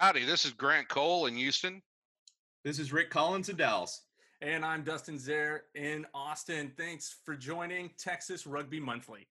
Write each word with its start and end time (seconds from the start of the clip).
Howdy, 0.00 0.24
this 0.24 0.46
is 0.46 0.52
Grant 0.52 0.88
Cole 0.88 1.26
in 1.26 1.36
Houston. 1.36 1.82
This 2.64 2.78
is 2.78 2.90
Rick 2.90 3.10
Collins 3.10 3.50
in 3.50 3.56
Dallas. 3.56 4.06
And 4.40 4.64
I'm 4.64 4.82
Dustin 4.82 5.18
Zare 5.18 5.64
in 5.74 6.06
Austin. 6.14 6.72
Thanks 6.78 7.16
for 7.22 7.36
joining 7.36 7.90
Texas 7.98 8.46
Rugby 8.46 8.80
Monthly. 8.80 9.28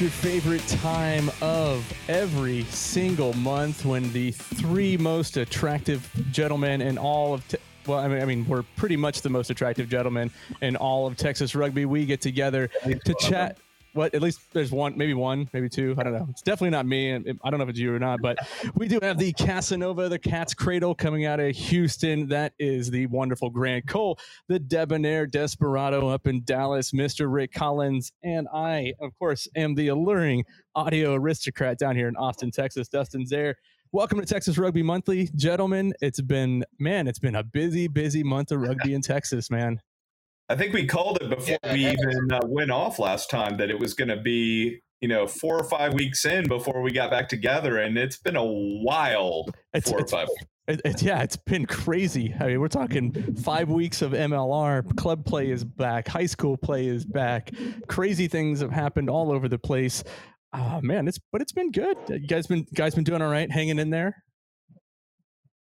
Your 0.00 0.08
favorite 0.08 0.66
time 0.66 1.30
of 1.42 1.84
every 2.08 2.64
single 2.64 3.34
month 3.34 3.84
when 3.84 4.10
the 4.14 4.30
three 4.30 4.96
most 4.96 5.36
attractive 5.36 6.10
gentlemen 6.30 6.80
in 6.80 6.96
all 6.96 7.34
of 7.34 7.46
te- 7.46 7.58
well, 7.86 7.98
I 7.98 8.08
mean, 8.08 8.22
I 8.22 8.24
mean, 8.24 8.48
we're 8.48 8.62
pretty 8.76 8.96
much 8.96 9.20
the 9.20 9.28
most 9.28 9.50
attractive 9.50 9.90
gentlemen 9.90 10.30
in 10.62 10.76
all 10.76 11.06
of 11.06 11.18
Texas 11.18 11.54
rugby. 11.54 11.84
We 11.84 12.06
get 12.06 12.22
together 12.22 12.70
to 13.04 13.14
chat. 13.20 13.58
What? 13.92 14.14
At 14.14 14.22
least 14.22 14.40
there's 14.52 14.70
one, 14.70 14.96
maybe 14.96 15.14
one, 15.14 15.48
maybe 15.52 15.68
two. 15.68 15.94
I 15.98 16.04
don't 16.04 16.12
know. 16.12 16.26
It's 16.30 16.42
definitely 16.42 16.70
not 16.70 16.86
me. 16.86 17.10
and 17.10 17.40
I 17.42 17.50
don't 17.50 17.58
know 17.58 17.64
if 17.64 17.70
it's 17.70 17.78
you 17.78 17.94
or 17.94 17.98
not, 17.98 18.20
but 18.22 18.38
we 18.74 18.86
do 18.86 18.98
have 19.02 19.18
the 19.18 19.32
Casanova, 19.32 20.08
the 20.08 20.18
Cat's 20.18 20.54
Cradle, 20.54 20.94
coming 20.94 21.24
out 21.24 21.40
of 21.40 21.54
Houston. 21.56 22.28
That 22.28 22.52
is 22.58 22.90
the 22.90 23.06
wonderful 23.06 23.50
Grant 23.50 23.86
Cole, 23.88 24.18
the 24.48 24.58
debonair 24.58 25.26
desperado 25.26 26.08
up 26.08 26.26
in 26.26 26.42
Dallas, 26.44 26.92
Mr. 26.92 27.32
Rick 27.32 27.52
Collins, 27.52 28.12
and 28.22 28.46
I, 28.54 28.94
of 29.00 29.18
course, 29.18 29.48
am 29.56 29.74
the 29.74 29.88
alluring 29.88 30.44
audio 30.74 31.14
aristocrat 31.14 31.78
down 31.78 31.96
here 31.96 32.08
in 32.08 32.16
Austin, 32.16 32.50
Texas, 32.50 32.88
Dustin 32.88 33.26
Zare. 33.26 33.56
Welcome 33.92 34.20
to 34.20 34.26
Texas 34.26 34.56
Rugby 34.56 34.84
Monthly, 34.84 35.30
gentlemen. 35.34 35.92
It's 36.00 36.20
been 36.20 36.64
man, 36.78 37.08
it's 37.08 37.18
been 37.18 37.34
a 37.34 37.42
busy, 37.42 37.88
busy 37.88 38.22
month 38.22 38.52
of 38.52 38.60
rugby 38.60 38.94
in 38.94 39.02
Texas, 39.02 39.50
man. 39.50 39.80
I 40.50 40.56
think 40.56 40.74
we 40.74 40.84
called 40.84 41.18
it 41.22 41.30
before 41.30 41.58
yeah. 41.62 41.72
we 41.72 41.86
even 41.86 42.32
uh, 42.32 42.40
went 42.44 42.72
off 42.72 42.98
last 42.98 43.30
time 43.30 43.56
that 43.58 43.70
it 43.70 43.78
was 43.78 43.94
going 43.94 44.08
to 44.08 44.16
be, 44.16 44.80
you 45.00 45.06
know, 45.06 45.28
four 45.28 45.56
or 45.56 45.62
five 45.62 45.94
weeks 45.94 46.24
in 46.24 46.48
before 46.48 46.82
we 46.82 46.90
got 46.90 47.08
back 47.08 47.28
together, 47.28 47.78
and 47.78 47.96
it's 47.96 48.18
been 48.18 48.34
a 48.34 48.44
wild 48.44 49.54
it's, 49.72 49.88
four 49.88 50.00
it's, 50.00 50.12
or 50.12 50.18
five. 50.18 50.28
It, 50.66 50.80
it, 50.84 51.02
yeah, 51.02 51.22
it's 51.22 51.36
been 51.36 51.66
crazy. 51.66 52.34
I 52.40 52.48
mean, 52.48 52.60
we're 52.60 52.66
talking 52.66 53.12
five 53.36 53.70
weeks 53.70 54.02
of 54.02 54.10
MLR. 54.10 54.96
Club 54.96 55.24
play 55.24 55.52
is 55.52 55.62
back. 55.62 56.08
High 56.08 56.26
school 56.26 56.56
play 56.56 56.88
is 56.88 57.04
back. 57.04 57.52
Crazy 57.86 58.26
things 58.26 58.60
have 58.60 58.72
happened 58.72 59.08
all 59.08 59.30
over 59.30 59.48
the 59.48 59.58
place. 59.58 60.02
Oh 60.52 60.80
man, 60.82 61.06
it's 61.06 61.20
but 61.30 61.40
it's 61.42 61.52
been 61.52 61.70
good. 61.70 61.96
You 62.08 62.26
guys 62.26 62.48
been 62.48 62.66
guys 62.74 62.96
been 62.96 63.04
doing 63.04 63.22
all 63.22 63.30
right, 63.30 63.50
hanging 63.50 63.78
in 63.78 63.90
there 63.90 64.24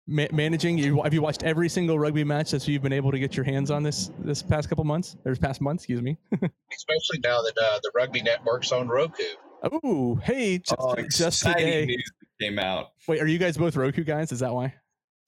ma- 0.07 0.27
managing? 0.31 0.77
You, 0.77 1.01
have 1.03 1.13
you 1.13 1.21
watched 1.21 1.43
every 1.43 1.69
single 1.69 1.97
rugby 1.99 2.23
match 2.23 2.51
that 2.51 2.67
you've 2.67 2.81
been 2.81 2.93
able 2.93 3.11
to 3.11 3.19
get 3.19 3.35
your 3.35 3.43
hands 3.43 3.71
on 3.71 3.83
this 3.83 4.11
this 4.19 4.41
past 4.41 4.69
couple 4.69 4.83
months 4.83 5.15
or 5.25 5.35
past 5.35 5.61
month? 5.61 5.81
Excuse 5.81 6.01
me. 6.01 6.17
Especially 6.31 7.19
now 7.23 7.41
that 7.41 7.53
uh, 7.61 7.79
the 7.83 7.91
Rugby 7.95 8.21
Network's 8.21 8.71
on 8.71 8.87
Roku. 8.87 9.23
Oh, 9.63 10.15
hey, 10.15 10.59
just, 10.59 10.75
oh, 10.77 10.95
just 11.09 11.43
today 11.43 11.85
news 11.85 12.11
came 12.39 12.59
out. 12.59 12.91
Wait, 13.07 13.21
are 13.21 13.27
you 13.27 13.39
guys 13.39 13.57
both 13.57 13.75
Roku 13.75 14.03
guys? 14.03 14.31
Is 14.31 14.39
that 14.39 14.53
why? 14.53 14.73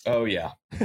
Oh 0.05 0.25
yeah. 0.25 0.51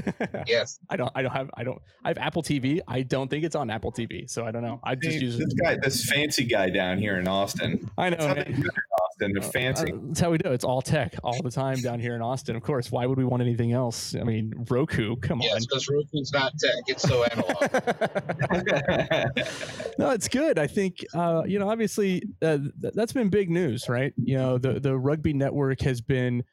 yes. 0.46 0.78
I 0.88 0.96
don't. 0.96 1.12
I 1.14 1.22
don't 1.22 1.32
have. 1.32 1.50
I 1.54 1.64
don't. 1.64 1.80
I 2.04 2.08
have 2.08 2.18
Apple 2.18 2.42
TV. 2.42 2.80
I 2.88 3.02
don't 3.02 3.28
think 3.28 3.44
it's 3.44 3.56
on 3.56 3.70
Apple 3.70 3.92
TV, 3.92 4.28
so 4.28 4.46
I 4.46 4.50
don't 4.50 4.62
know. 4.62 4.80
I 4.82 4.94
just 4.94 5.20
use 5.20 5.36
this 5.36 5.52
guy, 5.54 5.76
this 5.80 6.08
fancy 6.08 6.44
guy 6.44 6.70
down 6.70 6.98
here 6.98 7.18
in 7.18 7.28
Austin. 7.28 7.90
I 7.98 8.10
know. 8.10 8.16
Austin, 8.16 9.32
the 9.34 9.40
uh, 9.40 9.42
fancy. 9.42 9.92
Uh, 9.92 9.96
that's 10.04 10.20
how 10.20 10.30
we 10.30 10.38
do. 10.38 10.50
It. 10.50 10.54
It's 10.54 10.64
all 10.64 10.82
tech 10.82 11.14
all 11.22 11.40
the 11.42 11.50
time 11.50 11.80
down 11.80 12.00
here 12.00 12.14
in 12.14 12.22
Austin. 12.22 12.56
Of 12.56 12.62
course. 12.62 12.90
Why 12.90 13.06
would 13.06 13.18
we 13.18 13.24
want 13.24 13.42
anything 13.42 13.72
else? 13.72 14.14
I 14.14 14.22
mean, 14.22 14.52
Roku. 14.70 15.16
Come 15.16 15.40
yes, 15.40 15.52
on. 15.52 15.56
Yes, 15.56 15.66
because 15.66 15.88
Roku's 15.88 16.32
not 16.32 16.52
tech. 16.58 16.72
It's 16.86 17.02
so 17.02 17.24
analog. 17.24 17.62
no, 19.98 20.10
it's 20.10 20.28
good. 20.28 20.58
I 20.58 20.66
think 20.66 21.04
uh, 21.14 21.42
you 21.46 21.58
know. 21.58 21.68
Obviously, 21.68 22.22
uh, 22.40 22.58
th- 22.58 22.94
that's 22.94 23.12
been 23.12 23.28
big 23.28 23.50
news, 23.50 23.88
right? 23.88 24.12
You 24.16 24.36
know, 24.36 24.58
the 24.58 24.80
the 24.80 24.96
rugby 24.96 25.32
network 25.32 25.80
has 25.82 26.00
been. 26.00 26.44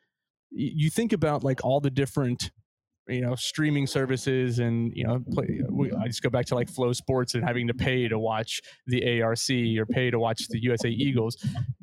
You 0.51 0.89
think 0.89 1.13
about 1.13 1.43
like 1.43 1.63
all 1.63 1.79
the 1.79 1.91
different 1.91 2.51
you 3.07 3.21
know 3.21 3.35
streaming 3.35 3.87
services 3.87 4.59
and 4.59 4.91
you 4.95 5.03
know 5.03 5.23
play, 5.31 5.61
we, 5.69 5.91
I 5.91 6.07
just 6.07 6.21
go 6.21 6.29
back 6.29 6.45
to 6.47 6.55
like 6.55 6.71
FloSports 6.71 7.33
and 7.33 7.43
having 7.43 7.67
to 7.67 7.73
pay 7.73 8.07
to 8.07 8.19
watch 8.19 8.61
the 8.87 9.21
ARC 9.21 9.49
or 9.49 9.85
pay 9.85 10.11
to 10.11 10.19
watch 10.19 10.47
the 10.49 10.61
USA 10.63 10.89
Eagles. 10.89 11.37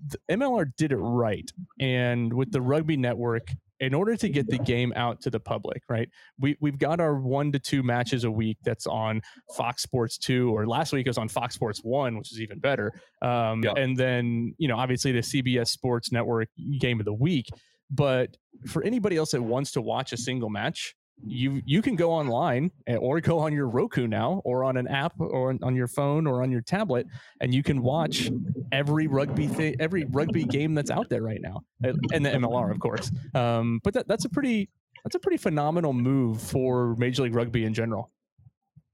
The 0.09 0.19
MLR 0.31 0.67
did 0.77 0.93
it 0.93 0.97
right, 0.97 1.51
and 1.81 2.33
with 2.33 2.53
the 2.53 2.61
Rugby 2.61 2.97
Network, 2.97 3.49
in 3.81 3.93
order 3.93 4.17
to 4.17 4.29
get 4.29 4.49
the 4.49 4.59
game 4.59 4.93
out 4.97 5.21
to 5.23 5.31
the 5.31 5.41
public, 5.41 5.83
right? 5.89 6.09
We 6.39 6.57
we've 6.61 6.79
got 6.79 7.01
our 7.01 7.17
one 7.17 7.53
to 7.53 7.59
two 7.59 7.83
matches 7.83 8.25
a 8.25 8.31
week 8.31 8.59
that's 8.65 8.87
on 8.87 9.21
Fox 9.57 9.83
Sports 9.83 10.19
two, 10.19 10.57
or 10.57 10.67
last 10.67 10.93
week 10.93 11.07
it 11.07 11.11
was 11.11 11.19
on 11.19 11.29
Fox 11.29 11.55
Sports 11.55 11.81
one, 11.83 12.17
which 12.17 12.33
is 12.33 12.41
even 12.41 12.59
better. 12.59 12.93
Um, 13.21 13.63
yeah. 13.63 13.73
And 13.77 13.97
then 13.97 14.55
you 14.59 14.69
know 14.69 14.77
obviously 14.77 15.13
the 15.13 15.21
CBS 15.21 15.69
Sports 15.69 16.13
Network 16.13 16.49
game 16.79 17.01
of 17.01 17.05
the 17.05 17.15
week. 17.15 17.49
But 17.91 18.37
for 18.67 18.83
anybody 18.83 19.17
else 19.17 19.31
that 19.33 19.43
wants 19.43 19.73
to 19.73 19.83
watch 19.83 20.13
a 20.13 20.17
single 20.17 20.51
match, 20.51 20.95
you 21.25 21.63
you 21.65 21.81
can 21.81 21.97
go 21.97 22.13
online 22.13 22.71
or 22.99 23.21
go 23.21 23.39
on 23.39 23.53
your 23.53 23.69
Roku 23.69 24.07
now 24.07 24.43
or 24.45 24.65
on 24.65 24.77
an 24.77 24.87
app 24.87 25.15
or 25.19 25.57
on 25.63 25.75
your 25.75 25.89
phone 25.89 26.27
or 26.27 26.43
on 26.43 26.51
your 26.51 26.61
tablet 26.61 27.07
and 27.41 27.55
you 27.55 27.63
can 27.63 27.83
watch 27.83 28.31
every 28.73 29.07
rugby 29.07 29.47
thing 29.47 29.75
every 29.81 30.05
rugby 30.05 30.45
game 30.45 30.75
that's 30.75 30.91
out 30.91 31.09
there 31.09 31.23
right 31.23 31.41
now 31.41 31.63
and 31.83 32.25
the 32.25 32.31
MLR 32.31 32.71
of 32.71 32.79
course. 32.81 33.11
Um, 33.35 33.81
but 33.83 33.95
that, 33.95 34.09
that's 34.09 34.25
a 34.25 34.29
pretty 34.29 34.69
that's 35.05 35.15
a 35.15 35.19
pretty 35.19 35.39
phenomenal 35.39 35.93
move 35.93 36.41
for 36.43 36.97
Major 36.97 37.23
League 37.23 37.35
Rugby 37.35 37.65
in 37.65 37.73
general. 37.73 38.11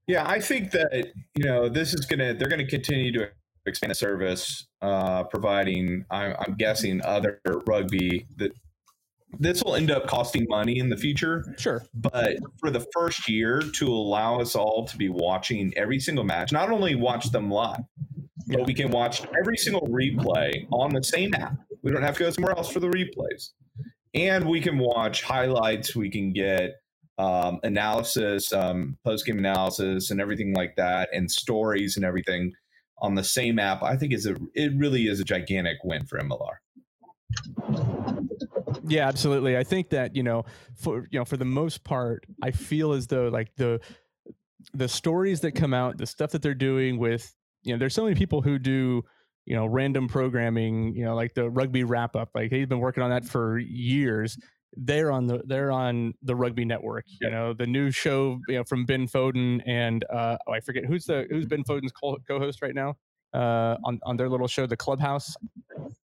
Yeah 0.07 0.25
I 0.27 0.39
think 0.39 0.71
that 0.71 1.11
you 1.35 1.43
know 1.43 1.67
this 1.67 1.93
is 1.93 2.05
gonna 2.05 2.33
they're 2.33 2.49
gonna 2.49 2.67
continue 2.67 3.11
to 3.13 3.29
expand 3.65 3.91
the 3.91 3.95
service 3.95 4.67
uh, 4.81 5.23
providing 5.23 6.05
I'm, 6.09 6.35
I'm 6.39 6.55
guessing 6.55 7.01
other 7.03 7.41
rugby 7.65 8.27
that 8.37 8.51
this 9.39 9.63
will 9.63 9.75
end 9.75 9.91
up 9.91 10.07
costing 10.07 10.45
money 10.49 10.79
in 10.79 10.89
the 10.89 10.97
future. 10.97 11.43
Sure. 11.57 11.83
But 11.93 12.37
for 12.59 12.69
the 12.69 12.85
first 12.93 13.29
year, 13.29 13.61
to 13.61 13.87
allow 13.87 14.39
us 14.39 14.55
all 14.55 14.85
to 14.87 14.97
be 14.97 15.09
watching 15.09 15.73
every 15.75 15.99
single 15.99 16.23
match, 16.23 16.51
not 16.51 16.69
only 16.69 16.95
watch 16.95 17.31
them 17.31 17.49
live, 17.49 17.81
yeah. 18.47 18.57
but 18.57 18.67
we 18.67 18.73
can 18.73 18.91
watch 18.91 19.23
every 19.39 19.57
single 19.57 19.87
replay 19.87 20.67
on 20.71 20.93
the 20.93 21.03
same 21.03 21.33
app. 21.33 21.55
We 21.81 21.91
don't 21.91 22.03
have 22.03 22.17
to 22.17 22.23
go 22.23 22.29
somewhere 22.29 22.55
else 22.55 22.71
for 22.71 22.79
the 22.79 22.89
replays. 22.89 23.49
And 24.13 24.47
we 24.47 24.61
can 24.61 24.77
watch 24.77 25.23
highlights. 25.23 25.95
We 25.95 26.09
can 26.09 26.33
get 26.33 26.75
um, 27.17 27.59
analysis, 27.63 28.53
um, 28.53 28.97
post 29.03 29.25
game 29.25 29.37
analysis, 29.37 30.11
and 30.11 30.21
everything 30.21 30.53
like 30.53 30.75
that, 30.77 31.09
and 31.13 31.29
stories 31.29 31.95
and 31.95 32.05
everything 32.05 32.53
on 32.99 33.15
the 33.15 33.23
same 33.23 33.59
app. 33.59 33.83
I 33.83 33.97
think 33.97 34.13
is 34.13 34.25
a 34.25 34.35
it 34.53 34.71
really 34.77 35.07
is 35.07 35.19
a 35.19 35.23
gigantic 35.23 35.77
win 35.83 36.05
for 36.05 36.19
MLR. 36.19 36.57
Yeah, 38.87 39.07
absolutely. 39.07 39.57
I 39.57 39.63
think 39.63 39.89
that 39.89 40.15
you 40.15 40.23
know, 40.23 40.45
for 40.75 41.07
you 41.11 41.19
know, 41.19 41.25
for 41.25 41.37
the 41.37 41.45
most 41.45 41.83
part, 41.83 42.25
I 42.41 42.51
feel 42.51 42.93
as 42.93 43.07
though 43.07 43.29
like 43.29 43.55
the 43.57 43.79
the 44.73 44.87
stories 44.87 45.41
that 45.41 45.53
come 45.53 45.73
out, 45.73 45.97
the 45.97 46.05
stuff 46.07 46.31
that 46.31 46.41
they're 46.41 46.53
doing 46.55 46.97
with 46.99 47.33
you 47.63 47.73
know, 47.73 47.79
there's 47.79 47.95
so 47.95 48.03
many 48.03 48.15
people 48.15 48.41
who 48.41 48.59
do 48.59 49.03
you 49.45 49.55
know 49.55 49.65
random 49.67 50.07
programming, 50.07 50.95
you 50.95 51.05
know, 51.05 51.15
like 51.15 51.33
the 51.33 51.49
rugby 51.49 51.83
wrap 51.83 52.15
up. 52.15 52.29
Like 52.35 52.51
he's 52.51 52.67
been 52.67 52.79
working 52.79 53.03
on 53.03 53.09
that 53.11 53.25
for 53.25 53.57
years. 53.59 54.37
They're 54.75 55.11
on 55.11 55.27
the 55.27 55.43
they're 55.45 55.71
on 55.71 56.13
the 56.23 56.35
rugby 56.35 56.65
network. 56.65 57.05
You 57.21 57.31
know, 57.31 57.53
the 57.53 57.67
new 57.67 57.91
show 57.91 58.39
you 58.49 58.57
know 58.57 58.63
from 58.65 58.85
Ben 58.85 59.07
Foden 59.07 59.61
and 59.67 60.05
uh, 60.11 60.37
oh, 60.47 60.53
I 60.53 60.61
forget 60.61 60.85
who's 60.85 61.05
the 61.05 61.27
who's 61.29 61.45
Ben 61.45 61.63
Foden's 61.63 61.93
co-host 61.93 62.61
right 62.61 62.75
now 62.75 62.95
uh, 63.33 63.77
on 63.85 63.99
on 64.03 64.17
their 64.17 64.29
little 64.29 64.47
show, 64.47 64.65
The 64.67 64.77
Clubhouse. 64.77 65.35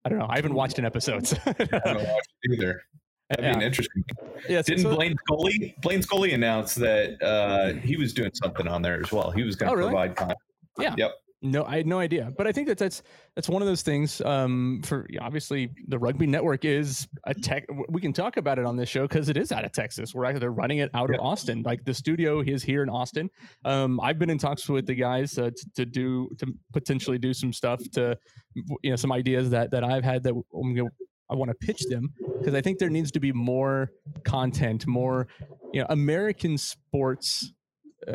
I 0.07 0.09
don't 0.09 0.19
know. 0.19 0.27
I 0.29 0.37
haven't 0.37 0.53
watched 0.53 0.79
an 0.79 0.85
episode. 0.85 1.27
So 1.27 1.35
I 1.45 1.49
haven't 1.49 2.07
watched 2.07 2.29
either. 2.49 2.81
That'd 3.29 3.43
yeah. 3.43 3.59
be 3.59 3.65
interesting. 3.65 4.05
Yeah, 4.47 4.61
Didn't 4.61 4.83
so, 4.83 4.95
Blaine 4.95 5.17
Scully 5.25 5.75
Blaine 5.81 6.01
Scully 6.01 6.31
announce 6.31 6.75
that 6.75 7.21
uh, 7.21 7.73
he 7.73 7.97
was 7.97 8.13
doing 8.13 8.31
something 8.33 8.69
on 8.69 8.81
there 8.81 9.01
as 9.01 9.11
well? 9.11 9.31
He 9.31 9.43
was 9.43 9.57
going 9.57 9.67
to 9.67 9.73
oh, 9.73 9.77
really? 9.77 9.89
provide 9.89 10.15
content. 10.15 10.39
Yeah. 10.79 10.95
Yep. 10.97 11.11
No, 11.43 11.65
I 11.65 11.77
had 11.77 11.85
no 11.85 11.99
idea, 11.99 12.33
but 12.35 12.47
I 12.47 12.51
think 12.51 12.67
that 12.67 12.79
that's 12.79 13.03
that's 13.35 13.47
one 13.47 13.61
of 13.61 13.67
those 13.67 13.83
things. 13.83 14.21
Um, 14.21 14.81
for 14.83 15.07
obviously 15.21 15.69
the 15.87 15.99
Rugby 15.99 16.25
Network 16.25 16.65
is 16.65 17.07
a 17.25 17.33
tech. 17.35 17.67
We 17.89 18.01
can 18.01 18.11
talk 18.11 18.37
about 18.37 18.57
it 18.57 18.65
on 18.65 18.75
this 18.75 18.89
show 18.89 19.03
because 19.03 19.29
it 19.29 19.37
is 19.37 19.51
out 19.51 19.63
of 19.63 19.71
Texas. 19.71 20.15
We're 20.15 20.25
actually 20.25 20.39
they're 20.39 20.51
running 20.51 20.79
it 20.79 20.89
out 20.95 21.13
of 21.13 21.19
Austin. 21.19 21.61
Like 21.61 21.85
the 21.85 21.93
studio 21.93 22.41
is 22.41 22.63
here 22.63 22.81
in 22.81 22.89
Austin. 22.89 23.29
Um, 23.65 23.99
I've 24.01 24.17
been 24.17 24.31
in 24.31 24.39
talks 24.39 24.67
with 24.67 24.87
the 24.87 24.95
guys 24.95 25.37
uh, 25.37 25.51
to, 25.55 25.69
to, 25.75 25.85
do 25.85 26.29
to 26.39 26.47
potentially 26.73 27.19
do 27.19 27.35
some 27.35 27.53
stuff 27.53 27.81
to, 27.91 28.17
you 28.55 28.89
know, 28.89 28.95
some 28.95 29.11
ideas 29.11 29.51
that 29.51 29.69
that 29.69 29.83
I've 29.83 30.03
had 30.03 30.23
that 30.23 30.33
I'm 30.33 30.73
gonna, 30.73 30.89
I 31.29 31.35
want 31.35 31.51
to 31.51 31.55
pitch 31.55 31.83
them 31.87 32.11
because 32.39 32.55
I 32.55 32.61
think 32.61 32.79
there 32.79 32.89
needs 32.89 33.11
to 33.11 33.19
be 33.19 33.31
more 33.31 33.91
content, 34.23 34.87
more, 34.87 35.27
you 35.71 35.81
know, 35.81 35.87
American 35.91 36.57
sports 36.57 37.53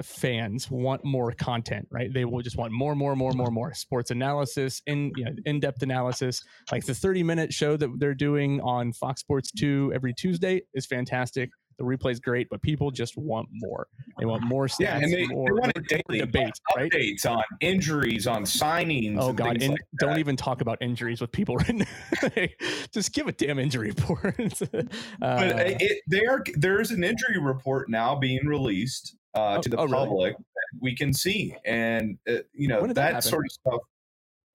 fans 0.02 0.70
want 0.70 1.04
more 1.04 1.32
content, 1.32 1.86
right? 1.90 2.12
They 2.12 2.24
will 2.24 2.40
just 2.40 2.56
want 2.56 2.72
more, 2.72 2.94
more, 2.94 3.14
more, 3.16 3.32
more, 3.32 3.50
more 3.50 3.74
sports 3.74 4.10
analysis, 4.10 4.80
in 4.86 5.12
you 5.16 5.24
know, 5.24 5.32
in-depth 5.44 5.82
analysis. 5.82 6.40
Like 6.70 6.86
the 6.86 6.92
30-minute 6.92 7.52
show 7.52 7.76
that 7.76 7.90
they're 7.98 8.14
doing 8.14 8.60
on 8.60 8.92
Fox 8.92 9.20
Sports 9.20 9.50
2 9.52 9.92
every 9.94 10.14
Tuesday 10.14 10.62
is 10.74 10.86
fantastic. 10.86 11.50
The 11.78 11.84
replay 11.84 12.12
is 12.12 12.20
great, 12.20 12.48
but 12.50 12.60
people 12.62 12.90
just 12.90 13.16
want 13.16 13.48
more. 13.50 13.86
They 14.18 14.26
want 14.26 14.42
more 14.42 14.66
stats, 14.66 14.80
Yeah, 14.80 14.98
and 14.98 15.12
they, 15.12 15.26
more, 15.26 15.46
they 15.48 15.52
want 15.52 15.76
more 15.76 15.84
it 15.90 16.04
daily 16.06 16.20
debate, 16.20 16.52
right? 16.76 16.92
updates 16.92 17.26
on 17.26 17.42
injuries, 17.60 18.26
on 18.26 18.44
signings. 18.44 19.16
Oh 19.18 19.32
God! 19.32 19.60
And 19.62 19.70
like 19.70 19.80
don't 19.98 20.18
even 20.18 20.36
talk 20.36 20.60
about 20.60 20.78
injuries 20.82 21.20
with 21.20 21.32
people 21.32 21.56
right 21.68 21.74
now. 21.74 22.46
Just 22.92 23.14
give 23.14 23.26
a 23.26 23.32
damn 23.32 23.58
injury 23.58 23.88
report. 23.88 24.36
But 24.68 24.86
Uh, 25.22 25.64
it, 25.66 25.76
it, 25.80 26.02
they 26.08 26.26
are 26.26 26.44
there 26.54 26.80
is 26.80 26.90
an 26.90 27.02
injury 27.02 27.38
report 27.40 27.88
now 27.88 28.14
being 28.16 28.46
released 28.46 29.16
uh, 29.34 29.56
Oh- 29.58 29.60
to 29.62 29.68
the 29.68 29.76
oh, 29.78 29.88
public 29.88 30.36
that 30.36 30.80
we 30.80 30.94
can 30.96 31.12
see, 31.12 31.56
and 31.64 32.18
uh, 32.28 32.38
you 32.52 32.68
know 32.68 32.86
that, 32.86 32.94
that 32.94 33.24
sort 33.24 33.46
of 33.46 33.52
stuff. 33.52 33.80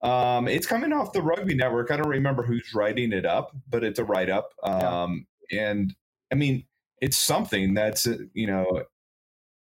Um, 0.00 0.46
it's 0.46 0.66
coming 0.66 0.92
off 0.92 1.12
the 1.12 1.22
Rugby 1.22 1.54
Network. 1.54 1.90
I 1.90 1.96
don't 1.96 2.08
remember 2.08 2.44
who's 2.44 2.72
writing 2.74 3.12
it 3.12 3.26
up, 3.26 3.56
but 3.68 3.82
it's 3.82 3.98
a 3.98 4.04
write 4.04 4.30
up. 4.30 4.50
Yeah. 4.64 5.02
Um, 5.02 5.26
and 5.50 5.92
I 6.32 6.36
mean, 6.36 6.64
it's 7.00 7.18
something 7.18 7.74
that's 7.74 8.06
uh, 8.06 8.18
you 8.32 8.46
know, 8.46 8.84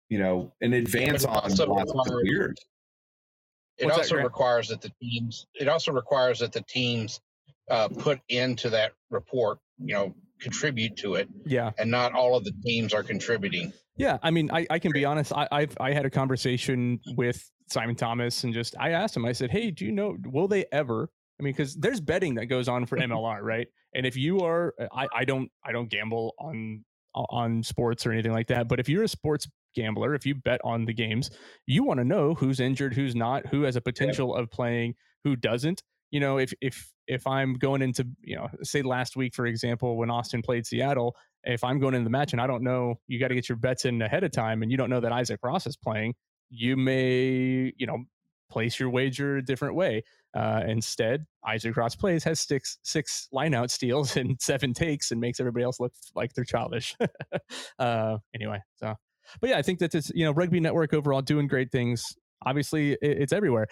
you 0.09 0.19
know, 0.19 0.53
an 0.63 0.73
advance 0.73 1.25
on 1.25 1.37
also 1.37 1.67
the 1.67 1.73
of 1.73 1.87
requires- 1.87 2.23
years. 2.25 2.57
It 3.79 3.87
What's 3.87 3.99
also 3.99 4.15
Grant? 4.17 4.27
requires 4.27 4.69
that 4.69 4.81
the 4.83 4.93
teams. 5.03 5.47
It 5.55 5.67
also 5.67 5.93
requires 5.93 6.39
that 6.41 6.53
the 6.53 6.63
teams 6.69 7.21
uh, 7.71 7.89
put 7.89 8.21
into 8.29 8.71
that 8.71 8.93
report. 9.11 9.59
You 9.79 9.95
know, 9.95 10.15
contribute 10.41 10.97
to 10.99 11.15
it, 11.15 11.29
yeah, 11.47 11.73
and 11.79 11.91
not 11.91 12.13
all 12.15 12.37
of 12.37 12.45
the 12.45 12.53
teams 12.65 12.93
are 12.95 13.03
contributing. 13.03 13.73
Yeah. 14.03 14.19
I 14.23 14.31
mean, 14.31 14.51
I, 14.53 14.67
I 14.69 14.79
can 14.79 14.93
be 14.93 15.05
honest. 15.05 15.33
I, 15.33 15.49
I've 15.51 15.77
I 15.81 15.93
had 15.93 16.05
a 16.05 16.11
conversation 16.11 17.01
with 17.17 17.43
Simon 17.69 17.95
Thomas, 17.95 18.45
and 18.45 18.53
just 18.53 18.75
I 18.79 18.91
asked 18.91 19.17
him. 19.17 19.25
I 19.25 19.33
said, 19.33 19.51
"Hey, 19.51 19.71
do 19.71 19.85
you 19.85 19.93
know? 19.93 20.17
Will 20.27 20.49
they 20.49 20.67
ever?" 20.73 21.09
I 21.41 21.43
mean, 21.43 21.53
because 21.55 21.75
there's 21.77 22.01
betting 22.01 22.35
that 22.35 22.47
goes 22.47 22.69
on 22.69 22.87
for 22.87 22.99
MLR, 22.99 23.41
right? 23.43 23.67
And 23.95 24.07
if 24.07 24.17
you 24.17 24.41
are, 24.41 24.75
uh, 24.81 24.87
I, 24.93 25.07
I 25.15 25.25
don't 25.25 25.51
I 25.65 25.73
don't 25.73 25.89
gamble 25.89 26.35
on 26.39 26.85
on 27.15 27.63
sports 27.63 28.07
or 28.07 28.13
anything 28.13 28.33
like 28.33 28.49
that. 28.49 28.69
But 28.69 28.81
if 28.81 28.89
you're 28.89 29.03
a 29.03 29.09
sports 29.09 29.47
gambler, 29.75 30.15
if 30.15 30.27
you 30.27 30.35
bet 30.35 30.61
on 30.65 30.85
the 30.85 30.95
games, 30.95 31.31
you 31.67 31.85
want 31.85 31.99
to 31.99 32.05
know 32.05 32.35
who's 32.35 32.61
injured, 32.61 32.95
who's 32.95 33.15
not, 33.15 33.47
who 33.47 33.63
has 33.63 33.77
a 33.77 33.81
potential 33.81 34.35
of 34.35 34.51
playing, 34.51 34.95
who 35.25 35.37
doesn't. 35.37 35.83
You 36.11 36.21
know, 36.21 36.39
if 36.39 36.53
if 36.61 36.91
if 37.07 37.27
I'm 37.27 37.55
going 37.55 37.83
into, 37.83 38.07
you 38.21 38.37
know, 38.37 38.49
say 38.63 38.83
last 38.83 39.17
week, 39.17 39.35
for 39.35 39.47
example, 39.47 39.97
when 39.97 40.11
Austin 40.11 40.43
played 40.43 40.67
Seattle, 40.67 41.17
if 41.45 41.65
I'm 41.65 41.79
going 41.79 41.95
into 41.95 42.05
the 42.05 42.11
match 42.11 42.33
and 42.33 42.41
I 42.41 42.47
don't 42.47 42.63
know, 42.63 42.97
you 43.07 43.19
got 43.19 43.29
to 43.29 43.35
get 43.35 43.49
your 43.49 43.57
bets 43.57 43.85
in 43.85 44.01
ahead 44.03 44.25
of 44.25 44.33
time, 44.33 44.63
and 44.63 44.71
you 44.71 44.77
don't 44.77 44.91
know 44.91 45.01
that 45.01 45.13
Isaac 45.13 45.41
Ross 45.43 45.67
is 45.67 45.77
playing, 45.77 46.15
you 46.51 46.77
may, 46.77 47.73
you 47.77 47.87
know, 47.87 48.05
place 48.51 48.79
your 48.79 48.91
wager 48.91 49.39
a 49.39 49.45
different 49.45 49.75
way. 49.75 50.05
Uh, 50.35 50.63
instead, 50.67 51.25
Isaac 51.47 51.77
Ross 51.77 51.97
plays, 51.97 52.25
has 52.25 52.41
six 52.41 52.79
six 52.83 53.29
lineout 53.35 53.71
steals 53.71 54.17
and 54.17 54.41
seven 54.41 54.73
takes, 54.73 55.11
and 55.11 55.21
makes 55.21 55.41
everybody 55.41 55.65
else 55.65 55.81
look 55.81 55.93
like 56.15 56.33
they're 56.35 56.45
childish. 56.45 56.97
uh, 57.79 58.19
anyway, 58.35 58.61
so 58.77 58.95
but 59.41 59.51
yeah, 59.51 59.59
I 59.59 59.63
think 59.63 59.79
that 59.81 59.95
it's 59.95 60.11
you 60.15 60.25
know 60.25 60.33
Rugby 60.33 60.61
Network 60.61 60.95
overall 60.95 61.23
doing 61.23 61.47
great 61.47 61.71
things. 61.71 62.05
Obviously, 62.45 62.93
it, 62.93 62.99
it's 63.03 63.33
everywhere. 63.33 63.67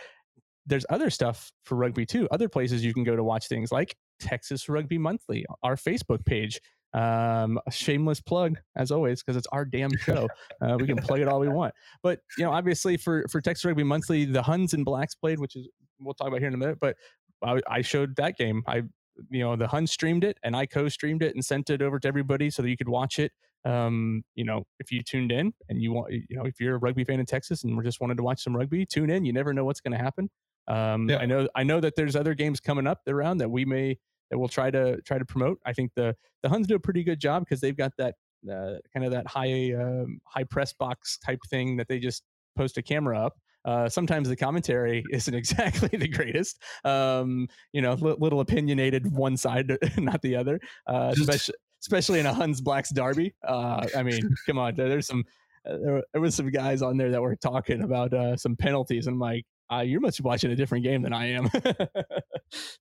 There's 0.66 0.86
other 0.90 1.10
stuff 1.10 1.50
for 1.64 1.76
rugby 1.76 2.06
too. 2.06 2.28
Other 2.30 2.48
places 2.48 2.84
you 2.84 2.94
can 2.94 3.04
go 3.04 3.16
to 3.16 3.24
watch 3.24 3.48
things 3.48 3.72
like 3.72 3.96
Texas 4.20 4.68
Rugby 4.68 4.98
Monthly, 4.98 5.44
our 5.62 5.76
Facebook 5.76 6.24
page. 6.24 6.60
Um, 6.92 7.60
a 7.66 7.70
shameless 7.70 8.20
plug 8.20 8.58
as 8.76 8.90
always 8.90 9.22
because 9.22 9.36
it's 9.36 9.46
our 9.52 9.64
damn 9.64 9.96
show. 9.96 10.28
Uh, 10.60 10.76
we 10.78 10.86
can 10.86 10.96
plug 10.96 11.20
it 11.20 11.28
all 11.28 11.38
we 11.40 11.48
want. 11.60 11.72
But 12.02 12.20
you 12.36 12.44
know, 12.44 12.52
obviously 12.52 12.96
for 12.96 13.24
for 13.30 13.40
Texas 13.40 13.64
Rugby 13.64 13.84
Monthly, 13.84 14.24
the 14.24 14.42
Huns 14.42 14.74
and 14.74 14.84
Blacks 14.84 15.14
played, 15.14 15.38
which 15.38 15.56
is 15.56 15.68
we'll 16.00 16.14
talk 16.14 16.28
about 16.28 16.40
here 16.40 16.48
in 16.48 16.54
a 16.54 16.58
minute. 16.58 16.78
But 16.80 16.96
I, 17.44 17.60
I 17.68 17.80
showed 17.82 18.16
that 18.16 18.36
game. 18.36 18.62
I 18.66 18.82
you 19.30 19.40
know 19.40 19.54
the 19.56 19.68
Huns 19.68 19.92
streamed 19.92 20.24
it 20.24 20.38
and 20.42 20.56
I 20.56 20.66
co-streamed 20.66 21.22
it 21.22 21.34
and 21.34 21.44
sent 21.44 21.70
it 21.70 21.82
over 21.82 21.98
to 22.00 22.08
everybody 22.08 22.50
so 22.50 22.62
that 22.62 22.70
you 22.70 22.76
could 22.76 22.88
watch 22.88 23.18
it 23.18 23.32
um, 23.64 24.22
you 24.34 24.44
know, 24.44 24.64
if 24.78 24.90
you 24.90 25.02
tuned 25.02 25.32
in 25.32 25.52
and 25.68 25.82
you 25.82 25.92
want, 25.92 26.12
you 26.12 26.36
know, 26.36 26.44
if 26.44 26.60
you're 26.60 26.76
a 26.76 26.78
rugby 26.78 27.04
fan 27.04 27.20
in 27.20 27.26
Texas 27.26 27.64
and 27.64 27.76
we're 27.76 27.82
just 27.82 28.00
wanted 28.00 28.16
to 28.16 28.22
watch 28.22 28.42
some 28.42 28.56
rugby, 28.56 28.86
tune 28.86 29.10
in. 29.10 29.24
You 29.24 29.32
never 29.32 29.52
know 29.52 29.64
what's 29.64 29.80
going 29.80 29.92
to 29.92 30.02
happen. 30.02 30.30
Um, 30.68 31.08
Yeah. 31.08 31.18
I 31.18 31.26
know, 31.26 31.48
I 31.54 31.62
know 31.62 31.80
that 31.80 31.96
there's 31.96 32.16
other 32.16 32.34
games 32.34 32.60
coming 32.60 32.86
up 32.86 33.00
around 33.06 33.38
that 33.38 33.50
we 33.50 33.64
may 33.64 33.98
that 34.30 34.38
we'll 34.38 34.48
try 34.48 34.70
to 34.70 35.00
try 35.02 35.18
to 35.18 35.24
promote. 35.24 35.58
I 35.64 35.72
think 35.72 35.92
the 35.94 36.16
the 36.42 36.48
Huns 36.48 36.66
do 36.66 36.74
a 36.74 36.80
pretty 36.80 37.04
good 37.04 37.20
job 37.20 37.44
because 37.44 37.60
they've 37.60 37.76
got 37.76 37.92
that 37.98 38.14
uh, 38.50 38.76
kind 38.92 39.04
of 39.04 39.12
that 39.12 39.26
high 39.26 39.72
um, 39.74 40.20
high 40.24 40.44
press 40.44 40.72
box 40.72 41.18
type 41.18 41.40
thing 41.48 41.76
that 41.76 41.88
they 41.88 41.98
just 41.98 42.22
post 42.56 42.78
a 42.78 42.82
camera 42.82 43.18
up. 43.18 43.34
Uh, 43.64 43.88
sometimes 43.88 44.28
the 44.28 44.36
commentary 44.36 45.04
isn't 45.12 45.34
exactly 45.34 45.96
the 45.98 46.08
greatest. 46.08 46.62
Um, 46.84 47.48
you 47.72 47.82
know, 47.82 47.94
li- 47.94 48.16
little 48.18 48.40
opinionated 48.40 49.10
one 49.12 49.36
side, 49.36 49.76
not 49.98 50.22
the 50.22 50.36
other. 50.36 50.60
Uh, 50.86 51.12
especially 51.16 51.54
especially 51.82 52.20
in 52.20 52.26
a 52.26 52.34
Huns 52.34 52.60
Blacks 52.60 52.90
derby. 52.90 53.34
Uh, 53.46 53.86
I 53.96 54.02
mean, 54.02 54.20
come 54.46 54.58
on, 54.58 54.74
there, 54.74 54.88
there's 54.88 55.06
some 55.06 55.24
uh, 55.66 55.76
there, 55.82 56.02
there 56.12 56.22
was 56.22 56.34
some 56.34 56.50
guys 56.50 56.82
on 56.82 56.96
there 56.96 57.10
that 57.10 57.20
were 57.20 57.36
talking 57.36 57.82
about 57.82 58.12
uh, 58.12 58.36
some 58.36 58.56
penalties. 58.56 59.06
and 59.06 59.14
I'm 59.14 59.20
like, 59.20 59.44
uh, 59.72 59.80
you're 59.80 60.00
much 60.00 60.20
watching 60.20 60.50
a 60.50 60.56
different 60.56 60.84
game 60.84 61.02
than 61.02 61.12
I 61.12 61.32
am. 61.32 61.50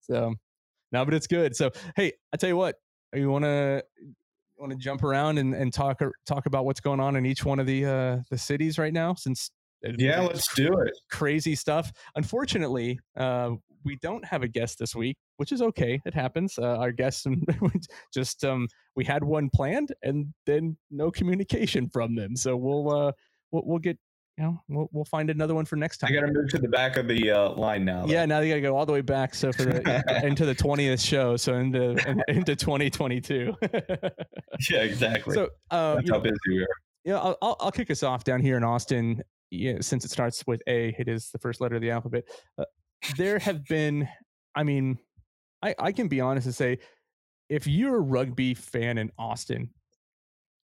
so, 0.01 0.33
no, 0.91 1.05
but 1.05 1.13
it's 1.13 1.27
good. 1.27 1.55
So, 1.55 1.71
hey, 1.95 2.13
I 2.33 2.37
tell 2.37 2.49
you 2.49 2.57
what, 2.57 2.75
you 3.13 3.29
want 3.29 3.45
to 3.45 3.83
want 4.57 4.71
to 4.71 4.77
jump 4.77 5.03
around 5.03 5.37
and, 5.37 5.53
and 5.55 5.73
talk 5.73 6.01
talk 6.27 6.45
about 6.45 6.65
what's 6.65 6.81
going 6.81 6.99
on 6.99 7.15
in 7.15 7.25
each 7.25 7.45
one 7.45 7.59
of 7.59 7.65
the 7.65 7.85
uh, 7.85 8.17
the 8.29 8.37
cities 8.37 8.77
right 8.77 8.93
now, 8.93 9.13
since 9.13 9.51
Yeah, 9.83 10.21
let's 10.21 10.53
do 10.55 10.67
it. 10.81 10.91
crazy 11.09 11.55
stuff. 11.55 11.91
Unfortunately, 12.15 12.99
uh, 13.15 13.51
we 13.85 13.95
don't 14.01 14.25
have 14.25 14.43
a 14.43 14.47
guest 14.47 14.77
this 14.79 14.93
week, 14.93 15.15
which 15.37 15.51
is 15.53 15.61
okay. 15.61 16.01
It 16.05 16.13
happens. 16.13 16.57
Uh, 16.57 16.75
our 16.77 16.91
guests 16.91 17.25
just 18.13 18.43
um, 18.43 18.67
we 18.95 19.05
had 19.05 19.23
one 19.23 19.49
planned 19.53 19.93
and 20.03 20.33
then 20.45 20.77
no 20.91 21.09
communication 21.11 21.87
from 21.89 22.15
them. 22.15 22.35
So 22.35 22.57
we'll 22.57 22.91
uh, 22.91 23.11
we'll, 23.51 23.63
we'll 23.65 23.79
get 23.79 23.97
you 24.39 24.45
know 24.45 24.61
we'll, 24.69 24.89
we'll 24.93 25.05
find 25.05 25.29
another 25.29 25.53
one 25.53 25.65
for 25.65 25.75
next 25.75 25.97
time. 25.97 26.11
I 26.11 26.13
got 26.13 26.25
to 26.25 26.31
move 26.31 26.49
to 26.51 26.59
the 26.59 26.69
back 26.69 26.95
of 26.95 27.09
the 27.09 27.29
uh, 27.29 27.51
line 27.51 27.83
now. 27.83 28.05
though. 28.05 28.11
Yeah, 28.11 28.25
now 28.25 28.39
they 28.39 28.47
got 28.47 28.55
to 28.55 28.61
go 28.61 28.77
all 28.77 28.85
the 28.85 28.93
way 28.93 29.01
back. 29.01 29.35
So 29.35 29.51
for 29.51 29.65
the 29.65 30.21
into 30.23 30.45
the 30.45 30.55
twentieth 30.55 31.01
show, 31.01 31.35
so 31.35 31.55
into 31.55 31.97
into 32.29 32.55
twenty 32.55 32.89
twenty 32.89 33.19
two. 33.19 33.53
yeah, 34.69 34.79
exactly. 34.79 35.35
So 35.35 35.49
uh, 35.71 35.95
That's 35.95 36.09
how 36.09 36.19
busy 36.19 36.37
we 36.47 36.61
are. 36.61 36.67
yeah, 37.03 37.19
I'll, 37.19 37.37
I'll, 37.41 37.57
I'll 37.59 37.71
kick 37.71 37.91
us 37.91 38.01
off 38.01 38.23
down 38.23 38.41
here 38.41 38.55
in 38.55 38.63
Austin. 38.63 39.21
Yeah, 39.51 39.77
since 39.81 40.05
it 40.05 40.11
starts 40.11 40.41
with 40.47 40.61
A, 40.67 40.95
it 40.97 41.09
is 41.09 41.31
the 41.31 41.39
first 41.39 41.59
letter 41.59 41.75
of 41.75 41.81
the 41.81 41.91
alphabet. 41.91 42.23
Uh, 42.57 42.65
there 43.17 43.39
have 43.39 43.65
been, 43.65 44.07
I 44.55 44.63
mean, 44.63 44.99
I, 45.61 45.75
I 45.79 45.91
can 45.91 46.07
be 46.07 46.21
honest 46.21 46.45
and 46.45 46.55
say, 46.55 46.79
if 47.49 47.65
you're 47.65 47.97
a 47.97 48.01
rugby 48.01 48.53
fan 48.53 48.99
in 48.99 49.11
Austin, 49.17 49.71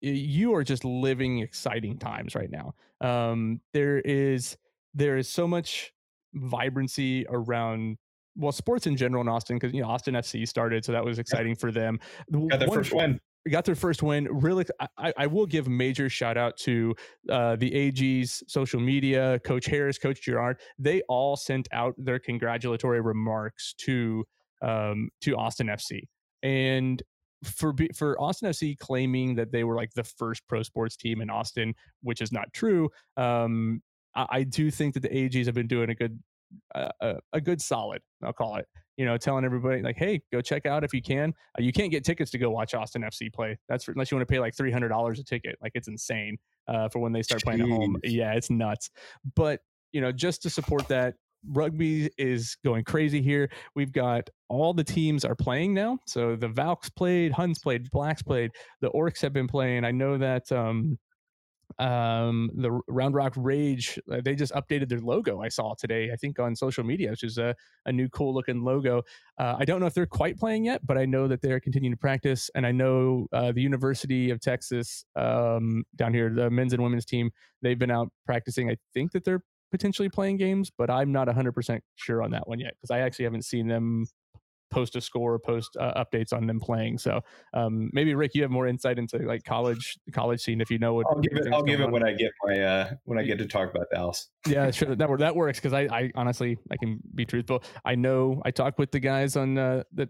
you 0.03 0.55
are 0.55 0.65
just 0.65 0.85
living 0.85 1.39
exciting 1.39 1.97
times 1.97 2.35
right 2.35 2.51
now. 2.51 2.75
Um, 3.01 3.61
there 3.73 4.01
is 4.01 4.57
there 4.95 5.17
is 5.17 5.29
so 5.29 5.47
much 5.47 5.93
vibrancy 6.35 7.25
around 7.29 7.97
well 8.37 8.53
sports 8.53 8.87
in 8.87 8.97
general 8.97 9.21
in 9.23 9.29
Austin 9.29 9.57
because 9.57 9.73
you 9.73 9.83
know 9.83 9.89
Austin 9.89 10.15
FC 10.15 10.47
started, 10.47 10.85
so 10.85 10.93
that 10.93 11.05
was 11.05 11.19
exciting 11.19 11.55
for 11.55 11.71
them. 11.71 11.99
Got 12.33 12.59
their 12.59 12.69
one- 12.69 12.79
first 12.79 12.93
win. 12.93 13.21
got 13.51 13.65
their 13.65 13.75
first 13.77 14.03
win. 14.03 14.29
Really, 14.31 14.65
I, 14.99 15.13
I 15.17 15.27
will 15.27 15.47
give 15.47 15.69
major 15.69 16.09
shout 16.09 16.37
out 16.37 16.57
to 16.59 16.95
uh, 17.31 17.57
the 17.57 17.73
AG's 17.73 18.43
social 18.49 18.81
media, 18.81 19.39
Coach 19.45 19.67
Harris, 19.67 19.99
Coach 19.99 20.23
Girard. 20.23 20.59
They 20.79 21.03
all 21.09 21.37
sent 21.37 21.69
out 21.73 21.95
their 21.97 22.19
congratulatory 22.19 23.01
remarks 23.01 23.75
to 23.85 24.25
um, 24.63 25.11
to 25.21 25.37
Austin 25.37 25.69
FC, 25.69 26.09
and 26.43 27.03
for 27.45 27.75
for 27.95 28.21
Austin 28.21 28.51
FC 28.51 28.77
claiming 28.79 29.35
that 29.37 29.53
they 29.53 29.65
were 29.65 29.77
like 29.77 29.93
the 29.95 30.05
first 30.05 30.47
pro 30.49 30.63
sports 30.63 30.97
team 30.97 31.21
in 31.21 31.31
Austin, 31.31 31.75
which 32.03 32.21
is 32.21 32.33
not 32.33 32.53
true. 32.53 32.89
Um, 33.17 33.83
I, 34.15 34.27
I 34.31 34.43
do 34.45 34.71
think 34.71 34.95
that 34.95 35.01
the 35.01 35.09
AGs 35.09 35.47
have 35.47 35.55
been 35.55 35.67
doing 35.67 35.91
a 35.91 35.95
good 35.95 36.19
uh, 36.75 36.89
a, 37.01 37.15
a 37.33 37.41
good 37.41 37.61
solid. 37.61 38.03
I'll 38.23 38.33
call 38.33 38.57
it. 38.57 38.67
You 38.97 39.07
know, 39.07 39.17
telling 39.17 39.45
everybody 39.45 39.83
like, 39.83 39.97
hey, 39.97 40.21
go 40.31 40.43
check 40.43 40.67
out 40.67 40.85
if 40.85 40.93
you 40.93 41.01
can. 41.01 41.33
Uh, 41.59 41.63
you 41.63 41.73
can't 41.73 41.91
get 41.91 42.05
tickets 42.05 42.31
to 42.33 42.39
go 42.39 42.51
watch 42.51 42.75
Austin 42.75 43.03
FC 43.03 43.33
play. 43.33 43.59
That's 43.69 43.85
for, 43.85 43.93
unless 43.93 44.11
you 44.11 44.17
want 44.17 44.29
to 44.29 44.33
pay 44.33 44.39
like 44.39 44.55
three 44.55 44.71
hundred 44.71 44.89
dollars 44.89 45.19
a 45.19 45.25
ticket. 45.25 45.57
Like 45.63 45.73
it's 45.75 45.89
insane 45.89 46.37
uh, 46.69 46.89
for 46.89 46.99
when 46.99 47.13
they 47.13 47.23
start 47.23 47.43
playing 47.43 47.63
at 47.63 47.69
home. 47.69 47.97
Yeah, 48.05 48.35
it's 48.35 48.51
nuts. 48.51 48.91
But 49.35 49.61
you 49.93 50.01
know, 50.01 50.13
just 50.13 50.43
to 50.43 50.51
support 50.51 50.89
that, 50.89 51.15
rugby 51.49 52.11
is 52.19 52.57
going 52.65 52.85
crazy 52.85 53.23
here. 53.23 53.51
We've 53.75 53.93
got 53.93 54.29
all 54.49 54.75
the 54.75 54.85
teams 54.85 55.25
are 55.25 55.35
playing 55.35 55.75
now. 55.75 55.99
So 56.07 56.37
the 56.37 56.49
Valks 56.49 56.91
played, 56.91 57.33
Huns 57.33 57.59
played, 57.59 57.91
Blacks 57.91 58.23
played, 58.23 58.51
the 58.81 58.91
Orcs 58.91 59.21
have 59.23 59.33
been 59.33 59.49
playing. 59.49 59.85
I 59.85 59.91
know 59.91 60.19
that 60.19 60.51
um, 60.53 60.99
um, 61.79 62.51
the 62.55 62.71
Round 62.89 63.15
Rock 63.15 63.33
Rage, 63.37 63.99
uh, 64.11 64.21
they 64.25 64.35
just 64.35 64.53
updated 64.53 64.89
their 64.89 65.01
logo. 65.01 65.41
I 65.41 65.49
saw 65.49 65.75
today, 65.75 66.11
I 66.13 66.17
think 66.17 66.39
on 66.39 66.55
social 66.55 66.85
media, 66.85 67.11
which 67.11 67.25
is 67.25 67.39
a, 67.39 67.55
a 67.87 67.93
new 67.93 68.09
cool 68.11 68.35
looking 68.35 68.63
logo. 68.63 69.03
Uh, 69.39 69.57
I 69.59 69.65
don't 69.65 69.81
know 69.81 69.87
if 69.87 69.95
they're 69.95 70.07
quite 70.07 70.39
playing 70.39 70.65
yet, 70.65 70.87
but 70.87 70.99
I 70.99 71.07
know 71.07 71.29
that 71.29 71.41
they're 71.41 71.61
continuing 71.61 71.93
to 71.93 71.99
practice. 71.99 72.51
And 72.55 72.67
I 72.67 72.73
know 72.73 73.27
uh, 73.33 73.53
the 73.53 73.63
University 73.63 74.31
of 74.31 74.41
Texas 74.41 75.05
um, 75.17 75.85
down 75.97 76.13
here, 76.13 76.31
the 76.31 76.51
men's 76.51 76.73
and 76.73 76.83
women's 76.83 77.07
team, 77.07 77.31
they've 77.63 77.79
been 77.79 77.91
out 77.91 78.11
practicing. 78.27 78.71
I 78.71 78.77
think 78.93 79.13
that 79.13 79.25
they're 79.25 79.43
potentially 79.73 80.09
playing 80.09 80.37
games, 80.37 80.71
but 80.77 80.91
I'm 80.91 81.11
not 81.11 81.27
100% 81.27 81.81
sure 81.97 82.23
on 82.23 82.31
that 82.31 82.47
one 82.47 82.61
yet 82.61 82.75
because 82.81 82.95
I 82.95 83.01
actually 83.01 83.25
haven't 83.25 83.45
seen 83.45 83.67
them 83.67 84.07
post 84.73 84.97
a 84.97 85.01
score, 85.01 85.39
post 85.39 85.77
uh, 85.79 86.03
updates 86.03 86.33
on 86.33 86.47
them 86.47 86.59
playing. 86.59 86.99
So 86.99 87.21
um, 87.55 87.91
maybe 87.93 88.15
Rick, 88.15 88.33
you 88.35 88.43
have 88.43 88.51
more 88.51 88.67
insight 88.67 88.99
into 88.99 89.19
like 89.19 89.45
college 89.45 89.99
college 90.13 90.41
scene 90.41 90.61
if 90.61 90.71
you 90.71 90.79
know 90.79 90.95
what. 90.95 91.07
I'll 91.09 91.21
give 91.21 91.33
it. 91.37 91.53
I'll 91.53 91.63
give 91.63 91.81
it 91.81 91.85
on. 91.85 91.93
when 91.93 92.07
I 92.07 92.13
get 92.13 92.33
my 92.45 92.59
uh, 92.61 92.91
when 93.05 93.19
I 93.19 93.23
get 93.23 93.39
to 93.39 93.47
talk 93.47 93.71
about 93.71 93.87
Dallas. 93.93 94.29
Yeah, 94.47 94.71
sure. 94.73 94.95
That 94.97 95.09
that 95.19 95.37
works 95.37 95.59
because 95.59 95.73
I, 95.73 95.83
I 95.83 96.11
honestly 96.15 96.59
I 96.71 96.77
can 96.77 96.99
be 97.15 97.25
truthful. 97.25 97.63
I 97.85 97.95
know 97.95 98.43
I 98.45 98.51
talked 98.51 98.79
with 98.79 98.91
the 98.91 99.01
guys 99.01 99.37
on 99.37 99.59
uh, 99.59 99.85
the 99.93 100.09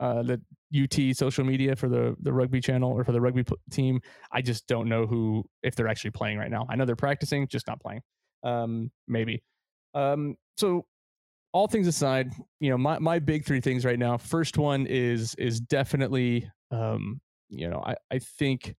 uh, 0.00 0.22
the 0.22 0.40
UT 0.74 1.16
social 1.16 1.44
media 1.44 1.76
for 1.76 1.88
the 1.88 2.16
the 2.20 2.32
rugby 2.32 2.60
channel 2.60 2.92
or 2.92 3.04
for 3.04 3.12
the 3.12 3.20
rugby 3.20 3.44
team. 3.70 4.00
I 4.32 4.42
just 4.42 4.66
don't 4.66 4.88
know 4.88 5.06
who 5.06 5.44
if 5.62 5.76
they're 5.76 5.88
actually 5.88 6.10
playing 6.10 6.38
right 6.38 6.50
now. 6.50 6.66
I 6.68 6.76
know 6.76 6.84
they're 6.84 6.96
practicing, 6.96 7.48
just 7.48 7.66
not 7.66 7.80
playing. 7.80 8.02
Um, 8.42 8.90
maybe. 9.08 9.42
Um, 9.94 10.36
so 10.56 10.86
all 11.52 11.66
things 11.66 11.86
aside, 11.86 12.32
you 12.60 12.70
know, 12.70 12.78
my, 12.78 12.98
my 12.98 13.18
big 13.18 13.44
three 13.44 13.60
things 13.60 13.84
right 13.84 13.98
now. 13.98 14.16
First 14.16 14.56
one 14.56 14.86
is 14.86 15.34
is 15.36 15.60
definitely 15.60 16.48
um, 16.70 17.20
you 17.48 17.68
know, 17.68 17.82
I, 17.84 17.96
I 18.12 18.18
think 18.18 18.74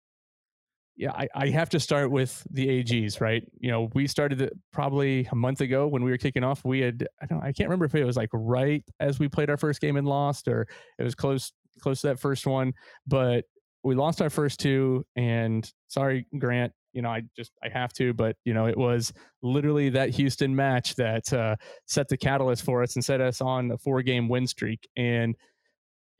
yeah, 0.97 1.11
I, 1.11 1.27
I 1.33 1.47
have 1.49 1.69
to 1.69 1.79
start 1.79 2.11
with 2.11 2.45
the 2.51 2.67
AGs, 2.67 3.21
right? 3.21 3.43
You 3.59 3.71
know, 3.71 3.89
we 3.93 4.07
started 4.07 4.41
it 4.41 4.53
probably 4.71 5.27
a 5.31 5.35
month 5.35 5.61
ago 5.61 5.87
when 5.87 6.03
we 6.03 6.11
were 6.11 6.17
kicking 6.17 6.43
off. 6.43 6.63
We 6.63 6.81
had 6.81 7.07
I 7.21 7.25
don't 7.25 7.41
I 7.41 7.51
can't 7.51 7.69
remember 7.69 7.85
if 7.85 7.95
it 7.95 8.05
was 8.05 8.17
like 8.17 8.29
right 8.33 8.83
as 8.99 9.19
we 9.19 9.27
played 9.27 9.49
our 9.49 9.57
first 9.57 9.81
game 9.81 9.97
and 9.97 10.07
lost 10.07 10.47
or 10.47 10.67
it 10.99 11.03
was 11.03 11.15
close 11.15 11.51
close 11.81 12.01
to 12.01 12.07
that 12.07 12.19
first 12.19 12.45
one, 12.45 12.73
but 13.07 13.45
we 13.83 13.95
lost 13.95 14.21
our 14.21 14.29
first 14.29 14.59
two 14.59 15.05
and 15.15 15.71
sorry 15.87 16.27
Grant, 16.37 16.73
you 16.93 17.01
know, 17.01 17.09
I 17.09 17.23
just 17.35 17.51
I 17.63 17.69
have 17.69 17.93
to, 17.93 18.13
but 18.13 18.35
you 18.45 18.53
know, 18.53 18.65
it 18.67 18.77
was 18.77 19.13
literally 19.41 19.89
that 19.89 20.09
Houston 20.11 20.55
match 20.55 20.95
that 20.95 21.31
uh, 21.33 21.55
set 21.87 22.07
the 22.07 22.17
catalyst 22.17 22.63
for 22.63 22.83
us 22.83 22.95
and 22.95 23.03
set 23.03 23.21
us 23.21 23.41
on 23.41 23.71
a 23.71 23.77
four 23.77 24.01
game 24.01 24.27
win 24.27 24.47
streak. 24.47 24.87
And 24.95 25.35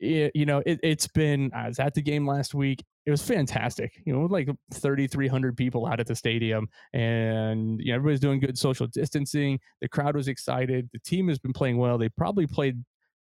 it, 0.00 0.32
you 0.34 0.46
know, 0.46 0.62
it, 0.66 0.84
has 0.84 1.06
been. 1.08 1.50
I 1.54 1.68
was 1.68 1.78
at 1.78 1.94
the 1.94 2.02
game 2.02 2.26
last 2.26 2.54
week. 2.54 2.84
It 3.06 3.10
was 3.10 3.22
fantastic. 3.22 4.00
You 4.04 4.12
know, 4.12 4.26
like 4.26 4.48
3,300 4.72 5.56
people 5.56 5.86
out 5.86 6.00
at 6.00 6.06
the 6.06 6.14
stadium, 6.14 6.68
and 6.92 7.80
you 7.80 7.92
know, 7.92 7.96
everybody's 7.96 8.20
doing 8.20 8.40
good 8.40 8.58
social 8.58 8.86
distancing. 8.86 9.60
The 9.80 9.88
crowd 9.88 10.16
was 10.16 10.28
excited. 10.28 10.88
The 10.92 10.98
team 11.00 11.28
has 11.28 11.38
been 11.38 11.52
playing 11.52 11.78
well. 11.78 11.98
They 11.98 12.08
probably 12.08 12.46
played 12.46 12.82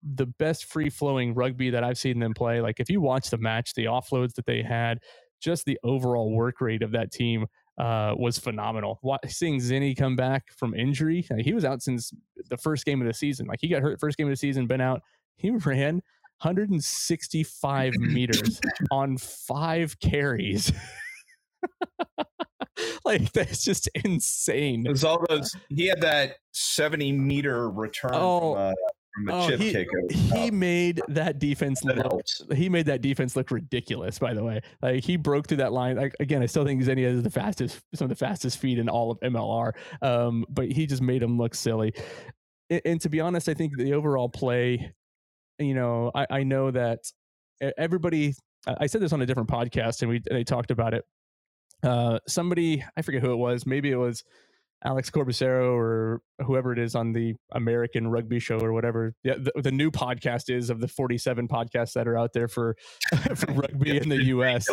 the 0.03 0.25
best 0.25 0.65
free 0.65 0.89
flowing 0.89 1.33
rugby 1.33 1.71
that 1.71 1.83
I've 1.83 1.97
seen 1.97 2.19
them 2.19 2.33
play. 2.33 2.61
Like 2.61 2.79
if 2.79 2.89
you 2.89 3.01
watch 3.01 3.29
the 3.29 3.37
match, 3.37 3.73
the 3.73 3.85
offloads 3.85 4.33
that 4.35 4.45
they 4.45 4.61
had, 4.61 4.99
just 5.41 5.65
the 5.65 5.79
overall 5.83 6.31
work 6.31 6.61
rate 6.61 6.81
of 6.81 6.91
that 6.91 7.11
team 7.11 7.45
uh, 7.77 8.13
was 8.17 8.37
phenomenal. 8.37 8.99
Seeing 9.27 9.59
Zinni 9.59 9.97
come 9.97 10.15
back 10.15 10.51
from 10.57 10.73
injury, 10.73 11.25
he 11.39 11.53
was 11.53 11.65
out 11.65 11.81
since 11.81 12.11
the 12.49 12.57
first 12.57 12.85
game 12.85 13.01
of 13.01 13.07
the 13.07 13.13
season. 13.13 13.47
Like 13.47 13.59
he 13.61 13.67
got 13.67 13.81
hurt 13.81 13.99
first 13.99 14.17
game 14.17 14.27
of 14.27 14.31
the 14.31 14.37
season, 14.37 14.67
been 14.67 14.81
out. 14.81 15.01
He 15.37 15.49
ran 15.65 16.01
165 16.41 17.93
meters 17.95 18.59
on 18.91 19.17
five 19.17 19.99
carries. 19.99 20.71
like 23.05 23.31
that's 23.33 23.63
just 23.63 23.89
insane. 24.03 24.85
It 24.85 24.91
was 24.91 25.03
all 25.03 25.23
those. 25.29 25.55
He 25.69 25.87
had 25.87 26.01
that 26.01 26.37
70 26.53 27.11
meter 27.13 27.69
return. 27.69 28.11
Oh, 28.13 28.53
from, 28.53 28.61
uh, 28.61 28.73
from 29.15 29.29
a 29.29 29.33
oh, 29.33 29.49
chip 29.49 29.59
he, 29.59 29.71
kick. 29.71 29.87
He 30.11 30.51
made 30.51 31.01
that 31.07 31.39
defense 31.39 31.81
that 31.81 31.97
look. 31.97 32.05
Helps. 32.05 32.41
He 32.53 32.69
made 32.69 32.85
that 32.87 33.01
defense 33.01 33.35
look 33.35 33.49
ridiculous. 33.49 34.19
By 34.19 34.33
the 34.33 34.43
way, 34.43 34.61
like 34.81 35.03
he 35.03 35.15
broke 35.15 35.47
through 35.47 35.57
that 35.57 35.73
line. 35.73 35.95
Like 35.95 36.13
again, 36.19 36.43
I 36.43 36.45
still 36.45 36.65
think 36.65 36.83
Zinni 36.83 37.05
is 37.05 37.23
the 37.23 37.29
fastest, 37.29 37.81
some 37.93 38.05
of 38.05 38.09
the 38.09 38.15
fastest 38.15 38.57
feet 38.57 38.77
in 38.77 38.89
all 38.89 39.11
of 39.11 39.19
MLR. 39.21 39.71
Um, 40.01 40.45
but 40.49 40.71
he 40.71 40.85
just 40.85 41.01
made 41.01 41.23
him 41.23 41.37
look 41.37 41.55
silly. 41.55 41.93
And, 42.69 42.81
and 42.85 43.01
to 43.01 43.09
be 43.09 43.21
honest, 43.21 43.47
I 43.47 43.53
think 43.53 43.77
the 43.77 43.93
overall 43.93 44.29
play. 44.29 44.93
You 45.57 45.73
know, 45.73 46.11
I, 46.13 46.27
I 46.29 46.43
know 46.43 46.71
that 46.71 46.99
everybody. 47.77 48.33
I 48.67 48.87
said 48.87 49.01
this 49.01 49.13
on 49.13 49.21
a 49.21 49.25
different 49.25 49.49
podcast, 49.49 50.01
and 50.01 50.09
we 50.09 50.21
they 50.29 50.43
talked 50.43 50.71
about 50.71 50.93
it. 50.93 51.05
Uh, 51.83 52.19
somebody 52.27 52.83
I 52.97 53.01
forget 53.01 53.21
who 53.21 53.31
it 53.31 53.37
was. 53.37 53.65
Maybe 53.65 53.91
it 53.91 53.95
was 53.95 54.23
Alex 54.83 55.09
Corbisiero 55.09 55.73
or 55.73 56.21
whoever 56.45 56.71
it 56.71 56.79
is 56.79 56.95
on 56.95 57.13
the 57.13 57.33
American 57.53 58.07
Rugby 58.07 58.39
Show 58.39 58.59
or 58.59 58.73
whatever 58.73 59.13
the, 59.23 59.51
the, 59.55 59.61
the 59.61 59.71
new 59.71 59.89
podcast 59.89 60.55
is 60.55 60.69
of 60.69 60.79
the 60.79 60.87
47 60.87 61.47
podcasts 61.47 61.93
that 61.93 62.07
are 62.07 62.17
out 62.17 62.33
there 62.33 62.47
for, 62.47 62.75
for 63.35 63.51
rugby 63.53 63.97
in 63.97 64.09
the 64.09 64.23
U.S. 64.25 64.67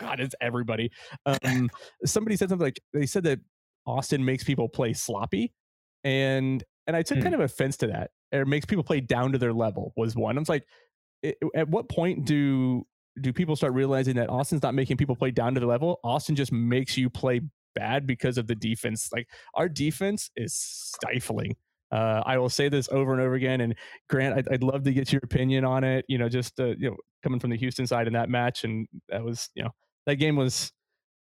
God, 0.00 0.20
it's 0.20 0.34
everybody. 0.40 0.90
Um, 1.26 1.70
somebody 2.04 2.36
said 2.36 2.48
something 2.48 2.64
like 2.64 2.80
they 2.92 3.06
said 3.06 3.24
that 3.24 3.38
Austin 3.86 4.24
makes 4.24 4.44
people 4.44 4.68
play 4.68 4.92
sloppy, 4.92 5.52
and 6.02 6.62
and 6.86 6.96
I 6.96 7.02
took 7.02 7.18
hmm. 7.18 7.22
kind 7.22 7.34
of 7.34 7.40
offense 7.40 7.76
to 7.78 7.86
that. 7.88 8.10
It 8.30 8.46
makes 8.46 8.66
people 8.66 8.84
play 8.84 9.00
down 9.00 9.32
to 9.32 9.38
their 9.38 9.52
level 9.52 9.92
was 9.96 10.14
one. 10.14 10.36
I 10.36 10.40
was 10.40 10.48
like, 10.48 10.64
at 11.54 11.68
what 11.68 11.88
point 11.88 12.26
do 12.26 12.86
do 13.20 13.32
people 13.32 13.56
start 13.56 13.72
realizing 13.72 14.16
that 14.16 14.28
Austin's 14.28 14.62
not 14.62 14.74
making 14.74 14.96
people 14.96 15.16
play 15.16 15.30
down 15.30 15.54
to 15.54 15.60
the 15.60 15.66
level? 15.66 16.00
Austin 16.04 16.34
just 16.34 16.52
makes 16.52 16.96
you 16.96 17.08
play 17.08 17.40
bad 17.74 18.06
because 18.06 18.38
of 18.38 18.46
the 18.46 18.54
defense. 18.54 19.10
Like 19.12 19.28
our 19.54 19.68
defense 19.68 20.30
is 20.36 20.54
stifling. 20.54 21.56
Uh, 21.92 22.22
I 22.26 22.38
will 22.38 22.48
say 22.48 22.68
this 22.68 22.88
over 22.90 23.12
and 23.12 23.22
over 23.22 23.34
again. 23.34 23.60
And 23.60 23.74
Grant, 24.08 24.36
I'd, 24.36 24.48
I'd 24.52 24.62
love 24.62 24.82
to 24.84 24.92
get 24.92 25.12
your 25.12 25.20
opinion 25.22 25.64
on 25.64 25.84
it. 25.84 26.04
You 26.08 26.18
know, 26.18 26.28
just 26.28 26.58
uh, 26.58 26.74
you 26.78 26.90
know, 26.90 26.96
coming 27.22 27.38
from 27.38 27.50
the 27.50 27.56
Houston 27.56 27.86
side 27.86 28.06
in 28.06 28.12
that 28.14 28.28
match, 28.28 28.64
and 28.64 28.88
that 29.08 29.22
was 29.22 29.48
you 29.54 29.62
know 29.62 29.70
that 30.06 30.16
game 30.16 30.36
was 30.36 30.72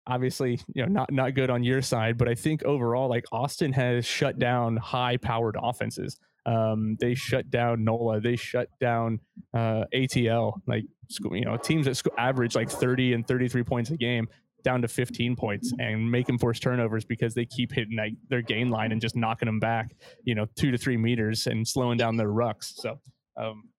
obviously 0.06 0.60
you 0.74 0.82
know 0.82 0.88
not 0.88 1.12
not 1.12 1.34
good 1.34 1.50
on 1.50 1.62
your 1.62 1.82
side, 1.82 2.16
but 2.16 2.28
I 2.28 2.34
think 2.34 2.64
overall, 2.64 3.08
like 3.08 3.24
Austin 3.32 3.72
has 3.74 4.06
shut 4.06 4.38
down 4.38 4.76
high 4.76 5.18
powered 5.18 5.56
offenses. 5.60 6.18
Um, 6.46 6.96
they 7.00 7.14
shut 7.14 7.50
down 7.50 7.84
NOLA. 7.84 8.20
They 8.20 8.36
shut 8.36 8.68
down 8.80 9.20
uh, 9.52 9.84
ATL. 9.92 10.54
Like 10.66 10.84
you 11.32 11.44
know, 11.44 11.56
teams 11.56 11.86
that 11.86 12.00
average 12.16 12.54
like 12.54 12.70
30 12.70 13.14
and 13.14 13.26
33 13.26 13.62
points 13.64 13.90
a 13.90 13.96
game 13.96 14.28
down 14.66 14.82
to 14.82 14.88
15 14.88 15.36
points 15.36 15.72
and 15.78 16.10
make 16.10 16.26
them 16.26 16.38
force 16.38 16.58
turnovers 16.58 17.04
because 17.04 17.34
they 17.34 17.46
keep 17.46 17.72
hitting 17.72 17.94
that, 17.96 18.08
their 18.28 18.42
gain 18.42 18.68
line 18.68 18.90
and 18.90 19.00
just 19.00 19.14
knocking 19.14 19.46
them 19.46 19.60
back, 19.60 19.94
you 20.24 20.34
know, 20.34 20.44
two 20.58 20.72
to 20.72 20.76
three 20.76 20.96
meters 20.96 21.46
and 21.46 21.66
slowing 21.66 21.96
down 21.96 22.16
their 22.16 22.28
rucks. 22.28 22.72
So, 22.74 22.98
um, 23.36 23.70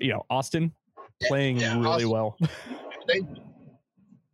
you 0.00 0.12
know, 0.12 0.26
Austin 0.28 0.72
playing 1.22 1.58
yeah, 1.58 1.74
really 1.74 1.86
Austin, 1.86 2.10
well. 2.10 2.36
they, 3.08 3.20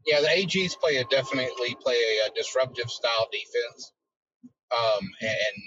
yeah, 0.06 0.22
the 0.22 0.28
AGs 0.28 0.80
play 0.80 0.96
a 0.96 1.04
definitely 1.04 1.76
play 1.82 1.96
a, 1.96 2.30
a 2.30 2.34
disruptive 2.34 2.90
style 2.90 3.28
defense, 3.30 3.92
um, 4.72 5.06
and 5.20 5.62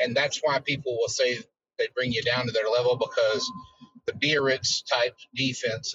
and 0.00 0.16
that's 0.16 0.40
why 0.42 0.58
people 0.60 0.96
will 0.98 1.08
say 1.08 1.38
they 1.78 1.88
bring 1.94 2.12
you 2.12 2.22
down 2.22 2.46
to 2.46 2.52
their 2.52 2.70
level 2.70 2.96
because 2.96 3.46
the 4.06 4.14
Biarritz 4.14 4.82
type 4.88 5.16
defense 5.34 5.94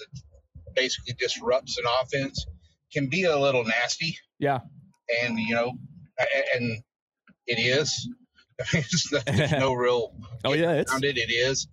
basically 0.76 1.14
disrupts 1.18 1.78
an 1.78 1.84
offense 2.00 2.46
can 2.94 3.08
be 3.08 3.24
a 3.24 3.38
little 3.38 3.64
nasty. 3.64 4.16
Yeah. 4.38 4.60
And, 5.22 5.38
you 5.38 5.54
know, 5.54 5.72
and 6.54 6.82
it 7.46 7.58
is. 7.58 8.08
There's 8.72 9.52
no 9.52 9.72
real. 9.74 10.14
oh 10.44 10.52
yeah, 10.52 10.72
it's 10.72 10.94
it. 10.94 11.18
It 11.18 11.32
is, 11.32 11.66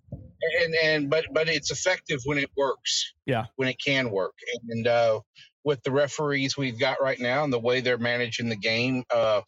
and 0.64 0.76
and 0.84 1.10
but 1.10 1.26
but 1.32 1.48
it's 1.48 1.70
effective 1.70 2.22
when 2.26 2.40
it 2.40 2.50
works. 2.58 3.14
Yeah, 3.28 3.46
when 3.56 3.70
it 3.70 3.78
can 3.80 4.10
work, 4.10 4.34
and 4.68 4.88
uh, 4.88 5.20
with 5.64 5.84
the 5.84 5.92
referees 5.92 6.58
we've 6.58 6.80
got 6.80 7.02
right 7.02 7.20
now 7.20 7.44
and 7.44 7.54
the 7.54 7.60
way 7.60 7.82
they're 7.82 8.00
managing 8.00 8.50
the 8.50 8.56
game, 8.56 9.04
uh, 9.14 9.42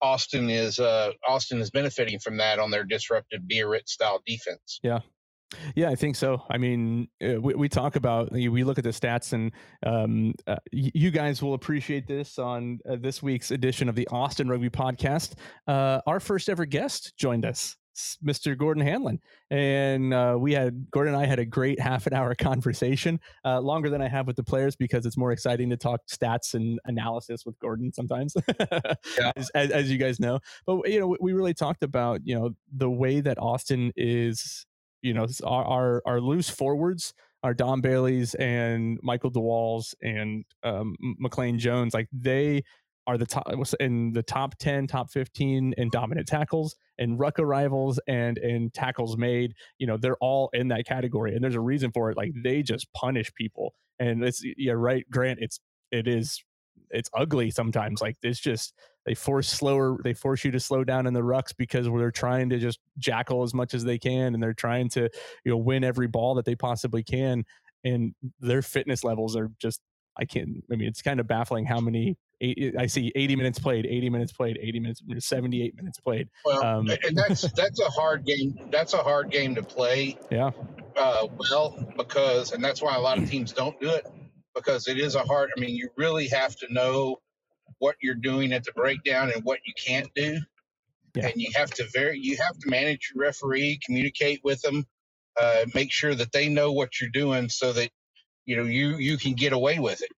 Austin 0.00 0.50
is 0.50 0.80
uh, 0.80 1.12
Austin 1.26 1.60
is 1.60 1.70
benefiting 1.70 2.18
from 2.18 2.38
that 2.38 2.58
on 2.58 2.72
their 2.72 2.84
disrupted 2.84 3.48
Biarritz 3.48 3.92
style 3.92 4.20
defense. 4.26 4.80
Yeah, 4.82 5.00
yeah, 5.74 5.90
I 5.90 5.94
think 5.94 6.16
so. 6.16 6.42
I 6.50 6.58
mean, 6.58 7.08
uh, 7.22 7.40
we, 7.40 7.54
we 7.54 7.68
talk 7.68 7.96
about 7.96 8.32
we 8.32 8.64
look 8.64 8.78
at 8.78 8.84
the 8.84 8.90
stats, 8.90 9.32
and 9.32 9.52
um, 9.84 10.34
uh, 10.46 10.56
you 10.70 11.10
guys 11.10 11.42
will 11.42 11.54
appreciate 11.54 12.06
this 12.06 12.38
on 12.38 12.78
uh, 12.88 12.96
this 13.00 13.22
week's 13.22 13.50
edition 13.50 13.88
of 13.88 13.94
the 13.94 14.08
Austin 14.08 14.48
Rugby 14.48 14.70
Podcast. 14.70 15.34
Uh, 15.66 16.00
our 16.06 16.20
first 16.20 16.48
ever 16.48 16.64
guest 16.64 17.16
joined 17.16 17.44
us, 17.44 17.76
Mr. 18.24 18.56
Gordon 18.56 18.84
Hanlon, 18.84 19.20
and 19.50 20.14
uh, 20.14 20.36
we 20.38 20.52
had 20.52 20.90
Gordon 20.90 21.14
and 21.14 21.22
I 21.22 21.26
had 21.26 21.38
a 21.38 21.44
great 21.44 21.80
half 21.80 22.06
an 22.06 22.14
hour 22.14 22.34
conversation, 22.38 23.20
uh, 23.44 23.60
longer 23.60 23.90
than 23.90 24.02
I 24.02 24.08
have 24.08 24.26
with 24.26 24.36
the 24.36 24.44
players 24.44 24.76
because 24.76 25.06
it's 25.06 25.16
more 25.16 25.32
exciting 25.32 25.70
to 25.70 25.76
talk 25.76 26.00
stats 26.10 26.54
and 26.54 26.78
analysis 26.84 27.44
with 27.44 27.58
Gordon 27.58 27.92
sometimes, 27.92 28.34
yeah. 29.18 29.32
as, 29.36 29.50
as, 29.50 29.70
as 29.70 29.90
you 29.90 29.98
guys 29.98 30.20
know. 30.20 30.40
But 30.66 30.88
you 30.90 31.00
know, 31.00 31.16
we 31.20 31.32
really 31.32 31.54
talked 31.54 31.82
about 31.82 32.20
you 32.24 32.38
know 32.38 32.50
the 32.74 32.90
way 32.90 33.20
that 33.20 33.38
Austin 33.38 33.92
is 33.96 34.66
you 35.02 35.14
know 35.14 35.26
our, 35.44 35.64
our, 35.64 36.02
our 36.06 36.20
loose 36.20 36.48
forwards 36.48 37.12
our 37.42 37.54
Don 37.54 37.80
Bailey's 37.80 38.34
and 38.34 39.00
Michael 39.02 39.30
DeWalls 39.30 39.94
and 40.00 40.44
um, 40.62 40.94
McLean 41.00 41.58
Jones, 41.58 41.92
like 41.92 42.08
they 42.12 42.62
are 43.06 43.18
the 43.18 43.26
top 43.26 43.50
in 43.80 44.12
the 44.12 44.22
top 44.22 44.56
10 44.58 44.86
top 44.86 45.10
15 45.10 45.74
in 45.76 45.90
dominant 45.90 46.28
tackles 46.28 46.76
and 46.98 47.18
ruck 47.18 47.40
arrivals 47.40 47.98
and 48.06 48.38
in 48.38 48.70
tackles 48.70 49.16
made 49.16 49.54
you 49.78 49.88
know 49.88 49.96
they're 49.96 50.16
all 50.20 50.50
in 50.52 50.68
that 50.68 50.86
category 50.86 51.34
and 51.34 51.42
there's 51.42 51.56
a 51.56 51.60
reason 51.60 51.90
for 51.90 52.10
it 52.10 52.16
like 52.16 52.30
they 52.44 52.62
just 52.62 52.86
punish 52.92 53.34
people 53.34 53.74
and 53.98 54.22
it's 54.22 54.42
yeah 54.56 54.72
right 54.72 55.04
grant 55.10 55.40
it's 55.42 55.58
it 55.90 56.06
is 56.06 56.44
it's 56.90 57.10
ugly 57.14 57.50
sometimes 57.50 58.00
like 58.00 58.16
it's 58.22 58.38
just 58.38 58.74
they 59.06 59.14
force 59.14 59.48
slower 59.48 59.98
they 60.04 60.14
force 60.14 60.44
you 60.44 60.50
to 60.50 60.60
slow 60.60 60.84
down 60.84 61.06
in 61.06 61.14
the 61.14 61.20
rucks 61.20 61.56
because 61.56 61.86
they're 61.86 62.10
trying 62.10 62.50
to 62.50 62.58
just 62.58 62.78
jackal 62.98 63.42
as 63.42 63.54
much 63.54 63.74
as 63.74 63.82
they 63.84 63.98
can 63.98 64.34
and 64.34 64.42
they're 64.42 64.52
trying 64.52 64.88
to 64.88 65.08
you 65.44 65.50
know 65.50 65.56
win 65.56 65.84
every 65.84 66.06
ball 66.06 66.34
that 66.34 66.44
they 66.44 66.54
possibly 66.54 67.02
can 67.02 67.44
and 67.84 68.14
their 68.40 68.62
fitness 68.62 69.02
levels 69.02 69.36
are 69.36 69.50
just 69.58 69.80
I 70.16 70.24
can't. 70.24 70.62
I 70.70 70.76
mean, 70.76 70.88
it's 70.88 71.02
kind 71.02 71.20
of 71.20 71.26
baffling 71.26 71.64
how 71.64 71.80
many. 71.80 72.16
I 72.78 72.86
see 72.86 73.12
80 73.14 73.36
minutes 73.36 73.58
played, 73.60 73.86
80 73.86 74.10
minutes 74.10 74.32
played, 74.32 74.58
80 74.60 74.80
minutes, 74.80 75.02
78 75.20 75.76
minutes 75.76 76.00
played. 76.00 76.28
Well, 76.44 76.62
Um, 76.62 76.90
and 76.90 77.16
that's 77.16 77.42
that's 77.52 77.80
a 77.80 77.88
hard 77.88 78.26
game. 78.26 78.58
That's 78.70 78.94
a 78.94 78.98
hard 78.98 79.30
game 79.30 79.54
to 79.54 79.62
play 79.62 80.18
Yeah, 80.30 80.50
uh, 80.96 81.28
well 81.50 81.78
because, 81.96 82.52
and 82.52 82.62
that's 82.62 82.82
why 82.82 82.96
a 82.96 83.00
lot 83.00 83.18
of 83.18 83.30
teams 83.30 83.52
don't 83.52 83.78
do 83.80 83.90
it 83.90 84.06
because 84.54 84.88
it 84.88 84.98
is 84.98 85.14
a 85.14 85.22
hard. 85.24 85.50
I 85.56 85.60
mean, 85.60 85.76
you 85.76 85.90
really 85.96 86.28
have 86.28 86.56
to 86.56 86.72
know 86.72 87.18
what 87.78 87.96
you're 88.02 88.14
doing 88.16 88.52
at 88.52 88.64
the 88.64 88.72
breakdown 88.72 89.32
and 89.34 89.44
what 89.44 89.60
you 89.66 89.74
can't 89.84 90.10
do, 90.14 90.40
Yeah. 91.16 91.28
and 91.28 91.34
you 91.36 91.50
have 91.56 91.70
to 91.72 91.86
very 91.92 92.18
you 92.18 92.36
have 92.38 92.58
to 92.60 92.70
manage 92.70 93.12
your 93.14 93.24
referee, 93.24 93.80
communicate 93.84 94.40
with 94.44 94.62
them, 94.62 94.86
uh, 95.40 95.66
make 95.74 95.92
sure 95.92 96.14
that 96.14 96.32
they 96.32 96.48
know 96.48 96.72
what 96.72 97.00
you're 97.00 97.10
doing 97.10 97.48
so 97.50 97.72
that 97.74 97.90
you 98.46 98.56
know 98.56 98.64
you 98.64 98.96
you 98.98 99.18
can 99.18 99.34
get 99.34 99.52
away 99.52 99.78
with 99.80 100.02
it. 100.02 100.10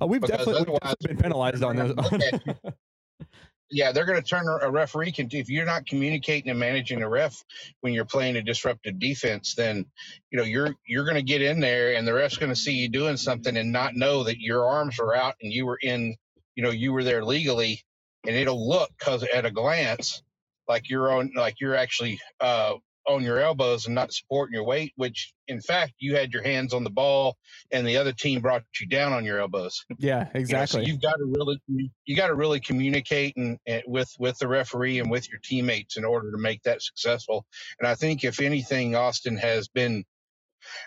oh, 0.00 0.06
we've 0.06 0.22
definitely, 0.22 0.64
we've 0.68 0.80
definitely 0.80 1.08
been 1.08 1.18
penalized 1.18 1.62
on 1.64 1.76
those. 1.76 1.94
Yeah, 3.70 3.92
they're 3.92 4.04
going 4.04 4.22
to 4.22 4.28
turn 4.28 4.46
a 4.46 4.70
referee 4.70 5.12
can 5.12 5.28
if 5.32 5.48
you're 5.48 5.64
not 5.64 5.86
communicating 5.86 6.50
and 6.50 6.60
managing 6.60 7.02
a 7.02 7.08
ref 7.08 7.42
when 7.80 7.92
you're 7.92 8.04
playing 8.04 8.36
a 8.36 8.42
disruptive 8.42 8.98
defense, 8.98 9.54
then 9.54 9.86
you 10.30 10.38
know 10.38 10.44
you're 10.44 10.74
you're 10.86 11.04
going 11.04 11.16
to 11.16 11.22
get 11.22 11.42
in 11.42 11.60
there 11.60 11.94
and 11.96 12.06
the 12.06 12.12
ref's 12.12 12.36
going 12.36 12.52
to 12.52 12.56
see 12.56 12.72
you 12.74 12.88
doing 12.88 13.16
something 13.16 13.56
and 13.56 13.72
not 13.72 13.96
know 13.96 14.24
that 14.24 14.38
your 14.38 14.66
arms 14.66 15.00
are 15.00 15.14
out 15.14 15.34
and 15.42 15.52
you 15.52 15.66
were 15.66 15.78
in, 15.82 16.14
you 16.54 16.62
know, 16.62 16.70
you 16.70 16.92
were 16.92 17.04
there 17.04 17.24
legally, 17.24 17.82
and 18.26 18.36
it'll 18.36 18.68
look 18.68 18.90
because 18.98 19.24
at 19.24 19.46
a 19.46 19.50
glance 19.50 20.22
like 20.68 20.88
you're 20.88 21.12
on 21.12 21.30
like 21.36 21.60
you're 21.60 21.74
actually 21.76 22.20
uh, 22.40 22.74
on 23.06 23.22
your 23.22 23.38
elbows 23.38 23.86
and 23.86 23.94
not 23.94 24.12
supporting 24.12 24.54
your 24.54 24.64
weight, 24.64 24.92
which 24.96 25.32
in 25.48 25.60
fact 25.60 25.92
you 25.98 26.16
had 26.16 26.32
your 26.32 26.42
hands 26.42 26.72
on 26.72 26.84
the 26.84 26.90
ball 26.90 27.36
and 27.70 27.86
the 27.86 27.96
other 27.98 28.12
team 28.12 28.40
brought 28.40 28.62
you 28.80 28.86
down 28.86 29.12
on 29.12 29.24
your 29.24 29.38
elbows. 29.40 29.84
yeah, 29.98 30.20
You 30.20 30.24
know, 30.24 30.30
so 30.32 30.38
exactly. 30.40 30.84
you've 30.86 31.02
got 31.02 31.16
to 31.16 31.24
really 31.24 31.60
you 32.06 32.16
got 32.16 32.28
to 32.28 32.34
really 32.34 32.60
communicate 32.60 33.36
and, 33.36 33.58
and 33.66 33.82
with 33.86 34.10
with 34.18 34.38
the 34.38 34.48
referee 34.48 34.98
and 35.00 35.10
with 35.10 35.28
your 35.30 35.40
teammates 35.44 35.96
in 35.96 36.04
order 36.04 36.30
to 36.30 36.38
make 36.38 36.62
that 36.62 36.82
successful. 36.82 37.44
And 37.78 37.86
I 37.86 37.94
think 37.94 38.24
if 38.24 38.40
anything, 38.40 38.94
Austin 38.96 39.36
has 39.36 39.68
been 39.68 40.04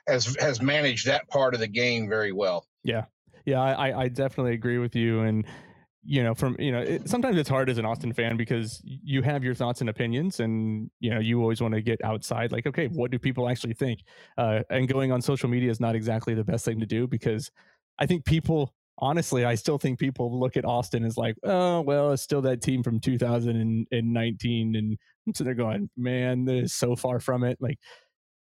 has 0.07 0.36
has 0.39 0.62
managed 0.62 1.05
that 1.07 1.27
part 1.29 1.53
of 1.53 1.59
the 1.59 1.67
game 1.67 2.09
very 2.09 2.31
well. 2.31 2.65
Yeah, 2.83 3.05
yeah, 3.45 3.62
I- 3.62 4.03
I 4.03 4.07
definitely 4.07 4.53
agree 4.53 4.77
with 4.79 4.95
you. 4.95 5.21
And 5.21 5.45
you 6.04 6.24
know, 6.24 6.34
from 6.34 6.56
you 6.60 6.72
know, 6.72 6.80
it, 6.80 7.10
sometimes 7.10 7.38
it's 7.38 7.50
hard 7.50 7.70
as 7.70 7.77
an 7.77 7.86
Austin 7.86 8.13
fan 8.13 8.38
because 8.38 8.82
you 8.84 9.22
have 9.22 9.44
your 9.44 9.54
thoughts 9.54 9.82
and 9.82 9.89
opinions, 9.89 10.39
and 10.39 10.89
you 11.00 11.10
know, 11.10 11.20
you 11.20 11.42
always 11.42 11.62
want 11.62 11.74
to 11.74 11.82
get 11.82 12.04
outside. 12.04 12.51
Like, 12.51 12.66
okay, 12.66 12.88
what 12.88 13.12
do 13.12 13.20
people 13.20 13.50
actually 13.50 13.74
think? 13.74 14.01
Uh, 14.38 14.62
and 14.70 14.88
going 14.88 15.12
on 15.12 15.22
social 15.22 15.50
media 15.50 15.70
is 15.70 15.80
not 15.80 15.96
exactly 15.96 16.34
the 16.34 16.44
best 16.44 16.66
thing 16.66 16.80
to 16.80 16.86
do 16.86 17.08
because 17.08 17.51
I 18.00 18.06
think 18.06 18.25
people. 18.25 18.74
Honestly, 19.00 19.46
I 19.46 19.54
still 19.54 19.77
think 19.77 20.00
people 20.00 20.39
look 20.39 20.58
at 20.58 20.66
Austin 20.66 21.06
as 21.06 21.18
like, 21.18 21.36
oh, 21.44 21.82
well, 21.82 22.13
it's 22.13 22.24
still 22.24 22.42
that 22.42 22.63
team 22.63 22.82
from 22.82 23.00
2019. 23.00 24.75
And 24.75 24.98
so 25.36 25.44
they're 25.44 25.54
going, 25.54 25.92
man, 25.96 26.50
is 26.50 26.74
so 26.74 26.96
far 26.96 27.20
from 27.20 27.44
it. 27.44 27.60
Like, 27.62 27.77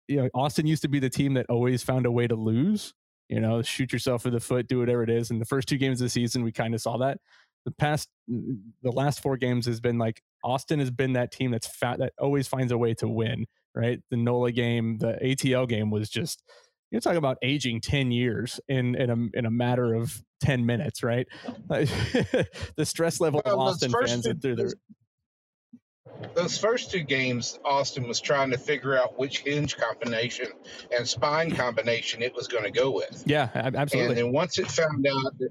you 0.09 0.17
know, 0.17 0.29
Austin 0.35 0.67
used 0.67 0.83
to 0.83 0.89
be 0.89 0.99
the 0.99 1.09
team 1.09 1.35
that 1.35 1.47
always 1.49 1.85
found 1.85 2.05
a 2.05 2.11
way 2.11 2.27
to 2.27 2.35
lose 2.35 2.95
you 3.31 3.39
know, 3.39 3.63
shoot 3.63 3.93
yourself 3.93 4.27
in 4.27 4.33
the 4.33 4.41
foot, 4.41 4.67
do 4.67 4.81
whatever 4.81 5.05
it 5.05 5.09
is. 5.09 5.31
And 5.31 5.41
the 5.41 5.45
first 5.45 5.69
two 5.69 5.79
games 5.79 6.01
of 6.01 6.07
the 6.07 6.11
season, 6.11 6.43
we 6.43 6.51
kind 6.51 6.75
of 6.75 6.81
saw 6.83 6.99
that. 6.99 7.19
The 7.65 7.73
past, 7.73 8.09
the 8.29 8.91
last 8.93 9.21
four 9.21 9.37
games 9.37 9.67
has 9.67 9.81
been 9.81 9.99
like 9.99 10.23
Austin 10.43 10.79
has 10.81 10.91
been 10.91 11.13
that 11.15 11.31
team 11.33 11.51
that's 11.51 11.67
fat 11.67 11.99
that 11.99 12.13
always 12.19 12.49
finds 12.49 12.73
a 12.73 12.79
way 12.79 12.95
to 12.95 13.09
win. 13.09 13.47
Right, 13.75 14.01
the 14.11 14.17
NOLA 14.17 14.51
game, 14.53 14.99
the 14.99 15.19
ATL 15.23 15.69
game 15.69 15.91
was 15.91 16.09
just 16.09 16.43
you're 16.91 17.01
talking 17.01 17.19
about 17.19 17.37
aging 17.43 17.81
ten 17.81 18.11
years 18.11 18.59
in 18.69 18.97
in 18.97 19.11
a 19.11 19.39
in 19.39 19.47
a 19.47 19.51
matter 19.51 19.95
of 19.95 20.23
ten 20.43 20.67
minutes. 20.67 21.03
Right, 21.05 21.29
the 21.69 22.49
stress 22.85 23.21
level 23.21 23.43
Well, 23.45 23.55
of 23.55 23.69
Austin 23.69 23.93
fans 23.93 24.25
two- 24.25 24.35
through 24.35 24.57
their 24.57 24.73
those- 26.35 26.59
first 26.59 26.91
two 26.91 27.03
games, 27.03 27.59
Austin 27.65 28.07
was 28.09 28.21
trying 28.21 28.51
to 28.51 28.59
figure 28.59 28.99
out 28.99 29.19
which 29.19 29.39
hinge 29.41 29.77
combination 29.77 30.49
and 30.97 31.07
spine 31.07 31.51
combination 31.55 32.23
it 32.23 32.35
was 32.35 32.49
going 32.49 32.65
to 32.65 32.71
go 32.71 32.91
with. 32.91 33.23
yeah, 33.27 33.49
absolutely 33.55 34.09
And 34.09 34.27
then 34.27 34.33
once 34.33 34.59
it 34.59 34.67
found 34.67 35.07
out 35.07 35.39
that 35.39 35.51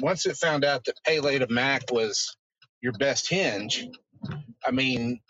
once 0.00 0.26
it 0.26 0.36
found 0.36 0.64
out 0.64 0.84
that 0.84 0.94
Pele 1.06 1.38
to 1.38 1.46
Mac 1.48 1.90
was 1.92 2.36
your 2.80 2.92
best 2.94 3.28
hinge, 3.28 3.86
I 4.66 4.70
mean, 4.70 5.20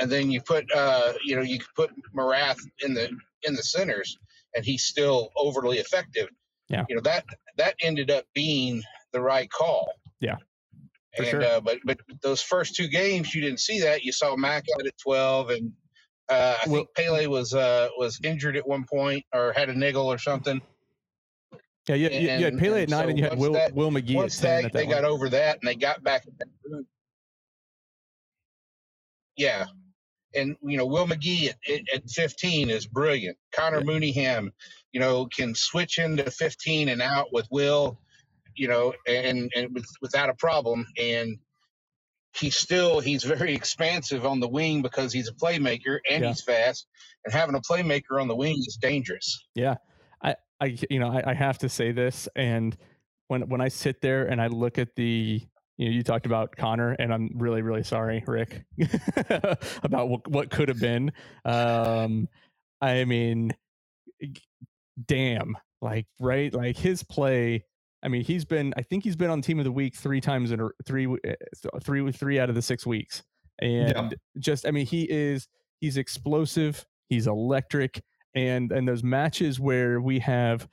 and 0.00 0.10
then 0.10 0.30
you 0.30 0.40
put 0.40 0.70
uh, 0.74 1.12
you 1.24 1.36
know, 1.36 1.42
you 1.42 1.58
could 1.58 1.74
put 1.76 1.90
Marath 2.16 2.58
in 2.82 2.94
the 2.94 3.10
in 3.42 3.54
the 3.54 3.62
centers 3.62 4.18
and 4.54 4.64
he's 4.64 4.84
still 4.84 5.30
overly 5.36 5.78
effective. 5.78 6.28
Yeah. 6.68 6.84
You 6.88 6.96
know, 6.96 7.02
that 7.02 7.24
that 7.58 7.74
ended 7.82 8.10
up 8.10 8.24
being 8.34 8.82
the 9.12 9.20
right 9.20 9.50
call. 9.50 9.92
Yeah, 10.20 10.36
for 11.16 11.22
And 11.22 11.26
sure. 11.30 11.42
uh, 11.44 11.60
but 11.60 11.78
but 11.84 11.98
those 12.22 12.40
first 12.42 12.74
two 12.74 12.88
games 12.88 13.34
you 13.34 13.42
didn't 13.42 13.60
see 13.60 13.80
that. 13.80 14.02
You 14.02 14.12
saw 14.12 14.34
Mac 14.36 14.64
out 14.74 14.86
at 14.86 14.96
twelve 14.98 15.50
and 15.50 15.72
uh, 16.30 16.56
I 16.64 16.68
Well- 16.68 16.84
think 16.84 16.94
Pele 16.96 17.26
was 17.26 17.52
uh, 17.54 17.88
was 17.98 18.18
injured 18.24 18.56
at 18.56 18.66
one 18.66 18.84
point 18.84 19.24
or 19.34 19.52
had 19.52 19.68
a 19.68 19.74
niggle 19.78 20.10
or 20.10 20.18
something. 20.18 20.62
Yeah, 21.86 21.94
you, 21.96 22.08
you, 22.10 22.20
you 22.38 22.44
had 22.44 22.58
Pele 22.58 22.82
at 22.82 22.88
nine, 22.88 23.04
so 23.04 23.08
and 23.10 23.18
you 23.18 23.24
had 23.24 23.38
Will 23.38 23.52
that- 23.54 23.74
Will 23.74 23.90
McGee 23.90 24.16
at 24.24 24.30
ten. 24.32 24.40
they, 24.42 24.56
at 24.56 24.62
that 24.62 24.72
they 24.72 24.84
one. 24.86 24.94
got 24.94 25.04
over 25.04 25.28
that 25.30 25.58
and 25.60 25.68
they 25.68 25.74
got 25.74 26.02
back 26.02 26.24
that. 26.24 26.84
Yeah. 29.36 29.66
And, 30.34 30.56
you 30.62 30.76
know, 30.76 30.86
Will 30.86 31.06
McGee 31.06 31.48
at, 31.50 31.56
at, 31.94 32.10
15 32.10 32.70
is 32.70 32.86
brilliant. 32.86 33.36
Connor 33.54 33.78
Yeah. 33.78 33.84
Mooneyham, 33.84 34.50
you 34.92 35.00
know, 35.00 35.26
can 35.26 35.54
switch 35.54 35.98
into 35.98 36.28
15 36.30 36.88
and 36.88 37.00
out 37.02 37.32
with 37.32 37.46
Will, 37.50 37.98
you 38.56 38.68
know, 38.68 38.92
and, 39.06 39.50
and 39.54 39.72
with, 39.74 39.86
without 40.00 40.30
a 40.30 40.34
problem. 40.34 40.86
And 40.98 41.38
he's 42.36 42.56
still, 42.56 42.98
he's 43.00 43.22
very 43.22 43.54
expansive 43.54 44.26
on 44.26 44.40
the 44.40 44.48
wing 44.48 44.82
because 44.82 45.12
he's 45.12 45.28
a 45.28 45.32
playmaker 45.34 45.98
and 46.10 46.22
Yeah. 46.22 46.28
he's 46.30 46.42
fast. 46.42 46.86
And 47.24 47.32
having 47.32 47.54
a 47.54 47.60
playmaker 47.60 48.20
on 48.20 48.26
the 48.28 48.36
wing 48.36 48.56
is 48.58 48.76
dangerous. 48.80 49.46
I 50.60 50.76
you 50.90 50.98
know 50.98 51.08
I, 51.08 51.30
I 51.30 51.34
have 51.34 51.58
to 51.58 51.68
say 51.68 51.92
this, 51.92 52.28
and 52.36 52.76
when 53.28 53.48
when 53.48 53.60
I 53.60 53.68
sit 53.68 54.00
there 54.00 54.26
and 54.26 54.40
I 54.40 54.48
look 54.48 54.78
at 54.78 54.94
the 54.96 55.42
you 55.76 55.88
know 55.88 55.92
you 55.92 56.02
talked 56.02 56.26
about 56.26 56.56
Connor, 56.56 56.92
and 56.92 57.12
I'm 57.12 57.30
really 57.34 57.62
really 57.62 57.82
sorry, 57.82 58.22
Rick, 58.26 58.64
about 59.82 60.08
what 60.08 60.28
what 60.28 60.50
could 60.50 60.68
have 60.68 60.80
been. 60.80 61.12
Um, 61.44 62.28
I 62.80 63.04
mean, 63.04 63.52
damn, 65.06 65.56
like 65.80 66.06
right, 66.20 66.52
like 66.52 66.76
his 66.76 67.02
play. 67.02 67.64
I 68.02 68.08
mean, 68.08 68.22
he's 68.22 68.44
been. 68.44 68.74
I 68.76 68.82
think 68.82 69.02
he's 69.02 69.16
been 69.16 69.30
on 69.30 69.40
Team 69.40 69.58
of 69.58 69.64
the 69.64 69.72
Week 69.72 69.96
three 69.96 70.20
times 70.20 70.50
in 70.50 70.60
a, 70.60 70.68
three 70.84 71.08
eh, 71.24 71.34
three 71.82 72.12
three 72.12 72.38
out 72.38 72.50
of 72.50 72.54
the 72.54 72.62
six 72.62 72.86
weeks, 72.86 73.22
and 73.60 74.14
just 74.38 74.66
I 74.66 74.70
mean, 74.70 74.86
he 74.86 75.10
is 75.10 75.48
he's 75.80 75.96
explosive. 75.96 76.84
He's 77.08 77.26
electric 77.26 78.02
and 78.34 78.72
and 78.72 78.86
those 78.86 79.02
matches 79.02 79.60
where 79.60 80.00
we 80.00 80.18
have 80.20 80.68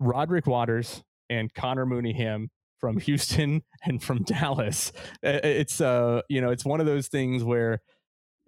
Roderick 0.00 0.46
Waters 0.46 1.02
and 1.30 1.52
Connor 1.54 1.86
Mooneyham 1.86 2.48
from 2.78 2.98
Houston 3.00 3.62
and 3.84 4.02
from 4.02 4.22
Dallas. 4.24 4.92
It's 5.22 5.80
uh 5.80 6.22
you 6.28 6.40
know 6.40 6.50
it's 6.50 6.64
one 6.64 6.80
of 6.80 6.86
those 6.86 7.08
things 7.08 7.44
where 7.44 7.80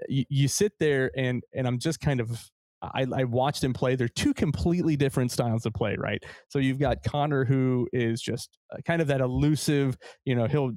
you, 0.09 0.25
you 0.29 0.49
sit 0.49 0.73
there 0.79 1.11
and 1.17 1.43
and 1.55 1.67
I'm 1.67 1.79
just 1.79 2.01
kind 2.01 2.21
of 2.21 2.51
I, 2.83 3.07
I 3.15 3.25
watched 3.25 3.65
him 3.65 3.73
play. 3.73 3.97
They're 3.97 4.09
two 4.09 4.35
completely 4.35 4.97
different 4.97 5.33
styles 5.33 5.65
of 5.67 5.73
play, 5.73 5.97
right? 5.99 6.23
So 6.49 6.59
you've 6.59 6.79
got 6.79 7.03
Connor, 7.03 7.45
who 7.45 7.89
is 7.93 8.21
just 8.21 8.59
uh, 8.73 8.79
kind 8.85 9.01
of 9.01 9.09
that 9.09 9.21
elusive, 9.21 9.97
you 10.25 10.35
know, 10.35 10.47
he'll 10.47 10.73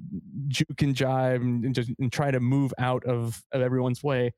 juke 0.48 0.82
and 0.82 0.94
jive 0.94 1.36
and, 1.36 1.64
and 1.64 1.74
just 1.74 1.90
and 1.98 2.10
try 2.10 2.30
to 2.30 2.40
move 2.40 2.72
out 2.78 3.04
of, 3.04 3.42
of 3.52 3.60
everyone's 3.60 4.02
way. 4.02 4.32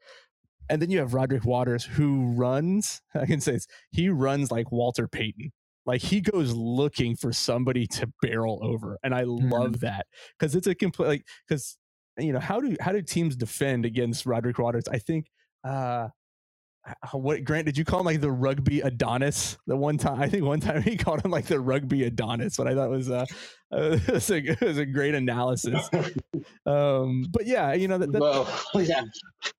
And 0.68 0.80
then 0.80 0.90
you 0.90 0.98
have 0.98 1.14
Roderick 1.14 1.44
Waters, 1.44 1.84
who 1.84 2.32
runs. 2.32 3.02
I 3.14 3.26
can 3.26 3.40
say 3.40 3.52
this, 3.52 3.66
he 3.90 4.08
runs 4.08 4.50
like 4.50 4.72
Walter 4.72 5.08
Payton. 5.08 5.52
Like 5.84 6.00
he 6.00 6.20
goes 6.20 6.52
looking 6.52 7.16
for 7.16 7.32
somebody 7.32 7.86
to 7.88 8.10
barrel 8.22 8.60
over, 8.62 8.98
and 9.02 9.12
I 9.12 9.24
love 9.26 9.80
that 9.80 10.06
because 10.38 10.54
it's 10.54 10.68
a 10.68 10.76
complete 10.76 11.08
like 11.08 11.26
because 11.48 11.76
you 12.18 12.32
know 12.32 12.38
how 12.38 12.60
do 12.60 12.76
how 12.80 12.92
do 12.92 13.02
teams 13.02 13.34
defend 13.34 13.84
against 13.84 14.24
Roderick 14.24 14.60
Waters? 14.60 14.84
I 14.88 14.98
think 14.98 15.26
uh, 15.64 16.08
what 17.12 17.44
Grant 17.44 17.66
did 17.66 17.78
you 17.78 17.84
call 17.84 18.00
him 18.00 18.06
like 18.06 18.20
the 18.20 18.30
rugby 18.30 18.80
Adonis? 18.80 19.56
The 19.66 19.76
one 19.76 19.98
time 19.98 20.20
I 20.20 20.28
think 20.28 20.44
one 20.44 20.60
time 20.60 20.82
he 20.82 20.96
called 20.98 21.24
him 21.24 21.30
like 21.30 21.46
the 21.46 21.60
rugby 21.60 22.04
Adonis 22.04 22.58
what 22.58 22.66
I 22.66 22.74
thought 22.74 22.90
was 22.90 23.10
uh, 23.10 23.24
uh 23.72 23.98
it, 24.06 24.12
was 24.12 24.30
a, 24.30 24.36
it 24.38 24.60
was 24.60 24.78
a 24.78 24.86
great 24.86 25.14
analysis. 25.14 25.88
Um 26.66 27.26
but 27.30 27.46
yeah 27.46 27.72
you 27.74 27.88
know 27.88 27.98
that, 27.98 28.10
that 28.12 28.20
well, 28.20 28.48
yeah, 28.74 29.02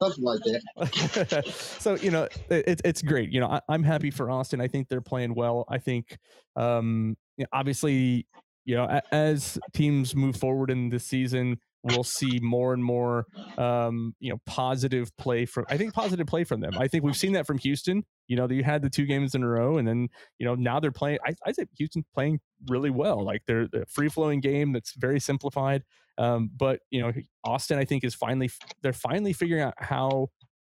something 0.02 0.24
like 0.24 0.42
that. 0.44 1.44
so 1.80 1.96
you 1.96 2.12
know 2.12 2.28
it, 2.50 2.82
it's 2.84 3.02
great. 3.02 3.32
You 3.32 3.40
know 3.40 3.48
I, 3.48 3.62
i'm 3.70 3.84
happy 3.84 4.12
for 4.12 4.30
austin. 4.30 4.60
I 4.60 4.68
think 4.68 4.90
they're 4.90 5.02
playing 5.02 5.34
well. 5.34 5.66
I 5.70 5.78
think 5.78 6.18
um 6.56 7.16
you 7.38 7.44
know, 7.44 7.50
obviously 7.54 8.28
you 8.66 8.76
know 8.76 9.00
as 9.12 9.58
teams 9.74 10.16
move 10.16 10.36
forward 10.36 10.70
in 10.70 10.90
the 10.90 11.00
season 11.00 11.58
we'll 11.84 12.04
see 12.04 12.39
more 12.41 12.74
and 12.74 12.84
more 12.84 13.26
um 13.58 14.15
you 14.19 14.30
know 14.30 14.39
positive 14.46 15.15
play 15.17 15.46
from 15.46 15.65
i 15.69 15.78
think 15.78 15.93
positive 15.93 16.26
play 16.26 16.43
from 16.43 16.62
them 16.62 16.74
i 16.78 16.88
think 16.88 17.04
we've 17.04 17.17
seen 17.17 17.34
that 17.34 17.46
from 17.46 17.58
houston 17.58 18.04
you 18.28 18.36
know 18.36 18.50
you 18.50 18.63
had 18.63 18.82
the 18.82 18.89
two 18.89 19.06
games 19.06 19.36
in 19.36 19.43
a 19.43 19.48
row 19.48 19.78
and 19.78 19.88
then 19.88 20.08
you 20.39 20.46
know 20.46 20.56
now 20.56 20.80
they're 20.80 20.91
playing 20.91 21.19
i, 21.26 21.34
I 21.46 21.52
think 21.52 21.69
houston's 21.78 22.06
playing 22.13 22.39
really 22.67 22.89
well 22.89 23.24
like 23.24 23.41
they're 23.46 23.67
a 23.74 23.86
free 23.86 24.10
flowing 24.10 24.39
game 24.39 24.72
that's 24.72 24.93
very 24.96 25.19
simplified 25.19 25.84
um, 26.17 26.50
but 26.56 26.80
you 26.91 27.02
know, 27.02 27.12
Austin, 27.43 27.80
I 27.80 27.86
think 27.86 28.04
is 28.04 28.15
finally 28.15 28.50
they're 28.82 28.93
finally 28.93 29.34
figuring 29.34 29.63
out 29.63 29.74
how 29.78 30.30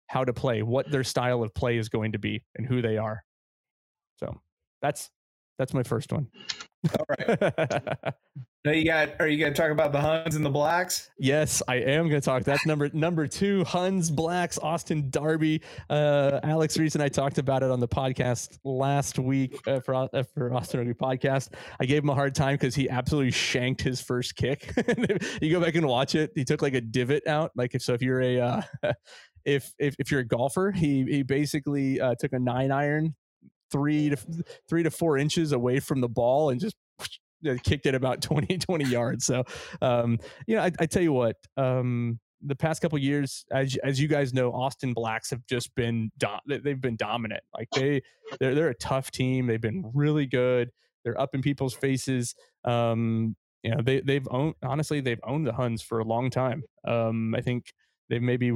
how 0.08 0.24
to 0.24 0.34
play, 0.34 0.62
what 0.62 0.89
their 0.89 1.04
style 1.04 1.44
of 1.44 1.54
play 1.54 1.78
is 1.78 1.89
going 1.89 2.13
to 2.13 2.20
be, 2.20 2.44
and 2.56 2.65
who 2.65 2.82
they 2.82 2.98
are. 2.98 3.24
So 4.18 4.39
that's 4.82 5.10
that's 5.58 5.74
my 5.74 5.84
first 5.84 6.12
one. 6.12 6.28
All 6.98 7.06
right. 7.10 8.13
Now 8.65 8.71
you 8.71 8.84
got. 8.84 9.12
Are 9.19 9.28
you 9.28 9.38
going 9.38 9.54
to 9.54 9.62
talk 9.62 9.69
about 9.69 9.91
the 9.91 10.01
Huns 10.01 10.36
and 10.36 10.43
the 10.43 10.49
Blacks? 10.49 11.12
yes, 11.19 11.62
I 11.67 11.75
am 11.75 12.10
going 12.10 12.19
to 12.19 12.25
talk. 12.25 12.43
That's 12.43 12.65
number 12.65 12.89
number 12.93 13.28
two. 13.28 13.63
Huns, 13.63 14.10
Blacks, 14.10 14.58
Austin 14.58 15.12
derby. 15.12 15.62
Uh, 15.88 16.39
Alex 16.41 16.75
Reese 16.75 16.95
and 16.95 17.04
I 17.04 17.08
talked 17.08 17.38
about 17.38 17.62
it 17.62 17.69
on 17.69 17.80
the 17.80 17.88
podcast 17.88 18.58
last 18.63 19.19
week 19.19 19.56
uh, 19.67 19.82
for 19.82 19.93
uh, 19.93 20.23
for 20.34 20.51
Austin 20.51 20.80
Rugby 20.80 20.95
podcast. 20.95 21.54
I 21.80 21.86
gave 21.86 22.01
him 22.01 22.10
a 22.10 22.15
hard 22.15 22.34
time 22.34 22.56
because 22.56 22.73
he 22.73 22.89
absolutely 22.89 23.30
shanked 23.30 23.84
his 23.84 24.01
first 24.01 24.36
kick. 24.36 24.73
you 25.41 25.51
go 25.51 25.62
back 25.62 25.75
and 25.75 25.86
watch 25.86 26.15
it. 26.15 26.32
He 26.34 26.43
took 26.43 26.63
like 26.63 26.73
a 26.73 26.82
divot 26.82 27.28
out. 27.28 27.51
Like 27.56 27.75
if 27.75 27.84
so, 27.84 27.93
if 27.93 28.01
you're 28.01 28.21
a 28.21 28.39
uh, 28.39 28.62
if 29.45 29.71
if 29.78 29.95
if 29.99 30.10
you're 30.10 30.21
a 30.21 30.28
golfer, 30.28 30.71
he 30.71 31.04
he 31.04 31.21
basically 31.21 32.01
uh, 32.01 32.15
took 32.19 32.34
a 32.34 32.39
nine 32.39 32.71
iron 32.71 33.13
three 33.71 34.10
to 34.10 34.17
three 34.67 34.82
to 34.82 34.89
four 34.89 35.19
inches 35.19 35.51
away 35.51 35.80
from 35.80 36.01
the 36.01 36.10
ball 36.10 36.49
and 36.49 36.60
just 36.60 36.75
kicked 37.63 37.86
it 37.86 37.95
about 37.95 38.21
20 38.21 38.58
20 38.58 38.86
yards. 38.86 39.26
So 39.26 39.43
um 39.82 40.19
you 40.48 40.56
know 40.56 40.63
i, 40.63 40.71
I 40.80 40.86
tell 40.86 41.04
you 41.04 41.13
what 41.13 41.36
um 41.58 42.19
the 42.41 42.56
past 42.56 42.82
couple 42.82 42.98
years 43.00 43.45
as 43.52 43.78
as 43.84 44.00
you 44.00 44.08
guys 44.08 44.34
know 44.34 44.52
austin 44.52 44.93
blacks 44.93 45.30
have 45.32 45.45
just 45.48 45.74
been 45.76 46.12
do- 46.17 46.28
they- 46.48 46.60
they've 46.60 46.82
been 46.82 46.95
dominant. 46.98 47.43
Like 47.58 47.69
they 47.76 48.02
they're, 48.39 48.54
they're 48.56 48.69
a 48.69 48.76
tough 48.76 49.12
team. 49.12 49.48
They've 49.48 49.62
been 49.62 49.89
really 49.93 50.26
good. 50.28 50.69
They're 51.04 51.19
up 51.19 51.34
in 51.36 51.41
people's 51.41 51.74
faces. 51.74 52.36
Um 52.63 53.36
you 53.63 53.71
know 53.71 53.82
they 53.84 54.02
they've 54.02 54.28
owned 54.30 54.56
honestly 54.63 55.02
they've 55.02 55.19
owned 55.24 55.48
the 55.48 55.54
huns 55.54 55.82
for 55.82 56.00
a 56.00 56.04
long 56.04 56.30
time. 56.30 56.63
Um 56.88 57.34
i 57.36 57.41
think 57.41 57.74
they 58.10 58.20
maybe 58.20 58.52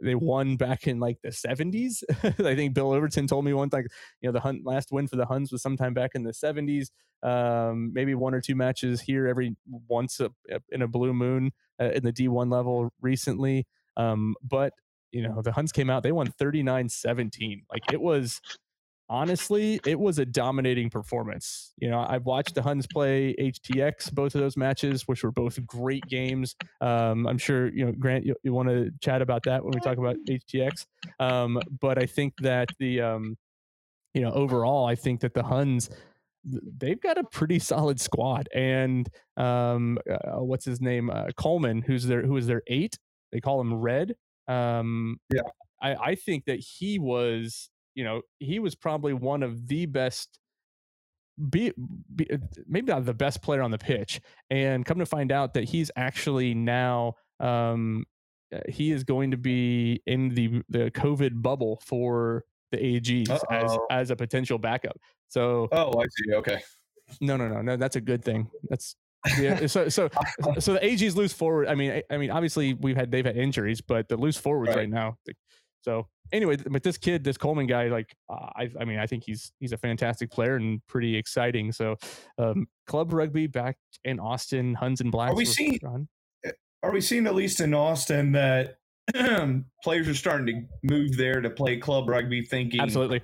they 0.00 0.14
won 0.14 0.56
back 0.56 0.86
in 0.86 1.00
like 1.00 1.18
the 1.22 1.30
70s 1.30 2.02
i 2.46 2.54
think 2.54 2.74
bill 2.74 2.92
overton 2.92 3.26
told 3.26 3.44
me 3.44 3.52
once 3.52 3.72
like 3.72 3.86
you 4.20 4.28
know 4.28 4.32
the 4.32 4.40
hunt 4.40 4.62
last 4.64 4.92
win 4.92 5.08
for 5.08 5.16
the 5.16 5.26
huns 5.26 5.50
was 5.52 5.62
sometime 5.62 5.94
back 5.94 6.10
in 6.14 6.22
the 6.22 6.32
70s 6.32 6.88
um, 7.22 7.92
maybe 7.94 8.14
one 8.14 8.34
or 8.34 8.40
two 8.40 8.56
matches 8.56 9.00
here 9.00 9.26
every 9.26 9.56
once 9.88 10.20
a, 10.20 10.30
in 10.70 10.82
a 10.82 10.88
blue 10.88 11.14
moon 11.14 11.52
uh, 11.80 11.90
in 11.90 12.02
the 12.02 12.12
D1 12.12 12.50
level 12.50 12.90
recently. 13.00 13.66
Um, 13.96 14.34
but 14.42 14.72
you 15.12 15.22
know, 15.22 15.42
the 15.42 15.52
Huns 15.52 15.72
came 15.72 15.90
out, 15.90 16.02
they 16.02 16.12
won 16.12 16.32
39-17. 16.40 17.62
Like 17.70 17.92
it 17.92 18.00
was 18.00 18.40
honestly, 19.12 19.78
it 19.86 20.00
was 20.00 20.18
a 20.18 20.24
dominating 20.24 20.88
performance. 20.88 21.72
You 21.76 21.90
know, 21.90 22.04
I've 22.08 22.24
watched 22.24 22.54
the 22.54 22.62
Huns 22.62 22.86
play 22.86 23.34
HTX, 23.38 24.12
both 24.12 24.34
of 24.34 24.40
those 24.40 24.56
matches, 24.56 25.06
which 25.06 25.22
were 25.22 25.30
both 25.30 25.64
great 25.66 26.02
games. 26.08 26.56
Um, 26.80 27.26
I'm 27.26 27.36
sure, 27.36 27.68
you 27.68 27.84
know, 27.84 27.92
Grant, 27.92 28.24
you, 28.24 28.34
you 28.42 28.54
want 28.54 28.70
to 28.70 28.90
chat 29.02 29.20
about 29.20 29.42
that 29.44 29.62
when 29.62 29.72
we 29.72 29.80
talk 29.80 29.98
about 29.98 30.16
HTX. 30.28 30.86
Um, 31.20 31.60
but 31.80 32.02
I 32.02 32.06
think 32.06 32.32
that 32.40 32.70
the, 32.78 33.02
um, 33.02 33.36
you 34.14 34.22
know, 34.22 34.32
overall, 34.32 34.86
I 34.86 34.94
think 34.94 35.20
that 35.20 35.34
the 35.34 35.42
Huns, 35.42 35.90
they've 36.44 37.00
got 37.00 37.18
a 37.18 37.24
pretty 37.24 37.58
solid 37.58 38.00
squad. 38.00 38.48
And 38.54 39.08
um, 39.36 39.98
uh, 40.10 40.42
what's 40.42 40.64
his 40.64 40.80
name? 40.80 41.10
Uh, 41.10 41.26
Coleman, 41.36 41.82
who's 41.82 42.06
their 42.06 42.22
who 42.22 42.36
is 42.38 42.46
their 42.46 42.62
eight. 42.66 42.98
They 43.30 43.40
call 43.40 43.60
him 43.60 43.74
Red. 43.74 44.14
Um, 44.48 45.20
Yeah. 45.32 45.42
I, 45.82 45.94
I 45.94 46.14
think 46.14 46.44
that 46.46 46.60
he 46.60 46.98
was, 46.98 47.68
you 47.94 48.04
know, 48.04 48.22
he 48.38 48.58
was 48.58 48.74
probably 48.74 49.12
one 49.12 49.42
of 49.42 49.68
the 49.68 49.86
best. 49.86 50.38
Be, 51.50 51.72
be 52.14 52.30
uh, 52.30 52.36
maybe 52.68 52.92
not 52.92 53.06
the 53.06 53.14
best 53.14 53.40
player 53.42 53.62
on 53.62 53.70
the 53.70 53.78
pitch, 53.78 54.20
and 54.50 54.84
come 54.84 54.98
to 54.98 55.06
find 55.06 55.32
out 55.32 55.54
that 55.54 55.64
he's 55.64 55.90
actually 55.96 56.52
now 56.54 57.14
um, 57.40 58.04
uh, 58.54 58.60
he 58.68 58.92
is 58.92 59.02
going 59.02 59.30
to 59.30 59.36
be 59.38 60.02
in 60.06 60.28
the 60.28 60.62
the 60.68 60.90
COVID 60.90 61.40
bubble 61.40 61.80
for 61.86 62.44
the 62.70 62.76
AGs 62.78 63.30
as 63.30 63.42
Uh-oh. 63.72 63.86
as 63.90 64.10
a 64.10 64.16
potential 64.16 64.58
backup. 64.58 64.96
So 65.28 65.68
Oh, 65.72 65.98
I 66.00 66.04
see. 66.04 66.34
Okay. 66.34 66.60
no, 67.20 67.36
no, 67.38 67.48
no, 67.48 67.62
no. 67.62 67.76
That's 67.76 67.96
a 67.96 68.00
good 68.00 68.22
thing. 68.24 68.50
That's 68.68 68.94
yeah. 69.40 69.66
So 69.66 69.88
so 69.88 70.10
so 70.58 70.74
the 70.74 70.80
AGs 70.80 71.16
lose 71.16 71.32
forward. 71.32 71.66
I 71.66 71.74
mean, 71.74 71.92
I, 71.92 72.02
I 72.10 72.18
mean, 72.18 72.30
obviously 72.30 72.74
we've 72.74 72.96
had 72.96 73.10
they've 73.10 73.24
had 73.24 73.36
injuries, 73.38 73.80
but 73.80 74.08
the 74.08 74.16
loose 74.18 74.36
forwards 74.36 74.68
right, 74.70 74.80
Right. 74.80 74.90
now. 74.90 75.16
So 75.82 76.06
anyway, 76.32 76.56
but 76.56 76.82
this 76.82 76.96
kid, 76.96 77.24
this 77.24 77.36
Coleman 77.36 77.66
guy, 77.66 77.88
like 77.88 78.14
uh, 78.30 78.48
I, 78.56 78.70
I 78.80 78.84
mean, 78.84 78.98
I 78.98 79.06
think 79.06 79.24
he's 79.24 79.52
he's 79.60 79.72
a 79.72 79.76
fantastic 79.76 80.30
player 80.30 80.56
and 80.56 80.80
pretty 80.86 81.16
exciting. 81.16 81.72
So 81.72 81.96
um, 82.38 82.66
club 82.86 83.12
rugby 83.12 83.46
back 83.46 83.76
in 84.04 84.18
Austin, 84.18 84.74
Huns 84.74 85.00
and 85.00 85.12
Blacks. 85.12 85.32
Are 85.32 85.36
we 85.36 85.44
seeing- 85.44 85.78
run. 85.82 86.08
Are 86.84 86.90
we 86.90 87.00
seeing 87.00 87.28
at 87.28 87.36
least 87.36 87.60
in 87.60 87.74
Austin 87.74 88.32
that 88.32 88.78
players 89.84 90.08
are 90.08 90.14
starting 90.14 90.46
to 90.46 90.66
move 90.82 91.16
there 91.16 91.40
to 91.40 91.48
play 91.48 91.76
club 91.76 92.08
rugby, 92.08 92.42
thinking 92.42 92.80
Absolutely. 92.80 93.20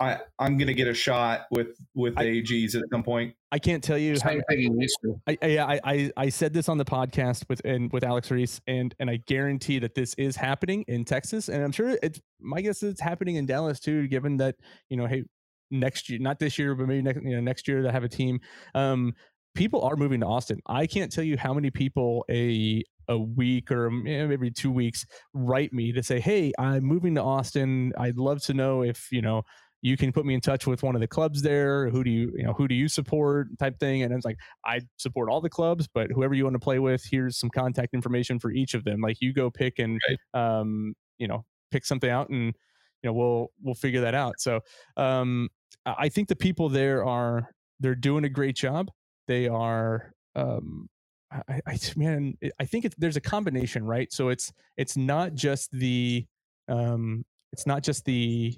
I, 0.00 0.18
I'm 0.38 0.56
going 0.56 0.66
to 0.66 0.74
get 0.74 0.88
a 0.88 0.94
shot 0.94 1.46
with 1.50 1.68
with 1.94 2.14
I- 2.16 2.24
AGs 2.24 2.74
at 2.74 2.82
some 2.92 3.02
point. 3.02 3.34
I 3.52 3.58
can't 3.58 3.84
tell 3.84 3.96
you 3.96 4.14
how, 4.14 4.30
Same 4.30 4.42
thing 4.48 4.62
in 4.64 4.80
history. 4.80 5.14
I, 5.28 5.38
I, 5.40 5.58
I, 5.58 5.80
I, 5.84 6.10
I 6.16 6.28
said 6.28 6.52
this 6.52 6.68
on 6.68 6.78
the 6.78 6.84
podcast 6.84 7.44
with 7.48 7.60
and 7.64 7.92
with 7.92 8.02
Alex 8.02 8.30
Reese, 8.30 8.60
and 8.66 8.94
and 8.98 9.08
I 9.08 9.20
guarantee 9.26 9.78
that 9.78 9.94
this 9.94 10.14
is 10.14 10.34
happening 10.36 10.84
in 10.88 11.04
Texas, 11.04 11.48
and 11.48 11.62
I'm 11.62 11.72
sure 11.72 11.96
it's 12.02 12.20
my 12.40 12.60
guess 12.60 12.82
is 12.82 12.92
it's 12.92 13.00
happening 13.00 13.36
in 13.36 13.46
Dallas 13.46 13.78
too, 13.78 14.08
given 14.08 14.36
that 14.38 14.56
you 14.88 14.96
know, 14.96 15.06
hey, 15.06 15.24
next 15.70 16.08
year, 16.10 16.18
not 16.18 16.38
this 16.38 16.58
year, 16.58 16.74
but 16.74 16.88
maybe 16.88 17.02
next 17.02 17.22
you 17.22 17.36
know 17.36 17.40
next 17.40 17.68
year 17.68 17.82
they 17.82 17.90
have 17.90 18.04
a 18.04 18.08
team. 18.08 18.40
Um, 18.74 19.14
people 19.54 19.82
are 19.82 19.96
moving 19.96 20.20
to 20.20 20.26
Austin. 20.26 20.60
I 20.66 20.86
can't 20.86 21.12
tell 21.12 21.24
you 21.24 21.36
how 21.36 21.54
many 21.54 21.70
people 21.70 22.24
a 22.28 22.82
a 23.08 23.18
week 23.18 23.70
or 23.70 23.86
eh, 23.86 24.26
maybe 24.26 24.50
two 24.50 24.72
weeks 24.72 25.04
write 25.34 25.72
me 25.72 25.92
to 25.92 26.02
say, 26.02 26.20
hey, 26.20 26.52
I'm 26.58 26.84
moving 26.84 27.14
to 27.16 27.22
Austin. 27.22 27.92
I'd 27.98 28.16
love 28.16 28.42
to 28.44 28.54
know 28.54 28.82
if 28.82 29.08
you 29.12 29.22
know 29.22 29.42
you 29.84 29.98
can 29.98 30.10
put 30.12 30.24
me 30.24 30.32
in 30.32 30.40
touch 30.40 30.66
with 30.66 30.82
one 30.82 30.94
of 30.94 31.02
the 31.02 31.06
clubs 31.06 31.42
there. 31.42 31.90
Who 31.90 32.02
do 32.02 32.10
you, 32.10 32.32
you 32.34 32.42
know, 32.42 32.54
who 32.54 32.66
do 32.66 32.74
you 32.74 32.88
support 32.88 33.48
type 33.58 33.78
thing? 33.78 34.02
And 34.02 34.14
it's 34.14 34.24
like, 34.24 34.38
I 34.64 34.80
support 34.96 35.28
all 35.28 35.42
the 35.42 35.50
clubs, 35.50 35.86
but 35.92 36.10
whoever 36.10 36.32
you 36.32 36.44
want 36.44 36.54
to 36.54 36.58
play 36.58 36.78
with, 36.78 37.04
here's 37.08 37.38
some 37.38 37.50
contact 37.50 37.92
information 37.92 38.38
for 38.40 38.50
each 38.50 38.72
of 38.72 38.84
them. 38.84 39.02
Like 39.02 39.18
you 39.20 39.34
go 39.34 39.50
pick 39.50 39.78
and, 39.78 40.00
um, 40.32 40.94
you 41.18 41.28
know, 41.28 41.44
pick 41.70 41.84
something 41.84 42.08
out 42.08 42.30
and, 42.30 42.46
you 42.46 43.10
know, 43.10 43.12
we'll, 43.12 43.48
we'll 43.62 43.74
figure 43.74 44.00
that 44.00 44.14
out. 44.14 44.36
So, 44.38 44.60
um, 44.96 45.50
I 45.84 46.08
think 46.08 46.28
the 46.28 46.36
people 46.36 46.70
there 46.70 47.04
are, 47.04 47.50
they're 47.78 47.94
doing 47.94 48.24
a 48.24 48.30
great 48.30 48.56
job. 48.56 48.90
They 49.28 49.48
are, 49.48 50.14
um, 50.34 50.88
I, 51.30 51.60
I 51.66 51.78
man, 51.94 52.38
I 52.58 52.64
think 52.64 52.86
it's, 52.86 52.94
there's 52.96 53.18
a 53.18 53.20
combination, 53.20 53.84
right? 53.84 54.10
So 54.10 54.30
it's, 54.30 54.50
it's 54.78 54.96
not 54.96 55.34
just 55.34 55.70
the, 55.72 56.24
um, 56.68 57.26
it's 57.52 57.66
not 57.66 57.82
just 57.82 58.06
the 58.06 58.56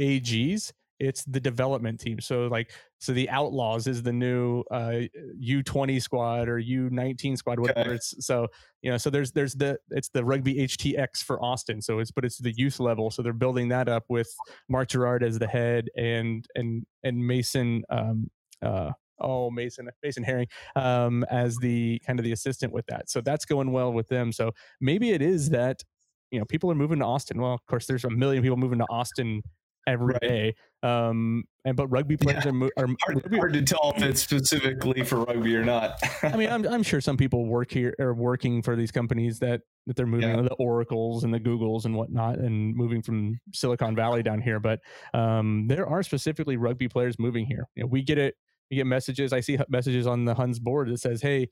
AGs, 0.00 0.72
it's 0.98 1.24
the 1.24 1.40
development 1.40 2.00
team. 2.00 2.20
So 2.20 2.46
like 2.46 2.72
so 2.98 3.12
the 3.12 3.28
Outlaws 3.28 3.86
is 3.86 4.02
the 4.02 4.12
new 4.12 4.62
uh 4.70 5.02
U20 5.42 6.00
squad 6.00 6.48
or 6.48 6.58
U19 6.60 7.36
squad 7.36 7.60
whatever 7.60 7.80
Okay. 7.80 7.94
it's 7.96 8.24
so 8.24 8.46
you 8.80 8.90
know 8.90 8.96
so 8.96 9.10
there's 9.10 9.30
there's 9.32 9.54
the 9.54 9.78
it's 9.90 10.08
the 10.08 10.24
rugby 10.24 10.54
HTX 10.66 11.22
for 11.22 11.42
Austin. 11.44 11.82
So 11.82 11.98
it's 11.98 12.10
but 12.10 12.24
it's 12.24 12.38
the 12.38 12.52
youth 12.52 12.80
level. 12.80 13.10
So 13.10 13.20
they're 13.22 13.34
building 13.34 13.68
that 13.68 13.88
up 13.88 14.04
with 14.08 14.34
Mark 14.68 14.88
Gerard 14.88 15.22
as 15.22 15.38
the 15.38 15.46
head 15.46 15.88
and 15.96 16.46
and 16.54 16.84
and 17.04 17.26
Mason 17.26 17.82
um 17.90 18.30
uh 18.62 18.92
oh 19.20 19.50
Mason 19.50 19.90
Mason 20.02 20.22
Herring 20.22 20.46
um 20.76 21.24
as 21.30 21.58
the 21.58 22.00
kind 22.06 22.18
of 22.18 22.24
the 22.24 22.32
assistant 22.32 22.72
with 22.72 22.86
that. 22.86 23.10
So 23.10 23.20
that's 23.20 23.44
going 23.44 23.70
well 23.70 23.92
with 23.92 24.08
them. 24.08 24.32
So 24.32 24.52
maybe 24.80 25.10
it 25.10 25.20
is 25.20 25.50
that 25.50 25.82
you 26.30 26.38
know 26.38 26.46
people 26.46 26.70
are 26.70 26.74
moving 26.74 27.00
to 27.00 27.04
Austin. 27.04 27.38
Well, 27.38 27.52
of 27.52 27.66
course 27.66 27.86
there's 27.86 28.04
a 28.04 28.10
million 28.10 28.42
people 28.42 28.56
moving 28.56 28.78
to 28.78 28.86
Austin 28.88 29.42
every 29.86 30.14
Right. 30.14 30.20
day. 30.20 30.54
Um, 30.82 31.44
and 31.64 31.76
but 31.76 31.88
rugby 31.88 32.16
players 32.16 32.44
Yeah. 32.44 32.50
are, 32.50 32.54
mo- 32.54 32.70
are 32.76 32.86
Hard, 32.86 33.16
rugby- 33.24 33.36
hard 33.38 33.52
to 33.54 33.62
tell 33.62 33.92
if 33.96 34.02
it's 34.02 34.22
specifically 34.22 35.02
for 35.04 35.24
rugby 35.24 35.56
or 35.56 35.64
not. 35.64 35.94
I 36.22 36.36
mean, 36.36 36.48
I'm 36.50 36.66
I'm 36.66 36.82
sure 36.82 37.00
some 37.00 37.16
people 37.16 37.46
work 37.46 37.72
here 37.72 37.94
are 37.98 38.14
working 38.14 38.62
for 38.62 38.76
these 38.76 38.90
companies 38.92 39.38
that 39.40 39.62
that 39.86 39.96
they're 39.96 40.06
moving 40.06 40.28
Yeah. 40.30 40.42
the 40.42 40.54
Oracles 40.54 41.24
and 41.24 41.32
the 41.32 41.40
Googles 41.40 41.84
and 41.84 41.94
whatnot, 41.94 42.38
and 42.38 42.74
moving 42.74 43.02
from 43.02 43.38
Silicon 43.52 43.94
Valley 43.96 44.22
down 44.22 44.40
here. 44.40 44.60
But 44.60 44.80
um, 45.14 45.66
there 45.68 45.86
are 45.88 46.02
specifically 46.02 46.56
rugby 46.56 46.88
players 46.88 47.18
moving 47.18 47.46
here. 47.46 47.66
You 47.74 47.82
know, 47.84 47.88
we 47.88 48.02
get 48.02 48.18
it. 48.18 48.34
We 48.70 48.76
get 48.76 48.86
messages. 48.86 49.32
I 49.32 49.40
see 49.40 49.58
messages 49.68 50.06
on 50.06 50.24
the 50.24 50.34
Huns 50.34 50.58
board 50.58 50.88
that 50.90 50.98
says, 50.98 51.22
"Hey, 51.22 51.48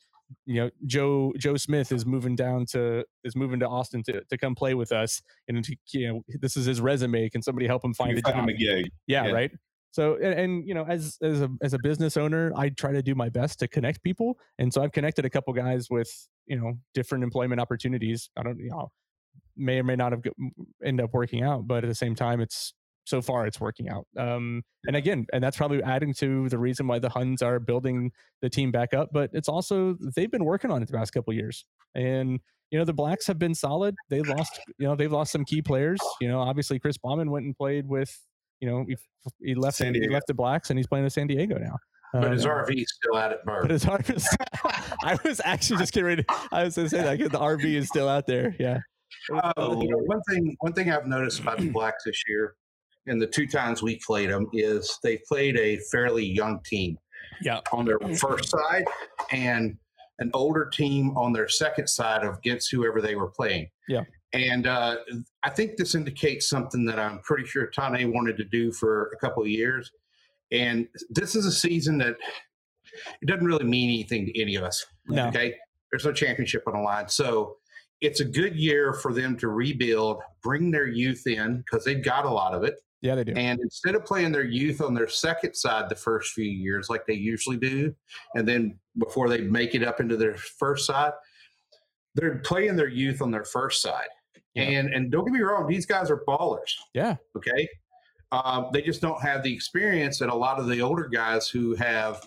you 0.47 0.61
know, 0.61 0.71
Joe 0.87 1.33
Joe 1.39 1.57
Smith 1.57 1.93
is 1.93 2.05
moving 2.05 2.35
down 2.35 2.67
to 2.73 3.05
is 3.23 3.37
moving 3.37 3.61
to 3.61 3.69
Austin 3.69 4.03
to 4.05 4.23
to 4.25 4.37
come 4.39 4.55
play 4.55 4.75
with 4.75 4.91
us, 4.93 5.23
and 5.49 5.63
to, 5.65 5.77
you 5.93 6.09
know, 6.13 6.23
this 6.41 6.57
is 6.57 6.67
his 6.67 6.81
resume. 6.81 7.29
Can 7.31 7.43
somebody 7.43 7.67
help 7.67 7.85
him 7.85 7.95
find 7.95 8.19
a 8.19 8.23
find 8.23 8.35
job?" 8.35 8.49
him 8.49 8.55
a 8.55 8.59
gig. 8.59 8.91
yeah, 9.07 9.27
Yeah. 9.27 9.33
right 9.33 9.51
so 9.93 10.17
and, 10.17 10.35
and 10.41 10.67
you 10.69 10.75
know 10.75 10.85
as 10.89 11.17
as 11.23 11.41
a 11.41 11.49
as 11.63 11.73
a 11.73 11.79
business 11.79 12.17
owner 12.17 12.51
i 12.57 12.69
try 12.69 12.91
to 12.91 13.01
do 13.01 13.15
my 13.15 13.29
best 13.29 13.61
to 13.61 13.69
connect 13.69 14.03
people 14.03 14.37
and 14.59 14.75
so 14.75 14.83
i've 14.83 14.91
connected 14.91 15.25
a 15.25 15.31
couple 15.31 15.53
guys 15.53 15.87
with 15.89 16.11
you 16.47 16.59
know 16.59 16.73
different 16.95 17.23
employment 17.23 17.61
opportunities 17.61 18.29
i 18.37 18.43
don't 18.43 18.59
you 18.59 18.71
know 18.71 18.91
may 19.57 19.79
or 19.79 19.85
may 19.85 19.95
not 19.95 20.11
have 20.11 20.21
end 20.85 21.01
up 21.01 21.11
working 21.13 21.45
out 21.45 21.69
but 21.69 21.85
at 21.85 21.87
the 21.87 21.95
same 21.95 22.13
time 22.17 22.41
it's 22.41 22.75
so 23.05 23.21
far 23.23 23.47
it's 23.47 23.61
working 23.61 23.89
out. 23.89 24.07
Um 24.17 24.63
and 24.87 24.97
again 24.97 25.27
and 25.33 25.43
that's 25.45 25.57
probably 25.57 25.83
adding 25.83 26.13
to 26.15 26.49
the 26.49 26.59
reason 26.59 26.87
why 26.87 26.99
the 26.99 27.09
huns 27.09 27.43
are 27.43 27.59
building 27.61 28.11
the 28.43 28.49
team 28.51 28.71
back 28.71 28.95
up 28.95 29.11
but 29.13 29.31
it's 29.33 29.49
also 29.49 29.97
they've 30.17 30.31
been 30.31 30.45
working 30.45 30.71
on 30.71 30.83
it 30.83 30.87
the 30.87 30.97
past 30.97 31.13
couple 31.13 31.31
of 31.33 31.37
years. 31.37 31.65
And 31.95 32.41
you 32.71 32.79
know 32.79 32.85
the 32.85 32.93
blacks 32.95 33.27
have 33.27 33.39
been 33.39 33.55
solid. 33.55 33.95
They 34.11 34.21
lost 34.23 34.59
you 34.79 34.87
know 34.87 34.97
they've 34.97 35.13
lost 35.13 35.33
some 35.33 35.45
key 35.45 35.63
players. 35.63 36.01
You 36.21 36.29
know 36.29 36.41
obviously 36.41 36.79
chris 36.79 36.97
bauman 36.99 37.31
went 37.31 37.45
and 37.47 37.57
played 37.57 37.87
with 37.87 38.19
you 38.61 38.69
know 38.69 38.85
he, 38.89 38.97
he 39.43 39.55
left 39.55 39.77
San 39.77 39.95
he 39.95 40.09
left 40.09 40.27
the 40.27 40.35
blacks 40.35 40.71
and 40.71 40.79
he's 40.79 40.87
playing 40.87 41.05
with 41.05 41.13
san 41.13 41.27
diego 41.27 41.59
now. 41.59 41.77
But 42.13 42.25
Uh, 42.25 42.31
his 42.31 42.47
RV's 42.47 42.93
still 42.95 43.17
out 43.17 43.33
at 43.33 43.45
but 43.45 43.63
Bird. 43.63 43.71
his 43.73 43.83
harvest 43.83 44.29
i 45.05 45.19
was 45.25 45.41
actually 45.45 45.79
just 45.81 45.93
getting 45.93 46.07
ready 46.07 46.25
i 46.53 46.63
was 46.63 46.77
gonna 46.77 46.89
say 46.89 47.03
that 47.03 47.19
the 47.19 47.39
rv 47.39 47.65
is 47.65 47.89
still 47.89 48.09
out 48.09 48.27
there. 48.27 48.55
Yeah. 48.59 48.79
Um, 49.33 49.81
you 49.81 49.89
know, 49.89 49.99
one 49.99 50.21
thing, 50.29 50.57
one 50.61 50.73
thing 50.73 50.91
I've 50.91 51.07
noticed 51.07 51.41
about 51.41 51.59
the 51.59 51.71
Blacks 51.71 52.05
this 52.05 52.21
year, 52.29 52.57
and 53.07 53.21
the 53.21 53.27
two 53.27 53.47
times 53.47 53.83
we 53.83 54.01
played 54.05 54.31
them, 54.31 54.49
is 54.53 54.99
they 55.03 55.19
played 55.29 55.57
a 55.57 55.79
fairly 55.91 56.25
young 56.25 56.61
team. 56.65 56.99
Yeah. 57.43 57.61
On 57.73 57.85
their 57.85 57.99
first 58.17 58.51
side, 58.51 58.85
and 59.33 59.77
an 60.19 60.31
older 60.35 60.67
team 60.67 61.17
on 61.17 61.33
their 61.33 61.49
second 61.49 61.89
side 61.89 62.25
of 62.25 62.39
against 62.39 62.71
whoever 62.71 63.01
they 63.01 63.17
were 63.17 63.29
playing. 63.29 63.69
Yeah. 63.89 64.05
And 64.33 64.67
uh, 64.67 64.97
I 65.43 65.51
think 65.51 65.77
this 65.77 65.95
indicates 65.95 66.49
something 66.49 66.85
that 66.87 66.99
I'm 66.99 67.21
pretty 67.21 67.47
sure 67.47 67.67
Tane 67.67 68.13
wanted 68.13 68.37
to 68.39 68.45
do 68.45 68.73
for 68.73 69.11
a 69.15 69.19
couple 69.19 69.43
of 69.43 69.49
years. 69.49 69.91
And 70.53 70.89
this 71.11 71.35
is 71.35 71.47
a 71.47 71.53
season 71.53 71.99
that 71.99 72.17
it 73.23 73.27
doesn't 73.27 73.47
really 73.47 73.65
mean 73.65 73.91
anything 73.91 74.27
to 74.27 74.41
any 74.41 74.57
of 74.57 74.65
us. 74.65 74.85
no 75.07 75.29
Okay. 75.29 75.55
There's 75.91 76.05
no 76.05 76.13
championship 76.13 76.65
on 76.67 76.75
the 76.75 76.81
line. 76.81 77.09
So 77.09 77.57
it's 78.01 78.21
a 78.21 78.25
good 78.25 78.57
year 78.57 78.93
for 78.93 79.13
them 79.13 79.37
to 79.39 79.49
rebuild, 79.49 80.21
bring 80.43 80.71
their 80.71 80.89
youth 80.89 81.27
in 81.27 81.59
because 81.59 81.85
they've 81.85 82.05
got 82.05 82.25
a 82.25 82.31
lot 82.31 82.55
of 82.55 82.65
it. 82.65 82.75
Yeah 83.05 83.15
they 83.15 83.23
do 83.23 83.33
And 83.37 83.61
instead 83.61 83.95
of 83.95 84.05
playing 84.05 84.33
their 84.33 84.45
youth 84.45 84.81
on 84.81 84.95
their 84.95 85.09
second 85.09 85.55
side 85.55 85.89
the 85.89 85.95
first 85.95 86.33
few 86.33 86.45
years 86.45 86.89
like 86.91 87.07
they 87.07 87.15
usually 87.15 87.57
do, 87.57 87.95
and 88.35 88.49
then 88.49 88.79
before 88.99 89.29
they 89.29 89.43
make 89.43 89.77
it 89.77 89.85
up 89.85 90.01
into 90.01 90.17
their 90.17 90.35
first 90.35 90.87
side, 90.87 91.13
they're 92.15 92.39
playing 92.39 92.77
their 92.77 92.89
youth 92.89 93.23
on 93.23 93.31
their 93.31 93.45
first 93.45 93.83
side. 93.83 94.09
Yeah. 94.55 94.65
And 94.65 94.89
and 94.93 95.13
don't 95.13 95.25
get 95.25 95.35
me 95.35 95.41
wrong, 95.41 95.69
these 95.69 95.87
guys 95.87 96.11
are 96.11 96.25
ballers. 96.27 96.73
yeah 96.95 97.17
Okay. 97.37 97.69
Um, 98.33 98.71
they 98.73 98.83
just 98.83 99.01
don't 99.01 99.21
have 99.23 99.45
the 99.45 99.53
experience 99.53 100.19
that 100.19 100.29
a 100.29 100.35
lot 100.35 100.59
of 100.59 100.67
the 100.67 100.81
older 100.81 101.07
guys 101.07 101.49
who 101.49 101.77
have 101.77 102.27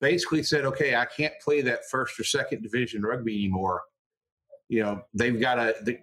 basically 0.00 0.42
said, 0.42 0.64
okay, 0.64 0.96
I 0.96 1.04
can't 1.04 1.34
play 1.44 1.60
that 1.62 1.80
first 1.90 2.18
or 2.18 2.24
second 2.24 2.62
division 2.62 3.02
rugby 3.02 3.34
anymore. 3.34 3.82
You 4.68 4.82
know, 4.82 5.02
they've 5.14 5.40
got 5.40 5.56
to, 5.56 5.98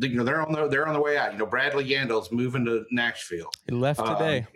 you 0.00 0.16
know, 0.16 0.24
they're 0.24 0.40
on 0.40 0.52
the, 0.52 0.68
they're 0.68 0.86
on 0.86 0.94
the 0.94 1.00
way 1.00 1.16
out. 1.16 1.32
You 1.32 1.38
know, 1.38 1.46
Bradley 1.46 1.84
Yandel's 1.88 2.30
moving 2.32 2.64
to 2.66 2.84
Nashville. 2.90 3.50
he 3.68 3.74
left 3.74 4.00
Um, 4.00 4.16
today 4.16 4.46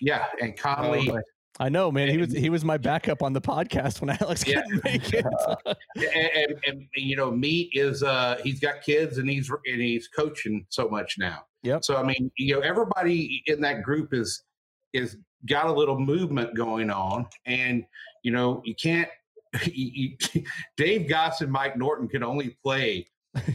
Yeah. 0.00 0.26
And 0.40 0.56
Conley, 0.56 1.10
Oh, 1.10 1.18
i 1.60 1.68
know 1.68 1.90
man 1.90 2.08
he 2.08 2.16
was 2.18 2.30
he 2.32 2.50
was 2.50 2.64
my 2.64 2.76
backup 2.78 3.20
on 3.20 3.32
the 3.32 3.40
podcast 3.40 4.00
when 4.00 4.10
alex 4.20 4.46
Yeah. 4.46 4.62
couldn't 4.62 4.84
make 4.84 5.12
it 5.12 5.24
and, 5.66 6.30
and, 6.36 6.58
and, 6.68 6.86
you 6.94 7.16
know, 7.16 7.32
Meat 7.32 7.70
is, 7.72 8.02
uh, 8.04 8.38
he's 8.44 8.60
got 8.60 8.80
kids 8.82 9.18
and 9.18 9.28
he's, 9.28 9.50
and 9.50 9.80
he's 9.80 10.06
coaching 10.08 10.64
so 10.68 10.88
much 10.88 11.16
now. 11.18 11.40
Yep. 11.64 11.84
So, 11.84 11.96
I 11.96 12.04
mean, 12.04 12.30
you 12.36 12.54
know, 12.54 12.60
everybody 12.60 13.42
in 13.46 13.60
that 13.62 13.82
group 13.82 14.14
is, 14.14 14.44
is 14.92 15.16
got 15.48 15.66
a 15.66 15.72
little 15.72 15.98
movement 15.98 16.54
going 16.56 16.90
on 16.90 17.26
and, 17.46 17.84
you 18.22 18.30
know, 18.30 18.62
you 18.64 18.74
can't, 18.80 19.08
you, 19.64 20.12
you, 20.34 20.44
Dave 20.76 21.08
Goss 21.08 21.40
and 21.40 21.50
Mike 21.50 21.76
Norton 21.76 22.06
can 22.06 22.22
only 22.22 22.56
play 22.62 23.06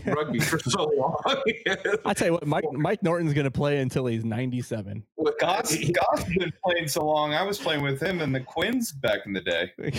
rugby 0.06 0.40
for 0.40 0.60
so 0.60 0.92
long. 0.96 1.16
i 2.06 2.14
tell 2.14 2.28
you 2.28 2.34
what 2.34 2.46
mike 2.46 2.66
mike 2.74 3.04
norton's 3.04 3.34
gonna 3.34 3.52
play 3.52 3.80
until 3.80 4.06
he's 4.06 4.26
97 4.26 5.04
Goss, 5.44 5.76
Goss 5.76 6.24
has 6.24 6.38
been 6.38 6.54
playing 6.64 6.88
so 6.88 7.06
long. 7.06 7.34
I 7.34 7.44
was 7.44 7.58
playing 7.58 7.84
with 7.84 8.02
him 8.02 8.22
and 8.22 8.34
the 8.34 8.40
Quins 8.40 8.94
back 8.94 9.26
in 9.26 9.34
the 9.34 9.42
day. 9.42 9.74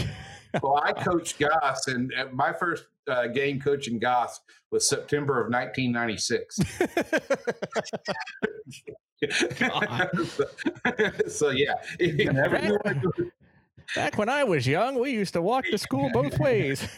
well, 0.63 0.81
I 0.83 0.93
coached 0.93 1.39
Goss, 1.39 1.87
and 1.89 2.11
uh, 2.19 2.27
my 2.33 2.51
first 2.53 2.85
uh, 3.09 3.27
game 3.27 3.61
coaching 3.61 3.99
Goss 3.99 4.41
was 4.71 4.89
September 4.89 5.39
of 5.41 5.53
1996. 5.53 6.61
so 11.35 11.51
yeah, 11.51 11.75
Back 13.95 14.17
when 14.17 14.31
I 14.31 14.45
was 14.45 14.67
young, 14.67 14.99
we 14.99 15.11
used 15.11 15.35
to 15.35 15.43
walk 15.43 15.67
to 15.67 15.77
school 15.77 16.09
both 16.13 16.39
ways. 16.39 16.89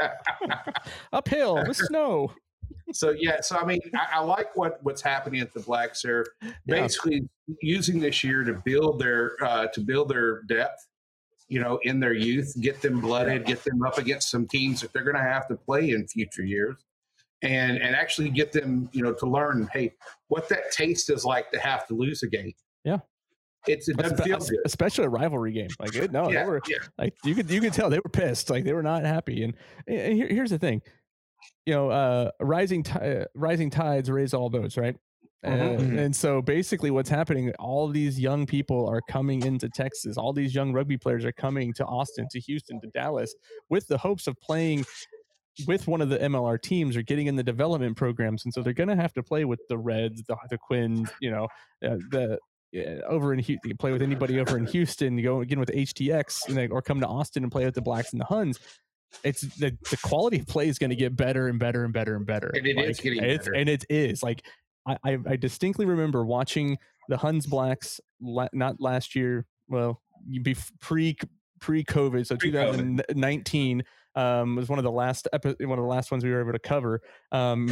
Uphill 1.12 1.56
with 1.66 1.76
snow. 1.76 2.32
so 2.92 3.10
yeah, 3.10 3.40
so 3.40 3.56
I 3.56 3.64
mean, 3.64 3.80
I, 3.94 4.18
I 4.18 4.20
like 4.20 4.54
what 4.56 4.78
what's 4.82 5.02
happening 5.02 5.40
at 5.40 5.52
the 5.52 5.60
Blacks. 5.60 6.02
They're 6.02 6.26
Yeah. 6.42 6.52
basically 6.66 7.28
using 7.60 8.00
this 8.00 8.22
year 8.24 8.44
to 8.44 8.54
build 8.64 9.00
their 9.00 9.36
uh, 9.42 9.66
to 9.68 9.80
build 9.80 10.08
their 10.08 10.42
depth. 10.42 10.86
You 11.48 11.60
know, 11.60 11.78
in 11.82 12.00
their 12.00 12.14
youth, 12.14 12.54
get 12.60 12.80
them 12.80 13.00
blooded, 13.02 13.44
get 13.44 13.62
them 13.64 13.82
up 13.82 13.98
against 13.98 14.30
some 14.30 14.48
teams 14.48 14.80
that 14.80 14.92
they're 14.94 15.04
going 15.04 15.14
to 15.16 15.22
have 15.22 15.46
to 15.48 15.56
play 15.56 15.90
in 15.90 16.08
future 16.08 16.42
years, 16.42 16.76
and 17.42 17.76
and 17.76 17.94
actually 17.94 18.30
get 18.30 18.50
them, 18.50 18.88
you 18.92 19.02
know, 19.02 19.12
to 19.12 19.26
learn, 19.26 19.68
hey, 19.72 19.92
what 20.28 20.48
that 20.48 20.72
taste 20.72 21.10
is 21.10 21.22
like 21.24 21.50
to 21.50 21.58
have 21.60 21.86
to 21.88 21.94
lose 21.94 22.22
a 22.22 22.28
game. 22.28 22.54
Yeah. 22.82 22.98
It's 23.66 23.88
it 23.88 23.96
doesn't 23.96 24.22
feel 24.22 24.38
good. 24.38 24.58
Especially 24.64 25.04
a 25.04 25.08
rivalry 25.08 25.52
game. 25.52 25.68
Like 25.78 25.94
it, 25.94 26.12
no, 26.12 26.30
yeah, 26.30 26.42
they 26.42 26.50
were 26.50 26.60
yeah. 26.68 26.78
like 26.98 27.14
you 27.24 27.34
could 27.34 27.50
you 27.50 27.60
could 27.60 27.72
tell 27.72 27.90
they 27.90 27.98
were 27.98 28.10
pissed. 28.10 28.50
Like 28.50 28.64
they 28.64 28.72
were 28.72 28.82
not 28.82 29.02
happy. 29.04 29.44
And, 29.44 29.54
and 29.86 30.14
here, 30.14 30.28
here's 30.28 30.50
the 30.50 30.58
thing, 30.58 30.82
you 31.66 31.74
know, 31.74 31.90
uh, 31.90 32.30
rising 32.40 32.82
ti- 32.82 32.98
uh, 32.98 33.24
rising 33.34 33.70
tides 33.70 34.10
raise 34.10 34.34
all 34.34 34.50
boats, 34.50 34.76
right? 34.76 34.96
Uh, 35.44 35.48
and 35.48 36.16
so 36.16 36.40
basically, 36.40 36.90
what's 36.90 37.10
happening? 37.10 37.52
All 37.58 37.88
these 37.88 38.18
young 38.18 38.46
people 38.46 38.88
are 38.88 39.02
coming 39.10 39.44
into 39.44 39.68
Texas. 39.68 40.16
All 40.16 40.32
these 40.32 40.54
young 40.54 40.72
rugby 40.72 40.96
players 40.96 41.24
are 41.24 41.32
coming 41.32 41.74
to 41.74 41.84
Austin, 41.84 42.26
to 42.30 42.40
Houston, 42.40 42.80
to 42.80 42.86
Dallas, 42.88 43.34
with 43.68 43.86
the 43.86 43.98
hopes 43.98 44.26
of 44.26 44.40
playing 44.40 44.86
with 45.66 45.86
one 45.86 46.00
of 46.00 46.08
the 46.08 46.18
MLR 46.18 46.60
teams 46.60 46.96
or 46.96 47.02
getting 47.02 47.26
in 47.26 47.36
the 47.36 47.42
development 47.42 47.96
programs. 47.96 48.44
And 48.44 48.54
so 48.54 48.62
they're 48.62 48.72
going 48.72 48.88
to 48.88 48.96
have 48.96 49.12
to 49.14 49.22
play 49.22 49.44
with 49.44 49.60
the 49.68 49.78
Reds, 49.78 50.22
the, 50.26 50.36
the 50.50 50.58
Quins, 50.58 51.10
you 51.20 51.30
know, 51.30 51.44
uh, 51.84 51.96
the 52.10 52.38
yeah, 52.74 52.98
over 53.08 53.32
in 53.32 53.38
Hu- 53.38 53.56
you 53.64 53.76
play 53.76 53.92
with 53.92 54.02
anybody 54.02 54.40
over 54.40 54.58
in 54.58 54.66
Houston, 54.66 55.16
you 55.16 55.22
go 55.22 55.40
again 55.42 55.60
with 55.60 55.70
HTX, 55.70 56.48
and 56.48 56.56
then, 56.56 56.72
or 56.72 56.82
come 56.82 57.00
to 57.00 57.06
Austin 57.06 57.44
and 57.44 57.52
play 57.52 57.64
with 57.64 57.74
the 57.74 57.80
Blacks 57.80 58.12
and 58.12 58.20
the 58.20 58.24
Huns. 58.24 58.58
It's 59.22 59.42
the, 59.42 59.78
the 59.90 59.96
quality 59.98 60.40
of 60.40 60.48
play 60.48 60.66
is 60.66 60.76
going 60.76 60.90
to 60.90 60.96
get 60.96 61.14
better 61.14 61.46
and 61.46 61.56
better 61.56 61.84
and 61.84 61.92
better 61.92 62.16
and 62.16 62.26
better. 62.26 62.50
And 62.52 62.66
it 62.66 62.76
is 62.76 62.98
getting 62.98 63.22
it's, 63.22 63.44
better. 63.44 63.54
and 63.54 63.68
it 63.68 63.84
is 63.88 64.24
like 64.24 64.44
I, 64.88 64.98
I 65.04 65.18
I 65.28 65.36
distinctly 65.36 65.86
remember 65.86 66.24
watching 66.24 66.76
the 67.08 67.16
Huns 67.16 67.46
Blacks 67.46 68.00
la- 68.20 68.48
not 68.52 68.80
last 68.80 69.14
year, 69.14 69.46
well, 69.68 70.02
be 70.42 70.56
pre 70.80 71.16
pre 71.60 71.84
COVID, 71.84 72.26
so 72.26 72.36
Pre-COVID. 72.36 72.98
2019 73.06 73.84
um, 74.16 74.56
was 74.56 74.68
one 74.68 74.78
of 74.80 74.84
the 74.84 74.90
last 74.90 75.28
epi- 75.32 75.64
one 75.64 75.78
of 75.78 75.82
the 75.84 75.88
last 75.88 76.10
ones 76.10 76.24
we 76.24 76.30
were 76.30 76.40
able 76.40 76.52
to 76.52 76.58
cover. 76.58 77.00
Um, 77.30 77.68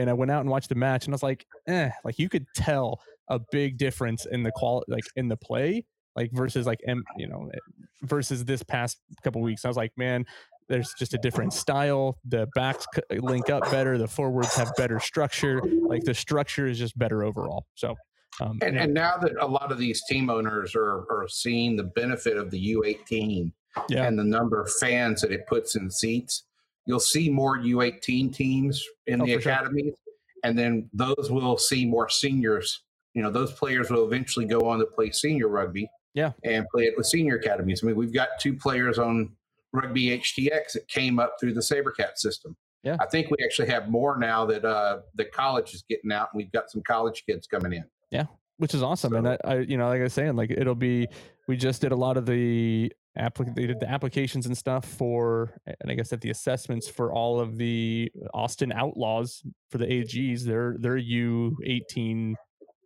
and 0.00 0.10
I 0.10 0.12
went 0.12 0.30
out 0.30 0.40
and 0.40 0.50
watched 0.50 0.68
the 0.68 0.74
match, 0.74 1.06
and 1.06 1.14
I 1.14 1.16
was 1.16 1.22
like, 1.22 1.46
eh, 1.66 1.90
like 2.04 2.18
you 2.18 2.28
could 2.28 2.46
tell 2.54 3.00
a 3.28 3.38
big 3.52 3.76
difference 3.78 4.26
in 4.26 4.42
the 4.42 4.50
quality, 4.52 4.90
like 4.90 5.04
in 5.16 5.28
the 5.28 5.36
play, 5.36 5.84
like 6.16 6.30
versus 6.32 6.66
like 6.66 6.80
M, 6.86 7.04
you 7.16 7.28
know, 7.28 7.48
eh, 7.52 7.58
versus 8.02 8.44
this 8.44 8.62
past 8.62 8.98
couple 9.22 9.42
weeks. 9.42 9.64
I 9.64 9.68
was 9.68 9.76
like, 9.76 9.92
man, 9.96 10.24
there's 10.68 10.92
just 10.98 11.14
a 11.14 11.18
different 11.18 11.52
style. 11.52 12.18
The 12.26 12.46
backs 12.54 12.86
link 13.10 13.50
up 13.50 13.70
better. 13.70 13.98
The 13.98 14.08
forwards 14.08 14.54
have 14.56 14.72
better 14.76 15.00
structure. 15.00 15.60
Like 15.62 16.04
the 16.04 16.14
structure 16.14 16.66
is 16.66 16.78
just 16.78 16.98
better 16.98 17.22
overall. 17.24 17.64
So, 17.74 17.94
um, 18.40 18.58
And, 18.62 18.78
and 18.78 18.92
now 18.94 19.16
that 19.18 19.32
a 19.40 19.46
lot 19.46 19.72
of 19.72 19.78
these 19.78 20.02
team 20.08 20.28
owners 20.30 20.74
are, 20.74 21.06
are 21.10 21.26
seeing 21.28 21.76
the 21.76 21.84
benefit 21.84 22.36
of 22.36 22.50
the 22.50 22.74
U18 22.74 23.52
Yeah. 23.88 24.06
and 24.06 24.18
the 24.18 24.24
number 24.24 24.60
of 24.60 24.70
fans 24.74 25.22
that 25.22 25.32
it 25.32 25.46
puts 25.46 25.74
in 25.74 25.90
seats, 25.90 26.44
you'll 26.88 26.98
see 26.98 27.30
more 27.30 27.56
U18 27.58 28.34
teams 28.34 28.84
in 29.06 29.20
Oh, 29.22 29.26
the 29.26 29.36
for 29.36 29.40
sure. 29.42 29.52
academies. 29.52 29.94
And 30.42 30.58
then 30.58 30.90
those 30.92 31.28
will 31.30 31.56
see 31.56 31.86
more 31.86 32.08
seniors 32.08 32.82
you 33.14 33.22
know, 33.24 33.30
those 33.30 33.52
players 33.52 33.90
will 33.90 34.06
eventually 34.06 34.44
go 34.46 34.60
on 34.68 34.78
to 34.78 34.86
play 34.86 35.10
senior 35.10 35.48
rugby. 35.48 35.90
Yeah. 36.14 36.32
And 36.44 36.66
play 36.72 36.84
it 36.84 36.94
with 36.96 37.06
senior 37.06 37.36
academies. 37.36 37.82
I 37.82 37.86
mean, 37.88 37.96
we've 37.96 38.12
got 38.12 38.28
two 38.38 38.54
players 38.54 38.96
on 38.98 39.32
Rugby 39.72 40.18
HTX 40.18 40.72
that 40.74 40.86
came 40.88 41.18
up 41.18 41.34
through 41.40 41.54
the 41.54 41.60
SaberCat 41.60 42.16
system. 42.16 42.56
Yeah. 42.84 42.96
I 43.00 43.06
think 43.06 43.28
we 43.30 43.36
actually 43.44 43.70
have 43.70 43.88
more 43.88 44.16
now 44.18 44.46
that 44.46 44.64
uh, 44.64 45.00
the 45.16 45.24
college 45.24 45.74
is 45.74 45.82
getting 45.88 46.12
out, 46.12 46.28
and 46.32 46.38
we've 46.38 46.52
got 46.52 46.70
some 46.70 46.80
college 46.82 47.24
kids 47.28 47.48
coming 47.48 47.72
in. 47.72 47.84
Yeah, 48.10 48.26
which 48.58 48.72
is 48.72 48.82
awesome. 48.84 49.14
And 49.14 49.28
I, 49.28 49.38
I, 49.44 49.58
you 49.58 49.76
know, 49.76 49.88
like 49.88 50.00
I 50.00 50.04
was 50.04 50.12
saying, 50.12 50.36
like 50.36 50.50
it'll 50.50 50.74
be. 50.76 51.08
We 51.48 51.56
just 51.56 51.80
did 51.80 51.90
a 51.92 51.96
lot 51.96 52.16
of 52.16 52.26
the 52.26 52.92
applic- 53.16 53.54
they 53.54 53.66
did 53.66 53.80
the 53.80 53.88
applications 53.88 54.46
and 54.46 54.56
stuff 54.56 54.84
for, 54.84 55.56
and 55.66 55.90
I 55.90 55.94
guess 55.94 56.08
that 56.10 56.20
the 56.20 56.30
assessments 56.30 56.88
for 56.88 57.12
all 57.12 57.40
of 57.40 57.56
the 57.56 58.10
Austin 58.34 58.72
Outlaws 58.72 59.42
for 59.70 59.78
the 59.78 59.86
AGs. 59.86 60.42
Their 60.42 60.76
their 60.78 60.96
U 60.96 61.56
eighteen, 61.64 62.36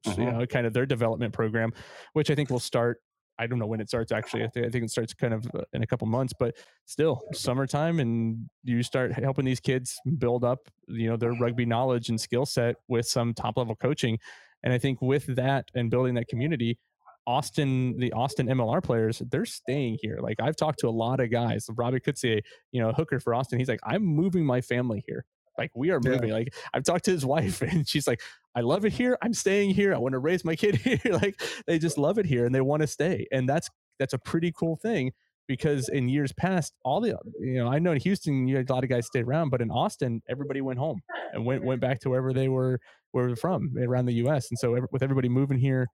you 0.06 0.12
Uh-huh. 0.12 0.24
know, 0.38 0.46
kind 0.46 0.66
of 0.66 0.72
their 0.72 0.86
development 0.86 1.32
program, 1.32 1.72
which 2.12 2.30
I 2.30 2.34
think 2.34 2.50
will 2.50 2.60
start. 2.60 3.00
I 3.38 3.46
don't 3.46 3.58
know 3.58 3.66
when 3.66 3.80
it 3.80 3.88
starts 3.88 4.12
actually. 4.12 4.44
I 4.44 4.48
think, 4.48 4.66
I 4.66 4.68
think 4.70 4.84
it 4.84 4.90
starts 4.90 5.14
kind 5.14 5.32
of 5.34 5.46
uh, 5.54 5.62
in 5.72 5.82
a 5.82 5.86
couple 5.86 6.06
months, 6.06 6.32
but 6.38 6.54
still 6.84 7.22
summertime, 7.32 7.98
and 7.98 8.48
you 8.62 8.82
start 8.82 9.12
helping 9.12 9.44
these 9.44 9.58
kids 9.58 9.98
build 10.18 10.44
up, 10.44 10.60
you 10.86 11.08
know, 11.08 11.16
their 11.16 11.32
rugby 11.32 11.64
knowledge 11.64 12.08
and 12.10 12.20
skill 12.20 12.46
set 12.46 12.76
with 12.88 13.06
some 13.06 13.32
top 13.34 13.56
level 13.56 13.74
coaching. 13.74 14.18
And 14.62 14.72
I 14.72 14.78
think 14.78 15.00
with 15.02 15.34
that 15.34 15.64
and 15.74 15.90
building 15.90 16.14
that 16.14 16.28
community, 16.28 16.78
Austin, 17.26 17.96
the 17.98 18.12
Austin 18.12 18.46
MLR 18.48 18.82
players, 18.82 19.22
they're 19.30 19.44
staying 19.44 19.98
here. 20.00 20.18
Like 20.20 20.38
I've 20.40 20.56
talked 20.56 20.80
to 20.80 20.88
a 20.88 20.90
lot 20.90 21.20
of 21.20 21.30
guys. 21.30 21.66
Robbie 21.70 22.00
Coetzee, 22.00 22.42
you 22.72 22.80
know, 22.82 22.92
hooker 22.92 23.20
for 23.20 23.34
Austin. 23.34 23.58
He's 23.58 23.68
like, 23.68 23.80
I'm 23.84 24.04
moving 24.04 24.44
my 24.44 24.60
family 24.60 25.04
here. 25.06 25.24
Like 25.58 25.70
we 25.74 25.90
are 25.90 26.00
Yeah. 26.02 26.10
moving. 26.12 26.30
Like 26.30 26.54
I've 26.74 26.84
talked 26.84 27.04
to 27.06 27.10
his 27.10 27.24
wife, 27.34 27.62
and 27.62 27.88
she's 27.88 28.06
like, 28.06 28.20
I 28.54 28.60
love 28.60 28.84
it 28.84 28.92
here. 28.92 29.16
I'm 29.22 29.34
staying 29.34 29.70
here. 29.70 29.94
I 29.94 29.98
want 29.98 30.12
to 30.14 30.18
raise 30.18 30.44
my 30.44 30.56
kid 30.56 30.76
here. 30.76 30.98
like 31.12 31.40
they 31.66 31.78
just 31.78 31.98
love 31.98 32.18
it 32.18 32.26
here 32.26 32.44
and 32.46 32.54
they 32.54 32.60
want 32.60 32.80
to 32.82 32.86
stay. 32.86 33.26
And 33.32 33.48
that's 33.48 33.68
that's 33.98 34.14
a 34.14 34.18
pretty 34.18 34.50
cool 34.52 34.76
thing 34.76 35.12
because 35.46 35.88
in 35.88 36.08
years 36.08 36.32
past, 36.32 36.72
all 36.84 37.00
the 37.00 37.16
you 37.40 37.54
know, 37.62 37.68
I 37.68 37.78
know 37.78 37.92
in 37.92 38.00
Houston 38.00 38.48
you 38.48 38.56
had 38.56 38.68
a 38.68 38.72
lot 38.72 38.82
of 38.84 38.90
guys 38.90 39.06
stay 39.06 39.20
around, 39.22 39.50
but 39.50 39.60
in 39.60 39.70
Austin, 39.70 40.22
everybody 40.28 40.60
went 40.60 40.78
home 40.78 41.00
and 41.32 41.44
went 41.44 41.64
went 41.64 41.80
back 41.80 42.00
to 42.00 42.10
wherever 42.10 42.32
they 42.32 42.48
were 42.48 42.80
where 43.12 43.26
they're 43.26 43.36
from 43.36 43.74
around 43.78 44.06
the 44.06 44.14
U.S. 44.14 44.48
And 44.50 44.58
so 44.58 44.74
with 44.90 45.02
everybody 45.02 45.28
moving 45.28 45.58
here, 45.58 45.86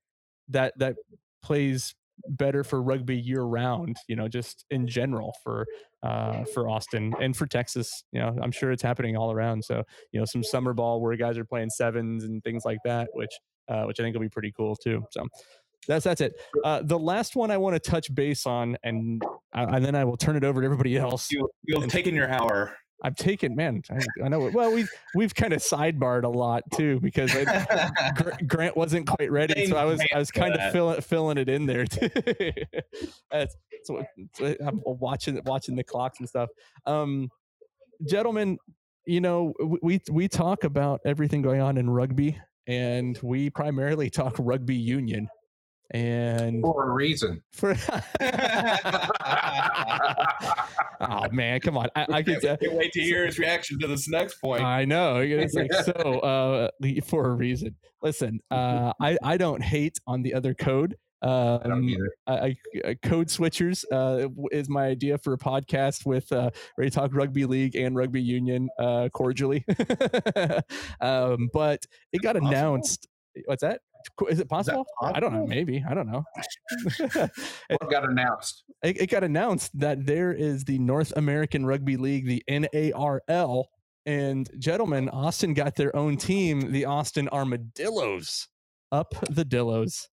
that 0.49 0.75
that 0.79 0.97
plays 1.43 1.95
better 2.31 2.65
for 2.65 2.83
rugby 2.83 3.17
year 3.17 3.43
round. 3.43 3.97
You 4.09 4.17
know, 4.17 4.29
just 4.29 4.65
in 4.71 4.87
general 4.87 5.35
for 5.43 5.67
uh, 6.03 6.45
for 6.55 6.69
Austin 6.69 7.15
and 7.21 7.37
for 7.37 7.47
Texas. 7.47 8.05
You 8.13 8.21
know, 8.21 8.37
I'm 8.43 8.53
sure 8.53 8.73
it's 8.73 8.83
happening 8.83 9.17
all 9.17 9.33
around. 9.33 9.65
So 9.65 9.83
you 10.13 10.21
know, 10.21 10.27
some 10.27 10.43
summer 10.43 10.75
ball 10.75 11.01
where 11.01 11.17
guys 11.17 11.39
are 11.39 11.45
playing 11.45 11.71
sevens 11.71 12.25
and 12.25 12.43
things 12.43 12.65
like 12.65 12.79
that, 12.85 13.09
which 13.13 13.33
uh, 13.69 13.85
which 13.85 14.01
I 14.01 14.03
think 14.03 14.15
will 14.15 14.23
be 14.23 14.29
pretty 14.29 14.53
cool 14.57 14.77
too. 14.77 15.05
So. 15.11 15.27
That's 15.87 16.05
that's 16.05 16.21
it. 16.21 16.35
Uh, 16.65 16.83
the 16.83 16.99
last 16.99 17.35
one 17.35 17.51
I 17.51 17.57
want 17.57 17.75
to 17.75 17.91
touch 17.91 18.15
base 18.15 18.45
on, 18.45 18.77
and 18.83 19.23
uh, 19.55 19.67
and 19.71 19.83
then 19.83 19.95
I 19.95 20.05
will 20.05 20.19
turn 20.19 20.37
it 20.37 20.45
over 20.45 20.61
to 20.61 20.65
everybody 20.65 20.99
else. 20.99 21.31
You, 21.31 21.49
you've 21.63 21.87
taken 21.87 22.15
your 22.15 22.29
hour. 22.29 22.77
I've 23.03 23.15
taken, 23.15 23.55
man. 23.55 23.83
I, 23.91 24.25
I 24.25 24.29
know. 24.29 24.51
Well, 24.53 24.73
we've 24.73 24.91
we've 25.15 25.35
kind 25.35 25.53
of 25.53 25.61
sidebarred 25.61 26.25
a 26.25 26.29
lot 26.29 26.65
too 26.75 26.99
because 27.01 27.31
I, 27.35 27.91
Grant 28.47 28.77
wasn't 28.77 29.07
quite 29.07 29.31
ready, 29.31 29.67
so 29.67 29.77
I 29.77 29.85
was 29.85 30.01
I 30.13 30.19
was 30.19 30.31
kind 30.31 30.55
of 30.55 30.73
filling 30.73 31.01
filling 31.01 31.39
it 31.39 31.49
in 31.49 31.67
there 31.67 31.87
too. 31.87 32.11
What, 33.87 34.07
I'm 34.61 34.83
watching 34.85 35.41
watching 35.47 35.77
the 35.77 35.85
clocks 35.85 36.19
and 36.19 36.29
stuff. 36.29 36.51
Um, 36.85 37.31
gentlemen, 38.07 38.59
you 39.07 39.21
know 39.21 39.55
we 39.81 40.01
we 40.11 40.29
talk 40.29 40.65
about 40.65 41.01
everything 41.07 41.41
going 41.41 41.61
on 41.61 41.79
in 41.79 41.89
rugby, 41.89 42.39
and 42.67 43.19
we 43.23 43.49
primarily 43.49 44.11
talk 44.11 44.37
rugby 44.39 44.75
union. 44.75 45.29
And 45.93 46.63
For 46.63 46.91
a 46.91 46.93
reason. 46.93 47.43
for 47.53 47.75
oh 51.01 51.29
man, 51.33 51.61
come 51.61 51.79
on! 51.79 51.89
I, 51.97 52.07
I 52.13 52.23
could. 52.23 52.45
Uh, 52.45 52.57
Can't 52.63 52.75
wait 52.75 52.93
to 52.93 53.01
hear 53.01 53.25
his 53.25 53.39
reaction 53.39 53.79
to 53.81 53.87
this 53.87 54.07
next 54.09 54.35
point. 54.41 54.63
I 54.63 54.85
know. 54.85 55.17
It's 55.17 55.55
like 55.55 55.73
so 55.73 55.93
uh, 55.93 56.69
for 57.07 57.31
a 57.31 57.35
reason. 57.35 57.75
Listen, 58.03 58.41
uh, 58.51 58.93
I 59.01 59.17
I 59.23 59.39
don't 59.39 59.63
hate 59.63 59.99
on 60.07 60.23
the 60.23 60.35
other 60.35 60.53
code. 60.53 60.97
I 61.23 61.27
Um, 61.27 61.89
either. 61.89 62.11
I, 62.27 62.57
I, 62.85 62.95
code 63.03 63.27
switchers 63.27 63.85
uh, 63.91 64.29
is 64.53 64.69
my 64.69 64.87
idea 64.87 65.19
for 65.19 65.33
a 65.33 65.39
podcast 65.39 66.07
with 66.07 66.31
uh, 66.31 66.51
Ready 66.77 66.91
Talk 66.91 67.13
Rugby 67.13 67.45
League 67.45 67.75
and 67.75 67.97
Rugby 67.97 68.23
Union 68.23 68.69
uh, 68.79 69.09
cordially. 69.13 69.65
um, 71.01 71.49
but 71.53 71.85
it 72.13 72.23
got 72.23 72.35
Possible? 72.37 72.49
announced. 72.49 73.09
What's 73.47 73.63
that? 73.63 73.81
Co- 74.17 74.27
Is 74.27 74.41
it 74.41 74.49
possible? 74.49 74.87
I 75.03 75.21
don't 75.21 75.33
know. 75.33 75.47
Maybe. 75.47 75.85
I 75.89 75.95
don't 75.95 76.07
know. 76.11 76.25
What 77.71 77.91
got 77.91 78.09
announced? 78.09 78.65
it, 78.83 79.01
it 79.03 79.07
got 79.11 79.25
announced 79.25 79.79
that 79.79 80.07
there 80.07 80.33
is 80.33 80.65
the 80.65 80.79
North 80.79 81.13
American 81.17 81.65
Rugby 81.67 81.97
League, 81.97 82.27
the 82.27 82.43
NARL, 82.49 83.65
and 84.07 84.49
gentlemen, 84.59 85.09
Austin 85.11 85.53
got 85.55 85.75
their 85.77 85.95
own 85.95 86.17
team, 86.17 86.73
the 86.73 86.85
Austin 86.87 87.29
Armadillos. 87.29 88.49
Up 88.91 89.15
the 89.29 89.45
Dillos. 89.45 90.07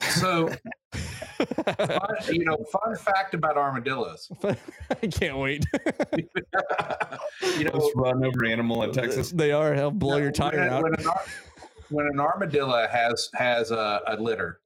So, 0.00 0.48
fun, 0.92 2.16
you 2.32 2.44
know, 2.44 2.56
fun 2.72 2.96
fact 2.96 3.34
about 3.34 3.56
armadillos. 3.56 4.28
I 4.44 5.06
can't 5.06 5.38
wait. 5.38 5.64
you 7.56 7.64
know, 7.64 7.70
Most 7.74 7.92
run 7.94 8.24
over 8.24 8.44
animal 8.44 8.82
in 8.82 8.90
uh, 8.90 8.92
Texas. 8.92 9.30
they 9.30 9.52
are. 9.52 9.76
They'll 9.76 9.92
blow 9.92 10.16
your 10.16 10.32
tire 10.32 10.58
a- 10.58 10.68
out. 10.70 10.82
When 10.82 10.94
an, 10.98 11.06
ar- 11.06 11.22
when 11.92 12.06
an 12.06 12.18
armadillo 12.20 12.86
has 12.88 13.28
has 13.34 13.70
a, 13.70 14.00
a 14.06 14.16
litter, 14.16 14.60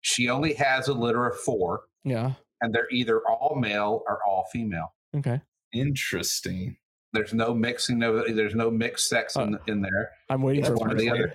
she 0.00 0.28
only 0.28 0.54
has 0.54 0.88
a 0.88 0.92
litter 0.94 1.26
of 1.26 1.38
four, 1.40 1.82
Yeah. 2.04 2.32
and 2.60 2.74
they're 2.74 2.90
either 2.90 3.20
all 3.28 3.56
male 3.56 4.02
or 4.08 4.18
all 4.26 4.46
female. 4.52 4.94
Okay. 5.16 5.40
Interesting. 5.72 6.76
There's 7.12 7.34
no 7.34 7.54
mixing 7.54 8.02
of 8.02 8.24
there's 8.34 8.54
no 8.54 8.70
mixed 8.70 9.08
sex 9.08 9.36
in, 9.36 9.54
uh, 9.54 9.58
in 9.66 9.82
there. 9.82 10.10
I'm 10.30 10.42
waiting 10.42 10.60
It's 10.64 10.68
for 10.70 10.76
one 10.76 10.92
or 10.92 10.94
the 10.94 11.10
other. 11.10 11.34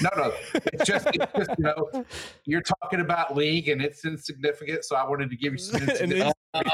No, 0.00 0.08
no, 0.16 0.32
it's 0.54 0.86
just, 0.86 1.06
it's 1.12 1.32
just 1.36 1.50
you 1.58 1.64
know, 1.64 2.04
you're 2.46 2.62
talking 2.62 3.00
about 3.00 3.36
league 3.36 3.68
and 3.68 3.82
it's 3.82 4.06
insignificant, 4.06 4.84
so 4.84 4.96
I 4.96 5.06
wanted 5.06 5.28
to 5.30 5.36
give 5.36 5.52
you 5.52 5.58
some 5.58 5.82
insignificant. 5.88 6.34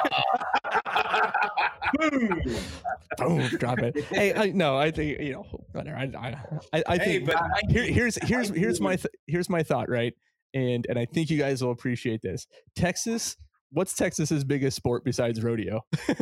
Boom. 2.11 2.43
Boom, 3.17 3.49
drop 3.59 3.79
it. 3.81 4.05
Hey, 4.05 4.35
I 4.35 4.51
no, 4.51 4.77
I 4.77 4.91
think 4.91 5.21
you 5.21 5.33
know. 5.33 5.47
Whatever. 5.73 5.97
I, 5.97 6.03
I, 6.17 6.37
I, 6.79 6.83
I 6.87 6.99
Hey, 6.99 7.19
think 7.19 7.27
but 7.27 7.37
here, 7.71 7.85
here's 7.85 8.17
here's 8.23 8.49
here's 8.51 8.81
my 8.81 8.97
th- 8.97 9.15
here's 9.27 9.49
my 9.49 9.63
thought, 9.63 9.89
right? 9.89 10.15
And 10.55 10.87
and 10.89 10.99
I 10.99 11.07
think 11.07 11.31
you 11.31 11.39
guys 11.39 11.63
will 11.63 11.71
appreciate 11.73 12.21
this. 12.23 12.47
Texas, 12.77 13.37
what's 13.71 13.95
Texas's 13.95 14.45
biggest 14.45 14.77
sport 14.77 15.05
besides 15.05 15.43
rodeo? 15.43 15.85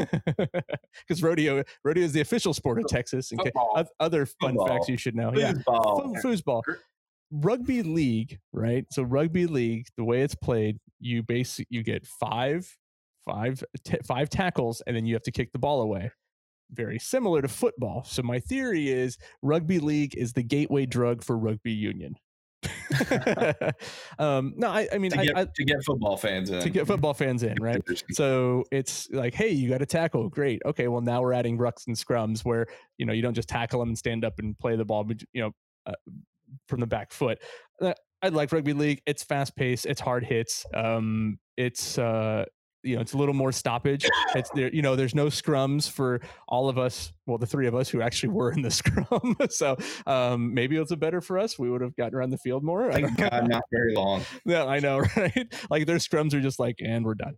Because 1.06 1.22
rodeo 1.22 1.62
rodeo 1.84 2.02
is 2.04 2.12
the 2.12 2.20
official 2.20 2.52
sport 2.54 2.78
of 2.80 2.86
Texas. 2.88 3.30
And 3.32 3.40
other 4.00 4.26
fun 4.26 4.52
Football. 4.56 4.66
facts 4.68 4.88
you 4.88 4.96
should 4.96 5.14
know. 5.14 5.32
Yeah, 5.34 5.52
Foosball. 5.52 6.20
Foo- 6.22 6.28
foosball. 6.28 6.62
Rugby 7.30 7.82
league, 7.82 8.38
right? 8.52 8.84
So 8.90 9.02
rugby 9.02 9.46
league, 9.46 9.86
the 9.96 10.04
way 10.04 10.22
it's 10.22 10.34
played, 10.34 10.78
you 11.00 11.22
base 11.22 11.60
you 11.70 11.82
get 11.82 12.06
five, 12.06 12.76
five, 13.26 13.62
t- 13.84 13.98
five 14.04 14.30
tackles, 14.30 14.82
and 14.86 14.96
then 14.96 15.04
you 15.04 15.14
have 15.14 15.22
to 15.24 15.32
kick 15.32 15.52
the 15.52 15.58
ball 15.58 15.82
away. 15.82 16.10
Very 16.70 16.98
similar 16.98 17.42
to 17.42 17.48
football. 17.48 18.04
So 18.04 18.22
my 18.22 18.40
theory 18.40 18.88
is 18.88 19.18
rugby 19.42 19.78
league 19.78 20.16
is 20.16 20.32
the 20.32 20.42
gateway 20.42 20.86
drug 20.86 21.22
for 21.22 21.36
rugby 21.36 21.72
union. 21.72 22.16
um, 24.18 24.54
no, 24.56 24.68
I, 24.68 24.88
I 24.92 24.98
mean, 24.98 25.10
to 25.12 25.20
I, 25.20 25.24
get, 25.26 25.36
I, 25.36 25.44
to 25.44 25.64
get 25.64 25.84
football 25.84 26.16
fans 26.16 26.50
in. 26.50 26.60
to 26.62 26.70
get 26.70 26.86
football 26.86 27.14
fans 27.14 27.42
in, 27.42 27.56
right? 27.60 27.80
So 28.12 28.64
it's 28.70 29.08
like, 29.10 29.34
hey, 29.34 29.50
you 29.50 29.68
got 29.68 29.78
to 29.78 29.86
tackle. 29.86 30.28
Great. 30.28 30.62
Okay. 30.64 30.88
Well, 30.88 31.00
now 31.00 31.20
we're 31.22 31.32
adding 31.32 31.58
rucks 31.58 31.86
and 31.86 31.96
scrums 31.96 32.44
where, 32.44 32.66
you 32.98 33.06
know, 33.06 33.12
you 33.12 33.22
don't 33.22 33.34
just 33.34 33.48
tackle 33.48 33.80
them 33.80 33.90
and 33.90 33.98
stand 33.98 34.24
up 34.24 34.38
and 34.38 34.58
play 34.58 34.76
the 34.76 34.84
ball, 34.84 35.04
but, 35.04 35.22
you 35.32 35.42
know, 35.42 35.50
uh, 35.86 35.92
from 36.68 36.80
the 36.80 36.86
back 36.86 37.12
foot. 37.12 37.38
Uh, 37.80 37.94
I 38.22 38.28
like 38.28 38.52
rugby 38.52 38.72
league. 38.72 39.02
It's 39.06 39.22
fast 39.22 39.56
paced. 39.56 39.86
It's 39.86 40.00
hard 40.00 40.24
hits. 40.24 40.64
Um, 40.74 41.38
it's, 41.56 41.98
uh, 41.98 42.46
you 42.86 42.96
know, 42.96 43.02
it's 43.02 43.12
a 43.12 43.18
little 43.18 43.34
more 43.34 43.52
stoppage. 43.52 44.08
It's 44.34 44.50
there, 44.50 44.72
you 44.72 44.82
know, 44.82 44.96
there's 44.96 45.14
no 45.14 45.26
scrums 45.26 45.90
for 45.90 46.20
all 46.48 46.68
of 46.68 46.78
us. 46.78 47.12
Well, 47.26 47.38
the 47.38 47.46
three 47.46 47.66
of 47.66 47.74
us 47.74 47.88
who 47.88 48.00
actually 48.00 48.28
were 48.30 48.52
in 48.52 48.62
the 48.62 48.70
scrum. 48.70 49.36
so 49.50 49.76
um, 50.06 50.54
maybe 50.54 50.76
it's 50.76 50.92
a 50.92 50.96
better 50.96 51.20
for 51.20 51.38
us. 51.38 51.58
We 51.58 51.68
would 51.68 51.80
have 51.80 51.96
gotten 51.96 52.14
around 52.14 52.30
the 52.30 52.38
field 52.38 52.62
more. 52.62 52.90
I 52.90 52.94
Thank 52.94 53.16
don't 53.16 53.20
know. 53.32 53.40
God, 53.40 53.48
not 53.48 53.62
very 53.72 53.94
long. 53.94 54.22
Yeah, 54.44 54.64
I 54.64 54.78
know, 54.78 55.00
right? 55.16 55.52
Like 55.70 55.86
their 55.86 55.96
scrums 55.96 56.34
are 56.34 56.40
just 56.40 56.58
like, 56.58 56.76
and 56.84 57.04
we're 57.04 57.14
done. 57.14 57.34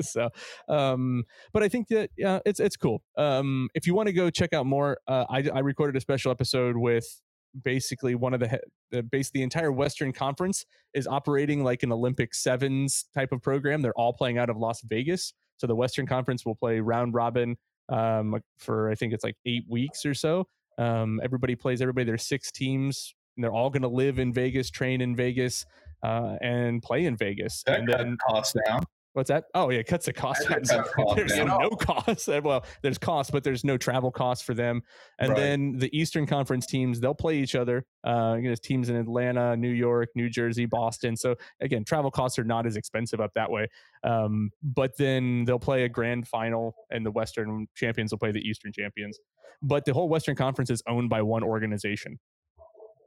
so, 0.00 0.30
um, 0.68 1.24
but 1.52 1.62
I 1.62 1.68
think 1.68 1.88
that 1.88 2.10
yeah, 2.16 2.38
it's 2.46 2.60
it's 2.60 2.76
cool. 2.76 3.02
Um, 3.16 3.68
if 3.74 3.86
you 3.86 3.94
want 3.94 4.06
to 4.06 4.12
go 4.12 4.30
check 4.30 4.52
out 4.52 4.66
more, 4.66 4.98
uh, 5.08 5.24
I 5.28 5.48
I 5.52 5.60
recorded 5.60 5.96
a 5.96 6.00
special 6.00 6.30
episode 6.30 6.76
with 6.76 7.20
basically 7.62 8.14
one 8.14 8.34
of 8.34 8.40
the 8.40 8.60
the 8.90 9.02
base 9.02 9.30
the 9.30 9.42
entire 9.42 9.72
Western 9.72 10.12
Conference 10.12 10.64
is 10.94 11.06
operating 11.06 11.64
like 11.64 11.82
an 11.82 11.92
Olympic 11.92 12.34
sevens 12.34 13.06
type 13.14 13.32
of 13.32 13.42
program. 13.42 13.82
They're 13.82 13.98
all 13.98 14.12
playing 14.12 14.38
out 14.38 14.50
of 14.50 14.56
Las 14.56 14.80
Vegas. 14.82 15.32
So 15.56 15.66
the 15.66 15.74
Western 15.74 16.06
Conference 16.06 16.44
will 16.46 16.54
play 16.54 16.80
round 16.80 17.14
robin 17.14 17.56
um, 17.88 18.40
for 18.58 18.90
I 18.90 18.94
think 18.94 19.12
it's 19.12 19.24
like 19.24 19.36
eight 19.44 19.64
weeks 19.68 20.04
or 20.04 20.14
so. 20.14 20.46
Um, 20.78 21.20
everybody 21.24 21.54
plays 21.54 21.80
everybody. 21.80 22.04
There's 22.04 22.26
six 22.26 22.52
teams 22.52 23.14
and 23.36 23.44
they're 23.44 23.52
all 23.52 23.70
going 23.70 23.82
to 23.82 23.88
live 23.88 24.18
in 24.18 24.32
Vegas, 24.32 24.70
train 24.70 25.00
in 25.00 25.14
Vegas, 25.14 25.64
uh, 26.02 26.36
and 26.40 26.82
play 26.82 27.04
in 27.04 27.16
Vegas. 27.16 27.62
That 27.66 27.80
and 27.80 27.88
then 27.88 28.18
costs 28.28 28.54
down. 28.66 28.82
What's 29.16 29.28
that? 29.28 29.44
Oh 29.54 29.70
yeah, 29.70 29.78
it 29.78 29.86
cuts 29.86 30.04
the 30.04 30.12
cost. 30.12 30.46
Cost 30.46 31.16
there's 31.16 31.32
down. 31.32 31.46
no 31.46 31.70
cost. 31.70 32.28
Well, 32.44 32.64
there's 32.82 32.98
cost, 32.98 33.32
but 33.32 33.42
there's 33.42 33.64
no 33.64 33.78
travel 33.78 34.10
costs 34.10 34.44
for 34.44 34.52
them. 34.52 34.82
And 35.18 35.30
Right. 35.30 35.38
then 35.38 35.78
the 35.78 35.88
Eastern 35.98 36.26
Conference 36.26 36.66
teams, 36.66 37.00
they'll 37.00 37.14
play 37.14 37.38
each 37.38 37.54
other. 37.54 37.86
Uh, 38.06 38.34
you 38.36 38.42
know, 38.42 38.48
there's 38.50 38.60
teams 38.60 38.90
in 38.90 38.96
Atlanta, 38.96 39.56
New 39.56 39.70
York, 39.70 40.10
New 40.14 40.28
Jersey, 40.28 40.66
Boston. 40.66 41.16
So 41.16 41.34
again, 41.60 41.82
travel 41.82 42.10
costs 42.10 42.38
are 42.38 42.44
not 42.44 42.66
as 42.66 42.76
expensive 42.76 43.20
up 43.20 43.32
that 43.34 43.50
way. 43.50 43.68
Um, 44.04 44.50
but 44.62 44.96
then 44.98 45.44
they'll 45.46 45.58
play 45.58 45.84
a 45.84 45.88
grand 45.88 46.28
final, 46.28 46.74
and 46.90 47.04
the 47.06 47.10
Western 47.10 47.66
champions 47.74 48.12
will 48.12 48.18
play 48.18 48.32
the 48.32 48.46
Eastern 48.46 48.70
champions. 48.72 49.18
But 49.62 49.86
the 49.86 49.94
whole 49.94 50.10
Western 50.10 50.36
Conference 50.36 50.68
is 50.68 50.82
owned 50.86 51.08
by 51.08 51.22
one 51.22 51.42
organization 51.42 52.18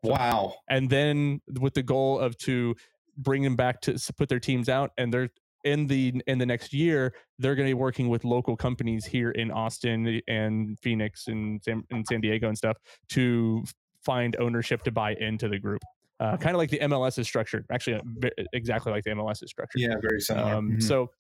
Wow. 0.04 0.56
and 0.70 0.90
then 0.90 1.42
with 1.60 1.74
the 1.76 1.84
goal 1.84 2.18
of 2.20 2.38
to 2.40 2.76
bring 3.18 3.44
them 3.44 3.56
back 3.56 3.82
to 3.82 4.00
put 4.18 4.30
their 4.30 4.40
teams 4.40 4.70
out 4.70 4.92
and 4.98 5.14
they're 5.14 5.30
in 5.64 5.88
the 5.88 6.14
in 6.28 6.38
the 6.38 6.46
next 6.46 6.74
year 6.74 7.14
they're 7.38 7.56
going 7.56 7.68
to 7.68 7.70
be 7.70 7.74
working 7.74 8.08
with 8.10 8.24
local 8.24 8.56
companies 8.56 9.06
here 9.06 9.32
in 9.32 9.52
austin 9.52 10.22
and 10.28 10.80
phoenix 10.80 11.28
and 11.28 11.62
san, 11.64 11.84
and 11.92 12.06
san 12.08 12.22
diego 12.22 12.48
and 12.48 12.58
stuff 12.58 12.78
to 13.10 13.64
find 14.04 14.36
ownership 14.40 14.82
to 14.84 14.92
buy 14.92 15.14
into 15.20 15.50
the 15.50 15.60
group 15.60 15.82
uh, 16.22 16.38
kind 16.38 16.56
of 16.56 16.58
like 16.58 16.70
the 16.70 16.80
mls 16.80 17.20
is 17.20 17.28
structured 17.28 17.66
actually 17.72 17.96
uh, 17.96 18.30
exactly 18.54 18.92
like 18.92 19.04
the 19.04 19.10
mls 19.12 19.44
is 19.44 19.50
structured 19.50 19.82
Yeah, 19.82 19.96
very 20.02 20.22
similar. 20.22 20.56
um, 20.56 20.72
Mhm. 20.72 20.84
So 20.84 21.12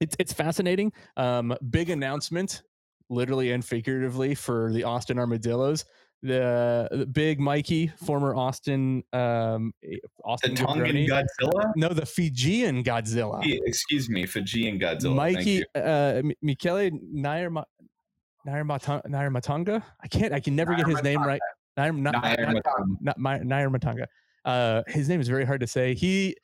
it's 0.00 0.16
it's 0.18 0.32
fascinating. 0.32 0.92
Um, 1.16 1.56
big 1.70 1.88
announcement, 1.90 2.62
literally 3.08 3.52
and 3.52 3.64
figuratively, 3.64 4.34
for 4.34 4.70
the 4.72 4.84
Austin 4.84 5.18
Armadillos. 5.18 5.86
The, 6.22 6.88
the 6.90 7.06
big 7.06 7.38
Mikey, 7.38 7.88
former 8.04 8.34
Austin 8.34 9.04
um, 9.12 9.72
eh, 9.84 9.96
the 10.42 10.48
Tongan 10.54 10.86
jabroni- 10.86 11.08
Godzilla. 11.08 11.72
no, 11.76 11.88
the 11.90 12.06
Fijian 12.06 12.82
Godzilla. 12.82 13.40
Excuse 13.66 14.08
me, 14.08 14.26
Fijian 14.26 14.78
Godzilla. 14.78 15.14
Mikey 15.14 15.62
uh, 15.74 16.22
Michele 16.42 16.90
Nair 17.12 17.50
Ma- 17.50 17.64
Nair 18.44 18.64
Matanga. 18.64 19.82
I 20.02 20.08
can't. 20.08 20.32
I 20.32 20.40
can 20.40 20.56
never 20.56 20.74
get 20.74 20.86
his 20.88 21.02
name 21.02 21.22
right. 21.22 21.40
Nair, 21.76 21.92
not, 21.92 22.22
Nair 22.22 22.52
not- 22.52 22.64
Matanga. 22.64 22.96
not 23.00 23.18
my 23.18 23.38
Nair 23.38 23.70
Matanga. 23.70 24.06
Uh, 24.44 24.82
his 24.88 25.08
name 25.08 25.20
is 25.20 25.28
very 25.28 25.44
hard 25.44 25.60
to 25.60 25.66
say. 25.66 25.94
He 25.94 26.36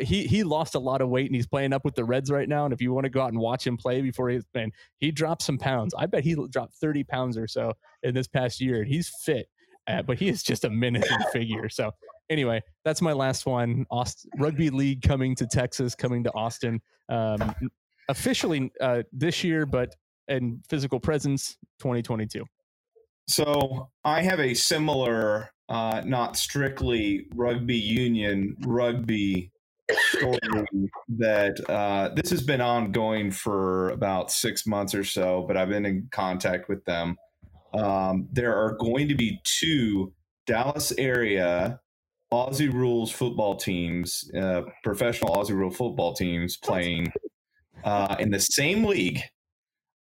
he 0.00 0.26
he 0.26 0.42
lost 0.42 0.74
a 0.74 0.78
lot 0.78 1.00
of 1.00 1.08
weight 1.08 1.26
and 1.26 1.34
he's 1.34 1.46
playing 1.46 1.72
up 1.72 1.84
with 1.84 1.94
the 1.94 2.04
Reds 2.04 2.30
right 2.30 2.48
now. 2.48 2.64
And 2.64 2.74
if 2.74 2.80
you 2.80 2.92
want 2.92 3.04
to 3.04 3.10
go 3.10 3.22
out 3.22 3.32
and 3.32 3.38
watch 3.38 3.66
him 3.66 3.76
play 3.76 4.00
before 4.02 4.28
he's 4.28 4.44
been, 4.52 4.72
he 4.98 5.10
dropped 5.10 5.42
some 5.42 5.58
pounds. 5.58 5.94
I 5.96 6.06
bet 6.06 6.24
he 6.24 6.36
dropped 6.50 6.74
thirty 6.74 7.04
pounds 7.04 7.36
or 7.36 7.46
so 7.46 7.72
in 8.02 8.14
this 8.14 8.28
past 8.28 8.60
year. 8.60 8.82
And 8.82 8.88
he's 8.88 9.08
fit, 9.08 9.48
uh, 9.86 10.02
but 10.02 10.18
he 10.18 10.28
is 10.28 10.42
just 10.42 10.64
a 10.64 10.70
menacing 10.70 11.18
figure. 11.32 11.68
So 11.68 11.92
anyway, 12.28 12.62
that's 12.84 13.02
my 13.02 13.12
last 13.12 13.46
one. 13.46 13.86
Austin, 13.90 14.30
rugby 14.38 14.70
league 14.70 15.02
coming 15.02 15.34
to 15.36 15.46
Texas, 15.46 15.94
coming 15.94 16.24
to 16.24 16.32
Austin, 16.34 16.80
um, 17.08 17.54
officially 18.08 18.70
uh, 18.80 19.02
this 19.12 19.42
year, 19.42 19.66
but 19.66 19.94
in 20.28 20.62
physical 20.68 21.00
presence, 21.00 21.56
2022. 21.80 22.44
So 23.30 23.88
I 24.04 24.22
have 24.22 24.40
a 24.40 24.54
similar, 24.54 25.52
uh, 25.68 26.02
not 26.04 26.36
strictly 26.36 27.28
rugby 27.36 27.76
union, 27.76 28.56
rugby 28.66 29.52
story 30.10 30.40
that 31.18 31.60
uh, 31.70 32.12
this 32.16 32.28
has 32.30 32.42
been 32.42 32.60
ongoing 32.60 33.30
for 33.30 33.90
about 33.90 34.32
six 34.32 34.66
months 34.66 34.96
or 34.96 35.04
so, 35.04 35.44
but 35.46 35.56
I've 35.56 35.68
been 35.68 35.86
in 35.86 36.08
contact 36.10 36.68
with 36.68 36.84
them. 36.86 37.16
Um, 37.72 38.28
there 38.32 38.56
are 38.56 38.76
going 38.78 39.06
to 39.06 39.14
be 39.14 39.40
two 39.44 40.12
Dallas 40.46 40.92
area 40.98 41.78
Aussie 42.32 42.72
rules 42.72 43.12
football 43.12 43.54
teams, 43.54 44.28
uh, 44.36 44.62
professional 44.82 45.36
Aussie 45.36 45.54
rule 45.54 45.70
football 45.70 46.14
teams 46.14 46.56
playing 46.56 47.12
uh, 47.84 48.16
in 48.18 48.30
the 48.30 48.40
same 48.40 48.82
league 48.82 49.22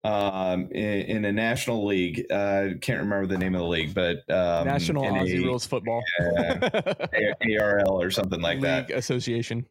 um, 0.04 0.68
in, 0.70 1.00
in 1.16 1.24
a 1.24 1.32
national 1.32 1.86
league. 1.86 2.26
Uh, 2.30 2.68
can't 2.80 3.00
remember 3.00 3.26
the 3.26 3.38
name 3.38 3.54
of 3.54 3.60
the 3.60 3.66
league, 3.66 3.94
but 3.94 4.18
um, 4.30 4.66
National 4.66 5.02
Aussie 5.04 5.42
a, 5.42 5.46
Rules 5.46 5.66
Football 5.66 6.02
A- 6.20 7.58
ARL 7.58 8.00
or 8.00 8.10
something 8.10 8.40
like 8.40 8.60
that. 8.60 8.88
League 8.88 8.98
Association. 8.98 9.66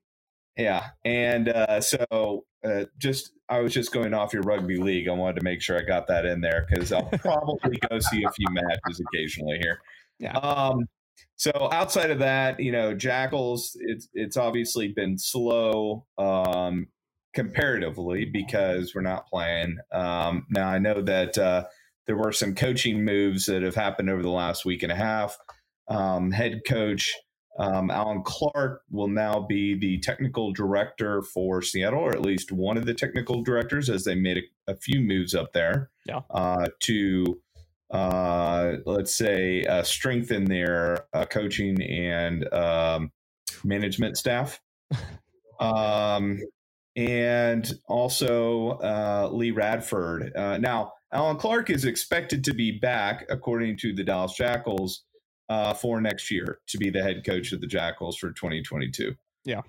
Yeah, 0.58 0.90
and 1.06 1.50
uh, 1.50 1.82
so 1.82 2.46
uh, 2.64 2.86
just 2.98 3.32
I 3.50 3.60
was 3.60 3.74
just 3.74 3.92
going 3.92 4.14
off 4.14 4.34
your 4.34 4.44
rugby 4.44 4.78
league. 4.78 5.08
I 5.08 5.12
wanted 5.12 5.40
to 5.40 5.44
make 5.44 5.62
sure 5.62 5.80
I 5.80 5.84
got 5.84 6.08
that 6.08 6.26
in 6.26 6.42
there 6.42 6.68
because 6.70 6.92
I'll 6.92 7.04
probably 7.20 7.80
go 7.90 8.00
see 8.00 8.24
a 8.24 8.32
few 8.32 8.48
matches 8.52 9.02
occasionally 9.08 9.60
here. 9.60 9.80
Yeah. 10.20 10.38
Um, 10.38 10.86
so 11.36 11.70
outside 11.72 12.12
of 12.12 12.20
that, 12.20 12.60
you 12.60 12.72
know, 12.72 12.94
Jackals, 12.94 13.76
it's 13.80 14.08
it's 14.14 14.38
obviously 14.38 14.90
been 14.90 15.18
slow 15.18 16.06
um, 16.18 16.88
comparatively 17.34 18.26
because 18.26 18.94
we're 18.94 19.02
not 19.02 19.28
playing. 19.28 19.78
Um, 19.92 20.46
now 20.50 20.68
I 20.70 20.80
know 20.80 21.02
that 21.02 21.38
uh, 21.38 21.66
there 22.08 22.18
were 22.18 22.32
some 22.32 22.56
coaching 22.56 23.04
moves 23.04 23.46
that 23.46 23.64
have 23.64 23.76
happened 23.76 24.10
over 24.10 24.22
the 24.22 24.30
last 24.30 24.66
week 24.66 24.84
and 24.84 24.92
a 24.92 24.96
half. 24.96 25.38
Um, 25.88 26.32
head 26.32 26.62
coach 26.68 27.14
um, 27.60 27.92
Alan 27.92 28.24
Clark 28.24 28.82
will 28.90 29.08
now 29.08 29.40
be 29.40 29.76
the 29.78 30.00
technical 30.00 30.52
director 30.52 31.22
for 31.22 31.62
Seattle, 31.62 32.00
or 32.00 32.12
at 32.12 32.22
least 32.22 32.52
one 32.52 32.78
of 32.78 32.86
the 32.86 32.94
technical 32.94 33.44
directors, 33.44 33.90
as 33.90 34.04
they 34.04 34.16
made 34.16 34.38
a, 34.38 34.72
a 34.72 34.76
few 34.76 35.00
moves 35.02 35.36
up 35.36 35.54
there 35.54 35.92
Yeah. 36.06 36.22
uh, 36.32 36.68
to, 36.82 37.40
uh, 37.92 38.74
let's 38.86 39.14
say, 39.14 39.66
uh, 39.66 39.84
strengthen 39.84 40.46
their 40.46 41.06
uh, 41.14 41.26
coaching 41.26 41.82
and 41.84 42.52
um, 42.52 43.12
management 43.64 44.18
staff. 44.18 44.60
um, 45.60 46.40
and 46.96 47.72
also 47.88 48.72
uh, 48.80 49.30
Lee 49.32 49.52
Radford. 49.52 50.36
Uh, 50.36 50.58
now, 50.58 50.94
Alan 51.12 51.38
Clark 51.38 51.70
is 51.70 51.86
expected 51.86 52.44
to 52.46 52.54
be 52.54 52.80
back, 52.80 53.26
according 53.30 53.78
to 53.78 53.94
the 53.94 54.04
Dallas 54.04 54.34
Jackals, 54.34 55.04
uh, 55.50 55.74
for 55.74 56.02
next 56.02 56.32
year 56.32 56.60
to 56.68 56.78
be 56.78 56.90
the 56.90 57.02
head 57.02 57.24
coach 57.26 57.52
of 57.52 57.62
the 57.62 57.68
Jackals 57.68 58.18
for 58.18 58.32
2022. 58.32 59.14
Yeah. 59.46 59.62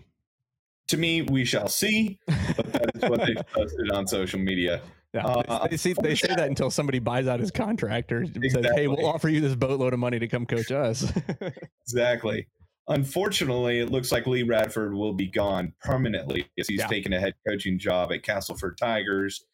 To 0.89 0.97
me, 0.97 1.23
we 1.23 1.45
shall 1.45 1.69
see, 1.69 2.19
but 2.57 2.73
that 2.73 2.91
is 2.95 3.11
what 3.11 3.27
they 3.27 3.35
posted 3.55 3.91
on 3.91 4.07
social 4.07 4.39
media. 4.39 4.83
Yeah, 5.15 5.27
Uh, 5.27 5.69
they, 5.69 5.77
see, 5.77 5.95
they 6.03 6.15
say 6.17 6.29
that 6.29 6.49
until 6.49 6.71
somebody 6.71 6.99
buys 6.99 7.27
out 7.29 7.39
his 7.39 7.53
contract 7.53 8.11
or 8.11 8.27
says, 8.27 8.67
"Hey, 8.75 8.89
we'll 8.89 9.07
offer 9.07 9.29
you 9.29 9.41
this 9.41 9.55
boatload 9.55 9.93
of 9.93 10.01
money 10.01 10.19
to 10.19 10.27
come 10.27 10.45
coach 10.45 10.73
us." 10.73 11.11
Exactly. 11.87 12.49
Unfortunately, 12.89 13.81
it 13.81 13.91
looks 13.91 14.13
like 14.13 14.27
Lee 14.27 14.43
Radford 14.43 14.95
will 14.95 15.15
be 15.15 15.27
gone 15.27 15.73
permanently 15.81 16.49
as 16.59 16.69
he's 16.69 16.81
Yeah. 16.81 16.87
taken 16.89 17.13
a 17.13 17.21
head 17.21 17.35
coaching 17.49 17.79
job 17.79 18.13
at 18.13 18.23
Castleford 18.23 18.77
Tigers 18.79 19.45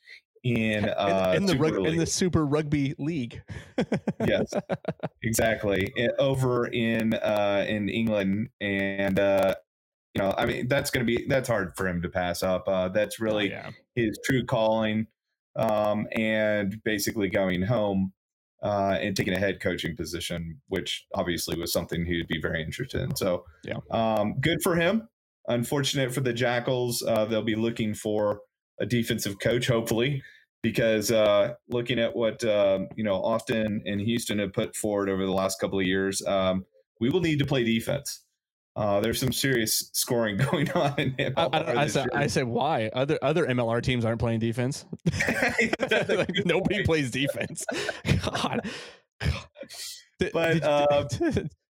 in, 0.43 0.85
in, 0.85 0.89
uh, 0.89 1.35
in 1.37 1.45
the 1.47 1.53
Super 1.53 1.63
rug, 1.65 1.87
in 1.87 1.97
the 1.97 2.07
Super 2.07 2.47
Rugby 2.47 2.95
League. 2.99 3.43
yes 4.27 4.53
exactly 5.23 5.93
over 6.19 6.67
in 6.69 7.13
uh 7.15 7.65
in 7.69 7.89
england 7.91 8.49
and 8.61 9.19
uh 9.21 9.55
you 10.15 10.23
know 10.23 10.35
i 10.39 10.47
mean 10.47 10.67
that's 10.67 10.91
gonna 10.91 11.05
be 11.05 11.27
that's 11.29 11.49
hard 11.49 11.73
for 11.77 11.87
him 11.87 12.01
to 12.03 12.09
pass 12.09 12.43
up 12.43 12.67
uh 12.69 12.89
that's 12.89 13.21
really 13.21 13.53
Oh, 13.53 13.57
yeah. 13.57 13.71
his 13.95 14.19
true 14.25 14.45
calling 14.45 15.07
um 15.57 16.07
and 16.17 16.83
basically 16.85 17.29
going 17.29 17.61
home 17.63 18.13
uh 18.63 18.99
and 19.01 19.17
taking 19.17 19.33
a 19.33 19.39
head 19.39 19.61
coaching 19.61 19.97
position 19.97 20.61
which 20.69 21.07
obviously 21.15 21.59
was 21.59 21.73
something 21.73 22.05
he'd 22.05 22.29
be 22.29 22.41
very 22.41 22.63
interested 22.63 23.01
in 23.01 23.15
so 23.17 23.45
Yeah. 23.65 23.79
um 23.91 24.35
good 24.41 24.59
for 24.63 24.77
him 24.77 25.09
unfortunate 25.49 26.13
for 26.13 26.21
the 26.21 26.33
jackals 26.33 27.03
uh 27.03 27.25
they'll 27.25 27.43
be 27.43 27.57
looking 27.57 27.95
for 27.95 28.41
a 28.79 28.87
defensive 28.87 29.39
coach 29.39 29.67
hopefully 29.67 30.23
because 30.63 31.11
uh, 31.11 31.55
looking 31.69 31.99
at 31.99 32.15
what 32.15 32.45
um, 32.45 32.89
you 32.97 33.05
know 33.05 33.15
Austin 33.15 33.83
and 33.87 34.01
Houston 34.01 34.39
have 34.39 34.53
put 34.53 34.77
forward 34.77 35.09
over 35.09 35.25
the 35.25 35.33
last 35.33 35.59
couple 35.61 35.79
of 35.81 35.87
years, 35.87 36.23
um, 36.27 36.65
we 37.01 37.09
will 37.09 37.21
need 37.21 37.39
to 37.39 37.47
play 37.47 37.65
defense. 37.65 38.25
Uh, 38.81 38.99
there's 38.99 39.21
some 39.21 39.31
serious 39.31 39.91
scoring 39.93 40.37
going 40.51 40.71
on 40.71 40.99
in 40.99 41.35
I, 41.37 41.45
MLR 41.49 41.77
I, 41.77 41.83
I, 41.83 41.87
said, 41.87 42.09
I 42.15 42.27
said, 42.29 42.45
why? 42.45 42.89
Other 42.95 43.19
other 43.21 43.47
MLR 43.47 43.83
teams 43.83 44.07
aren't 44.07 44.21
playing 44.21 44.41
defense. 44.41 44.87
Like, 45.91 46.31
nobody 46.47 46.77
point. 46.77 46.87
plays 46.87 47.11
defense. 47.11 47.65
God. 48.23 48.61
But, 50.33 50.63
uh, 50.63 51.05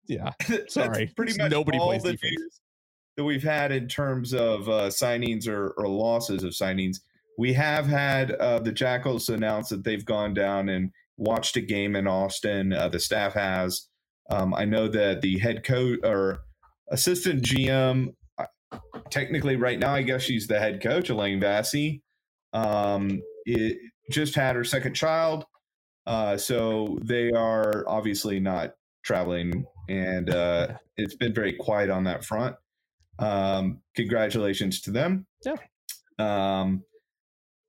yeah, 0.06 0.32
sorry. 0.68 1.12
pretty 1.16 1.36
much 1.36 1.50
Nobody 1.50 1.78
all 1.78 1.88
plays 1.88 2.02
the 2.02 2.12
defense. 2.12 2.60
that 3.16 3.24
we've 3.24 3.42
had 3.42 3.72
in 3.72 3.88
terms 3.88 4.32
of 4.32 4.68
uh, 4.68 4.88
signings 4.88 5.48
or, 5.48 5.70
or 5.76 5.88
losses 5.88 6.42
of 6.42 6.52
signings. 6.52 6.98
We 7.38 7.52
have 7.54 7.86
had 7.86 8.32
uh, 8.32 8.60
the 8.60 8.72
Jackals 8.72 9.28
announce 9.28 9.68
that 9.70 9.84
they've 9.84 10.04
gone 10.04 10.32
down 10.32 10.68
and 10.68 10.90
watched 11.16 11.56
a 11.56 11.60
game 11.60 11.96
in 11.96 12.06
Austin. 12.06 12.72
Uh, 12.72 12.88
the 12.88 13.00
staff 13.00 13.34
has. 13.34 13.88
Um, 14.30 14.54
I 14.54 14.64
know 14.64 14.88
that 14.88 15.20
the 15.20 15.38
head 15.38 15.64
coach 15.64 15.98
or 16.04 16.40
assistant 16.90 17.42
GM, 17.42 18.14
technically 19.10 19.56
right 19.56 19.78
now, 19.78 19.94
I 19.94 20.02
guess 20.02 20.22
she's 20.22 20.46
the 20.46 20.58
head 20.58 20.82
coach, 20.82 21.10
Elaine 21.10 21.40
Vassie, 21.40 22.02
um, 22.52 23.20
it 23.44 23.78
just 24.10 24.34
had 24.34 24.56
her 24.56 24.64
second 24.64 24.94
child. 24.94 25.44
Uh, 26.06 26.36
so 26.36 26.98
they 27.02 27.30
are 27.32 27.84
obviously 27.88 28.38
not 28.38 28.74
traveling, 29.04 29.64
and 29.88 30.30
uh, 30.30 30.68
it's 30.96 31.16
been 31.16 31.34
very 31.34 31.54
quiet 31.54 31.90
on 31.90 32.04
that 32.04 32.24
front. 32.24 32.56
Um, 33.18 33.80
congratulations 33.94 34.80
to 34.82 34.90
them. 34.90 35.26
Yeah. 35.44 35.56
Um, 36.18 36.84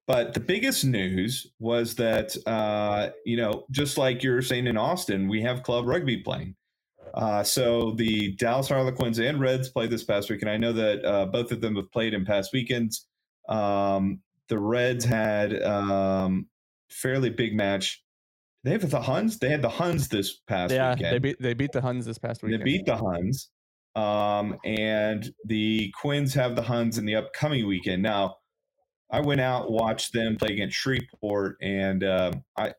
but 0.07 0.34
the 0.34 0.39
biggest 0.39 0.86
news 0.86 1.47
was 1.59 1.95
that 1.95 2.36
uh, 2.45 3.09
you 3.26 3.38
know, 3.38 3.66
just 3.72 3.97
like 3.97 4.22
you're 4.22 4.41
saying 4.41 4.68
in 4.68 4.78
Austin, 4.78 5.28
we 5.28 5.41
have 5.41 5.63
club 5.63 5.88
rugby 5.88 6.18
playing. 6.18 6.55
Uh, 7.16 7.43
so 7.43 7.91
the 7.91 8.34
Dallas 8.36 8.68
Harlequins 8.68 9.20
and 9.20 9.39
Reds 9.39 9.70
played 9.70 9.89
this 9.89 10.03
past 10.03 10.30
week, 10.30 10.41
and 10.41 10.51
I 10.51 10.57
know 10.57 10.74
that 10.74 11.05
uh, 11.05 11.26
both 11.28 11.51
of 11.51 11.61
them 11.61 11.78
have 11.78 11.89
played 11.91 12.13
in 12.13 12.26
past 12.26 12.51
weekends. 12.51 13.07
Um, 13.47 14.20
the 14.49 14.59
Reds 14.59 15.05
had 15.05 15.63
um, 15.63 16.47
fairly 16.89 17.30
big 17.30 17.55
match. 17.55 18.03
They 18.66 18.72
have 18.72 18.89
the 18.89 19.01
Huns. 19.01 19.39
They 19.39 19.49
had 19.49 19.61
the 19.61 19.70
Huns 19.70 20.09
this 20.09 20.39
past 20.47 20.74
yeah, 20.74 20.93
weekend. 20.93 21.13
they 21.13 21.20
beat 21.20 21.41
they 21.41 21.53
beat 21.53 21.72
the 21.72 21.82
Huns 21.82 22.05
this 22.05 22.18
past 22.18 22.43
weekend. 22.43 22.61
They 22.61 22.66
beat 22.66 22.86
the 22.86 22.97
Huns. 22.97 23.49
Um, 23.95 24.57
and 24.66 25.32
the 25.45 25.93
Quins 26.01 26.34
have 26.34 26.57
the 26.57 26.63
Huns 26.63 26.97
in 26.97 27.05
the 27.05 27.16
upcoming 27.16 27.66
weekend. 27.66 28.03
Now, 28.03 28.36
I 29.09 29.22
went 29.22 29.39
out 29.39 29.72
watched 29.72 30.11
them 30.11 30.36
play 30.36 30.49
against 30.49 30.76
Shreveport, 30.76 31.57
and 31.61 32.03
um, 32.03 32.43
I, 32.57 32.74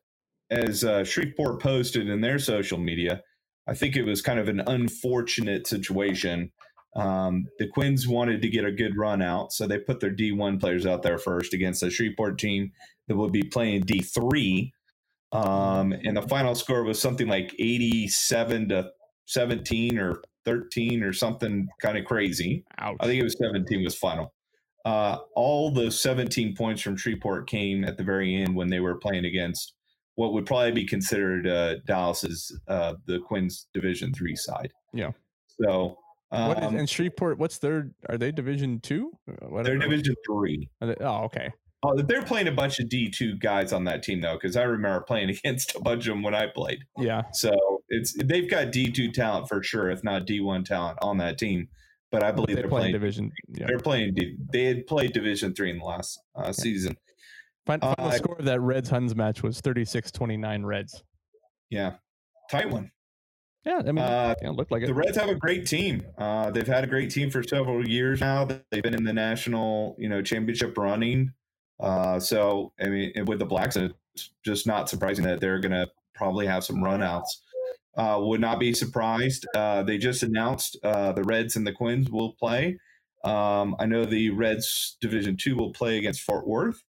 as 0.51 0.83
uh, 0.83 1.03
Shreveport 1.03 1.59
posted 1.59 2.07
in 2.07 2.21
their 2.21 2.37
social 2.37 2.77
media, 2.77 3.23
I 3.67 3.73
think 3.73 3.95
it 3.95 4.03
was 4.03 4.21
kind 4.21 4.39
of 4.39 4.47
an 4.47 4.61
unfortunate 4.65 5.67
situation. 5.67 6.51
Um, 6.95 7.47
the 7.59 7.67
Quins 7.67 8.07
wanted 8.07 8.41
to 8.41 8.49
get 8.49 8.65
a 8.65 8.71
good 8.71 8.97
run 8.97 9.21
out, 9.21 9.51
so 9.51 9.67
they 9.67 9.77
put 9.77 9.99
their 9.99 10.15
D1 10.15 10.59
players 10.59 10.85
out 10.85 11.03
there 11.03 11.17
first 11.17 11.53
against 11.53 11.81
the 11.81 11.91
Shreveport 11.91 12.39
team 12.39 12.71
that 13.07 13.15
would 13.15 13.31
be 13.31 13.43
playing 13.43 13.83
D3. 13.83 14.71
Um, 15.31 15.91
and 15.91 16.15
the 16.15 16.21
final 16.23 16.55
score 16.55 16.83
was 16.83 16.99
something 16.99 17.27
like 17.27 17.53
87 17.59 18.69
to 18.69 18.89
17 19.25 19.99
or 19.99 20.21
13 20.45 21.03
or 21.03 21.11
something 21.13 21.67
kind 21.81 21.97
of 21.97 22.05
crazy. 22.05 22.63
Ouch. 22.79 22.95
I 23.01 23.05
think 23.05 23.19
it 23.19 23.23
was 23.23 23.37
17 23.37 23.83
was 23.83 23.95
final. 23.95 24.33
Uh, 24.85 25.17
all 25.35 25.69
the 25.69 25.91
17 25.91 26.55
points 26.55 26.81
from 26.81 26.95
Shreveport 26.95 27.49
came 27.49 27.83
at 27.83 27.97
the 27.97 28.03
very 28.03 28.33
end 28.33 28.55
when 28.55 28.69
they 28.69 28.79
were 28.79 28.95
playing 28.95 29.25
against 29.25 29.73
what 30.17 30.33
would 30.33 30.45
probably 30.47 30.71
be 30.71 30.85
considered 30.85 31.47
uh, 31.47 31.75
Dallas's 31.85 32.59
uh, 32.67 32.95
the 33.05 33.19
Quins 33.19 33.67
Division 33.73 34.11
three 34.13 34.35
side. 34.35 34.71
Yeah. 34.93 35.11
So 35.61 35.97
what 36.29 36.57
is, 36.57 36.63
um, 36.65 36.75
and 36.75 36.89
Shreveport? 36.89 37.37
What's 37.37 37.59
their? 37.59 37.91
Are 38.09 38.17
they 38.17 38.31
Division 38.31 38.79
two? 38.81 39.11
They're 39.25 39.75
are- 39.75 39.77
Division 39.77 40.15
three. 40.27 40.67
are 40.81 40.87
they- 40.87 40.95
oh, 41.05 41.23
okay. 41.25 41.51
Oh, 41.83 41.95
they're 42.01 42.23
playing 42.23 42.47
a 42.47 42.51
bunch 42.51 42.79
of 42.79 42.89
D 42.89 43.09
two 43.09 43.37
guys 43.37 43.71
on 43.71 43.83
that 43.85 44.01
team 44.01 44.19
though, 44.21 44.33
because 44.33 44.57
I 44.57 44.63
remember 44.63 44.99
playing 45.01 45.29
against 45.37 45.75
a 45.75 45.79
bunch 45.79 46.07
of 46.07 46.13
them 46.15 46.23
when 46.23 46.33
I 46.33 46.47
played. 46.47 46.79
Yeah. 46.97 47.21
So 47.33 47.83
it's 47.89 48.15
they've 48.25 48.49
got 48.49 48.71
D 48.71 48.91
two 48.91 49.11
talent 49.11 49.47
for 49.47 49.61
sure, 49.61 49.89
if 49.91 50.03
not 50.03 50.25
D 50.25 50.39
one 50.41 50.63
talent 50.63 50.97
on 51.03 51.17
that 51.19 51.37
team. 51.37 51.69
But 52.11 52.23
I 52.23 52.31
believe 52.31 52.55
They 52.55 52.61
they're 52.63 52.69
play 52.69 52.79
playing. 52.81 52.93
Division. 52.93 53.31
Yeah. 53.53 53.67
They're 53.67 53.79
playing. 53.79 54.15
They 54.51 54.63
had 54.63 54.87
played 54.87 55.13
Division 55.13 55.53
three 55.53 55.69
in 55.69 55.77
the 55.77 55.85
last 55.85 56.19
uh, 56.35 56.51
season. 56.51 56.97
Fin- 57.67 57.81
Final 57.81 57.95
uh, 57.99 58.11
score 58.11 58.35
of 58.39 58.45
that 58.45 58.59
Reds 58.61 58.89
Huns 58.89 59.15
match 59.15 59.43
was 59.43 59.61
36-29 59.61 60.65
Reds. 60.65 61.03
Yeah, 61.69 61.95
tight 62.49 62.69
one. 62.69 62.91
Yeah, 63.65 63.79
I 63.79 63.91
mean, 63.91 63.97
Uh, 63.99 64.33
it 64.41 64.51
looked 64.51 64.71
like 64.71 64.83
it. 64.83 64.87
The 64.87 64.93
Reds 64.93 65.17
have 65.17 65.27
a 65.29 65.35
great 65.35 65.67
team. 65.67 66.05
Uh, 66.17 66.49
they've 66.51 66.65
had 66.65 66.85
a 66.85 66.87
great 66.87 67.11
team 67.11 67.29
for 67.29 67.43
several 67.43 67.85
years 67.87 68.21
now. 68.21 68.47
They've 68.71 68.81
been 68.81 68.93
in 68.93 69.03
the 69.03 69.13
national, 69.13 69.95
you 69.99 70.07
know, 70.07 70.21
championship 70.21 70.77
running. 70.77 71.33
Uh, 71.79 72.19
so 72.19 72.71
I 72.79 72.85
mean, 72.87 73.11
with 73.25 73.39
the 73.39 73.45
Blacks, 73.45 73.75
it's 73.75 74.31
just 74.43 74.65
not 74.65 74.89
surprising 74.89 75.25
that 75.25 75.41
they're 75.41 75.59
going 75.59 75.73
to 75.73 75.87
probably 76.15 76.47
have 76.47 76.63
some 76.63 76.77
runouts. 76.77 77.27
Uh, 77.97 78.19
would 78.21 78.39
not 78.39 78.59
be 78.59 78.73
surprised. 78.73 79.45
Uh, 79.55 79.83
they 79.83 79.97
just 79.97 80.23
announced 80.23 80.77
uh, 80.83 81.11
the 81.11 81.23
Reds 81.23 81.55
and 81.55 81.65
the 81.67 81.73
Quins 81.73 82.09
will 82.09 82.33
play. 82.33 82.77
Um, 83.23 83.75
I 83.79 83.85
know 83.87 84.05
the 84.05 84.29
Reds 84.29 84.97
Division 85.01 85.35
Two 85.35 85.55
will 85.55 85.73
play 85.73 85.97
against 85.97 86.21
Fort 86.21 86.47
Worth 86.47 86.83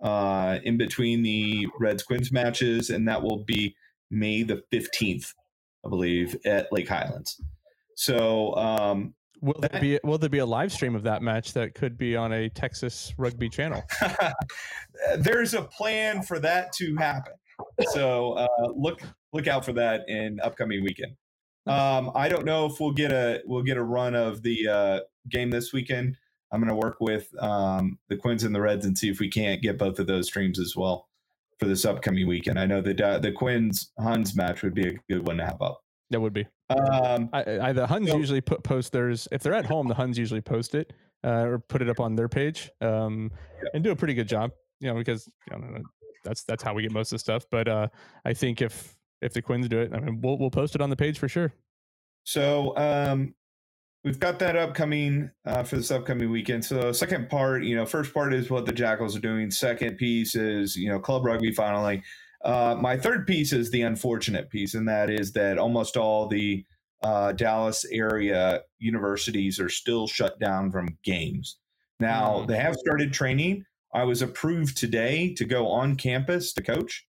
uh, 0.00 0.58
in 0.64 0.76
between 0.76 1.22
the 1.22 1.66
Reds 1.78 2.02
Quins 2.02 2.32
matches, 2.32 2.90
and 2.90 3.08
that 3.08 3.22
will 3.22 3.44
be 3.44 3.74
May 4.10 4.42
the 4.42 4.62
fifteenth, 4.70 5.32
I 5.84 5.88
believe, 5.88 6.36
at 6.44 6.72
Lake 6.72 6.88
Highlands. 6.88 7.40
So 7.96 8.54
um, 8.56 9.14
will 9.40 9.54
there 9.60 9.70
that- 9.70 9.80
be 9.80 9.98
will 10.04 10.18
there 10.18 10.30
be 10.30 10.38
a 10.38 10.46
live 10.46 10.72
stream 10.72 10.94
of 10.94 11.02
that 11.04 11.22
match 11.22 11.52
that 11.54 11.74
could 11.74 11.96
be 11.96 12.16
on 12.16 12.32
a 12.32 12.48
Texas 12.50 13.12
rugby 13.18 13.48
channel? 13.48 13.82
there's 15.18 15.54
a 15.54 15.62
plan 15.62 16.22
for 16.22 16.38
that 16.38 16.72
to 16.74 16.94
happen. 16.96 17.34
So 17.92 18.32
uh, 18.32 18.48
look 18.74 19.00
look 19.32 19.46
out 19.46 19.64
for 19.64 19.72
that 19.74 20.08
in 20.08 20.38
upcoming 20.40 20.82
weekend. 20.82 21.16
Um, 21.66 22.12
I 22.14 22.28
don't 22.28 22.44
know 22.44 22.66
if 22.66 22.78
we'll 22.78 22.92
get 22.92 23.12
a 23.12 23.42
we'll 23.44 23.62
get 23.62 23.76
a 23.76 23.82
run 23.82 24.14
of 24.14 24.42
the 24.42 24.68
uh, 24.68 25.00
game 25.28 25.50
this 25.50 25.72
weekend. 25.72 26.16
I'm 26.52 26.60
going 26.60 26.70
to 26.70 26.76
work 26.76 26.98
with 27.00 27.28
um, 27.42 27.98
the 28.08 28.16
Quins 28.16 28.44
and 28.44 28.54
the 28.54 28.60
Reds 28.60 28.86
and 28.86 28.96
see 28.96 29.08
if 29.08 29.18
we 29.20 29.28
can't 29.28 29.60
get 29.62 29.78
both 29.78 29.98
of 29.98 30.06
those 30.06 30.28
streams 30.28 30.58
as 30.58 30.74
well 30.76 31.08
for 31.58 31.66
this 31.66 31.84
upcoming 31.84 32.26
weekend. 32.26 32.58
I 32.58 32.66
know 32.66 32.80
the 32.80 32.94
the 33.20 33.32
Quins 33.32 33.92
Huns 33.98 34.36
match 34.36 34.62
would 34.62 34.74
be 34.74 34.88
a 34.88 34.92
good 35.08 35.26
one 35.26 35.38
to 35.38 35.44
have 35.44 35.60
up. 35.60 35.80
That 36.10 36.20
would 36.20 36.32
be. 36.32 36.46
Um, 36.70 37.30
I, 37.32 37.58
I 37.60 37.72
the 37.72 37.86
Huns 37.86 38.08
So- 38.10 38.16
usually 38.16 38.40
put 38.40 38.62
post 38.62 38.92
theirs 38.92 39.26
if 39.32 39.42
they're 39.42 39.54
at 39.54 39.66
home. 39.66 39.88
The 39.88 39.94
Huns 39.94 40.18
usually 40.18 40.40
post 40.40 40.74
it 40.74 40.92
uh, 41.24 41.44
or 41.46 41.58
put 41.58 41.82
it 41.82 41.88
up 41.88 41.98
on 42.00 42.14
their 42.14 42.28
page 42.28 42.70
um, 42.80 43.32
and 43.74 43.82
do 43.82 43.90
a 43.90 43.96
pretty 43.96 44.14
good 44.14 44.28
job. 44.28 44.52
You 44.80 44.88
know, 44.88 44.94
because 44.94 45.28
don't 45.50 45.72
know, 45.72 45.82
that's 46.22 46.44
that's 46.44 46.62
how 46.62 46.74
we 46.74 46.82
get 46.82 46.92
most 46.92 47.08
of 47.12 47.16
the 47.16 47.20
stuff. 47.20 47.46
But 47.50 47.66
uh, 47.66 47.88
I 48.24 48.34
think 48.34 48.62
if 48.62 48.94
if 49.22 49.32
the 49.32 49.42
Quins 49.42 49.68
do 49.68 49.80
it, 49.80 49.92
I 49.92 49.98
mean, 50.00 50.20
we'll 50.20 50.38
we'll 50.38 50.50
post 50.50 50.74
it 50.74 50.80
on 50.80 50.90
the 50.90 50.96
page 50.96 51.18
for 51.18 51.28
sure. 51.28 51.52
So 52.24 52.76
um, 52.76 53.34
we've 54.06 54.20
got 54.20 54.38
that 54.38 54.56
upcoming 54.56 55.28
uh, 55.44 55.64
for 55.64 55.76
this 55.76 55.90
upcoming 55.90 56.30
weekend. 56.30 56.64
So 56.64 56.92
second 56.92 57.28
part, 57.28 57.64
you 57.64 57.74
know, 57.74 57.84
first 57.84 58.14
part 58.14 58.32
is 58.32 58.48
what 58.48 58.64
the 58.64 58.72
Jackals 58.72 59.16
are 59.16 59.20
doing. 59.20 59.50
Second 59.50 59.96
piece 59.98 60.36
is 60.36 60.76
you 60.76 60.88
know 60.88 61.00
club 61.00 61.26
rugby 61.26 61.52
finally. 61.52 62.02
Uh, 62.44 62.76
my 62.80 62.96
third 62.96 63.26
piece 63.26 63.52
is 63.52 63.70
the 63.72 63.82
unfortunate 63.82 64.48
piece, 64.48 64.74
and 64.74 64.88
that 64.88 65.10
is 65.10 65.32
that 65.32 65.58
almost 65.58 65.96
all 65.96 66.28
the 66.28 66.64
uh, 67.02 67.32
Dallas 67.32 67.84
area 67.90 68.62
universities 68.78 69.58
are 69.58 69.68
still 69.68 70.06
shut 70.06 70.38
down 70.38 70.70
from 70.70 70.96
games. 71.02 71.58
Now 71.98 72.40
Mm. 72.40 72.46
they 72.46 72.56
have 72.58 72.76
started 72.76 73.12
training. 73.12 73.64
I 73.92 74.04
was 74.04 74.22
approved 74.22 74.76
today 74.76 75.34
to 75.34 75.44
go 75.44 75.66
on 75.66 75.96
campus 75.96 76.52
to 76.52 76.62
coach, 76.62 77.06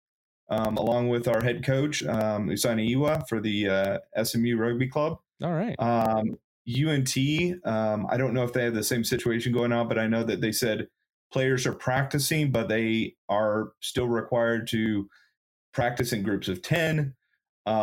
um, 0.49 0.76
along 0.76 1.09
with 1.09 1.26
our 1.26 1.42
head 1.42 1.64
coach 1.64 2.05
um, 2.05 2.49
Usani 2.49 2.92
Iwa 2.92 3.24
for 3.28 3.40
the 3.40 3.68
uh, 3.68 3.99
SMU 4.22 4.57
Rugby 4.57 4.88
Club. 4.88 5.18
All 5.42 5.53
right. 5.53 5.74
Um, 5.80 6.38
UNT, 6.69 7.17
um, 7.67 8.07
I 8.09 8.17
don't 8.17 8.33
know 8.35 8.45
if 8.45 8.53
they 8.53 8.65
have 8.65 8.75
the 8.75 8.83
same 8.85 9.05
situation 9.05 9.53
going 9.53 9.73
on, 9.73 9.89
but 9.89 9.99
I 9.99 10.07
know 10.07 10.23
that 10.25 10.41
they 10.41 10.53
said 10.53 10.89
players 11.33 11.67
are 11.67 11.75
practicing, 11.75 12.51
but 12.51 12.69
they 12.69 13.17
are 13.29 13.73
still 13.81 14.09
required 14.09 14.67
to 14.69 15.09
practice 15.73 16.12
in 16.12 16.23
groups 16.23 16.49
of 16.49 16.62
10. 16.62 17.15
Um, 17.67 17.75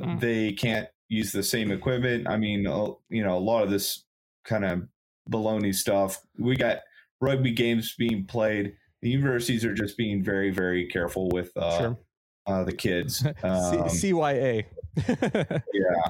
Mm. 0.00 0.20
They 0.20 0.52
can't 0.52 0.88
use 1.08 1.32
the 1.32 1.42
same 1.42 1.70
equipment. 1.70 2.28
I 2.28 2.36
mean, 2.36 2.60
you 3.08 3.22
know, 3.24 3.36
a 3.36 3.38
lot 3.38 3.62
of 3.62 3.70
this 3.70 4.04
kind 4.44 4.64
of 4.64 4.82
baloney 5.30 5.74
stuff. 5.74 6.20
We 6.38 6.56
got 6.56 6.78
rugby 7.20 7.52
games 7.52 7.94
being 7.98 8.24
played. 8.26 8.74
The 9.02 9.10
universities 9.10 9.64
are 9.64 9.74
just 9.74 9.96
being 9.96 10.22
very, 10.24 10.50
very 10.50 10.86
careful 10.88 11.28
with 11.28 11.50
uh, 11.56 11.78
sure. 11.78 11.98
uh, 12.46 12.64
the 12.64 12.72
kids. 12.72 13.18
C- 13.20 13.28
Um, 13.42 13.88
CYA. 13.88 14.64
yeah. 15.08 16.04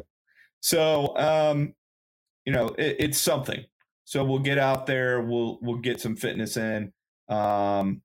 So, 0.60 1.16
um, 1.16 1.74
you 2.44 2.52
know, 2.52 2.68
it, 2.78 2.96
it's 2.98 3.18
something. 3.18 3.64
So 4.04 4.24
we'll 4.24 4.40
get 4.40 4.58
out 4.58 4.86
there. 4.86 5.20
We'll 5.22 5.58
we'll 5.62 5.78
get 5.78 6.00
some 6.00 6.16
fitness 6.16 6.56
in. 6.56 6.92
Um, 7.28 8.02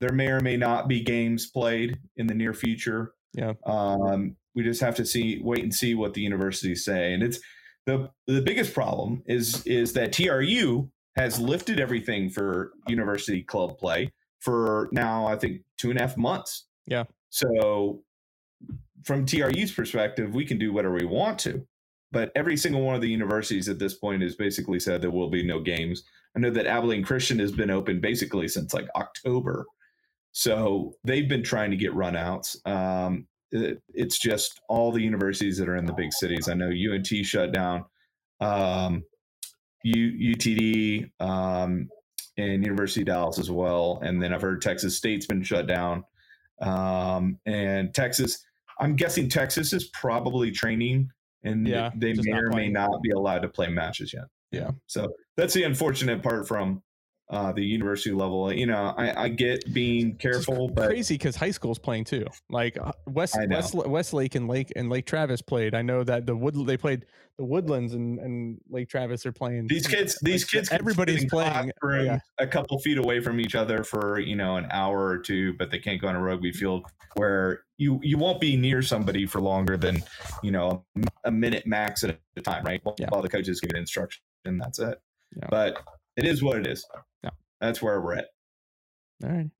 there 0.00 0.12
may 0.12 0.28
or 0.28 0.40
may 0.40 0.56
not 0.56 0.88
be 0.88 1.00
games 1.02 1.50
played 1.50 1.98
in 2.16 2.26
the 2.26 2.34
near 2.34 2.54
future. 2.54 3.12
Yeah. 3.34 3.52
Um, 3.64 4.36
we 4.54 4.64
just 4.64 4.80
have 4.80 4.96
to 4.96 5.06
see, 5.06 5.40
wait 5.42 5.62
and 5.62 5.72
see 5.72 5.94
what 5.94 6.14
the 6.14 6.20
universities 6.20 6.84
say. 6.84 7.12
And 7.12 7.22
it's 7.22 7.38
the 7.86 8.10
the 8.26 8.42
biggest 8.42 8.74
problem 8.74 9.22
is 9.26 9.64
is 9.66 9.92
that 9.94 10.12
TRU 10.12 10.90
has 11.16 11.38
lifted 11.38 11.80
everything 11.80 12.30
for 12.30 12.72
university 12.88 13.42
club 13.42 13.78
play 13.78 14.12
for 14.40 14.88
now. 14.92 15.26
I 15.26 15.36
think 15.36 15.62
two 15.76 15.90
and 15.90 15.98
a 15.98 16.02
half 16.02 16.16
months. 16.16 16.66
Yeah. 16.86 17.04
So 17.30 18.02
from 19.04 19.26
TRU's 19.26 19.72
perspective, 19.72 20.34
we 20.34 20.44
can 20.44 20.58
do 20.58 20.72
whatever 20.72 20.94
we 20.94 21.06
want 21.06 21.38
to. 21.40 21.66
But 22.12 22.32
every 22.34 22.56
single 22.56 22.82
one 22.82 22.94
of 22.94 23.00
the 23.00 23.08
universities 23.08 23.68
at 23.68 23.78
this 23.78 23.94
point 23.94 24.22
has 24.22 24.34
basically 24.34 24.80
said 24.80 25.00
there 25.00 25.10
will 25.10 25.30
be 25.30 25.46
no 25.46 25.60
games. 25.60 26.02
I 26.36 26.40
know 26.40 26.50
that 26.50 26.66
Abilene 26.66 27.04
Christian 27.04 27.38
has 27.38 27.52
been 27.52 27.70
open 27.70 28.00
basically 28.00 28.48
since 28.48 28.74
like 28.74 28.88
October. 28.96 29.66
So 30.32 30.94
they've 31.04 31.28
been 31.28 31.42
trying 31.42 31.70
to 31.70 31.76
get 31.76 31.92
runouts. 31.92 32.56
Um, 32.66 33.26
it, 33.52 33.82
it's 33.94 34.18
just 34.18 34.60
all 34.68 34.92
the 34.92 35.02
universities 35.02 35.58
that 35.58 35.68
are 35.68 35.76
in 35.76 35.86
the 35.86 35.92
big 35.92 36.12
cities. 36.12 36.48
I 36.48 36.54
know 36.54 36.70
UNT 36.70 37.06
shut 37.06 37.52
down, 37.52 37.84
um, 38.40 39.02
U, 39.84 40.34
UTD, 40.36 41.10
um, 41.20 41.88
and 42.36 42.64
University 42.64 43.00
of 43.00 43.06
Dallas 43.06 43.38
as 43.38 43.50
well. 43.50 44.00
And 44.02 44.22
then 44.22 44.32
I've 44.32 44.42
heard 44.42 44.62
Texas 44.62 44.96
State's 44.96 45.26
been 45.26 45.42
shut 45.42 45.66
down. 45.66 46.04
Um, 46.60 47.38
and 47.46 47.92
Texas, 47.94 48.44
I'm 48.78 48.94
guessing 48.94 49.28
Texas 49.28 49.72
is 49.72 49.88
probably 49.88 50.50
training, 50.50 51.10
and 51.42 51.66
Yeah, 51.66 51.90
they 51.94 52.14
may 52.14 52.32
or 52.32 52.50
may 52.50 52.68
not 52.68 53.02
be 53.02 53.10
allowed 53.10 53.40
to 53.40 53.48
play 53.48 53.68
matches 53.68 54.12
yet. 54.12 54.24
Yeah. 54.50 54.70
So 54.86 55.08
that's 55.36 55.54
the 55.54 55.62
unfortunate 55.62 56.22
part 56.22 56.48
from 56.48 56.82
uh, 57.30 57.52
the 57.52 57.64
university 57.64 58.10
level. 58.12 58.52
You 58.52 58.66
know, 58.66 58.92
I, 58.96 59.24
I 59.24 59.28
get 59.28 59.72
being 59.72 60.16
careful, 60.16 60.68
but 60.68 60.88
crazy 60.88 61.14
because 61.14 61.36
high 61.36 61.52
school's 61.52 61.78
playing 61.78 62.04
too. 62.04 62.26
Like 62.50 62.76
uh, 62.78 62.92
West 63.06 63.36
West 63.48 63.74
Westlake 63.74 64.34
and 64.34 64.48
Lake 64.48 64.72
and 64.76 64.90
Lake 64.90 65.06
Travis 65.06 65.40
played. 65.40 65.74
I 65.74 65.82
know 65.82 66.02
that 66.04 66.26
the 66.26 66.36
wood 66.36 66.54
they 66.66 66.76
played 66.76 67.06
the 67.38 67.44
Woodlands 67.44 67.94
and, 67.94 68.18
and 68.18 68.60
Lake 68.68 68.88
Travis 68.90 69.24
are 69.24 69.32
playing. 69.32 69.66
these 69.66 69.86
kids, 69.86 70.18
these 70.20 70.44
kids, 70.44 70.70
everybody's 70.70 71.24
playing. 71.24 71.72
Yeah. 71.82 72.18
a 72.38 72.46
couple 72.46 72.78
feet 72.80 72.98
away 72.98 73.20
from 73.20 73.40
each 73.40 73.54
other 73.54 73.82
for 73.82 74.18
you 74.18 74.36
know 74.36 74.56
an 74.56 74.66
hour 74.70 75.06
or 75.06 75.18
two, 75.18 75.54
but 75.54 75.70
they 75.70 75.78
can't 75.78 76.00
go 76.00 76.08
on 76.08 76.16
a 76.16 76.20
rugby 76.20 76.52
field 76.52 76.84
where 77.14 77.62
you 77.78 77.98
you 78.02 78.18
won't 78.18 78.40
be 78.40 78.56
near 78.56 78.82
somebody 78.82 79.24
for 79.24 79.40
longer 79.40 79.76
than 79.76 80.02
you 80.42 80.50
know 80.50 80.84
a 81.24 81.30
minute 81.30 81.66
max 81.66 82.04
at 82.04 82.18
a 82.36 82.40
time, 82.42 82.64
right? 82.64 82.80
While, 82.82 82.96
Yeah. 82.98 83.08
the 83.22 83.28
coaches 83.28 83.60
give 83.60 83.70
instruction, 83.74 84.22
and 84.44 84.60
that's 84.60 84.78
it. 84.78 85.00
Yeah. 85.36 85.46
But 85.48 85.82
it 86.16 86.26
is 86.26 86.42
what 86.42 86.58
it 86.58 86.66
is. 86.66 86.84
That's 87.60 87.80
where 87.82 88.00
we're 88.00 88.16
at. 88.16 88.26
All 89.24 89.30
right. 89.30 89.50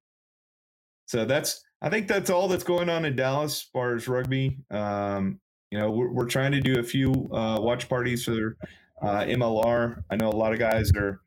So 1.07 1.24
that's 1.24 1.62
I 1.82 1.90
think 1.90 2.09
that's 2.09 2.30
all 2.30 2.48
that's 2.48 2.64
going 2.64 2.88
on 2.88 3.05
in 3.05 3.16
Dallas 3.16 3.53
as 3.53 3.62
far 3.72 3.94
as 3.94 4.07
rugby. 4.09 4.59
Um, 4.70 5.40
you 5.70 5.78
know, 5.78 5.90
we're, 5.90 6.11
we're 6.12 6.26
trying 6.28 6.53
to 6.53 6.61
do 6.61 6.78
a 6.78 6.82
few 6.82 7.12
uh, 7.32 7.59
watch 7.61 7.88
parties 7.88 8.24
for 8.24 8.57
uh, 9.03 9.20
MLR. 9.24 10.03
I 10.11 10.16
know 10.16 10.28
a 10.28 10.30
lot 10.36 10.53
of 10.53 10.59
guys 10.59 10.90
are 10.96 11.20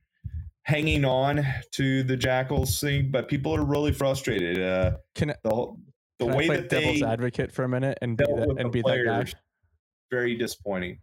hanging 0.63 1.05
on 1.05 1.45
to 1.71 2.03
the 2.03 2.15
Jackals 2.15 2.79
thing, 2.79 3.09
but 3.11 3.27
people 3.27 3.53
are 3.55 3.63
really 3.65 3.91
frustrated. 3.91 4.61
Uh, 4.61 4.97
Can 5.15 5.31
I- 5.31 5.35
the 5.43 5.49
whole- 5.49 5.79
the 6.19 6.27
Can 6.27 6.35
way 6.37 6.47
that 6.47 6.69
devil's 6.69 6.99
they 6.99 7.05
advocate 7.05 7.51
for 7.51 7.63
a 7.63 7.69
minute 7.69 7.97
and 8.01 8.15
be 8.15 8.23
that, 8.23 8.49
and 8.57 8.65
the 8.65 8.69
be 8.69 8.81
that 8.83 9.03
guy? 9.05 9.25
very 10.11 10.35
disappointing. 10.35 10.99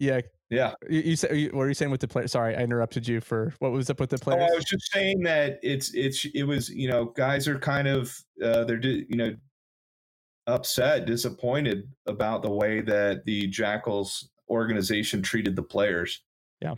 Yeah. 0.00 0.20
Yeah. 0.50 0.74
You, 0.88 1.00
you 1.00 1.16
said 1.16 1.36
you, 1.36 1.46
what 1.46 1.54
were 1.60 1.68
you 1.68 1.74
saying 1.74 1.90
with 1.90 2.00
the 2.00 2.08
player? 2.08 2.28
Sorry, 2.28 2.54
I 2.54 2.62
interrupted 2.62 3.08
you 3.08 3.20
for 3.20 3.54
what 3.58 3.72
was 3.72 3.90
up 3.90 4.00
with 4.00 4.10
the 4.10 4.16
Oh, 4.16 4.24
players? 4.24 4.50
I 4.50 4.54
was 4.54 4.64
just 4.64 4.92
saying 4.92 5.20
that 5.22 5.58
it's 5.62 5.94
it's 5.94 6.24
it 6.34 6.44
was 6.44 6.68
you 6.68 6.88
know 6.88 7.06
guys 7.06 7.48
are 7.48 7.58
kind 7.58 7.88
of 7.88 8.16
uh, 8.42 8.64
they're 8.64 8.80
you 8.84 9.16
know 9.16 9.34
upset, 10.46 11.06
disappointed 11.06 11.88
about 12.06 12.42
the 12.42 12.50
way 12.50 12.80
that 12.82 13.24
the 13.24 13.46
Jackals 13.46 14.28
organization 14.50 15.22
treated 15.22 15.56
the 15.56 15.62
players. 15.62 16.22
Yeah. 16.60 16.74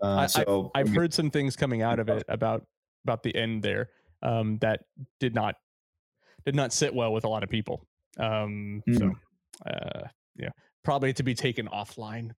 Uh, 0.00 0.26
so 0.26 0.70
I've 0.74 0.86
I 0.86 0.90
mean, 0.90 0.94
heard 0.94 1.12
some 1.12 1.30
things 1.30 1.56
coming 1.56 1.82
out 1.82 1.98
of 1.98 2.08
it 2.08 2.24
about 2.28 2.64
about 3.04 3.22
the 3.22 3.34
end 3.34 3.62
there 3.62 3.90
um, 4.22 4.58
that 4.58 4.80
did 5.18 5.34
not 5.34 5.56
did 6.44 6.54
not 6.54 6.72
sit 6.72 6.94
well 6.94 7.12
with 7.12 7.24
a 7.24 7.28
lot 7.28 7.42
of 7.42 7.48
people. 7.50 7.86
Um, 8.18 8.82
So, 8.92 9.00
Mm. 9.06 9.14
uh, 9.66 10.08
yeah, 10.36 10.48
probably 10.84 11.12
to 11.14 11.22
be 11.22 11.34
taken 11.34 11.66
offline. 11.68 12.30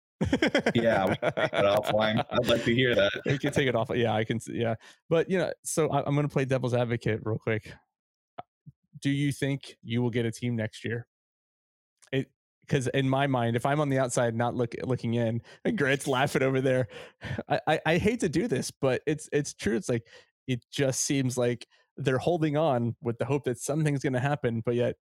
Yeah, 0.75 1.07
we 1.07 1.17
can 1.17 1.33
take 1.33 1.51
that 1.53 1.65
offline. 1.83 2.25
I'd 2.31 2.47
like 2.47 2.65
to 2.65 2.75
hear 2.75 2.95
that. 2.95 3.13
we 3.27 3.39
can 3.39 3.53
take 3.53 3.69
it 3.69 3.75
off. 3.75 3.91
Yeah, 3.95 4.15
I 4.15 4.25
can. 4.25 4.41
Yeah, 4.49 4.75
but 5.09 5.31
you 5.31 5.39
know, 5.39 5.53
so 5.65 5.89
I, 5.91 6.05
I'm 6.05 6.15
going 6.15 6.27
to 6.27 6.33
play 6.33 6.45
devil's 6.45 6.75
advocate 6.75 7.21
real 7.25 7.39
quick. 7.39 7.73
Do 9.01 9.11
you 9.11 9.33
think 9.33 9.77
you 9.83 10.03
will 10.03 10.11
get 10.11 10.27
a 10.27 10.31
team 10.31 10.57
next 10.57 10.85
year? 10.85 11.07
It 12.13 12.31
because 12.67 12.87
in 12.89 13.09
my 13.09 13.27
mind, 13.27 13.57
if 13.57 13.67
I'm 13.67 13.81
on 13.81 13.89
the 13.89 13.99
outside 13.99 14.35
not 14.35 14.55
look 14.55 14.75
looking 14.85 15.15
in, 15.15 15.43
and 15.65 15.77
Grant's 15.77 16.07
laughing 16.07 16.43
over 16.43 16.61
there. 16.61 16.89
I, 17.49 17.61
I 17.67 17.81
I 17.87 17.99
hate 17.99 18.21
to 18.21 18.29
do 18.29 18.49
this, 18.49 18.71
but 18.71 19.03
it's 19.07 19.29
it's 19.33 19.55
true. 19.55 19.77
It's 19.77 19.89
like 19.89 20.07
it 20.47 20.65
just 20.71 21.03
seems 21.03 21.37
like 21.37 21.67
they're 21.97 22.19
holding 22.19 22.57
on 22.57 22.97
with 23.03 23.19
the 23.19 23.25
hope 23.25 23.45
that 23.45 23.59
something's 23.59 24.03
going 24.03 24.13
to 24.15 24.21
happen, 24.21 24.63
but 24.65 24.75
yet 24.75 24.97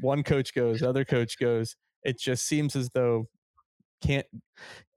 one 0.00 0.22
coach 0.22 0.54
goes, 0.54 0.82
other 0.82 1.04
coach 1.04 1.38
goes. 1.38 1.76
It 2.04 2.18
just 2.18 2.46
seems 2.46 2.76
as 2.76 2.90
though 2.90 3.28
can't 4.02 4.26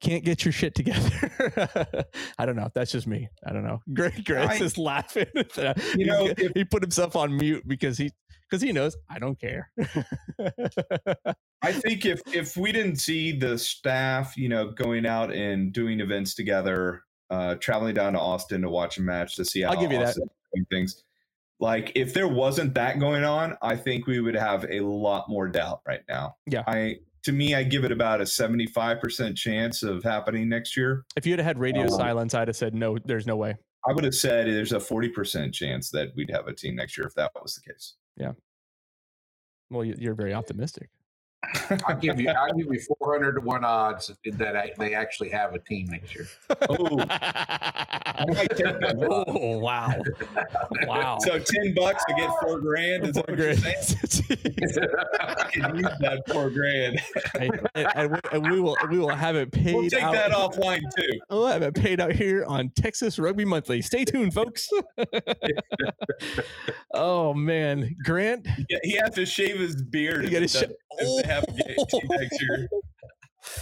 can't 0.02 0.24
get 0.24 0.46
your 0.46 0.52
shit 0.52 0.76
together. 0.76 2.06
I 2.38 2.46
don't 2.46 2.56
know. 2.56 2.70
That's 2.74 2.92
just 2.92 3.08
me. 3.08 3.30
I 3.46 3.52
don't 3.52 3.64
know. 3.64 3.80
Greg 3.94 4.24
Grant's 4.26 4.56
I- 4.56 4.60
just 4.60 4.78
laughing. 4.78 5.28
You 5.36 6.06
know, 6.06 6.28
if- 6.38 6.52
he 6.54 6.64
put 6.66 6.82
himself 6.82 7.16
on 7.16 7.36
mute 7.36 7.64
because 7.68 7.98
he 7.98 8.12
because 8.50 8.62
he 8.62 8.72
knows 8.72 8.96
I 9.10 9.20
don't 9.20 9.40
care. 9.40 9.72
I 11.62 11.72
think 11.72 12.06
if 12.06 12.22
if 12.34 12.56
we 12.58 12.72
didn't 12.72 12.98
see 12.98 13.32
the 13.38 13.58
staff, 13.58 14.38
you 14.38 14.50
know, 14.50 14.72
going 14.72 15.06
out 15.06 15.34
and 15.34 15.74
doing 15.74 16.00
events 16.00 16.34
together, 16.34 17.04
uh, 17.30 17.56
traveling 17.56 17.96
down 17.96 18.14
to 18.14 18.20
Austin 18.20 18.62
to 18.62 18.70
watch 18.70 18.98
a 18.98 19.02
match 19.02 19.36
to 19.36 19.46
see 19.46 19.62
how 19.62 19.72
I'll 19.72 19.80
give 19.80 19.92
you 19.92 20.00
that. 20.00 20.10
Austin 20.10 20.30
doing 20.54 20.66
things. 20.72 21.04
Like 21.60 21.92
if 21.96 22.14
there 22.14 22.28
wasn't 22.30 22.74
that 22.76 23.00
going 23.00 23.26
on, 23.26 23.58
I 23.62 23.76
think 23.76 24.08
we 24.08 24.22
would 24.22 24.36
have 24.36 24.66
a 24.70 24.80
lot 24.80 25.28
more 25.28 25.48
doubt 25.50 25.82
right 25.86 26.02
now. 26.08 26.38
Yeah. 26.46 26.64
I 26.66 27.00
to 27.24 27.32
me, 27.32 27.56
I 27.56 27.64
give 27.64 27.84
it 27.84 27.92
about 27.92 28.22
a 28.22 28.26
seventy 28.26 28.66
five 28.68 29.00
percent 29.00 29.38
chance 29.38 29.84
of 29.84 30.04
happening 30.04 30.48
next 30.50 30.76
year. 30.78 31.06
if 31.16 31.26
you 31.26 31.34
had 31.34 31.40
had 31.42 31.58
radio 31.60 31.84
Um, 31.84 31.90
silence, 31.90 32.34
I'd 32.34 32.48
have 32.48 32.56
said 32.58 32.74
no. 32.74 32.98
There's 33.06 33.28
no 33.28 33.36
way. 33.36 33.56
I 33.88 33.94
would 33.94 34.04
have 34.04 34.16
said 34.16 34.48
there's 34.48 34.74
a 34.74 34.80
forty 34.80 35.10
percent 35.10 35.54
chance 35.54 35.90
that 35.92 36.10
we'd 36.16 36.30
have 36.32 36.48
a 36.48 36.54
team 36.54 36.76
next 36.76 36.98
year 36.98 37.08
if 37.08 37.14
that 37.16 37.32
was 37.42 37.56
the 37.56 37.72
case. 37.74 37.96
Yeah. 38.18 38.34
Well, 39.70 39.84
you- 39.86 39.96
you're 39.98 40.16
very 40.16 40.34
optimistic. 40.34 40.90
I'll 41.88 41.96
give 41.96 42.20
you, 42.20 42.30
I'll 42.30 42.54
give 42.54 42.68
you 42.72 42.80
400 43.00 43.34
to 43.36 43.42
one 43.42 43.64
odds 43.64 44.12
that 44.34 44.56
I, 44.56 44.72
they 44.78 44.94
actually 44.94 45.30
have 45.30 45.54
a 45.54 45.60
team 45.60 45.88
next 45.88 46.14
year. 46.14 46.28
Oh, 46.70 47.00
I 47.10 48.26
might 48.28 48.50
take 48.56 48.80
that. 48.80 48.96
oh 49.10 49.58
wow, 49.60 49.94
wow. 50.86 51.18
So 51.22 51.40
ten 51.40 51.74
bucks 51.76 52.04
to 52.06 52.14
get 52.16 52.30
four 52.42 52.60
grand 52.60 53.06
is 53.06 53.14
that 53.16 53.26
Four 53.26 53.36
what 53.36 53.44
you're 53.46 53.56
grand. 53.56 53.78
saying? 54.10 54.88
I 55.22 55.44
can 55.52 55.76
use 55.78 55.86
that 56.02 56.24
four 56.30 56.50
grand. 56.50 57.00
and, 57.40 57.70
and- 57.76 57.88
and 57.96 58.12
we, 58.12 58.20
and 58.34 58.52
we 58.52 58.60
will 58.60 58.78
we 58.90 59.00
will 59.00 59.10
have 59.10 59.36
it 59.36 59.52
paid 59.52 59.74
We'll 59.76 59.90
take 59.90 60.04
out. 60.04 60.14
that 60.14 60.32
offline 60.32 60.82
too. 60.98 61.20
We'll 61.30 61.48
have 61.48 61.62
it 61.64 61.74
paid 61.74 62.00
out 62.00 62.12
here 62.12 62.44
on 62.46 62.70
Texas 62.76 63.18
Rugby 63.18 63.46
Monthly. 63.46 63.82
Stay 63.82 64.04
tuned, 64.06 64.34
folks. 64.34 64.70
oh 66.94 67.34
man, 67.34 67.96
Grant, 68.04 68.48
Yeah, 68.70 68.78
he 68.84 68.98
has 68.98 69.12
to 69.16 69.26
shave 69.26 69.60
his 69.60 69.82
beard. 69.82 70.26
You 70.26 70.30
gotta 70.32 70.46
if, 70.46 70.56
it 70.64 70.78
oh, 71.02 71.22
sh- 71.30 71.42
does- 71.46 71.88
if 71.94 72.10
they 72.10 72.16
a 72.16 72.20
game 72.20 72.30
team. 72.40 72.68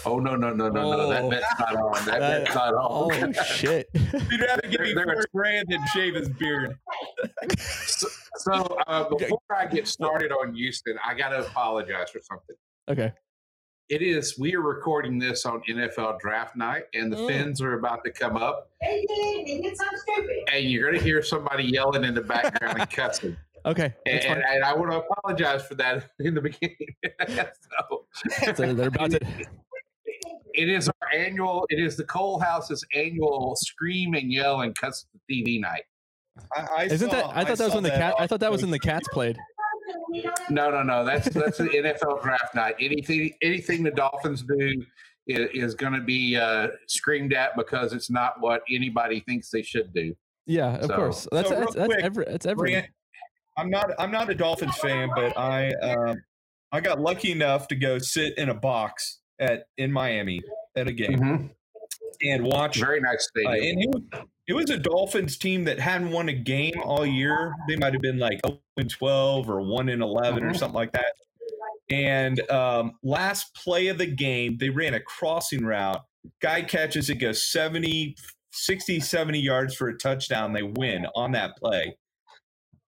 Oh, 0.06 0.20
no, 0.20 0.36
no, 0.36 0.50
no, 0.52 0.70
no, 0.70 0.82
no. 0.82 1.00
Oh. 1.02 1.10
That 1.10 1.30
bet's 1.30 1.60
not 1.60 1.76
on. 1.76 2.06
That 2.06 2.20
That- 2.20 2.44
bet's 2.46 2.56
not 2.56 2.74
on. 2.74 3.36
oh 3.38 3.44
shit. 3.44 3.88
He'd 3.94 4.40
have 4.50 4.62
to 4.62 4.68
give 4.70 4.82
me 4.82 4.94
There- 4.94 5.06
there 5.06 5.16
four 5.16 5.26
grand 5.34 5.68
and 5.72 5.88
shave 5.90 6.16
his 6.16 6.30
beard. 6.30 6.76
So, 7.58 8.08
so 8.38 8.54
uh, 8.88 9.08
before 9.10 9.40
I 9.56 9.66
get 9.68 9.88
started 9.88 10.32
on 10.32 10.54
Houston, 10.56 10.98
I 11.06 11.14
got 11.14 11.30
to 11.30 11.40
apologize 11.40 12.10
for 12.10 12.20
something. 12.22 12.56
Okay. 12.90 13.14
It 13.90 14.02
is, 14.02 14.38
we 14.38 14.54
are 14.54 14.62
recording 14.62 15.18
this 15.18 15.46
on 15.46 15.62
NFL 15.70 16.20
draft 16.20 16.58
night, 16.58 16.84
and 16.94 17.10
the 17.12 17.16
Mm. 17.16 17.28
Fins 17.30 17.62
are 17.62 17.74
about 17.80 18.04
to 18.04 18.12
come 18.12 18.36
up, 18.36 18.70
They 18.82 19.06
did, 19.08 19.48
and 19.48 19.66
it's 19.66 19.80
so 19.80 19.86
stupid. 19.96 20.36
and 20.52 20.66
you're 20.70 20.90
going 20.90 21.00
to 21.00 21.04
hear 21.06 21.22
somebody 21.24 21.64
yelling 21.64 22.04
in 22.04 22.14
the 22.14 22.22
background 22.22 22.80
and 22.82 22.90
cussing. 22.90 23.38
Okay. 23.66 23.94
And, 24.06 24.24
and, 24.24 24.44
and 24.44 24.64
I 24.64 24.74
want 24.74 24.92
to 24.92 24.98
apologize 25.00 25.66
for 25.66 25.76
that 25.76 26.10
in 26.20 26.34
the 26.36 26.42
beginning. 26.42 26.78
so, 27.28 28.06
So 28.56 28.74
they're 28.74 28.88
about 28.88 29.12
to. 29.12 29.20
it 30.54 30.70
is 30.70 30.90
our 30.90 31.10
annual, 31.14 31.66
it 31.70 31.80
is 31.80 31.98
the 31.98 32.04
Cole 32.06 32.40
House's 32.40 32.86
annual 32.94 33.56
scream 33.58 34.14
and 34.14 34.32
yell 34.32 34.62
and 34.62 34.76
cuss 34.76 35.06
the 35.28 35.44
TV 35.44 35.60
night. 35.60 35.84
I, 36.56 36.68
I 36.78 36.84
Isn't 36.86 37.10
that? 37.12 37.26
I 37.36 37.44
thought 37.44 37.58
that 37.58 37.64
was 37.66 37.72
saw 37.72 37.76
when 37.76 37.84
the 37.84 37.90
cat. 37.90 38.14
I 38.20 38.28
thought 38.28 38.40
that 38.42 38.52
was 38.52 38.62
when 38.62 38.72
the 38.72 38.80
cats 38.80 39.08
played. 39.12 39.38
No, 40.50 40.70
no, 40.70 40.84
no. 40.84 41.04
That's 41.04 41.28
that's 41.30 41.60
an 41.60 41.70
NFL 41.70 42.22
draft 42.22 42.54
night. 42.54 42.76
Anything 42.80 43.32
anything 43.42 43.84
the 43.84 43.92
Dolphins 43.92 44.44
do 44.44 44.84
is, 45.28 45.50
is 45.54 45.76
going 45.76 45.94
to 45.94 46.02
be 46.02 46.36
uh, 46.38 46.70
screamed 46.88 47.34
at 47.34 47.56
because 47.58 47.92
it's 47.94 48.10
not 48.12 48.40
what 48.40 48.62
anybody 48.70 49.22
thinks 49.22 49.50
they 49.50 49.64
should 49.64 49.94
do. 49.94 50.14
Yeah, 50.46 50.76
of 50.76 50.86
So- 50.86 50.96
course. 50.96 51.28
That's 51.32 51.50
So 51.50 51.56
real 51.56 51.64
that's 51.66 51.76
that's 51.76 51.88
quick, 51.88 52.04
every. 52.06 52.26
That's 52.26 52.46
every. 52.46 52.72
Grant, 52.72 52.88
I'm 53.58 53.70
not 53.70 53.92
I'm 54.00 54.12
not 54.12 54.30
a 54.30 54.36
Dolphins 54.36 54.78
fan, 54.78 55.10
but 55.16 55.38
I 55.38 55.72
um, 55.82 56.22
I 56.72 56.80
got 56.82 57.00
lucky 57.00 57.32
enough 57.32 57.68
to 57.70 57.76
go 57.76 57.98
sit 57.98 58.38
in 58.38 58.50
a 58.50 58.54
box 58.54 59.20
at 59.40 59.66
in 59.78 59.92
Miami 59.92 60.42
at 60.76 60.88
a 60.88 60.92
game 60.94 61.52
and 62.22 62.44
watch 62.44 62.78
Very 62.80 63.00
nice 63.00 63.28
Uh, 63.46 63.50
and 63.50 63.84
it 63.84 63.90
was, 63.90 64.02
it 64.48 64.54
was 64.54 64.70
a 64.70 64.78
Dolphins 64.78 65.38
team 65.38 65.64
that 65.66 65.80
hadn't 65.80 66.12
won 66.12 66.30
a 66.30 66.34
game 66.34 66.74
all 66.84 67.06
year. 67.06 67.54
They 67.68 67.76
might 67.76 67.94
have 67.94 68.02
been 68.02 68.20
like 68.20 68.40
0 68.46 68.60
12 68.90 69.50
or 69.50 69.62
1 69.62 69.90
and 69.90 70.02
11 70.02 70.44
or 70.44 70.52
Mhm. 70.52 70.58
something 70.58 70.76
like 70.76 70.92
that. 70.94 71.14
And 71.90 72.40
um, 72.52 72.94
last 73.04 73.56
play 73.56 73.88
of 73.88 73.98
the 73.98 74.06
game, 74.08 74.58
they 74.58 74.70
ran 74.70 74.94
a 74.94 75.00
crossing 75.00 75.66
route. 75.66 76.02
Guy 76.42 76.62
catches 76.62 77.10
it, 77.10 77.16
goes 77.16 77.50
70, 77.50 78.16
60, 78.52 79.00
70 79.00 79.40
yards 79.40 79.76
for 79.76 79.88
a 79.88 79.98
touchdown. 79.98 80.54
They 80.54 80.64
win 80.64 81.06
on 81.16 81.32
that 81.32 81.56
play. 81.58 81.96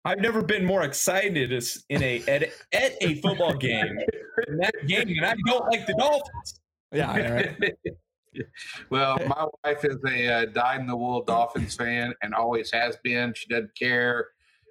I've 0.06 0.20
never 0.20 0.41
been 0.41 0.66
more 0.66 0.84
excited 0.84 1.52
as 1.52 1.84
in 1.89 2.02
a 2.02 2.22
at, 2.28 2.43
at 2.72 2.93
a 3.02 3.16
football 3.22 3.54
game 3.54 4.00
in 4.47 4.58
that 4.58 4.74
game, 4.88 5.10
and 5.10 5.26
I 5.26 5.36
don't 5.45 5.66
like 5.70 5.86
the 5.86 5.93
Dolphins. 5.97 6.62
Yeah. 6.91 7.12
I 7.12 7.32
right? 7.34 7.74
well, 8.89 9.18
my 9.28 9.45
wife 9.64 9.84
is 9.84 9.97
a 10.08 10.28
uh, 10.28 10.45
dyed 10.45 10.80
in 10.82 10.88
the 10.88 10.95
wool 10.95 11.24
Dolphins 11.24 11.76
fan 11.76 12.14
and 12.22 12.34
always 12.34 12.72
has 12.72 12.97
been. 13.04 13.34
She 13.36 13.47
doesn't 13.47 13.76
care 13.78 14.28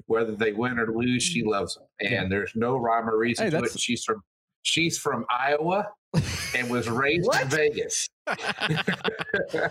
whether 0.07 0.35
they 0.35 0.53
win 0.53 0.79
or 0.79 0.87
lose. 0.93 1.23
She 1.23 1.45
loves 1.45 1.75
them, 1.75 1.85
and 2.01 2.11
Yeah. 2.11 2.27
there's 2.29 2.53
no 2.55 2.77
rhyme 2.77 3.09
or 3.09 3.19
reason 3.19 3.47
Hey, 3.47 3.51
to 3.51 3.65
it. 3.65 3.79
She's 3.79 4.05
from 4.05 4.23
she's 4.63 4.99
from 4.99 5.25
Iowa 5.31 5.89
and 6.57 6.71
was 6.71 6.89
raised 6.89 7.31
in 7.41 7.49
Vegas. 7.49 8.09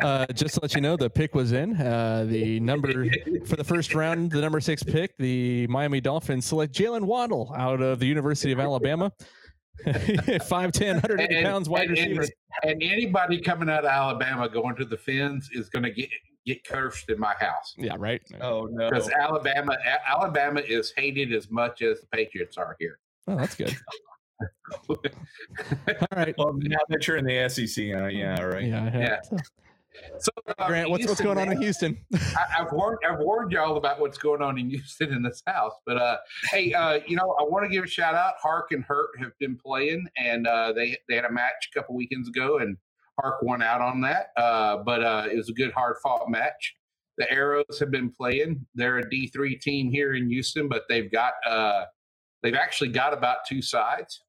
Uh, 0.00 0.26
just 0.34 0.54
to 0.54 0.60
let 0.62 0.74
you 0.74 0.80
know, 0.80 0.96
the 0.96 1.08
pick 1.08 1.34
was 1.34 1.52
in. 1.52 1.76
Uh, 1.76 2.24
the 2.28 2.58
number 2.60 3.04
for 3.46 3.56
the 3.56 3.64
first 3.64 3.94
round, 3.94 4.30
the 4.32 4.40
number 4.40 4.60
six 4.60 4.82
pick, 4.82 5.16
the 5.18 5.66
Miami 5.68 6.00
Dolphins 6.00 6.44
select 6.46 6.74
Jaylen 6.74 7.02
Waddle 7.02 7.52
out 7.56 7.80
of 7.80 7.98
the 8.00 8.06
University 8.06 8.52
of 8.52 8.58
Alabama. 8.60 9.12
5'10, 9.86 10.48
180 10.50 11.34
And- 11.34 11.46
pounds, 11.46 11.68
wide 11.68 11.88
and- 11.88 11.98
and- 11.98 12.18
receiver. 12.18 12.34
and 12.64 12.82
anybody 12.82 13.40
coming 13.40 13.68
out 13.70 13.84
of 13.84 13.90
Alabama 13.90 14.48
going 14.48 14.74
to 14.76 14.84
the 14.84 14.96
Fins 14.96 15.48
is 15.52 15.68
going 15.68 15.84
to 15.84 15.90
get 15.90 16.08
get 16.44 16.64
cursed 16.64 17.08
in 17.08 17.20
my 17.20 17.34
house 17.38 17.72
Yeah, 17.78 17.94
right. 17.96 18.20
Oh 18.40 18.66
no. 18.72 18.90
because 18.90 19.08
Alabama 19.10 19.76
Alabama 20.08 20.60
is 20.60 20.92
hated 20.96 21.32
as 21.32 21.48
much 21.50 21.82
as 21.82 22.00
the 22.00 22.06
Patriots 22.08 22.56
are 22.58 22.74
here. 22.80 22.98
Oh, 23.28 23.36
that's 23.36 23.54
good. 23.54 23.76
All 24.88 24.96
right. 26.16 26.34
Well, 26.36 26.54
now 26.54 26.78
that 26.88 27.06
you're 27.06 27.16
in 27.16 27.24
the 27.24 27.48
SEC, 27.48 27.94
uh, 27.94 28.06
yeah, 28.06 28.40
right. 28.42 28.64
Yeah. 28.64 28.98
Yeah. 28.98 29.38
So 30.18 30.30
uh, 30.46 30.66
Grant, 30.66 30.90
what's 30.90 31.02
what's 31.06 31.20
Houston, 31.20 31.24
going 31.26 31.38
on 31.38 31.52
in 31.52 31.60
Houston? 31.60 31.98
I, 32.14 32.60
I've 32.60 32.72
warned 32.72 32.98
I've 33.08 33.18
warned 33.18 33.52
y'all 33.52 33.76
about 33.76 34.00
what's 34.00 34.18
going 34.18 34.42
on 34.42 34.58
in 34.58 34.70
Houston 34.70 35.12
in 35.12 35.22
this 35.22 35.42
house. 35.46 35.74
But 35.84 35.98
uh, 35.98 36.16
hey, 36.50 36.72
uh, 36.72 37.00
you 37.06 37.16
know, 37.16 37.36
I 37.38 37.44
want 37.44 37.64
to 37.64 37.70
give 37.70 37.84
a 37.84 37.86
shout 37.86 38.14
out. 38.14 38.34
Hark 38.40 38.72
and 38.72 38.82
Hurt 38.84 39.10
have 39.18 39.32
been 39.38 39.56
playing, 39.56 40.06
and 40.16 40.46
uh, 40.46 40.72
they 40.72 40.96
they 41.08 41.16
had 41.16 41.24
a 41.24 41.32
match 41.32 41.70
a 41.70 41.78
couple 41.78 41.94
weekends 41.94 42.28
ago, 42.28 42.58
and 42.58 42.76
Hark 43.20 43.42
won 43.42 43.62
out 43.62 43.80
on 43.80 44.00
that. 44.02 44.28
Uh, 44.36 44.78
but 44.78 45.02
uh, 45.02 45.26
it 45.30 45.36
was 45.36 45.48
a 45.48 45.54
good, 45.54 45.72
hard 45.72 45.96
fought 46.02 46.28
match. 46.30 46.74
The 47.18 47.30
Arrows 47.30 47.78
have 47.78 47.90
been 47.90 48.10
playing. 48.10 48.64
They're 48.74 48.98
a 48.98 49.10
D 49.10 49.26
three 49.26 49.56
team 49.56 49.90
here 49.90 50.14
in 50.14 50.28
Houston, 50.30 50.68
but 50.68 50.84
they've 50.88 51.12
got 51.12 51.34
uh, 51.46 51.84
they've 52.42 52.54
actually 52.54 52.90
got 52.90 53.12
about 53.12 53.38
two 53.48 53.62
sides. 53.62 54.22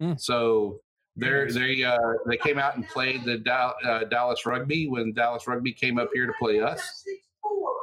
Hmm. 0.00 0.14
So 0.16 0.80
they're 1.16 1.50
they 1.50 1.84
uh, 1.84 1.98
they 2.26 2.36
came 2.36 2.58
out 2.58 2.76
and 2.76 2.86
played 2.88 3.24
the 3.24 3.40
uh, 3.50 4.04
Dallas 4.04 4.46
Rugby 4.46 4.88
when 4.88 5.12
Dallas 5.12 5.46
Rugby 5.46 5.72
came 5.72 5.98
up 5.98 6.08
here 6.12 6.26
to 6.26 6.32
play 6.40 6.60
us. 6.60 7.04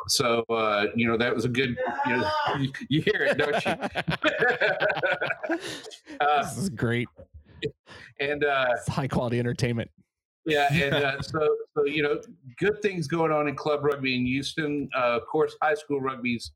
So 0.07 0.43
uh, 0.49 0.87
you 0.95 1.07
know 1.07 1.17
that 1.17 1.33
was 1.33 1.45
a 1.45 1.49
good. 1.49 1.77
You, 2.05 2.17
know, 2.17 2.29
you, 2.59 2.71
you 2.89 3.01
hear 3.01 3.21
it, 3.21 3.37
don't 3.37 3.65
you? 3.65 3.71
uh, 6.19 6.43
this 6.43 6.57
is 6.57 6.69
great. 6.69 7.07
and 8.19 8.43
uh, 8.43 8.67
It's 8.71 8.89
high 8.89 9.07
quality 9.07 9.39
entertainment. 9.39 9.89
yeah, 10.45 10.67
and 10.73 10.95
uh, 10.95 11.21
so 11.21 11.55
so 11.77 11.85
you 11.85 12.03
know, 12.03 12.19
good 12.59 12.81
things 12.81 13.07
going 13.07 13.31
on 13.31 13.47
in 13.47 13.55
club 13.55 13.85
rugby 13.85 14.15
in 14.15 14.25
Houston. 14.25 14.89
Uh, 14.95 15.17
of 15.17 15.25
course, 15.27 15.55
high 15.61 15.75
school 15.75 16.01
rugby's 16.01 16.51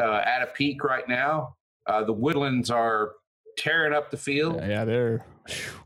uh, 0.00 0.22
at 0.24 0.42
a 0.42 0.46
peak 0.46 0.82
right 0.84 1.06
now. 1.08 1.56
Uh, 1.86 2.04
the 2.04 2.12
Woodlands 2.12 2.70
are 2.70 3.12
tearing 3.58 3.92
up 3.92 4.10
the 4.10 4.16
field. 4.16 4.56
Yeah, 4.56 4.68
yeah, 4.68 4.84
they're 4.84 5.26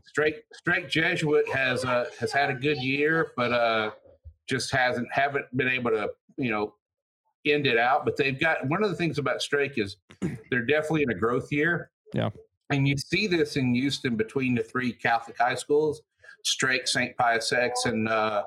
Strake 0.05 0.35
Strake 0.53 0.89
Jesuit 0.89 1.47
has 1.49 1.85
uh, 1.85 2.05
has 2.19 2.31
had 2.31 2.49
a 2.49 2.53
good 2.53 2.77
year, 2.77 3.31
but 3.37 3.51
uh, 3.51 3.91
just 4.47 4.71
hasn't 4.71 5.07
haven't 5.11 5.45
been 5.55 5.69
able 5.69 5.91
to 5.91 6.09
you 6.37 6.49
know 6.49 6.73
end 7.45 7.67
it 7.67 7.77
out. 7.77 8.05
But 8.05 8.17
they've 8.17 8.39
got 8.39 8.67
one 8.67 8.83
of 8.83 8.89
the 8.89 8.95
things 8.95 9.17
about 9.17 9.41
Strake 9.41 9.77
is 9.77 9.97
they're 10.51 10.65
definitely 10.65 11.03
in 11.03 11.11
a 11.11 11.15
growth 11.15 11.51
year. 11.51 11.91
Yeah. 12.13 12.31
and 12.71 12.87
you 12.87 12.97
see 12.97 13.27
this 13.27 13.55
in 13.55 13.75
Houston 13.75 14.15
between 14.15 14.55
the 14.55 14.63
three 14.63 14.91
Catholic 14.93 15.37
high 15.37 15.53
schools, 15.53 16.01
Strake, 16.43 16.87
St. 16.87 17.15
Pius 17.17 17.51
X, 17.51 17.85
and 17.85 18.09
uh, 18.09 18.43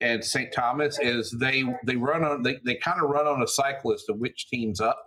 and 0.00 0.24
St. 0.24 0.52
Thomas. 0.52 0.98
Is 1.00 1.30
they 1.38 1.64
they 1.84 1.96
run 1.96 2.24
on 2.24 2.42
they 2.42 2.58
they 2.64 2.74
kind 2.76 3.00
of 3.00 3.10
run 3.10 3.26
on 3.26 3.42
a 3.42 3.48
cycle 3.48 3.92
as 3.92 4.02
to 4.04 4.12
which 4.12 4.48
team's 4.48 4.80
up. 4.80 5.00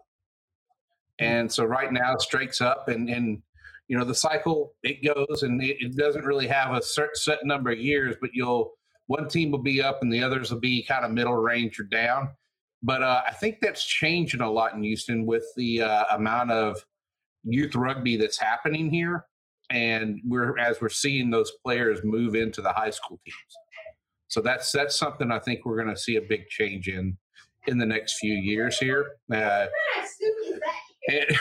And 1.19 1.51
so 1.51 1.65
right 1.65 1.91
now, 1.91 2.15
Strake's 2.17 2.61
up, 2.61 2.87
and 2.87 3.09
and 3.09 3.41
you 3.89 3.97
know 3.97 4.05
the 4.05 4.15
cycle 4.15 4.75
it 4.83 5.03
goes 5.03 5.43
and 5.43 5.61
it, 5.61 5.77
it 5.79 5.97
doesn't 5.97 6.23
really 6.23 6.47
have 6.47 6.73
a 6.73 6.81
certain 6.81 7.15
set 7.15 7.39
number 7.43 7.71
of 7.71 7.79
years 7.79 8.15
but 8.21 8.29
you'll 8.33 8.71
one 9.07 9.27
team 9.27 9.49
will 9.49 9.63
be 9.63 9.81
up 9.81 10.03
and 10.03 10.13
the 10.13 10.23
others 10.23 10.51
will 10.51 10.59
be 10.59 10.83
kind 10.83 11.03
of 11.03 11.09
middle 11.11 11.35
range 11.35 11.79
or 11.79 11.83
down. 11.83 12.29
But 12.81 13.03
uh, 13.03 13.23
i 13.27 13.33
think 13.33 13.57
that's 13.59 13.83
changing 13.83 14.41
a 14.41 14.49
lot 14.49 14.73
in 14.73 14.83
houston 14.83 15.25
with 15.25 15.43
the 15.57 15.81
uh, 15.81 16.05
amount 16.11 16.51
of 16.51 16.85
youth 17.43 17.75
rugby 17.75 18.15
that's 18.15 18.37
happening 18.39 18.89
here. 18.89 19.25
And 19.71 20.19
we're 20.25 20.57
as 20.57 20.79
we're 20.81 20.89
seeing 20.89 21.29
those 21.29 21.51
players 21.63 21.99
move 22.03 22.35
into 22.35 22.61
the 22.61 22.71
high 22.71 22.89
school 22.91 23.19
teams. 23.25 23.35
So 24.27 24.41
that's 24.41 24.71
that's 24.71 24.95
something 24.95 25.31
i 25.31 25.39
think 25.39 25.65
we're 25.65 25.81
going 25.81 25.93
to 25.93 25.99
see 25.99 26.15
a 26.15 26.21
big 26.21 26.47
change 26.47 26.87
in 26.87 27.17
in 27.67 27.77
the 27.77 27.85
next 27.85 28.19
few 28.19 28.33
years 28.33 28.77
here. 28.77 29.11
Uh, 29.33 29.67
and- 31.09 31.25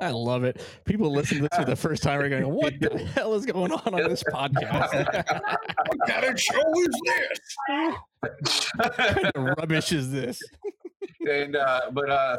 I 0.00 0.10
love 0.10 0.44
it. 0.44 0.62
People 0.84 1.12
listen 1.12 1.38
to 1.38 1.42
this 1.48 1.58
for 1.58 1.64
the 1.64 1.74
first 1.74 2.02
time 2.04 2.20
are 2.20 2.28
going, 2.28 2.48
"What 2.48 2.74
the 2.80 2.98
hell 3.14 3.34
is 3.34 3.44
going 3.46 3.72
on 3.72 3.80
on 3.94 4.08
this 4.08 4.22
podcast? 4.22 4.92
What 4.92 5.98
kind 6.08 6.24
of 6.24 6.40
show 6.40 6.72
is 6.76 7.00
this? 7.04 7.40
what 8.76 8.96
kind 8.96 9.26
of 9.34 9.44
rubbish 9.58 9.92
is 9.92 10.12
this?" 10.12 10.40
and 11.28 11.56
uh, 11.56 11.90
but 11.92 12.08
uh, 12.10 12.38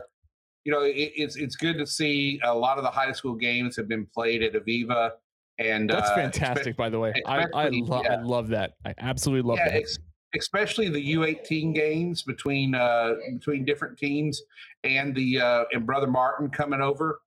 you 0.64 0.72
know 0.72 0.84
it, 0.84 1.12
it's 1.16 1.36
it's 1.36 1.56
good 1.56 1.78
to 1.78 1.86
see 1.86 2.40
a 2.44 2.54
lot 2.54 2.78
of 2.78 2.84
the 2.84 2.92
high 2.92 3.12
school 3.12 3.36
games 3.36 3.76
have 3.76 3.88
been 3.90 4.06
played 4.14 4.42
at 4.42 4.54
AVEVA, 4.54 5.12
and 5.58 5.90
That's 5.90 6.10
uh, 6.12 6.16
fantastic, 6.16 6.78
by 6.78 6.90
the 6.90 7.00
way. 7.00 7.14
I 7.26 7.46
I, 7.54 7.70
lo- 7.70 8.04
I 8.10 8.22
love 8.22 8.48
that. 8.50 8.74
I 8.86 8.94
absolutely 9.00 9.48
love 9.50 9.58
yeah, 9.58 9.70
that. 9.72 9.78
ex- 9.80 9.98
especially 10.36 10.90
the 10.90 11.14
U18 11.16 11.74
games 11.74 12.24
between 12.24 12.76
uh, 12.76 13.14
between 13.34 13.66
different 13.66 13.98
teams, 13.98 14.42
and 14.84 15.16
the 15.16 15.40
uh, 15.40 15.64
and 15.72 15.86
Brother 15.86 16.08
Martin 16.08 16.50
coming 16.50 16.82
over. 16.82 17.22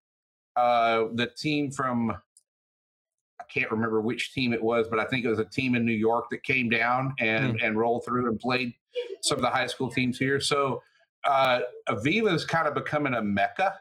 Uh, 0.55 1.05
the 1.15 1.29
team 1.39 1.71
from 1.71 2.11
I 2.11 3.45
can't 3.53 3.71
remember 3.71 4.01
which 4.01 4.33
team 4.33 4.53
it 4.53 4.63
was, 4.63 4.87
but 4.89 4.99
I 4.99 5.05
think 5.07 5.25
it 5.25 5.29
was 5.29 5.39
a 5.39 5.45
team 5.45 5.75
in 5.75 5.85
New 5.85 5.93
York 5.93 6.27
that 6.31 6.43
came 6.43 6.69
down 6.69 7.15
and 7.19 7.61
and 7.61 7.79
rolled 7.79 8.05
through 8.05 8.29
and 8.29 8.39
played 8.39 8.75
some 9.23 9.39
of 9.39 9.43
the 9.43 9.51
high 9.51 9.67
school 9.67 9.91
teams 9.91 10.19
here. 10.19 10.41
So 10.41 10.83
uh, 11.25 11.61
AVEVA 11.89 12.33
is 12.35 12.45
kind 12.45 12.69
of 12.69 12.75
becoming 12.75 13.15
a 13.15 13.23
mecca, 13.23 13.75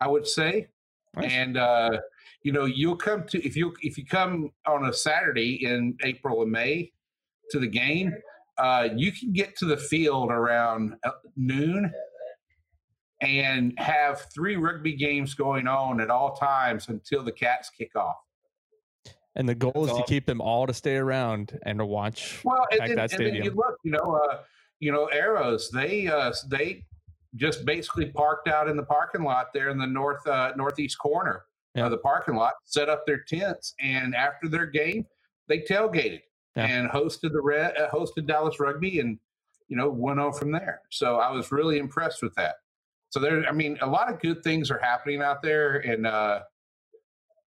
I 0.00 0.08
would 0.08 0.26
say. 0.26 0.68
Nice. 1.16 1.32
And 1.32 1.56
uh, 1.56 1.98
you 2.42 2.52
know, 2.52 2.66
you'll 2.66 2.96
come 2.96 3.24
to 3.28 3.44
if 3.44 3.56
you 3.56 3.74
if 3.82 3.98
you 3.98 4.04
come 4.04 4.50
on 4.66 4.86
a 4.86 4.92
Saturday 4.92 5.64
in 5.64 5.96
April 6.02 6.42
and 6.42 6.50
May 6.50 6.92
to 7.50 7.58
the 7.58 7.66
game, 7.66 8.14
uh, 8.58 8.88
you 8.94 9.12
can 9.12 9.32
get 9.32 9.56
to 9.56 9.64
the 9.64 9.76
field 9.76 10.30
around 10.30 10.94
uh, 11.04 11.10
noon 11.36 11.92
and 13.20 13.74
have 13.78 14.26
three 14.32 14.56
rugby 14.56 14.94
games 14.96 15.34
going 15.34 15.66
on 15.66 16.00
at 16.00 16.10
all 16.10 16.34
times 16.34 16.88
until 16.88 17.22
the 17.22 17.32
Cats 17.32 17.70
kick 17.70 17.94
off. 17.96 18.16
And 19.36 19.48
the 19.48 19.54
goal 19.54 19.86
is 19.88 19.96
to 19.96 20.02
keep 20.04 20.26
them 20.26 20.40
all 20.40 20.66
to 20.66 20.74
stay 20.74 20.96
around 20.96 21.58
and 21.64 21.78
to 21.78 21.86
watch. 21.86 22.40
Well, 22.44 22.66
and, 22.72 22.80
Pack 22.80 22.88
then, 22.88 22.96
that 22.96 23.12
and 23.12 23.26
then 23.26 23.34
you 23.36 23.50
look, 23.50 23.76
you 23.84 23.92
know, 23.92 24.20
uh, 24.30 24.38
you 24.80 24.90
know, 24.90 25.06
arrows. 25.06 25.70
They 25.70 26.08
uh, 26.08 26.32
they 26.48 26.84
just 27.36 27.64
basically 27.64 28.06
parked 28.06 28.48
out 28.48 28.68
in 28.68 28.76
the 28.76 28.82
parking 28.82 29.22
lot 29.22 29.48
there 29.54 29.68
in 29.68 29.78
the 29.78 29.86
north 29.86 30.26
uh, 30.26 30.52
northeast 30.56 30.98
corner 30.98 31.44
Yeah. 31.76 31.84
of 31.84 31.92
the 31.92 31.98
parking 31.98 32.34
lot, 32.34 32.54
set 32.64 32.88
up 32.88 33.06
their 33.06 33.22
tents, 33.22 33.74
and 33.80 34.16
after 34.16 34.48
their 34.48 34.66
game, 34.66 35.06
they 35.46 35.60
tailgated 35.60 36.22
Yeah. 36.56 36.66
and 36.66 36.90
hosted 36.90 37.32
the 37.32 37.40
red, 37.40 37.76
uh, 37.76 37.88
hosted 37.90 38.26
Dallas 38.26 38.58
Rugby, 38.58 39.00
and 39.00 39.18
you 39.68 39.76
know 39.76 39.88
went 39.88 40.20
on 40.20 40.32
from 40.32 40.52
there. 40.52 40.82
So 40.90 41.16
I 41.16 41.30
was 41.30 41.52
really 41.52 41.78
impressed 41.78 42.22
with 42.22 42.34
that. 42.34 42.56
So 43.10 43.20
there, 43.20 43.44
I 43.48 43.52
mean, 43.52 43.78
a 43.80 43.86
lot 43.86 44.12
of 44.12 44.20
good 44.20 44.42
things 44.42 44.70
are 44.70 44.78
happening 44.78 45.22
out 45.22 45.42
there, 45.42 45.78
and 45.78 46.06
uh, 46.06 46.40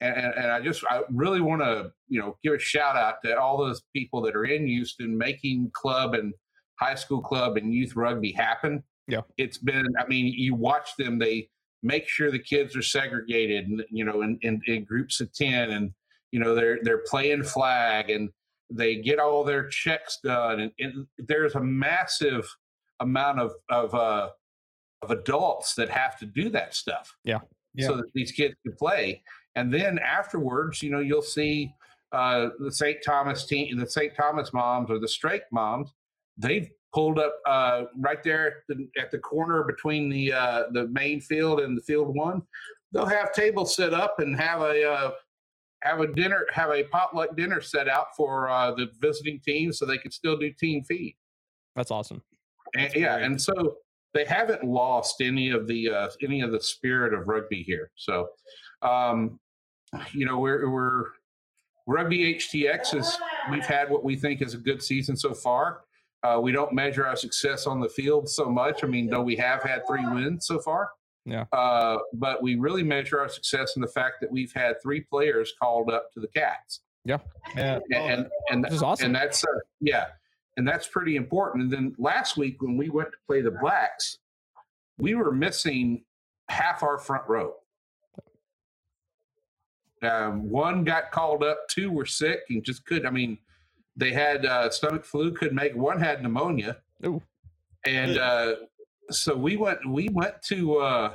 and, 0.02 0.16
and, 0.16 0.34
and 0.36 0.52
I 0.52 0.62
just 0.62 0.84
I 0.90 1.02
really 1.10 1.42
want 1.42 1.62
to 1.62 1.92
you 2.10 2.20
know 2.20 2.38
give 2.44 2.54
a 2.54 2.60
shout 2.60 2.96
out 2.96 3.16
to 3.26 3.40
all 3.40 3.58
those 3.58 3.82
people 3.94 4.22
that 4.24 4.36
are 4.36 4.46
in 4.46 4.68
Houston 4.68 5.18
making 5.18 5.72
club 5.74 6.14
and 6.14 6.34
high 6.80 6.96
school 6.96 7.22
club 7.22 7.58
and 7.58 7.74
youth 7.74 7.96
rugby 7.96 8.32
happen. 8.32 8.84
Yeah. 9.08 9.22
it's 9.38 9.58
been. 9.58 9.88
I 10.00 10.06
mean, 10.08 10.28
you 10.28 10.56
watch 10.56 10.96
them; 10.98 11.20
they 11.20 11.50
make 11.84 12.08
sure 12.08 12.32
the 12.32 12.40
kids 12.40 12.76
are 12.76 12.82
segregated, 12.82 13.68
and 13.68 13.84
you 13.90 14.06
know, 14.06 14.22
in, 14.22 14.38
in, 14.42 14.62
in 14.68 14.84
groups 14.84 15.22
of 15.22 15.34
ten, 15.34 15.72
and 15.72 15.92
you 16.32 16.40
know 16.40 16.56
they're 16.56 16.80
they're 16.84 17.04
playing 17.06 17.44
flag, 17.44 18.10
and 18.10 18.30
they 18.72 18.96
get 18.96 19.20
all 19.20 19.44
their 19.44 19.68
checks 19.68 20.20
done, 20.24 20.62
and, 20.62 20.72
and 20.80 21.08
there's 21.18 21.56
a 21.56 21.62
massive 21.62 22.50
amount 23.00 23.40
of 23.40 23.54
of 23.70 23.94
uh, 23.94 24.30
of 25.02 25.12
adults 25.12 25.76
that 25.76 25.90
have 25.90 26.18
to 26.20 26.26
do 26.26 26.50
that 26.50 26.74
stuff. 26.76 27.16
Yeah. 27.24 27.40
so 27.88 27.96
that 27.96 28.12
these 28.14 28.32
kids 28.32 28.56
can 28.66 28.76
play. 28.76 29.24
And 29.56 29.74
then 29.74 30.00
afterwards, 30.00 30.82
you 30.82 30.92
know, 30.92 31.00
you'll 31.00 31.22
see 31.22 31.74
uh, 32.12 32.50
the 32.60 32.72
St. 32.72 32.98
Thomas 33.06 33.46
team, 33.46 33.78
the 33.78 33.90
St. 33.90 34.14
Thomas 34.16 34.54
moms 34.54 34.90
or 34.90 35.00
the 35.00 35.08
Strake 35.08 35.44
moms. 35.52 35.94
They've 36.38 36.70
pulled 36.94 37.20
up 37.20 37.34
uh, 37.46 37.84
right 37.98 38.22
there 38.24 38.48
at 38.48 38.54
the, 38.68 38.90
at 39.00 39.12
the 39.12 39.20
corner 39.20 39.64
between 39.64 40.10
the 40.10 40.34
uh, 40.34 40.64
the 40.72 40.88
main 40.88 41.22
field 41.22 41.60
and 41.62 41.78
the 41.78 41.82
field 41.82 42.16
one. 42.16 42.42
They'll 42.92 43.06
have 43.06 43.32
tables 43.34 43.76
set 43.76 43.94
up 43.94 44.20
and 44.20 44.36
have 44.38 44.62
a 44.62 44.90
uh, 44.90 45.12
have 45.84 46.00
a 46.00 46.08
dinner, 46.08 46.46
have 46.54 46.70
a 46.70 46.84
potluck 46.84 47.36
dinner 47.36 47.62
set 47.62 47.88
out 47.88 48.08
for 48.16 48.50
uh, 48.50 48.72
the 48.72 48.90
visiting 49.00 49.40
team, 49.40 49.74
so 49.74 49.86
they 49.86 49.98
can 49.98 50.12
still 50.12 50.38
do 50.38 50.52
team 50.52 50.84
feed. 50.84 51.16
That's 51.76 51.92
awesome. 51.92 52.22
and, 52.76 52.94
yeah, 52.94 53.18
and 53.18 53.42
so 53.42 53.78
they 54.14 54.26
haven't 54.26 54.64
lost 54.64 55.22
any 55.22 55.50
of 55.50 55.68
the 55.68 55.90
uh, 55.90 56.10
any 56.22 56.42
of 56.42 56.52
the 56.52 56.62
spirit 56.62 57.14
of 57.14 57.28
rugby 57.28 57.64
here. 57.64 57.92
So, 57.96 58.30
um, 58.82 59.40
you 60.12 60.26
know, 60.26 60.40
we're 60.40 60.70
we're 60.70 61.06
rugby 61.88 62.36
HTX 62.36 62.96
is 62.96 63.18
we've 63.50 63.66
had 63.66 63.90
what 63.90 64.04
we 64.04 64.16
think 64.16 64.42
is 64.42 64.54
a 64.54 64.58
good 64.58 64.82
season 64.82 65.16
so 65.16 65.34
far. 65.34 65.82
Uh, 66.24 66.40
we 66.40 66.52
don't 66.52 66.72
measure 66.72 67.08
our 67.08 67.16
success 67.16 67.66
on 67.66 67.80
the 67.80 67.90
field 67.90 68.30
so 68.30 68.46
much. 68.46 68.84
I 68.84 68.88
mean, 68.88 69.10
though 69.10 69.24
we 69.24 69.36
have 69.38 69.64
had 69.64 69.88
three 69.88 70.06
wins 70.06 70.46
so 70.46 70.60
far. 70.60 70.90
Yeah. 71.26 71.46
Uh, 71.54 72.00
but 72.14 72.42
we 72.42 72.56
really 72.56 72.84
measure 72.84 73.20
our 73.20 73.30
success 73.30 73.76
in 73.76 73.82
the 73.82 73.88
fact 73.88 74.22
that 74.22 74.32
we've 74.32 74.54
had 74.54 74.82
three 74.82 75.02
players 75.02 75.54
called 75.60 75.92
up 75.92 76.12
to 76.14 76.20
the 76.20 76.28
Cats. 76.28 76.82
Yeah. 77.06 77.20
And 77.56 77.84
and, 77.94 78.28
and, 78.50 78.66
Which 78.70 78.82
awesome. 78.82 79.08
and 79.08 79.16
that's 79.16 79.44
uh, 79.44 79.60
yeah, 79.80 80.08
and 80.58 80.68
that's 80.68 80.88
pretty 80.88 81.16
important. 81.16 81.64
And 81.64 81.72
then 81.72 81.96
last 81.98 82.38
week 82.38 82.62
when 82.62 82.78
we 82.78 82.90
went 82.90 83.12
to 83.12 83.18
play 83.28 83.42
the 83.42 83.52
Blacks, 83.52 84.18
we 84.98 85.16
were 85.16 85.32
missing 85.32 86.04
half 86.50 86.84
our 86.84 86.98
front 86.98 87.28
row. 87.28 87.56
Um, 90.04 90.50
one 90.50 90.84
got 90.84 91.12
called 91.12 91.44
up, 91.44 91.68
two 91.70 91.92
were 91.92 92.08
sick 92.08 92.42
and 92.50 92.64
just 92.64 92.86
could. 92.86 93.06
I 93.06 93.12
mean, 93.12 93.38
they 93.96 94.12
had 94.12 94.46
uh, 94.46 94.70
stomach 94.70 95.06
flu, 95.06 95.32
couldn't 95.32 95.56
make. 95.56 95.76
One 95.76 96.00
had 96.00 96.24
pneumonia, 96.24 96.78
Ooh. 97.06 97.22
and 97.86 98.18
uh, 98.18 98.56
so 99.16 99.36
we 99.36 99.58
went. 99.58 99.80
We 99.88 100.10
went 100.10 100.42
to. 100.48 100.78
Uh, 100.78 101.14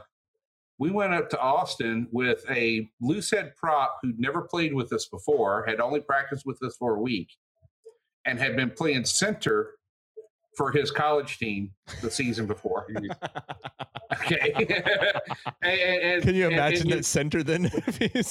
we 0.78 0.90
went 0.90 1.14
up 1.14 1.30
to 1.30 1.40
Austin 1.40 2.06
with 2.12 2.44
a 2.50 2.86
loose 3.00 3.30
head 3.30 3.56
prop 3.56 3.98
who'd 4.02 4.20
never 4.20 4.42
played 4.42 4.74
with 4.74 4.92
us 4.92 5.06
before, 5.06 5.64
had 5.66 5.80
only 5.80 6.00
practiced 6.00 6.44
with 6.44 6.62
us 6.62 6.76
for 6.76 6.96
a 6.96 7.00
week, 7.00 7.30
and 8.26 8.38
had 8.38 8.56
been 8.56 8.70
playing 8.70 9.04
center 9.06 9.70
for 10.54 10.70
his 10.72 10.90
college 10.90 11.38
team 11.38 11.70
the 12.02 12.10
season 12.10 12.46
before. 12.46 12.86
Okay. 14.22 14.52
And- 15.62 15.80
and- 15.80 16.02
and- 16.02 16.22
Can 16.22 16.34
you 16.34 16.44
and- 16.44 16.52
and 16.54 16.60
imagine 16.60 16.88
you- 16.88 16.94
that 16.96 17.04
center 17.04 17.42
then? 17.42 17.64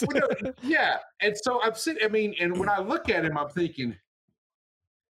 well, 0.08 0.54
yeah. 0.64 0.98
And 1.22 1.36
so 1.38 1.62
I'm 1.62 1.76
sitting, 1.76 2.04
I 2.04 2.08
mean, 2.08 2.34
and 2.40 2.58
when 2.58 2.70
I 2.70 2.80
look 2.80 3.10
at 3.10 3.26
him, 3.26 3.38
I'm 3.38 3.50
thinking, 3.50 3.96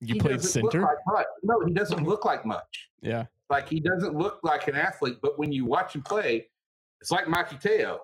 you 0.02 0.16
he 0.16 0.20
played 0.20 0.44
center? 0.44 0.82
like. 1.14 1.26
No, 1.44 1.62
he 1.66 1.74
doesn't 1.74 2.04
look 2.04 2.26
like 2.26 2.46
much. 2.46 2.90
Yeah. 3.02 3.26
Like 3.50 3.68
he 3.68 3.80
doesn't 3.80 4.16
look 4.16 4.40
like 4.44 4.68
an 4.68 4.76
athlete, 4.76 5.18
but 5.22 5.40
when 5.40 5.52
you 5.52 5.66
watch 5.66 5.96
him 5.96 6.02
play, 6.04 6.48
it's 7.02 7.12
like 7.12 7.28
Mikey 7.28 7.58
Teo. 7.58 8.00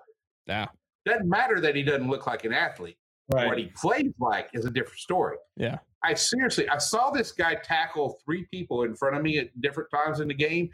Yeah. 0.46 0.66
Doesn't 1.04 1.28
matter 1.28 1.60
that 1.60 1.76
he 1.76 1.82
doesn't 1.82 2.08
look 2.08 2.26
like 2.26 2.44
an 2.44 2.52
athlete. 2.52 2.96
What 3.28 3.58
he 3.58 3.66
plays 3.76 4.12
like 4.20 4.50
is 4.54 4.64
a 4.66 4.70
different 4.70 4.98
story. 5.00 5.36
Yeah. 5.56 5.78
I 6.04 6.14
seriously, 6.14 6.68
I 6.68 6.78
saw 6.78 7.10
this 7.10 7.32
guy 7.32 7.56
tackle 7.56 8.18
three 8.24 8.46
people 8.52 8.84
in 8.84 8.94
front 8.94 9.16
of 9.16 9.22
me 9.22 9.38
at 9.38 9.60
different 9.60 9.90
times 9.90 10.20
in 10.20 10.28
the 10.28 10.34
game. 10.34 10.70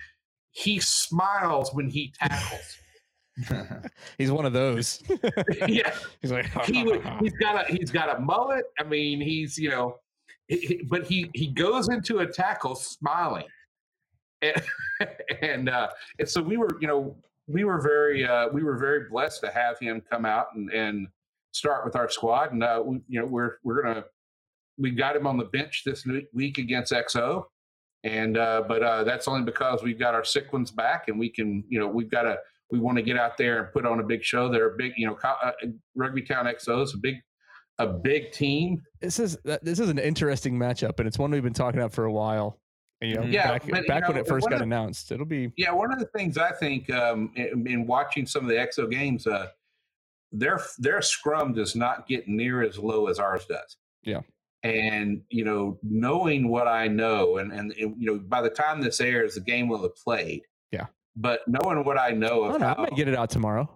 He 0.51 0.79
smiles 0.81 1.71
when 1.73 1.89
he 1.89 2.13
tackles. 2.19 2.77
He's 4.19 4.31
one 4.31 4.45
of 4.45 4.53
those. 4.53 5.03
yeah, 5.67 5.95
He's 6.21 6.31
like, 6.33 6.47
he 6.67 6.85
would, 6.85 7.03
he's 7.23 7.33
got 7.33 7.71
a 7.71 7.73
he's 7.73 7.91
got 7.91 8.15
a 8.15 8.21
mullet. 8.21 8.65
I 8.79 8.85
mean, 8.85 9.23
he's 9.23 9.57
you 9.57 9.71
know, 9.71 9.97
he- 10.49 10.59
he- 10.59 10.83
but 10.87 11.07
he 11.07 11.31
he 11.33 11.47
goes 11.47 11.89
into 11.89 12.19
a 12.19 12.27
tackle 12.27 12.75
smiling, 12.75 13.47
and 14.43 14.63
and, 15.43 15.69
uh, 15.69 15.89
and 16.19 16.29
so 16.29 16.43
we 16.43 16.57
were 16.57 16.79
you 16.81 16.89
know 16.89 17.17
we 17.49 17.65
were 17.65 17.81
very 17.81 18.27
uh, 18.27 18.49
we 18.49 18.63
were 18.63 18.77
very 18.77 19.09
blessed 19.09 19.41
to 19.43 19.51
have 19.51 19.79
him 19.79 20.03
come 20.11 20.25
out 20.25 20.47
and 20.55 20.71
and 20.73 21.09
start 21.53 21.85
with 21.85 21.97
our 21.97 22.09
squad, 22.09 22.53
and 22.53 22.63
uh, 22.63 22.83
we, 22.85 23.01
you 23.09 23.21
know 23.21 23.27
we're 23.27 23.57
we're 23.65 23.83
gonna 23.83 24.05
we 24.79 24.91
got 24.91 25.17
him 25.17 25.27
on 25.27 25.37
the 25.37 25.45
bench 25.45 25.83
this 25.85 26.05
week 26.33 26.59
against 26.59 26.93
XO. 26.93 27.45
And 28.05 28.37
uh, 28.37 28.65
but 28.67 28.83
uh, 28.83 29.05
that's 29.05 29.29
only 29.29 29.43
because 29.43 29.83
we've 29.83 29.99
got 29.99 30.15
our 30.15 30.25
sick 30.25 30.53
ones 30.53 30.73
back, 30.73 31.07
and 31.07 31.19
we 31.19 31.29
can, 31.29 31.63
you 31.69 31.79
know, 31.79 31.87
we've 31.87 32.11
got 32.11 32.23
to 32.23 32.37
we 32.71 32.81
want 32.81 32.97
to 32.97 33.03
get 33.03 33.17
out 33.17 33.37
there 33.37 33.63
and 33.63 33.73
put 33.73 33.87
on 33.87 34.01
a 34.01 34.03
big 34.03 34.25
show. 34.25 34.51
They're 34.51 34.75
a 34.75 34.77
big, 34.77 34.93
you 34.97 35.07
know, 35.07 35.17
uh, 35.23 35.53
Rugby 35.95 36.23
Town 36.23 36.47
XO 36.47 36.83
is 36.83 36.95
a 36.95 36.99
big, 36.99 37.17
a 37.79 37.87
big 37.87 38.33
team. 38.33 38.83
this 39.01 39.21
is 39.21 39.39
this 39.45 39.79
is 39.79 39.89
an 39.89 39.99
interesting 39.99 40.59
matchup, 40.59 40.99
and 40.99 41.07
it's 41.07 41.19
one 41.19 41.31
we've 41.31 41.45
been 41.45 41.53
talking 41.53 41.79
about 41.79 41.93
for 41.93 42.07
a 42.07 42.13
while. 42.13 42.59
You 43.03 43.17
know, 43.17 43.23
Yeah, 43.23 43.49
back, 43.53 43.63
but, 43.69 43.83
you 43.83 43.89
back 43.89 44.07
when 44.07 44.17
know, 44.17 44.23
it 44.23 44.29
first 44.29 44.49
got 44.49 44.57
of- 44.57 44.63
announced, 44.63 45.11
it'll 45.13 45.27
be 45.27 45.53
Yeah, 45.57 45.73
one 45.73 45.93
of 45.93 45.99
the 45.99 46.07
things 46.07 46.39
I 46.39 46.53
think 46.53 46.89
um, 46.91 47.33
in, 47.35 47.67
in 47.67 47.87
watching 47.87 48.27
some 48.27 48.45
of 48.45 48.49
the 48.49 48.55
EXO 48.57 48.91
games, 48.91 49.27
uh, 49.27 49.49
their 50.31 50.61
their 50.79 51.03
scrum 51.03 51.53
does 51.53 51.75
not 51.77 52.07
get 52.07 52.27
near 52.29 52.63
as 52.63 52.79
low 52.79 53.09
as 53.09 53.19
ours 53.19 53.45
does. 53.47 53.77
Yeah. 54.03 54.21
And 54.63 55.23
you 55.29 55.45
know, 55.45 55.79
knowing 55.83 56.49
what 56.49 56.69
I 56.69 56.87
know, 56.89 57.39
and 57.39 57.53
and 57.53 57.75
you 57.77 57.95
know, 57.99 58.19
by 58.19 58.41
the 58.41 58.49
time 58.51 58.81
this 58.81 59.01
airs, 59.01 59.35
the 59.35 59.41
game 59.41 59.69
will 59.69 59.83
have 59.83 59.97
played. 59.97 60.43
Yeah. 60.71 60.87
But 61.17 61.41
knowing 61.47 61.85
what 61.85 61.99
I 61.99 62.11
know 62.11 62.45
I 62.45 62.47
of 62.47 62.53
don't 62.53 62.61
know. 62.61 62.75
I 62.79 62.81
might 62.83 62.97
get 62.97 63.09
it 63.09 63.15
out 63.17 63.29
tomorrow. 63.31 63.69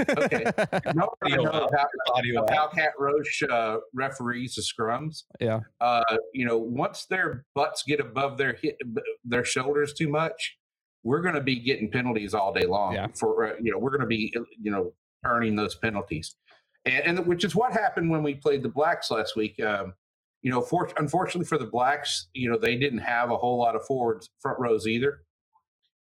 Okay. 0.00 0.44
what 0.92 1.10
Audio 1.24 1.52
how, 1.52 1.86
Audio 2.14 2.46
how 2.48 2.64
out. 2.64 2.74
Cat 2.74 2.92
Roche 2.98 3.42
uh, 3.50 3.78
referees 3.94 4.54
the 4.54 4.62
scrums, 4.62 5.24
yeah. 5.40 5.60
uh, 5.80 6.02
you 6.34 6.46
know, 6.46 6.58
once 6.58 7.06
their 7.06 7.44
butts 7.54 7.82
get 7.82 8.00
above 8.00 8.38
their 8.38 8.54
hit, 8.54 8.76
their 9.24 9.44
shoulders 9.44 9.92
too 9.92 10.08
much, 10.08 10.58
we're 11.02 11.20
going 11.20 11.34
to 11.34 11.40
be 11.40 11.58
getting 11.60 11.90
penalties 11.90 12.34
all 12.34 12.52
day 12.52 12.66
long. 12.66 12.94
Yeah. 12.94 13.06
For 13.18 13.46
uh, 13.46 13.52
you 13.60 13.72
know, 13.72 13.78
we're 13.78 13.90
going 13.90 14.02
to 14.02 14.06
be 14.06 14.34
you 14.60 14.70
know 14.70 14.92
earning 15.24 15.56
those 15.56 15.74
penalties, 15.74 16.36
and, 16.84 17.18
and 17.18 17.26
which 17.26 17.44
is 17.44 17.54
what 17.54 17.72
happened 17.72 18.10
when 18.10 18.22
we 18.22 18.34
played 18.34 18.62
the 18.62 18.68
Blacks 18.68 19.10
last 19.10 19.36
week. 19.36 19.60
Um, 19.62 19.94
you 20.42 20.50
know, 20.50 20.62
for, 20.62 20.90
unfortunately 20.96 21.44
for 21.44 21.58
the 21.58 21.66
Blacks, 21.66 22.28
you 22.32 22.50
know, 22.50 22.56
they 22.56 22.76
didn't 22.76 23.00
have 23.00 23.30
a 23.30 23.36
whole 23.36 23.58
lot 23.58 23.76
of 23.76 23.84
forwards 23.84 24.30
front 24.40 24.58
rows 24.58 24.86
either, 24.86 25.22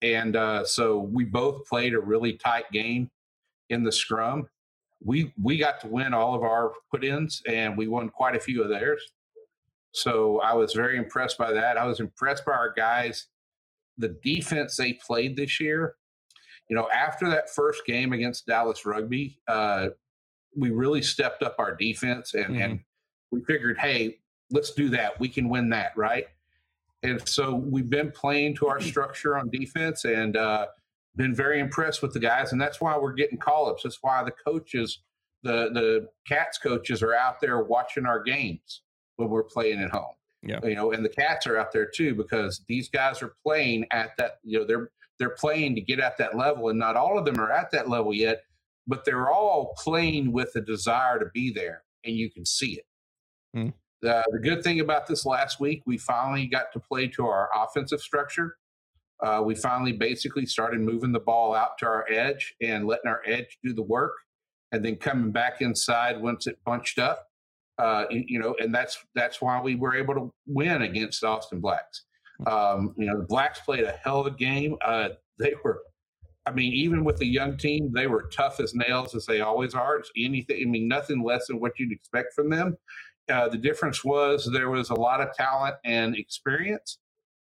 and 0.01 0.36
uh, 0.36 0.65
so 0.65 0.99
we 0.99 1.24
both 1.24 1.65
played 1.65 1.93
a 1.93 1.99
really 1.99 2.34
tight 2.34 2.65
game 2.71 3.09
in 3.74 3.84
the 3.84 3.91
scrum. 3.91 4.47
We 5.03 5.34
we 5.41 5.57
got 5.57 5.82
to 5.82 5.88
win 5.88 6.13
all 6.13 6.34
of 6.34 6.43
our 6.43 6.71
put-ins, 6.89 7.41
and 7.47 7.78
we 7.78 7.88
won 7.88 8.09
quite 8.09 8.36
a 8.36 8.39
few 8.39 8.63
of 8.63 8.69
theirs. 8.69 9.01
So 9.91 10.39
I 10.39 10.53
was 10.53 10.74
very 10.74 10.97
impressed 10.97 11.38
by 11.38 11.51
that. 11.51 11.78
I 11.78 11.86
was 11.86 11.99
impressed 11.99 12.45
by 12.45 12.53
our 12.53 12.74
guys, 12.74 13.28
the 13.97 14.17
defense 14.24 14.78
they 14.78 14.93
played 14.93 15.36
this 15.36 15.59
year. 15.59 15.95
You 16.69 16.76
know, 16.76 16.88
after 16.89 17.30
that 17.30 17.49
first 17.49 17.86
game 17.86 18.13
against 18.13 18.47
Dallas 18.47 18.86
Rugby, 18.86 19.39
uh, 19.47 19.89
we 20.55 20.71
really 20.71 21.01
stepped 21.01 21.43
up 21.43 21.55
our 21.59 21.76
defense, 21.76 22.34
and, 22.34 22.55
and 22.55 22.80
we 23.32 23.41
figured, 23.41 23.78
hey, 23.78 24.17
let's 24.49 24.71
do 24.71 24.89
that. 24.89 25.19
We 25.19 25.28
can 25.28 25.49
win 25.49 25.69
that, 25.69 25.95
right? 25.97 26.28
And 27.03 27.28
so 27.28 27.53
we've 27.53 27.89
been 27.89 28.11
playing 28.11 28.55
to 28.57 28.67
our 28.67 28.80
structure 28.91 29.38
on 29.38 29.49
defense, 29.49 30.05
and 30.05 30.38
uh, 30.38 30.67
been 31.16 31.36
very 31.36 31.59
impressed 31.59 32.01
with 32.01 32.14
the 32.14 32.20
guys, 32.20 32.51
and 32.51 32.61
that's 32.61 32.82
why 32.82 32.97
we're 32.97 33.14
getting 33.14 33.38
call 33.38 33.70
ups. 33.70 33.84
That's 33.84 33.99
why 34.01 34.24
the 34.24 34.32
coaches, 34.32 34.99
the 35.43 35.70
the 35.74 36.09
Cats 36.28 36.57
coaches, 36.57 37.03
are 37.03 37.14
out 37.14 37.39
there 37.41 37.61
watching 37.64 38.05
our 38.05 38.22
games 38.22 38.82
when 39.18 39.30
we're 39.30 39.43
playing 39.43 39.82
at 39.82 39.91
home. 39.91 40.14
Yeah. 40.45 40.59
you 40.64 40.76
know, 40.76 40.91
and 40.91 41.05
the 41.05 41.09
Cats 41.09 41.47
are 41.47 41.57
out 41.57 41.72
there 41.72 41.86
too 41.86 42.16
because 42.16 42.61
these 42.68 42.89
guys 42.89 43.22
are 43.22 43.34
playing 43.43 43.86
at 43.91 44.11
that. 44.18 44.39
You 44.43 44.59
know, 44.59 44.66
they're 44.66 44.89
they're 45.20 45.30
playing 45.30 45.76
to 45.76 45.82
get 45.82 45.99
at 45.99 46.18
that 46.18 46.36
level, 46.36 46.70
and 46.70 46.80
not 46.80 46.95
all 46.95 47.18
of 47.18 47.26
them 47.26 47.39
are 47.39 47.51
at 47.51 47.72
that 47.72 47.89
level 47.89 48.14
yet, 48.14 48.41
but 48.88 49.05
they're 49.05 49.30
all 49.30 49.74
playing 49.78 50.32
with 50.32 50.55
a 50.55 50.61
desire 50.61 51.20
to 51.20 51.28
be 51.34 51.51
there, 51.51 51.84
and 52.03 52.16
you 52.16 52.30
can 52.30 52.45
see 52.45 52.80
it. 52.80 52.86
Hmm. 53.53 53.70
The, 54.01 54.22
the 54.32 54.39
good 54.39 54.64
thing 54.64 54.82
about 54.82 55.07
this 55.07 55.26
last 55.26 55.61
week, 55.61 55.84
we 55.86 55.97
finally 55.97 56.45
got 56.47 56.74
to 56.74 56.80
play 56.80 57.07
to 57.07 57.26
our 57.26 57.49
offensive 57.55 58.01
structure 58.01 58.57
uh, 59.22 59.41
we 59.43 59.55
finally 59.55 59.93
basically 59.93 60.45
started 60.45 60.82
moving 60.82 61.11
the 61.11 61.20
ball 61.20 61.53
out 61.53 61.78
to 61.80 61.86
our 61.86 62.05
edge 62.09 62.55
and 62.61 62.88
letting 62.88 63.07
our 63.07 63.22
edge 63.26 63.57
do 63.64 63.74
the 63.74 63.84
work 63.84 64.14
and 64.72 64.84
then 64.84 64.95
coming 64.95 65.32
back 65.32 65.61
inside 65.61 66.22
once 66.22 66.47
it 66.47 66.57
bunched 66.66 66.99
up. 66.99 67.28
Uh, 67.80 68.05
you 68.11 68.38
know 68.38 68.55
and 68.59 68.74
that's 68.74 69.03
that's 69.16 69.41
why 69.41 69.59
we 69.59 69.74
were 69.74 69.95
able 69.95 70.14
to 70.14 70.32
win 70.45 70.84
against 70.84 71.24
austin 71.24 71.59
blacks. 71.59 72.05
Um, 72.45 72.93
you 72.97 73.07
know 73.07 73.18
the 73.18 73.26
blacks 73.26 73.61
played 73.61 73.84
a 73.84 73.93
hell 74.03 74.20
of 74.20 74.28
a 74.28 74.32
game. 74.32 74.76
Uh, 74.86 75.09
they 75.39 75.53
were 75.64 75.82
i 76.45 76.51
mean 76.51 76.72
even 76.72 77.03
with 77.03 77.18
the 77.18 77.26
young 77.26 77.57
team 77.57 77.91
they 77.91 78.05
were 78.05 78.30
tough 78.32 78.59
as 78.59 78.76
nails 78.76 79.16
as 79.16 79.26
they 79.26 79.41
always 79.41 79.74
are. 79.74 79.97
It's 79.97 80.11
anything 80.16 80.61
i 80.61 80.70
mean 80.70 80.88
nothing 80.88 81.24
less 81.24 81.47
than 81.47 81.59
what 81.59 81.80
you'd 81.80 81.91
expect 81.91 82.36
from 82.36 82.51
them. 82.51 82.78
Uh, 83.28 83.49
the 83.49 83.57
difference 83.57 84.03
was 84.03 84.47
there 84.53 84.70
was 84.70 84.91
a 84.91 84.95
lot 84.95 85.20
of 85.20 85.34
talent 85.34 85.76
and 85.84 86.16
experience 86.16 86.99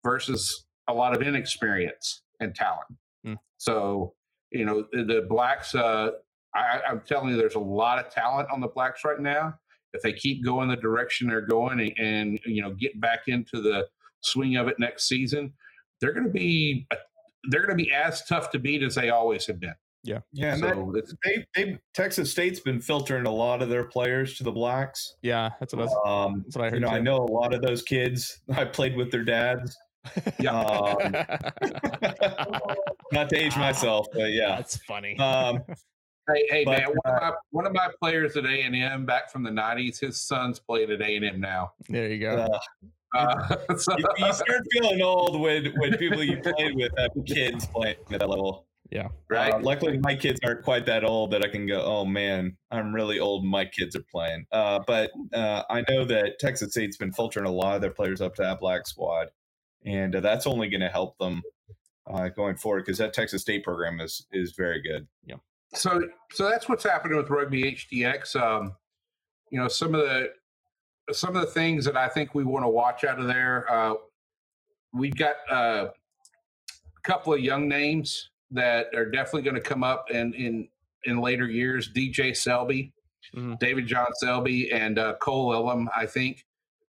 versus 0.04 0.67
a 0.88 0.94
lot 0.94 1.16
of 1.16 1.22
inexperience 1.22 2.22
and 2.40 2.56
talent. 2.56 2.88
Hmm. 3.26 3.34
So, 3.58 4.14
you 4.52 4.66
know, 4.66 4.86
the, 4.92 5.04
the 5.04 5.26
blacks, 5.28 5.76
uh, 5.76 6.12
I, 6.56 6.82
I'm 6.90 7.02
telling 7.02 7.30
you, 7.30 7.38
there's 7.38 7.56
a 7.56 7.60
lot 7.60 8.00
of 8.00 8.12
talent 8.12 8.50
on 8.52 8.62
the 8.62 8.68
blacks 8.68 9.04
right 9.04 9.20
now. 9.20 9.56
If 9.94 10.02
they 10.02 10.14
keep 10.14 10.44
going 10.44 10.70
the 10.70 10.76
direction 10.76 11.28
they're 11.28 11.42
going 11.42 11.80
and, 11.80 11.94
and 11.98 12.40
you 12.46 12.62
know 12.62 12.74
get 12.74 13.00
back 13.00 13.22
into 13.28 13.62
the 13.62 13.88
swing 14.22 14.58
of 14.58 14.68
it 14.68 14.76
next 14.80 15.08
season, 15.08 15.54
they're 16.02 16.14
going 16.14 16.26
to 16.26 16.32
be 16.32 16.86
they're 17.50 17.66
going 17.66 17.78
to 17.78 17.84
be 17.84 17.92
as 17.92 18.24
tough 18.26 18.52
to 18.52 18.60
beat 18.60 18.84
as 18.84 18.96
they 18.96 19.10
always 19.10 19.46
have 19.48 19.60
been. 19.60 19.74
Yeah, 20.04 20.20
and 20.54 20.64
that, 20.64 20.76
so 20.76 20.94
it's, 20.96 21.14
they, 21.26 21.46
they 21.56 21.80
Texas 21.94 22.32
State's 22.32 22.62
been 22.62 22.80
filtering 22.80 23.26
a 23.26 23.32
lot 23.32 23.62
of 23.62 23.68
their 23.68 23.84
players 23.84 24.38
to 24.38 24.44
the 24.44 24.52
blacks. 24.52 25.16
Yeah, 25.22 25.50
that's 25.60 25.74
what 25.74 25.82
I 25.82 25.86
was, 25.86 25.96
Um, 26.06 26.44
that's 26.46 26.56
what 26.56 26.66
I 26.66 26.70
heard. 26.70 26.76
you 26.76 26.80
know, 26.82 26.90
I 26.90 27.00
know 27.00 27.18
a 27.18 27.32
lot 27.32 27.54
of 27.54 27.62
those 27.62 27.82
kids. 27.82 28.40
I 28.56 28.66
played 28.66 28.96
with 28.96 29.12
their 29.12 29.24
dads. 29.24 29.78
Um, 30.48 31.14
not 33.12 33.30
to 33.30 33.36
age 33.38 33.56
myself, 33.58 34.08
but 34.14 34.32
yeah. 34.32 34.56
That's 34.58 34.78
funny. 34.78 35.18
Um, 35.20 35.62
Hey, 36.30 36.46
hey 36.50 36.66
But, 36.66 36.80
man, 36.80 36.88
one, 36.90 36.98
of 37.16 37.22
my, 37.22 37.32
one 37.52 37.66
of 37.68 37.74
my 37.74 37.88
players 38.02 38.36
at 38.36 38.46
A 38.46 38.50
and 38.64 38.76
M 38.76 39.06
back 39.06 39.32
from 39.32 39.44
the 39.44 39.50
'90s, 39.50 39.98
his 40.02 40.20
son's 40.20 40.60
played 40.60 40.90
at 40.90 41.02
A 41.02 41.16
and 41.16 41.24
M 41.24 41.40
now. 41.40 41.72
there 41.88 42.10
you 42.10 42.20
go. 42.20 42.50
uh, 43.16 43.18
Uh, 43.18 43.56
so- 43.78 43.98
you, 43.98 44.06
you 44.18 44.34
start 44.34 44.62
feeling 44.74 45.02
old 45.02 45.40
when 45.40 45.72
when 45.78 45.96
people 45.98 46.22
you 46.22 46.36
played 46.42 46.76
with 46.76 46.92
have 46.98 47.12
kids 47.26 47.66
playing 47.68 47.96
at 48.12 48.20
that 48.20 48.28
level. 48.30 48.66
Yeah. 48.92 49.08
right. 49.30 49.54
Uh, 49.54 49.60
luckily, 49.60 49.98
my 50.00 50.16
kids 50.16 50.40
aren't 50.44 50.64
quite 50.64 50.86
that 50.88 51.06
old 51.06 51.32
that 51.32 51.46
I 51.46 51.48
can 51.48 51.66
go. 51.66 51.82
Oh 51.82 52.04
man, 52.04 52.58
I'm 52.72 52.94
really 52.94 53.20
old. 53.20 53.46
My 53.46 53.64
kids 53.64 53.96
are 53.96 54.04
playing. 54.12 54.46
Uh, 54.52 54.80
but 54.86 55.12
uh, 55.34 55.64
I 55.70 55.84
know 55.90 56.04
that 56.04 56.40
Texas 56.40 56.72
State's 56.72 56.98
been 56.98 57.14
filtering 57.14 57.46
a 57.46 57.52
lot 57.52 57.76
of 57.76 57.82
their 57.82 57.92
players 57.92 58.20
up 58.20 58.36
to 58.36 58.42
that 58.42 58.60
black 58.60 58.86
squad, 58.86 59.28
and 59.86 60.16
uh, 60.16 60.20
that's 60.20 60.48
only 60.48 60.70
going 60.70 60.82
to 60.82 60.90
help 60.90 61.18
them 61.18 61.42
uh, 62.08 62.30
going 62.30 62.56
forward 62.56 62.86
because 62.86 62.98
that 62.98 63.14
Texas 63.14 63.42
State 63.42 63.64
program 63.64 64.00
is 64.00 64.26
is 64.32 64.54
very 64.54 64.82
good. 64.82 65.08
Yeah. 65.26 65.36
so 65.74 66.02
so 66.32 66.50
that's 66.50 66.70
what's 66.70 66.84
happening 66.84 67.18
with 67.18 67.30
rugby 67.30 67.64
HTX 67.76 68.36
um 68.42 68.74
you 69.52 69.60
know 69.60 69.68
some 69.68 69.94
of 69.96 70.02
the 70.02 70.30
some 71.12 71.36
of 71.36 71.42
the 71.42 71.48
things 71.52 71.84
that 71.86 71.96
i 71.98 72.08
think 72.08 72.34
we 72.36 72.44
want 72.44 72.64
to 72.66 72.70
watch 72.70 73.04
out 73.06 73.20
of 73.20 73.28
there 73.28 73.66
uh 73.72 73.94
we've 74.94 75.16
got 75.16 75.36
uh, 75.52 75.88
a 75.88 77.02
couple 77.04 77.34
of 77.34 77.40
young 77.42 77.68
names 77.68 78.30
that 78.52 78.88
are 78.96 79.06
definitely 79.06 79.42
going 79.42 79.56
to 79.56 79.62
come 79.62 79.84
up 79.84 80.10
in 80.12 80.34
in 80.34 80.68
in 81.06 81.20
later 81.20 81.48
years 81.48 81.92
dj 81.94 82.36
selby 82.36 82.94
Mhm. 83.36 83.60
david 83.60 83.86
john 83.88 84.08
selby 84.22 84.72
and 84.72 84.98
uh, 85.00 85.16
cole 85.22 85.54
Ellum. 85.54 85.90
i 85.96 86.06
think 86.06 86.46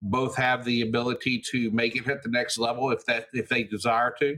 both 0.01 0.35
have 0.35 0.65
the 0.65 0.81
ability 0.81 1.39
to 1.51 1.69
make 1.71 1.95
it 1.95 2.07
at 2.07 2.23
the 2.23 2.29
next 2.29 2.57
level 2.57 2.91
if 2.91 3.05
that 3.05 3.27
if 3.33 3.47
they 3.49 3.63
desire 3.63 4.13
to 4.19 4.37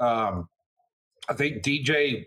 um 0.00 0.48
i 1.28 1.32
think 1.32 1.62
dj 1.62 2.26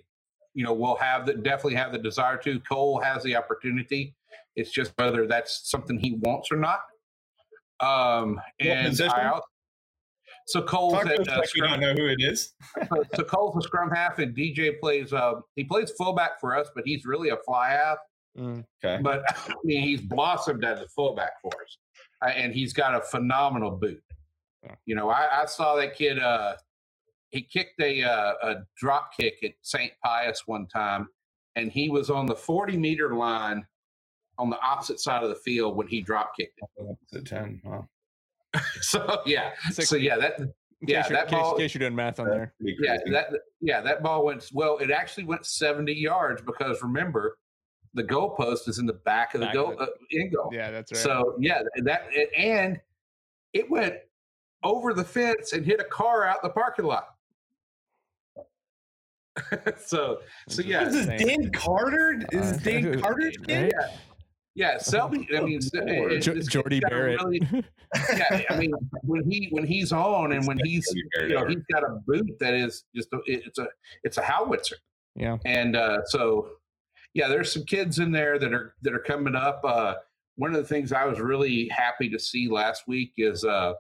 you 0.54 0.64
know, 0.64 0.74
will 0.74 0.98
have 0.98 1.26
the 1.26 1.34
definitely 1.36 1.76
have 1.76 1.92
the 1.92 1.98
desire 1.98 2.38
to. 2.38 2.60
Cole 2.62 3.00
has 3.00 3.24
the 3.24 3.36
opportunity. 3.36 4.16
It's 4.56 4.72
just 4.72 4.92
whether 4.98 5.28
that's 5.28 5.70
something 5.70 5.98
he 5.98 6.16
wants 6.22 6.52
or 6.52 6.58
not. 6.58 6.80
Um, 7.80 8.42
and? 8.60 9.00
I 9.02 9.40
so 10.48 10.62
Cole's 10.64 10.94
Talk 10.94 11.06
at 11.06 11.30
uh, 11.30 11.38
like 11.38 11.50
we 11.54 11.62
don't 11.62 11.80
know 11.80 11.94
who 11.94 12.08
it 12.08 12.18
is. 12.20 12.54
so, 12.90 13.04
so 13.16 13.24
Cole's 13.24 13.56
a 13.56 13.62
scrum 13.62 13.92
half, 13.92 14.20
and 14.20 14.36
DJ 14.36 14.80
plays. 14.80 15.14
Uh, 15.14 15.36
he 15.56 15.64
plays 15.64 15.92
fullback 15.92 16.42
for 16.42 16.58
us, 16.58 16.70
but 16.76 16.84
he's 16.86 17.06
really 17.06 17.30
a 17.30 17.38
fly 17.46 17.70
half. 17.70 17.98
Mm. 18.38 18.66
Okay. 18.84 19.02
But 19.02 19.24
I 19.48 19.54
mean, 19.64 19.84
he's 19.84 20.02
blossomed 20.02 20.66
as 20.66 20.82
a 20.82 20.88
fullback 20.90 21.34
for 21.42 21.52
us, 21.54 21.78
and 22.22 22.54
he's 22.54 22.74
got 22.74 22.96
a 22.96 23.02
phenomenal 23.02 23.72
boot. 23.72 24.02
You 24.86 24.96
know, 24.96 25.10
I, 25.10 25.42
I 25.44 25.46
saw 25.46 25.76
that 25.78 25.96
kid. 25.96 26.20
Uh, 26.20 26.56
he 27.30 27.42
kicked 27.42 27.80
a 27.82 28.04
uh, 28.04 28.34
a 28.44 28.56
drop 28.78 29.12
kick 29.18 29.36
at 29.44 29.52
St. 29.62 29.92
Pius 30.04 30.44
one 30.48 30.68
time, 30.68 31.08
and 31.56 31.72
he 31.72 31.90
was 31.90 32.10
on 32.10 32.26
the 32.26 32.36
forty 32.36 32.76
meter 32.78 33.16
line 33.16 33.66
on 34.38 34.50
the 34.50 34.60
opposite 34.62 35.00
side 35.00 35.24
of 35.24 35.30
the 35.30 35.36
field 35.36 35.76
when 35.78 35.88
he 35.88 36.02
drop 36.02 36.32
kicked 36.38 36.60
it. 36.78 36.98
It's 37.04 37.14
a 37.14 37.22
ten. 37.22 37.62
Wow. 37.64 37.88
So 38.82 39.22
yeah, 39.26 39.52
Six 39.72 39.90
so 39.90 39.96
yeah, 39.96 40.18
that 40.18 40.40
In 40.40 40.52
yeah 40.82 41.02
case 41.04 41.10
you're- 41.12 41.22
that 41.22 41.32
in 41.32 41.40
ball 41.40 41.52
in 41.56 41.60
case 41.60 41.74
you're 41.74 41.80
doing 41.80 41.96
math 41.96 42.20
on 42.20 42.28
there. 42.30 42.54
yeah 42.60 42.98
that 43.12 43.28
yeah 43.62 43.80
that 43.82 44.02
ball 44.04 44.26
went 44.26 44.50
well. 44.54 44.78
It 44.80 44.92
actually 44.92 45.26
went 45.26 45.46
seventy 45.46 45.94
yards 45.94 46.42
because 46.42 46.82
remember 46.82 47.38
the 47.94 48.04
goalpost 48.04 48.68
is 48.68 48.78
in 48.80 48.86
the 48.86 48.94
back 48.94 49.34
of 49.34 49.40
the 49.42 49.48
Back 49.48 49.56
of 49.56 49.66
goal 49.66 49.76
the- 49.78 49.84
uh, 49.84 49.88
end 50.22 50.34
goal. 50.36 50.50
Yeah, 50.54 50.72
that's 50.72 50.92
right. 50.92 51.02
So 51.02 51.36
yeah, 51.40 51.62
that 51.84 52.04
and 52.38 52.80
it 53.54 53.70
went 53.70 53.96
over 54.64 54.94
the 54.94 55.04
fence 55.04 55.54
and 55.54 55.66
hit 55.66 55.80
a 55.80 55.86
car 55.86 56.26
out 56.26 56.38
in 56.44 56.48
the 56.48 56.54
parking 56.54 56.86
lot. 56.86 57.16
so 59.78 60.20
so 60.48 60.62
yeah, 60.62 60.84
This 60.86 60.96
is 60.96 61.06
Dan 61.08 61.50
Carter. 61.52 62.22
Is 62.32 62.54
Uh, 62.54 62.60
Dan 62.64 63.00
Carter's 63.02 63.38
kid? 63.38 63.74
right? 63.78 63.90
yeah. 64.56 64.78
Selby, 64.80 65.28
I 65.36 65.42
mean, 65.42 65.58
s- 65.58 65.70
it- 65.74 66.20
Jo- 66.22 66.36
Jordie 66.42 66.82
got 66.82 66.90
Barrett. 66.92 67.22
really- 67.24 67.64
yeah, 68.18 68.42
I 68.50 68.58
mean, 68.58 68.72
when 69.04 69.24
he 69.30 69.48
when 69.52 69.66
he's 69.66 69.92
on 69.92 70.34
and 70.34 70.46
when 70.46 70.60
he's 70.64 70.86
you 70.94 71.30
know 71.30 71.46
he's 71.48 71.64
got 71.72 71.84
a 71.84 72.00
boot 72.06 72.38
that 72.40 72.54
is 72.54 72.84
just 72.96 73.12
a, 73.14 73.20
it's 73.26 73.58
a 73.60 73.68
it's 74.04 74.18
a 74.18 74.22
howitzer. 74.22 74.76
yeah. 75.16 75.38
and 75.46 75.76
uh, 75.76 76.04
so 76.06 76.50
yeah 77.14 77.28
there's 77.28 77.52
some 77.52 77.64
kids 77.64 78.00
in 78.00 78.12
there 78.12 78.38
that 78.40 78.54
are 78.54 78.76
that 78.82 78.94
are 78.94 79.00
coming 79.00 79.36
up 79.36 79.62
uh, 79.64 79.96
one 80.36 80.54
of 80.54 80.62
the 80.62 80.68
things 80.68 80.92
i 80.92 81.06
was 81.06 81.20
really 81.20 81.68
happy 81.70 82.10
to 82.10 82.20
see 82.20 82.48
last 82.50 82.88
week 82.88 83.14
is 83.18 83.44
uh, 83.44 83.74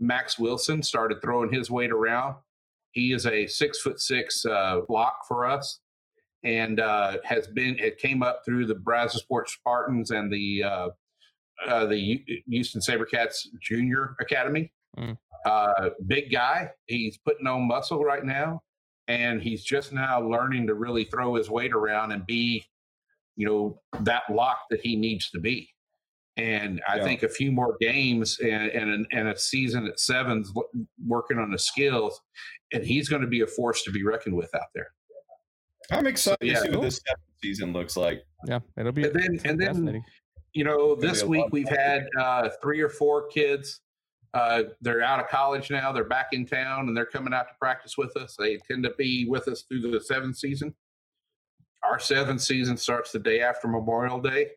max 0.00 0.38
wilson 0.38 0.82
started 0.82 1.20
throwing 1.22 1.52
his 1.52 1.70
weight 1.70 1.92
around 1.92 2.34
he 2.92 3.12
is 3.12 3.26
a 3.26 3.46
six 3.46 3.80
foot 3.80 4.00
six 4.00 4.44
uh, 4.46 4.80
block 4.88 5.26
for 5.26 5.46
us 5.46 5.80
and 6.44 6.78
uh, 6.78 7.16
has 7.24 7.46
been 7.46 7.76
it 7.78 7.98
came 7.98 8.22
up 8.22 8.42
through 8.44 8.66
the 8.66 8.74
Brazosport 8.74 9.48
Spartans 9.48 10.10
and 10.10 10.32
the 10.32 10.62
uh, 10.62 10.88
uh, 11.66 11.86
the 11.86 12.22
Houston 12.46 12.80
Sabercats 12.80 13.46
Junior 13.60 14.14
Academy. 14.20 14.70
Mm. 14.98 15.16
Uh, 15.46 15.90
big 16.06 16.30
guy, 16.30 16.70
he's 16.86 17.18
putting 17.18 17.46
on 17.46 17.66
muscle 17.66 18.02
right 18.02 18.24
now, 18.24 18.62
and 19.08 19.42
he's 19.42 19.62
just 19.64 19.92
now 19.92 20.20
learning 20.20 20.66
to 20.68 20.74
really 20.74 21.04
throw 21.04 21.34
his 21.34 21.50
weight 21.50 21.72
around 21.72 22.12
and 22.12 22.24
be, 22.26 22.64
you 23.36 23.46
know, 23.46 23.80
that 24.00 24.22
lock 24.30 24.58
that 24.70 24.80
he 24.80 24.96
needs 24.96 25.30
to 25.30 25.40
be. 25.40 25.68
And 26.36 26.82
I 26.88 26.96
Yeah. 26.96 27.04
think 27.04 27.22
a 27.22 27.28
few 27.28 27.52
more 27.52 27.76
games 27.80 28.38
and 28.40 28.70
and, 28.70 29.06
and 29.12 29.28
a 29.28 29.38
season 29.38 29.86
at 29.86 30.00
sevens 30.00 30.52
working 31.06 31.38
on 31.38 31.52
his 31.52 31.66
skills, 31.66 32.20
and 32.72 32.84
he's 32.84 33.08
going 33.08 33.22
to 33.22 33.28
be 33.28 33.42
a 33.42 33.46
force 33.46 33.82
to 33.84 33.92
be 33.92 34.02
reckoned 34.04 34.36
with 34.36 34.52
out 34.54 34.66
there. 34.74 34.88
I'm 35.90 36.06
excited 36.06 36.38
Yeah. 36.46 36.54
to 36.54 36.60
see 36.62 36.70
what 36.70 36.82
this 36.82 37.00
season 37.42 37.72
looks 37.72 37.96
like. 37.96 38.24
Yeah, 38.46 38.60
it'll 38.76 38.92
be 38.92 39.04
And 39.04 39.14
then 39.14 39.40
and 39.44 39.60
then 39.60 40.02
you 40.54 40.64
know, 40.64 40.94
this 40.94 41.24
week 41.24 41.46
we've 41.50 41.68
had 41.68 42.06
uh, 42.18 42.48
three 42.62 42.80
or 42.80 42.88
four 42.88 43.26
kids. 43.28 43.80
Uh, 44.34 44.64
they're 44.80 45.02
out 45.02 45.20
of 45.20 45.28
college 45.28 45.70
now. 45.70 45.92
They're 45.92 46.04
back 46.04 46.28
in 46.32 46.44
town 46.44 46.88
and 46.88 46.96
they're 46.96 47.06
coming 47.06 47.32
out 47.32 47.46
to 47.48 47.54
practice 47.60 47.96
with 47.96 48.16
us. 48.16 48.34
They 48.36 48.56
tend 48.56 48.82
to 48.82 48.92
be 48.98 49.26
with 49.28 49.46
us 49.48 49.62
through 49.62 49.80
the 49.82 50.00
seventh 50.00 50.36
season. 50.36 50.74
Our 51.84 52.00
seventh 52.00 52.40
season 52.40 52.76
starts 52.76 53.12
the 53.12 53.20
day 53.20 53.40
after 53.40 53.68
Memorial 53.68 54.20
Day. 54.20 54.48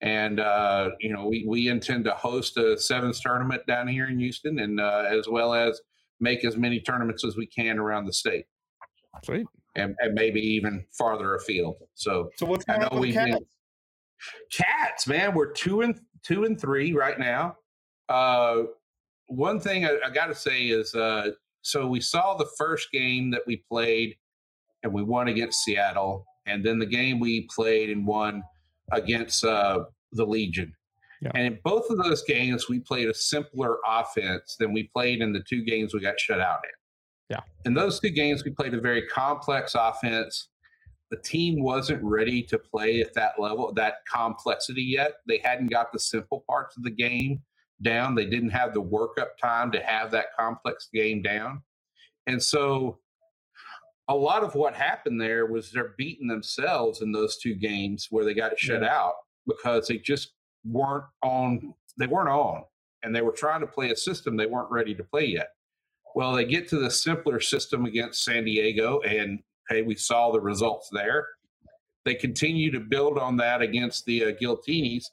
And, 0.00 0.40
uh, 0.40 0.90
you 1.00 1.12
know, 1.12 1.26
we, 1.26 1.44
we 1.46 1.68
intend 1.68 2.04
to 2.04 2.12
host 2.12 2.56
a 2.56 2.78
sevens 2.78 3.20
tournament 3.20 3.66
down 3.66 3.88
here 3.88 4.06
in 4.06 4.18
Houston 4.18 4.60
and 4.60 4.80
uh, 4.80 5.04
as 5.08 5.28
well 5.28 5.52
as 5.52 5.80
make 6.20 6.44
as 6.44 6.56
many 6.56 6.80
tournaments 6.80 7.24
as 7.24 7.36
we 7.36 7.46
can 7.46 7.78
around 7.78 8.06
the 8.06 8.12
state 8.12 8.46
Sweet. 9.24 9.46
and, 9.74 9.94
and 9.98 10.14
maybe 10.14 10.40
even 10.40 10.84
farther 10.96 11.34
afield. 11.34 11.76
So, 11.94 12.30
So 12.36 12.46
what's 12.46 12.64
I 12.68 12.72
going 12.78 12.82
know 12.82 12.88
on 12.92 13.00
with 13.00 13.08
we 13.08 13.12
Cats? 13.12 13.32
did. 13.32 13.46
Cats, 14.52 15.06
man, 15.06 15.34
we're 15.34 15.52
two 15.52 15.82
and 15.82 16.00
two 16.22 16.44
and 16.44 16.60
three 16.60 16.92
right 16.92 17.18
now. 17.18 17.56
Uh, 18.08 18.62
one 19.28 19.60
thing 19.60 19.84
I, 19.84 19.98
I 20.04 20.10
got 20.10 20.26
to 20.26 20.34
say 20.34 20.64
is, 20.64 20.94
uh, 20.94 21.30
so 21.62 21.86
we 21.86 22.00
saw 22.00 22.36
the 22.36 22.48
first 22.56 22.90
game 22.92 23.30
that 23.30 23.42
we 23.46 23.62
played, 23.70 24.16
and 24.82 24.92
we 24.92 25.02
won 25.02 25.28
against 25.28 25.64
Seattle, 25.64 26.26
and 26.46 26.64
then 26.64 26.78
the 26.78 26.86
game 26.86 27.20
we 27.20 27.48
played 27.54 27.90
and 27.90 28.06
won 28.06 28.42
against 28.92 29.44
uh, 29.44 29.84
the 30.12 30.24
Legion. 30.24 30.72
Yeah. 31.20 31.30
And 31.34 31.46
in 31.46 31.58
both 31.64 31.90
of 31.90 31.98
those 31.98 32.22
games, 32.24 32.68
we 32.68 32.78
played 32.78 33.08
a 33.08 33.14
simpler 33.14 33.78
offense 33.86 34.56
than 34.58 34.72
we 34.72 34.88
played 34.94 35.20
in 35.20 35.32
the 35.32 35.42
two 35.48 35.64
games 35.64 35.92
we 35.92 36.00
got 36.00 36.18
shut 36.18 36.40
out 36.40 36.60
in. 36.64 37.36
Yeah. 37.36 37.40
In 37.64 37.74
those 37.74 38.00
two 38.00 38.10
games, 38.10 38.44
we 38.44 38.52
played 38.52 38.72
a 38.72 38.80
very 38.80 39.06
complex 39.08 39.74
offense 39.74 40.48
the 41.10 41.16
team 41.16 41.62
wasn't 41.62 42.02
ready 42.02 42.42
to 42.42 42.58
play 42.58 43.00
at 43.00 43.14
that 43.14 43.38
level, 43.38 43.72
that 43.74 43.94
complexity 44.12 44.82
yet. 44.82 45.14
They 45.26 45.38
hadn't 45.42 45.70
got 45.70 45.92
the 45.92 45.98
simple 45.98 46.44
parts 46.48 46.76
of 46.76 46.82
the 46.82 46.90
game 46.90 47.42
down. 47.82 48.14
They 48.14 48.26
didn't 48.26 48.50
have 48.50 48.74
the 48.74 48.82
workup 48.82 49.36
time 49.40 49.70
to 49.72 49.80
have 49.80 50.10
that 50.10 50.26
complex 50.38 50.88
game 50.92 51.22
down. 51.22 51.62
And 52.26 52.42
so 52.42 52.98
a 54.08 54.14
lot 54.14 54.42
of 54.42 54.54
what 54.54 54.74
happened 54.74 55.20
there 55.20 55.46
was 55.46 55.70
they're 55.70 55.94
beating 55.98 56.28
themselves 56.28 57.02
in 57.02 57.12
those 57.12 57.38
two 57.38 57.54
games 57.54 58.08
where 58.10 58.24
they 58.24 58.34
got 58.34 58.58
shut 58.58 58.82
out 58.82 59.14
because 59.46 59.86
they 59.86 59.98
just 59.98 60.32
weren't 60.64 61.04
on 61.22 61.74
they 61.98 62.06
weren't 62.06 62.28
on 62.28 62.62
and 63.02 63.14
they 63.14 63.22
were 63.22 63.32
trying 63.32 63.60
to 63.60 63.66
play 63.66 63.90
a 63.90 63.96
system 63.96 64.36
they 64.36 64.46
weren't 64.46 64.70
ready 64.70 64.94
to 64.94 65.04
play 65.04 65.26
yet. 65.26 65.48
Well, 66.14 66.34
they 66.34 66.44
get 66.44 66.68
to 66.68 66.78
the 66.78 66.90
simpler 66.90 67.38
system 67.38 67.84
against 67.84 68.24
San 68.24 68.44
Diego 68.44 69.00
and 69.00 69.40
hey, 69.68 69.82
we 69.82 69.94
saw 69.94 70.32
the 70.32 70.40
results 70.40 70.88
there. 70.92 71.26
They 72.04 72.14
continue 72.14 72.70
to 72.70 72.80
build 72.80 73.18
on 73.18 73.36
that 73.36 73.60
against 73.60 74.06
the 74.06 74.24
uh, 74.24 74.32
Giltinis. 74.32 75.04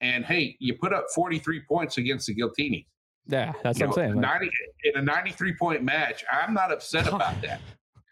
And 0.00 0.24
hey, 0.24 0.56
you 0.60 0.74
put 0.74 0.92
up 0.92 1.06
43 1.14 1.62
points 1.68 1.98
against 1.98 2.26
the 2.26 2.34
Giltinis. 2.34 2.86
Yeah, 3.26 3.52
that's 3.62 3.78
You 3.78 3.88
what 3.88 3.98
I'm 3.98 4.16
know, 4.16 4.22
saying. 4.22 4.40
90, 4.40 4.50
in 4.84 4.96
a 4.96 5.02
93 5.02 5.54
point 5.56 5.82
match, 5.82 6.24
I'm 6.32 6.54
not 6.54 6.72
upset 6.72 7.06
about 7.12 7.40
that. 7.42 7.60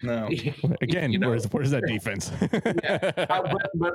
No. 0.03 0.27
again, 0.83 1.11
you 1.11 1.19
know, 1.19 1.31
where's 1.31 1.47
where's 1.47 1.71
that 1.71 1.87
defense? 1.87 2.31
Uh, 3.29 3.43
but, 3.43 3.71
but, 3.75 3.95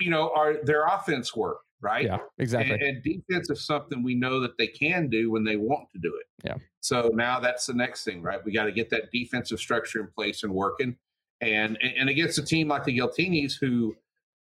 you 0.00 0.10
know, 0.10 0.30
our 0.34 0.64
their 0.64 0.86
offense 0.86 1.34
work, 1.36 1.58
right? 1.80 2.04
yeah, 2.04 2.18
exactly. 2.38 2.72
And, 2.74 2.82
and 2.82 3.02
defense 3.02 3.50
is 3.50 3.66
something 3.66 4.02
we 4.02 4.14
know 4.14 4.40
that 4.40 4.56
they 4.56 4.68
can 4.68 5.08
do 5.08 5.30
when 5.30 5.44
they 5.44 5.56
want 5.56 5.88
to 5.92 5.98
do 5.98 6.14
it. 6.16 6.26
Yeah. 6.46 6.56
So 6.80 7.10
now 7.12 7.40
that's 7.40 7.66
the 7.66 7.74
next 7.74 8.04
thing, 8.04 8.22
right? 8.22 8.42
We 8.44 8.52
got 8.52 8.64
to 8.64 8.72
get 8.72 8.90
that 8.90 9.10
defensive 9.12 9.58
structure 9.58 10.00
in 10.00 10.08
place 10.14 10.42
and 10.44 10.52
working. 10.54 10.96
And 11.40 11.76
and 11.82 12.08
against 12.08 12.38
a 12.38 12.42
team 12.44 12.68
like 12.68 12.84
the 12.84 12.96
Giltinis, 12.96 13.54
who 13.60 13.96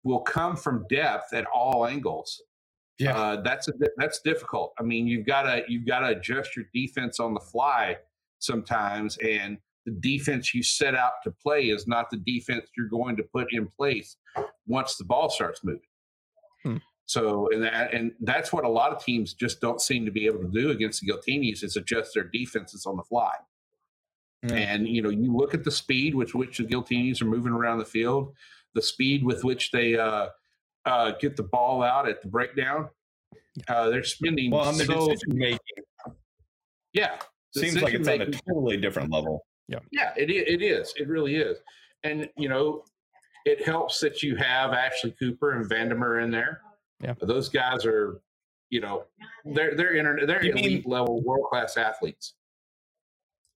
will 0.05 0.20
come 0.20 0.55
from 0.55 0.87
depth 0.89 1.33
at 1.33 1.47
all 1.47 1.87
angles, 1.87 2.41
Yeah. 2.99 3.19
uh, 3.19 3.41
that's 3.43 3.69
a, 3.69 3.73
that's 3.97 4.21
difficult. 4.21 4.73
I 4.79 4.83
mean, 4.83 5.07
you've 5.07 5.27
got 5.27 5.43
to 5.43 5.63
you've 5.69 5.87
got 5.87 6.01
to 6.01 6.09
adjust 6.09 6.57
your 6.57 6.67
defense 6.73 7.19
on 7.19 7.35
the 7.35 7.41
fly 7.41 7.97
sometimes, 8.39 9.17
and 9.19 9.59
the 9.85 9.93
defense 9.93 10.55
you 10.55 10.63
set 10.63 10.95
out 10.95 11.13
to 11.25 11.31
play 11.31 11.65
is 11.65 11.87
not 11.87 12.11
the 12.11 12.17
defense 12.17 12.69
you're 12.77 12.89
going 12.89 13.17
to 13.17 13.23
put 13.23 13.49
in 13.53 13.67
place 13.67 14.17
once 14.67 14.97
the 14.97 15.05
ball 15.05 15.29
starts 15.29 15.63
moving. 15.65 15.81
Hmm. 16.63 16.77
So, 17.07 17.51
and 17.53 17.63
that 17.65 17.93
and 17.93 18.13
that's 18.21 18.53
what 18.53 18.65
a 18.65 18.69
lot 18.69 18.93
of 18.93 19.05
teams 19.05 19.35
just 19.35 19.61
don't 19.61 19.81
seem 19.81 20.05
to 20.07 20.11
be 20.11 20.27
able 20.27 20.41
to 20.41 20.49
do 20.49 20.71
against 20.71 21.03
the 21.03 21.13
Giltinis 21.13 21.63
is 21.63 21.77
adjust 21.77 22.15
their 22.15 22.31
defenses 22.33 22.87
on 22.87 22.97
the 22.97 23.03
fly. 23.03 23.33
Yeah. 24.43 24.55
And 24.55 24.89
you 24.89 25.03
know, 25.03 25.11
you 25.11 25.35
look 25.35 25.53
at 25.53 25.65
the 25.65 25.71
speed 25.71 26.15
with 26.15 26.35
which 26.35 26.59
the 26.59 26.65
Giltinis 26.65 27.21
are 27.21 27.27
moving 27.27 27.53
around 27.53 27.79
the 27.79 27.85
field, 27.85 28.35
the 28.75 28.83
speed 28.83 29.25
with 29.25 29.45
which 29.45 29.71
they 29.71 29.99
uh, 29.99 30.29
uh, 30.87 31.12
get 31.20 31.37
the 31.37 31.43
ball 31.43 31.82
out 31.82 32.09
at 32.09 32.22
the 32.22 32.28
breakdown. 32.28 32.89
Uh, 33.68 33.89
they're 33.91 34.03
spending 34.05 34.51
Well, 34.51 34.62
on 34.68 34.76
the 34.76 34.85
so 34.85 35.09
decision 35.09 35.39
making, 35.39 35.59
yeah. 36.93 37.16
seems 37.57 37.80
like 37.80 37.95
it's 37.95 38.09
on 38.09 38.20
a 38.20 38.30
totally 38.30 38.76
different 38.76 39.12
level. 39.12 39.47
yeah, 39.68 39.78
yeah, 39.93 40.12
it, 40.16 40.30
it 40.30 40.62
is. 40.62 40.93
It 40.97 41.09
really 41.09 41.37
is. 41.37 41.59
And, 42.03 42.28
you 42.37 42.49
know, 42.49 42.85
it 43.47 43.64
helps 43.64 44.01
that 44.01 44.22
you 44.22 44.37
have 44.37 44.72
Ashley 44.72 45.14
Cooper 45.18 45.53
and 45.53 45.70
Vandemer 45.70 46.22
in 46.22 46.30
there. 46.30 46.61
Yeah. 47.01 47.14
Those 47.20 47.49
guys 47.49 47.85
are, 47.87 48.20
you 48.70 48.80
know, 48.80 49.05
they're 49.45 49.74
they're 49.76 49.95
inter- 49.95 50.26
they're 50.26 50.45
You 50.45 50.55
mean- 50.55 50.64
elite 50.64 50.89
level 50.89 51.22
world 51.22 51.47
class 51.51 51.76
athletes. 51.76 52.35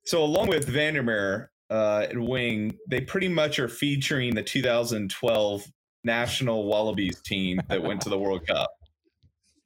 So 0.04 0.22
along 0.22 0.48
with 0.48 0.66
Vandermeer 0.68 1.50
uh, 1.70 2.06
and 2.08 2.26
Wing, 2.26 2.76
they 2.88 3.00
pretty 3.00 3.28
much 3.28 3.58
are 3.58 3.68
featuring 3.68 4.34
the 4.34 4.42
2012 4.42 5.66
National 6.04 6.66
Wallabies 6.66 7.20
team 7.20 7.60
that 7.68 7.82
went 7.82 8.00
to 8.02 8.08
the 8.08 8.18
World 8.18 8.46
Cup. 8.46 8.70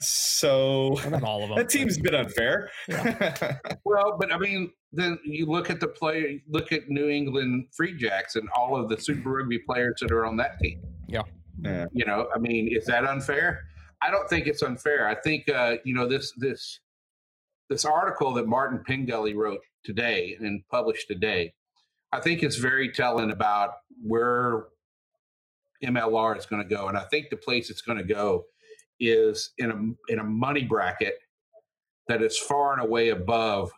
So 0.00 0.98
not 1.08 1.22
all 1.22 1.42
of 1.44 1.50
them. 1.50 1.58
that 1.58 1.70
seems 1.70 1.96
a 1.98 2.00
bit 2.00 2.14
unfair. 2.14 2.70
Well, 3.84 4.16
but 4.18 4.32
I 4.32 4.38
mean, 4.38 4.72
then 4.92 5.18
you 5.24 5.46
look 5.46 5.68
at 5.68 5.80
the 5.80 5.88
player, 5.88 6.38
look 6.48 6.72
at 6.72 6.88
New 6.88 7.08
England 7.08 7.66
Free 7.72 7.94
Jacks 7.94 8.36
and 8.36 8.48
all 8.56 8.74
of 8.76 8.88
the 8.88 8.98
Super 8.98 9.30
Rugby 9.30 9.58
players 9.58 9.96
that 10.00 10.10
are 10.10 10.24
on 10.24 10.36
that 10.38 10.58
team. 10.60 10.80
Yeah. 11.08 11.22
You 11.92 12.04
know, 12.06 12.28
I 12.34 12.38
mean, 12.38 12.68
is 12.74 12.86
that 12.86 13.04
unfair? 13.04 13.60
I 14.00 14.10
don't 14.10 14.28
think 14.28 14.46
it's 14.46 14.62
unfair. 14.62 15.08
I 15.08 15.14
think 15.14 15.48
uh, 15.48 15.76
you 15.84 15.94
know 15.94 16.08
this 16.08 16.32
this 16.36 16.80
this 17.68 17.84
article 17.84 18.32
that 18.34 18.46
Martin 18.46 18.82
Pengelly 18.86 19.34
wrote 19.34 19.60
today 19.84 20.36
and 20.40 20.62
published 20.70 21.06
today. 21.08 21.52
I 22.12 22.20
think 22.20 22.42
it's 22.42 22.56
very 22.56 22.90
telling 22.90 23.30
about 23.30 23.70
where 24.02 24.64
MLR 25.84 26.36
is 26.38 26.46
going 26.46 26.62
to 26.66 26.68
go, 26.74 26.88
and 26.88 26.96
I 26.96 27.04
think 27.04 27.30
the 27.30 27.36
place 27.36 27.70
it's 27.70 27.82
going 27.82 27.98
to 27.98 28.04
go 28.04 28.44
is 29.00 29.50
in 29.58 29.70
a 29.70 30.12
in 30.12 30.18
a 30.20 30.24
money 30.24 30.64
bracket 30.64 31.14
that 32.08 32.22
is 32.22 32.38
far 32.38 32.72
and 32.74 32.82
away 32.82 33.08
above 33.10 33.70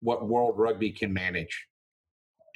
what 0.00 0.28
World 0.28 0.54
Rugby 0.58 0.90
can 0.90 1.12
manage. 1.12 1.66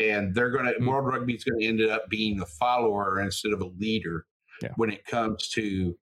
And 0.01 0.35
they're 0.35 0.51
going 0.51 0.65
to, 0.67 0.73
Mm. 0.81 0.89
World 0.89 1.07
Rugby 1.07 1.35
is 1.35 1.45
going 1.45 1.61
to 1.61 1.67
end 1.67 1.81
up 1.91 2.09
being 2.09 2.41
a 2.41 2.47
follower 2.47 3.21
instead 3.21 3.53
of 3.53 3.61
a 3.61 3.67
leader 3.79 4.27
Yeah. 4.63 4.71
when 4.77 4.91
it 4.91 5.05
comes 5.07 5.49
to 5.51 5.97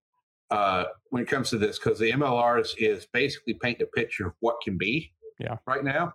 uh, 0.51 0.85
when 1.11 1.23
it 1.23 1.29
comes 1.29 1.49
to 1.51 1.57
this, 1.59 1.79
because 1.79 1.99
the 1.99 2.11
MLRs 2.13 2.75
is 2.77 3.07
basically 3.13 3.55
painting 3.55 3.85
a 3.87 3.97
picture 3.97 4.27
of 4.27 4.35
what 4.41 4.57
can 4.63 4.77
be 4.77 5.13
Yeah. 5.39 5.57
right 5.67 5.83
now. 5.85 6.13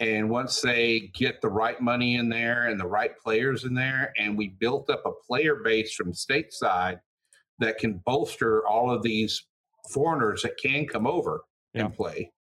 And 0.00 0.30
once 0.30 0.60
they 0.60 1.10
get 1.14 1.40
the 1.40 1.48
right 1.48 1.80
money 1.80 2.16
in 2.16 2.28
there 2.28 2.68
and 2.68 2.78
the 2.78 2.86
right 2.86 3.16
players 3.18 3.64
in 3.64 3.74
there, 3.74 4.12
and 4.16 4.38
we 4.38 4.48
built 4.48 4.88
up 4.90 5.02
a 5.04 5.10
player 5.26 5.56
base 5.56 5.92
from 5.94 6.12
stateside 6.12 7.00
that 7.58 7.78
can 7.78 7.94
bolster 8.06 8.64
all 8.66 8.90
of 8.92 9.02
these 9.02 9.44
foreigners 9.90 10.42
that 10.42 10.56
can 10.62 10.86
come 10.86 11.06
over 11.06 11.42
Yeah. 11.74 11.86
and 11.86 11.94
play. 11.94 12.32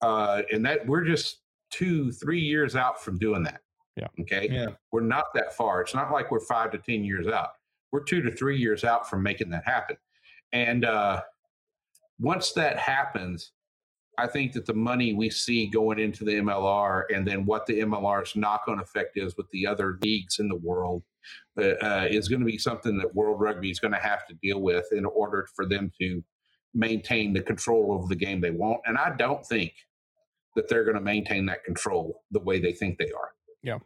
Uh, 0.00 0.42
and 0.52 0.64
that 0.64 0.86
we're 0.86 1.04
just 1.04 1.40
two, 1.70 2.12
three 2.12 2.40
years 2.40 2.76
out 2.76 3.02
from 3.02 3.18
doing 3.18 3.42
that. 3.42 3.60
Yeah. 3.96 4.06
Okay. 4.20 4.48
Yeah. 4.50 4.68
We're 4.92 5.00
not 5.00 5.26
that 5.34 5.54
far. 5.56 5.80
It's 5.82 5.94
not 5.94 6.12
like 6.12 6.30
we're 6.30 6.40
five 6.40 6.70
to 6.70 6.78
10 6.78 7.04
years 7.04 7.26
out. 7.26 7.50
We're 7.90 8.04
two 8.04 8.22
to 8.22 8.30
three 8.30 8.56
years 8.56 8.84
out 8.84 9.10
from 9.10 9.22
making 9.24 9.50
that 9.50 9.64
happen. 9.64 9.96
And 10.52 10.84
uh, 10.84 11.22
once 12.20 12.52
that 12.52 12.78
happens, 12.78 13.52
I 14.20 14.26
think 14.26 14.52
that 14.52 14.66
the 14.66 14.74
money 14.74 15.14
we 15.14 15.30
see 15.30 15.66
going 15.66 15.98
into 15.98 16.24
the 16.24 16.32
MLR 16.32 17.04
and 17.14 17.26
then 17.26 17.46
what 17.46 17.66
the 17.66 17.80
MLR's 17.80 18.36
knock 18.36 18.64
on 18.68 18.78
effect 18.78 19.16
is 19.16 19.36
with 19.36 19.48
the 19.50 19.66
other 19.66 19.98
leagues 20.02 20.38
in 20.38 20.48
the 20.48 20.56
world 20.56 21.02
uh, 21.58 21.74
uh, 21.82 22.06
is 22.08 22.28
going 22.28 22.40
to 22.40 22.46
be 22.46 22.58
something 22.58 22.98
that 22.98 23.14
World 23.14 23.40
Rugby 23.40 23.70
is 23.70 23.80
going 23.80 23.94
to 23.94 24.00
have 24.00 24.26
to 24.26 24.34
deal 24.42 24.60
with 24.60 24.86
in 24.92 25.04
order 25.04 25.48
for 25.54 25.66
them 25.66 25.90
to 26.00 26.22
maintain 26.74 27.32
the 27.32 27.40
control 27.40 27.92
over 27.92 28.06
the 28.08 28.16
game 28.16 28.40
they 28.40 28.50
want. 28.50 28.80
And 28.86 28.98
I 28.98 29.16
don't 29.16 29.44
think 29.44 29.72
that 30.54 30.68
they're 30.68 30.84
going 30.84 30.96
to 30.96 31.02
maintain 31.02 31.46
that 31.46 31.64
control 31.64 32.22
the 32.30 32.40
way 32.40 32.60
they 32.60 32.72
think 32.72 32.98
they 32.98 33.10
are. 33.12 33.30
Yeah. 33.62 33.78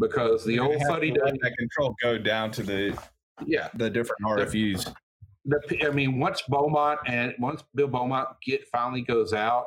Because 0.00 0.44
the 0.44 0.56
They're 0.56 0.64
old 0.64 0.72
gonna 0.74 0.84
have 0.84 0.94
fuddy 0.94 1.10
to 1.12 1.20
duddy, 1.20 1.38
that 1.42 1.56
control 1.58 1.94
go 2.02 2.16
down 2.16 2.50
to 2.52 2.62
the 2.62 2.98
yeah, 3.44 3.68
the 3.74 3.90
different 3.90 4.22
RFUs. 4.24 4.94
the 5.44 5.86
I 5.86 5.90
mean, 5.90 6.18
once 6.18 6.42
Beaumont 6.48 7.00
and 7.06 7.34
once 7.38 7.62
Bill 7.74 7.88
Beaumont 7.88 8.28
get 8.42 8.66
finally 8.68 9.02
goes 9.02 9.34
out, 9.34 9.66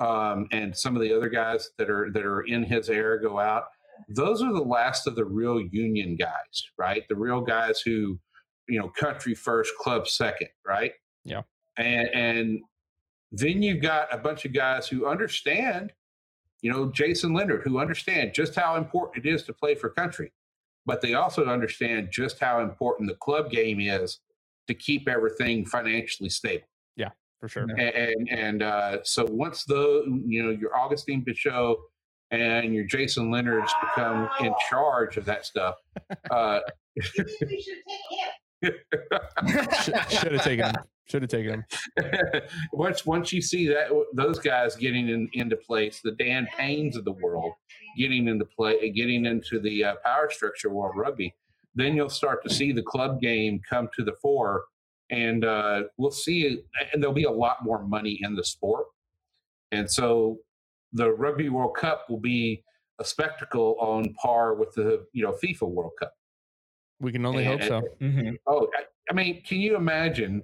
um, 0.00 0.46
and 0.50 0.76
some 0.76 0.96
of 0.96 1.02
the 1.02 1.14
other 1.14 1.28
guys 1.28 1.70
that 1.78 1.90
are 1.90 2.10
that 2.12 2.24
are 2.24 2.40
in 2.42 2.64
his 2.64 2.88
era 2.88 3.20
go 3.20 3.38
out, 3.38 3.64
those 4.08 4.42
are 4.42 4.52
the 4.52 4.62
last 4.62 5.06
of 5.06 5.14
the 5.14 5.24
real 5.24 5.60
union 5.60 6.16
guys, 6.16 6.64
right? 6.78 7.04
The 7.08 7.16
real 7.16 7.42
guys 7.42 7.80
who, 7.80 8.18
you 8.68 8.78
know, 8.78 8.88
country 8.88 9.34
first, 9.34 9.72
club 9.78 10.08
second, 10.08 10.48
right? 10.66 10.92
Yeah. 11.24 11.42
And 11.76 12.08
and 12.14 12.60
then 13.30 13.62
you've 13.62 13.82
got 13.82 14.12
a 14.12 14.18
bunch 14.18 14.44
of 14.44 14.54
guys 14.54 14.88
who 14.88 15.06
understand, 15.06 15.92
you 16.62 16.72
know, 16.72 16.90
Jason 16.90 17.34
Leonard, 17.34 17.62
who 17.62 17.78
understand 17.78 18.32
just 18.34 18.54
how 18.54 18.76
important 18.76 19.24
it 19.24 19.28
is 19.28 19.44
to 19.44 19.52
play 19.52 19.74
for 19.74 19.90
country, 19.90 20.32
but 20.86 21.02
they 21.02 21.14
also 21.14 21.44
understand 21.44 22.08
just 22.10 22.40
how 22.40 22.60
important 22.60 23.08
the 23.08 23.16
club 23.16 23.50
game 23.50 23.80
is 23.80 24.20
to 24.66 24.74
keep 24.74 25.08
everything 25.08 25.66
financially 25.66 26.30
stable. 26.30 26.66
For 27.40 27.48
sure. 27.48 27.66
And 27.76 28.28
and, 28.28 28.62
uh, 28.62 28.98
so 29.02 29.26
once 29.30 29.64
the 29.64 30.04
you 30.26 30.42
know 30.42 30.50
your 30.50 30.76
Augustine 30.76 31.24
Pichot 31.24 31.76
and 32.30 32.74
your 32.74 32.84
Jason 32.84 33.30
Leonards 33.30 33.72
become 33.80 34.28
in 34.40 34.52
charge 34.68 35.16
of 35.16 35.24
that 35.24 35.46
stuff, 35.46 35.76
uh, 36.30 36.60
should 37.00 37.28
take 37.40 37.50
him. 38.62 38.74
Should 40.10 40.32
have 40.32 40.44
taken 40.44 40.66
him. 40.66 40.74
Should 41.08 41.22
have 41.22 41.30
taken 41.30 41.54
him. 41.54 42.42
once 42.72 43.06
once 43.06 43.32
you 43.32 43.40
see 43.40 43.66
that 43.68 43.88
those 44.14 44.38
guys 44.38 44.76
getting 44.76 45.08
in, 45.08 45.28
into 45.32 45.56
place, 45.56 46.00
the 46.04 46.12
Dan 46.12 46.46
Paynes 46.58 46.96
of 46.96 47.04
the 47.04 47.12
world 47.12 47.52
getting 47.96 48.28
into 48.28 48.44
play, 48.44 48.90
getting 48.90 49.24
into 49.24 49.58
the 49.58 49.82
uh, 49.82 49.94
power 50.04 50.30
structure 50.30 50.68
of 50.68 50.74
World 50.74 50.94
Rugby, 50.96 51.34
then 51.74 51.96
you'll 51.96 52.10
start 52.10 52.42
to 52.44 52.54
see 52.54 52.72
the 52.72 52.82
club 52.82 53.20
game 53.20 53.60
come 53.68 53.88
to 53.96 54.04
the 54.04 54.12
fore, 54.22 54.64
and 55.10 55.44
uh, 55.44 55.82
we'll 55.96 56.10
see, 56.10 56.62
and 56.92 57.02
there'll 57.02 57.14
be 57.14 57.24
a 57.24 57.30
lot 57.30 57.58
more 57.62 57.82
money 57.84 58.18
in 58.22 58.34
the 58.34 58.44
sport, 58.44 58.86
and 59.72 59.90
so 59.90 60.38
the 60.92 61.10
Rugby 61.12 61.48
World 61.48 61.76
Cup 61.76 62.06
will 62.08 62.20
be 62.20 62.62
a 63.00 63.04
spectacle 63.04 63.76
on 63.80 64.12
par 64.14 64.54
with 64.54 64.72
the 64.74 65.06
you 65.12 65.22
know 65.24 65.36
FIFA 65.42 65.68
World 65.68 65.92
Cup. 65.98 66.12
We 67.00 67.12
can 67.12 67.24
only 67.24 67.44
hope 67.44 67.62
so. 67.62 67.82
Mhm. 68.00 68.34
Oh, 68.46 68.68
I, 68.76 68.82
I 69.10 69.14
mean, 69.14 69.42
can 69.42 69.58
you 69.60 69.76
imagine? 69.76 70.42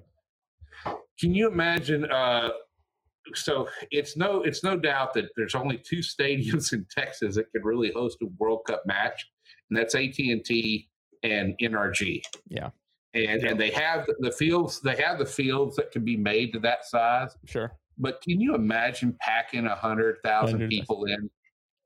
Can 1.18 1.34
you 1.34 1.48
imagine? 1.48 2.10
Uh, 2.10 2.50
so 3.34 3.68
it's 3.90 4.16
no, 4.16 4.42
it's 4.42 4.62
no 4.62 4.76
doubt 4.76 5.14
that 5.14 5.26
there's 5.36 5.54
only 5.54 5.78
two 5.78 5.98
stadiums 6.00 6.72
in 6.72 6.86
Texas 6.90 7.34
that 7.34 7.50
could 7.52 7.64
really 7.64 7.92
host 7.92 8.18
a 8.22 8.26
World 8.38 8.60
Cup 8.66 8.82
match, 8.86 9.26
and 9.70 9.78
that's 9.78 9.94
AT 9.94 10.18
and 10.18 10.44
T 10.44 10.88
and 11.22 11.54
NRG. 11.60 12.22
Yeah. 12.48 12.70
And 13.16 13.42
and 13.44 13.58
they 13.58 13.70
have 13.70 14.06
the 14.20 14.30
fields. 14.30 14.80
They 14.80 14.96
have 14.96 15.18
the 15.18 15.26
fields 15.26 15.76
that 15.76 15.90
can 15.90 16.04
be 16.04 16.16
made 16.16 16.52
to 16.52 16.60
that 16.60 16.84
size. 16.84 17.36
Sure. 17.46 17.72
But 17.98 18.20
can 18.22 18.40
you 18.40 18.54
imagine 18.54 19.16
packing 19.20 19.66
a 19.66 19.74
hundred 19.74 20.18
thousand 20.22 20.68
people 20.68 21.06
in 21.06 21.30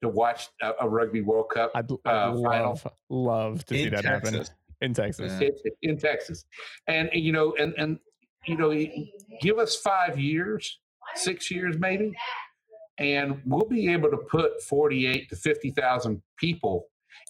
to 0.03 0.09
watch 0.09 0.49
a, 0.61 0.73
a 0.81 0.89
Rugby 0.89 1.21
World 1.21 1.51
Cup 1.55 1.71
I'd, 1.75 1.91
I'd 1.93 1.99
Uh, 2.05 2.43
final. 2.43 2.71
love, 2.71 2.87
love 3.11 3.65
to 3.67 3.75
see 3.75 3.83
In 3.85 3.95
that 3.95 4.05
happen 4.05 4.45
in 4.81 4.95
Texas. 4.95 5.33
Yeah. 5.41 5.49
in, 5.83 5.91
in 5.91 5.99
Texas, 5.99 6.45
and 6.87 7.09
and, 7.13 7.23
you 7.23 7.33
know, 7.33 7.55
and 7.57 7.75
and 7.79 7.99
you 8.47 8.57
know, 8.57 8.75
give 9.43 9.59
us 9.59 9.77
five 9.77 10.19
years, 10.19 10.81
six 11.15 11.51
years 11.51 11.77
maybe, 11.79 12.13
and 12.99 13.41
we'll 13.45 13.69
be 13.69 13.93
able 13.93 14.11
to 14.11 14.17
put 14.17 14.63
forty-eight 14.63 15.29
to 15.29 15.37
fifty 15.37 15.71
thousand 15.71 16.23
people 16.39 16.87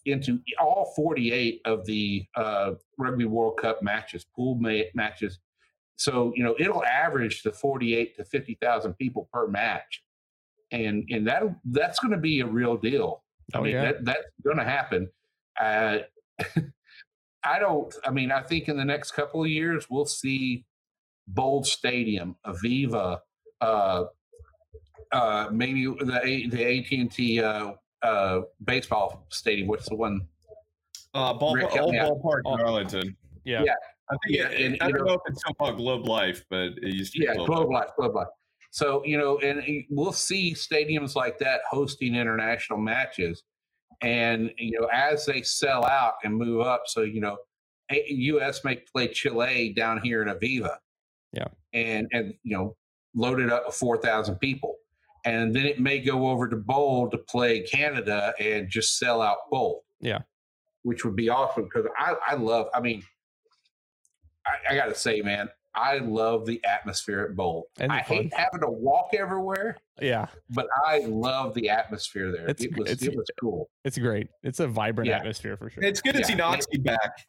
into 0.06 0.40
all 0.60 0.92
forty-eight 0.96 1.60
of 1.64 1.84
the 1.86 2.24
uh, 2.36 2.72
Rugby 2.98 3.24
World 3.26 3.58
Cup 3.58 3.82
matches, 3.82 4.24
pool 4.36 4.56
ma- 4.60 4.88
matches. 4.94 5.38
So 5.96 6.32
you 6.34 6.42
know, 6.44 6.54
it'll 6.58 6.84
average 6.84 7.42
to 7.42 7.52
forty-eight 7.52 8.16
to 8.16 8.24
fifty 8.24 8.56
thousand 8.60 8.94
people 8.94 9.28
per 9.32 9.46
match. 9.46 10.02
and 10.72 11.04
and 11.10 11.26
that 11.26 11.42
that's 11.66 11.98
going 11.98 12.12
to 12.12 12.18
be 12.20 12.40
a 12.40 12.46
real 12.46 12.76
deal. 12.76 13.22
I 13.54 13.58
Oh, 13.58 13.62
mean, 13.62 13.72
yeah. 13.72 13.82
that, 13.92 14.04
that's 14.04 14.26
going 14.44 14.58
to 14.58 14.64
happen. 14.64 15.08
Uh, 15.60 15.98
I 17.44 17.58
don't. 17.58 17.92
I 18.04 18.10
mean, 18.10 18.30
I 18.30 18.42
think 18.42 18.68
in 18.68 18.76
the 18.76 18.84
next 18.84 19.12
couple 19.12 19.42
of 19.42 19.48
years 19.48 19.86
we'll 19.90 20.04
see 20.06 20.64
Bold 21.26 21.66
Stadium, 21.66 22.36
AVEVA, 22.46 23.18
uh, 23.60 24.04
uh, 25.12 25.48
maybe 25.52 25.86
the 25.86 26.20
A- 26.22 26.46
the 26.48 26.78
AT 26.78 26.92
and 26.92 27.10
T 27.10 27.42
uh, 27.42 27.72
uh, 28.02 28.40
baseball 28.64 29.26
stadium. 29.30 29.68
What's 29.68 29.88
the 29.88 29.96
one? 29.96 30.20
Uh, 31.14 31.34
ball, 31.34 31.54
Rick, 31.54 31.64
old 31.66 31.74
help 31.74 31.90
me 31.92 31.98
out. 31.98 32.12
ballpark 32.12 32.40
Oh. 32.46 32.54
in 32.54 32.60
Arlington. 32.60 33.16
Yeah. 33.44 33.62
Yeah. 33.64 33.74
I 34.10 34.16
think 34.26 34.36
Yeah, 34.38 34.48
it- 34.48 34.60
and, 34.72 34.76
I 34.82 34.90
don't 34.90 34.98
know- 35.00 35.04
know 35.06 35.14
if 35.14 35.20
it's 35.26 35.40
still 35.40 35.54
called 35.54 35.76
Globe 35.76 36.06
Life, 36.06 36.44
but 36.50 36.72
it 36.82 36.94
used 36.94 37.12
to 37.14 37.18
be 37.20 37.24
Yeah, 37.26 37.34
Globe 37.34 37.46
Globe 37.46 37.70
Life. 37.70 37.86
Life, 37.88 37.96
Globe 37.96 38.14
Life. 38.16 38.28
So 38.72 39.04
you 39.04 39.18
know, 39.18 39.38
and 39.38 39.62
we'll 39.90 40.12
see 40.12 40.52
stadiums 40.54 41.14
like 41.16 41.38
that 41.38 41.60
hosting 41.68 42.14
international 42.14 42.78
matches, 42.78 43.42
and 44.00 44.52
you 44.58 44.80
know, 44.80 44.86
as 44.92 45.26
they 45.26 45.42
sell 45.42 45.84
out 45.84 46.14
and 46.24 46.34
move 46.34 46.60
up, 46.60 46.82
so 46.86 47.02
you 47.02 47.20
know, 47.20 47.38
U.S. 47.90 48.62
may 48.64 48.76
play 48.76 49.08
Chile 49.08 49.72
down 49.72 50.00
here 50.00 50.22
in 50.22 50.28
AVEVA, 50.28 50.76
Yeah. 51.32 51.48
and 51.72 52.06
and 52.12 52.34
you 52.44 52.56
know, 52.56 52.76
loaded 53.14 53.50
up 53.50 53.66
with 53.66 53.74
four 53.74 53.96
thousand 53.96 54.36
people, 54.38 54.76
and 55.24 55.54
then 55.54 55.66
it 55.66 55.80
may 55.80 55.98
go 56.00 56.28
over 56.30 56.48
to 56.48 56.56
Bowl 56.56 57.08
to 57.10 57.18
play 57.18 57.60
Canada 57.62 58.32
and 58.40 58.68
just 58.68 58.98
sell 58.98 59.20
out 59.22 59.38
Bowl. 59.50 59.84
Yeah. 60.00 60.20
which 60.82 61.04
would 61.04 61.16
be 61.16 61.28
awesome 61.28 61.64
because 61.64 61.86
I 61.98 62.14
I 62.26 62.34
love. 62.34 62.68
I 62.74 62.80
mean, 62.80 63.02
I, 64.46 64.72
I 64.72 64.74
got 64.74 64.86
to 64.86 64.94
say, 64.94 65.20
man. 65.20 65.48
I 65.72 65.98
love 65.98 66.46
the 66.46 66.60
atmosphere 66.64 67.20
at 67.30 67.36
Bowl. 67.36 67.68
And 67.78 67.92
the 67.92 67.94
I 67.94 67.98
hate 68.00 68.34
having 68.34 68.58
to 68.62 68.68
walk 68.70 69.10
everywhere, 69.16 69.76
Yeah. 70.00 70.26
but 70.48 70.66
I 70.84 71.04
love 71.06 71.54
the 71.54 71.68
atmosphere 71.70 72.32
there. 72.32 72.48
It's- 72.50 72.62
it 72.66 72.76
was 72.76 72.90
it's- 72.90 73.06
it 73.06 73.14
was 73.16 73.26
cool. 73.40 73.70
It's 73.84 73.96
great. 73.96 74.26
It's 74.42 74.58
a 74.58 74.66
vibrant 74.66 75.08
Yeah. 75.10 75.18
atmosphere 75.18 75.56
for 75.56 75.70
sure. 75.70 75.84
It's 75.84 76.00
good 76.00 76.14
to 76.14 76.20
Yeah. 76.20 76.26
see 76.26 76.34
Noxie 76.34 76.82
back 76.82 77.24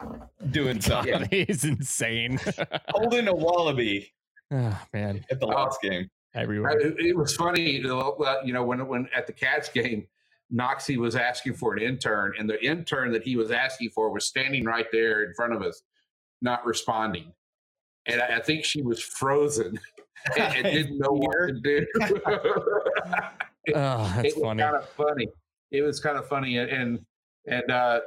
doing 0.49 0.81
something, 0.81 1.11
God, 1.19 1.27
he's 1.29 1.63
insane. 1.65 2.39
holding 2.89 3.27
a 3.27 3.35
wallaby 3.35 4.11
oh, 4.49 4.81
man. 4.93 5.23
at 5.29 5.39
the 5.39 5.45
Oh. 5.45 5.49
last 5.49 5.79
game. 5.83 6.09
Everywhere. 6.33 6.79
It, 6.79 6.99
it 6.99 7.17
was 7.17 7.35
funny, 7.35 7.71
you 7.71 7.83
know, 7.83 8.15
well, 8.17 8.45
you 8.45 8.53
know, 8.53 8.63
when 8.63 8.85
when 8.87 9.09
at 9.15 9.27
the 9.27 9.33
Cats 9.33 9.69
game, 9.69 10.07
Noxie 10.53 10.97
was 10.97 11.15
asking 11.15 11.55
for 11.55 11.73
an 11.73 11.81
intern, 11.81 12.33
and 12.39 12.49
the 12.49 12.63
intern 12.63 13.11
that 13.11 13.23
he 13.23 13.35
was 13.35 13.51
asking 13.51 13.89
for 13.89 14.11
was 14.11 14.25
standing 14.25 14.63
right 14.65 14.87
there 14.91 15.23
in 15.23 15.33
front 15.33 15.53
of 15.53 15.61
us, 15.61 15.83
not 16.41 16.65
responding. 16.65 17.33
And 18.05 18.21
I, 18.21 18.37
I 18.37 18.41
think 18.41 18.63
she 18.63 18.81
was 18.81 19.01
frozen 19.01 19.77
and, 20.37 20.55
and 20.55 20.63
didn't 20.73 20.99
know 20.99 21.11
what 21.11 21.47
to 21.47 21.59
do. 21.61 21.85
Oh, 23.75 24.11
that's 24.15 24.29
it 24.29 24.37
was 24.37 24.43
funny. 24.43 24.63
kind 24.63 24.75
of 24.75 24.89
funny. 24.89 25.27
It 25.69 25.83
was 25.83 25.99
kind 25.99 26.17
of 26.17 26.27
funny, 26.27 26.57
and 26.57 26.99
and 27.45 27.71
uh, 27.71 27.99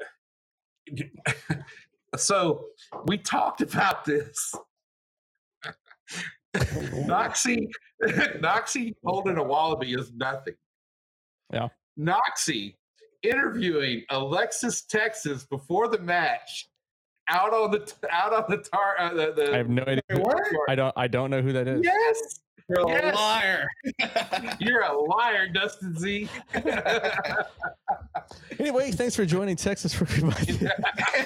so 2.16 2.64
we 3.06 3.18
talked 3.18 3.60
about 3.60 4.04
this. 4.04 4.52
Noxie, 7.06 7.68
Noxie 8.02 8.94
holding 9.04 9.38
a 9.38 9.42
wallaby 9.42 9.94
is 9.94 10.12
nothing. 10.12 10.54
Yeah. 11.52 11.68
Noxie 11.98 12.74
interviewing 13.22 14.04
Alexis 14.10 14.82
Texas 14.82 15.44
before 15.44 15.88
the 15.88 15.98
match, 15.98 16.68
out 17.28 17.52
on 17.54 17.70
the 17.70 17.92
out 18.10 18.32
on 18.32 18.44
the 18.48 18.58
tar. 18.58 18.96
Uh, 18.98 19.14
the, 19.14 19.32
the 19.32 19.54
I 19.54 19.56
have 19.58 19.68
no 19.68 19.82
idea. 19.82 20.02
What? 20.18 20.42
I 20.68 20.74
don't. 20.74 20.92
I 20.96 21.06
don't 21.08 21.30
know 21.30 21.42
who 21.42 21.52
that 21.52 21.66
is. 21.68 21.80
Yes, 21.84 22.40
You're 22.68 22.80
a 22.80 23.12
liar. 23.14 23.66
you're 24.60 24.80
a 24.82 24.92
liar, 24.96 25.48
Dustin 25.48 25.96
Z. 25.98 26.28
Anyway, 28.58 28.90
thanks 28.92 29.14
for 29.14 29.26
joining 29.26 29.56
Texas 29.56 29.92
for 29.92 30.06
Monday. 30.24 30.68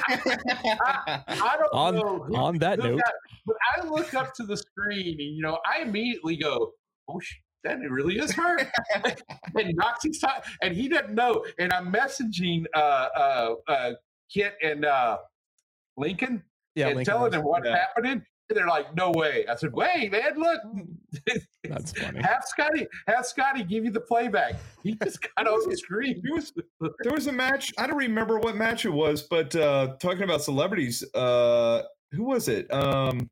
I, 0.08 1.22
I 1.28 1.56
don't 1.58 1.72
On- 1.72 1.94
know. 1.94 2.24
who- 2.24 2.36
on 2.36 2.58
that 2.58 2.78
note- 2.78 2.98
got- 2.98 3.12
but 3.46 3.56
I 3.76 3.84
look 3.86 4.14
up 4.14 4.34
to 4.34 4.44
the 4.44 4.56
screen 4.56 5.10
and 5.20 5.36
you 5.36 5.42
know, 5.42 5.58
I 5.66 5.82
immediately 5.82 6.36
go, 6.36 6.72
"Oh, 7.08 7.20
sh- 7.20 7.34
that 7.64 7.78
it 7.80 7.90
really 7.90 8.18
is 8.18 8.32
her." 8.32 8.58
and 8.94 9.78
Noxie's 9.78 10.18
talking, 10.18 10.42
and 10.62 10.74
he 10.74 10.88
doesn't 10.88 11.14
know. 11.14 11.44
And 11.58 11.72
I'm 11.72 11.92
messaging 11.92 12.64
uh, 12.74 12.78
uh, 12.78 13.54
uh, 13.68 13.90
Kit 14.32 14.54
and 14.62 14.84
uh, 14.84 15.18
Lincoln 15.98 16.42
Yeah, 16.74 16.88
and 16.88 16.96
Lincoln 16.96 17.12
telling 17.14 17.30
them 17.32 17.44
what's 17.44 17.66
Yeah. 17.66 17.76
happening. 17.76 18.24
And 18.50 18.56
they're 18.56 18.66
like, 18.66 18.94
"No 18.96 19.10
way!" 19.10 19.44
I 19.46 19.56
said, 19.56 19.74
"Wait, 19.74 20.10
man, 20.10 20.38
look." 20.38 20.58
That's 21.64 21.92
funny. 22.00 22.22
have 22.22 22.44
Scotty, 22.46 22.86
have 23.06 23.26
Scotty 23.26 23.62
give 23.62 23.84
you 23.84 23.90
the 23.90 24.00
playback. 24.00 24.54
He 24.82 24.94
just 25.04 25.20
got 25.36 25.46
on 25.46 25.68
the 25.68 25.76
screen. 25.76 26.20
There 26.24 26.34
was 26.34 26.52
there 26.80 27.12
was 27.12 27.26
a 27.26 27.32
match. 27.32 27.74
I 27.76 27.86
don't 27.86 27.98
remember 27.98 28.38
what 28.38 28.56
match 28.56 28.86
it 28.86 28.90
was, 28.92 29.22
but 29.22 29.54
uh 29.54 29.96
talking 30.00 30.22
about 30.22 30.40
celebrities, 30.42 31.04
uh 31.14 31.82
who 32.12 32.24
was 32.24 32.48
it? 32.48 32.72
Um 32.72 33.28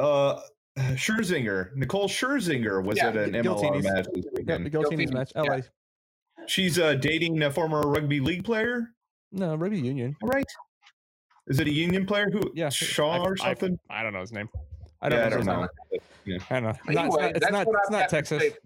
uh 0.00 0.40
Scherzinger, 0.78 1.74
Nicole 1.76 2.08
Scherzinger 2.08 2.82
was 2.84 2.96
Yeah, 2.96 3.08
at 3.08 3.16
an 3.18 3.32
MLR 3.34 3.42
Giltinis. 3.44 3.82
match 3.84 4.06
this 4.12 4.24
Go, 4.24 4.30
weekend. 4.34 4.72
go 4.72 4.82
team's 4.84 5.10
Guilty. 5.10 5.14
match. 5.14 5.32
Yeah. 5.36 5.60
She's 6.46 6.78
uh, 6.78 6.94
dating 6.94 7.40
a 7.42 7.50
former 7.52 7.82
rugby 7.82 8.18
league 8.18 8.44
player, 8.44 8.94
No, 9.30 9.54
Rugby 9.56 9.78
Union. 9.80 10.16
right? 10.22 10.46
Is 11.50 11.58
it 11.60 11.66
a 11.66 11.72
union 11.72 12.06
player 12.06 12.30
who? 12.30 12.40
Yeah, 12.54 12.68
Shaw 12.70 13.10
I- 13.10 13.18
or 13.18 13.36
I- 13.40 13.44
something. 13.48 13.78
I 13.90 14.02
don't 14.02 14.12
know 14.14 14.20
his 14.20 14.32
name. 14.32 14.48
I 15.02 15.08
don't 15.08 15.18
yeah, 15.18 15.24
I 15.26 15.28
know. 15.30 15.36
don't 15.36 15.46
know. 15.46 15.68
name. 16.26 16.40
I 16.48 16.54
don't 16.54 16.62
know. 16.62 16.68
Not- 16.68 16.78
it's 16.78 16.88
Anyway, 16.88 17.22
not, 17.22 17.30
it's 17.30 17.40
that's 17.40 17.52
not, 17.52 17.66
what 17.66 17.76
it's 17.80 17.90
not 17.90 18.08
Texas. 18.08 18.42
say- 18.42 18.56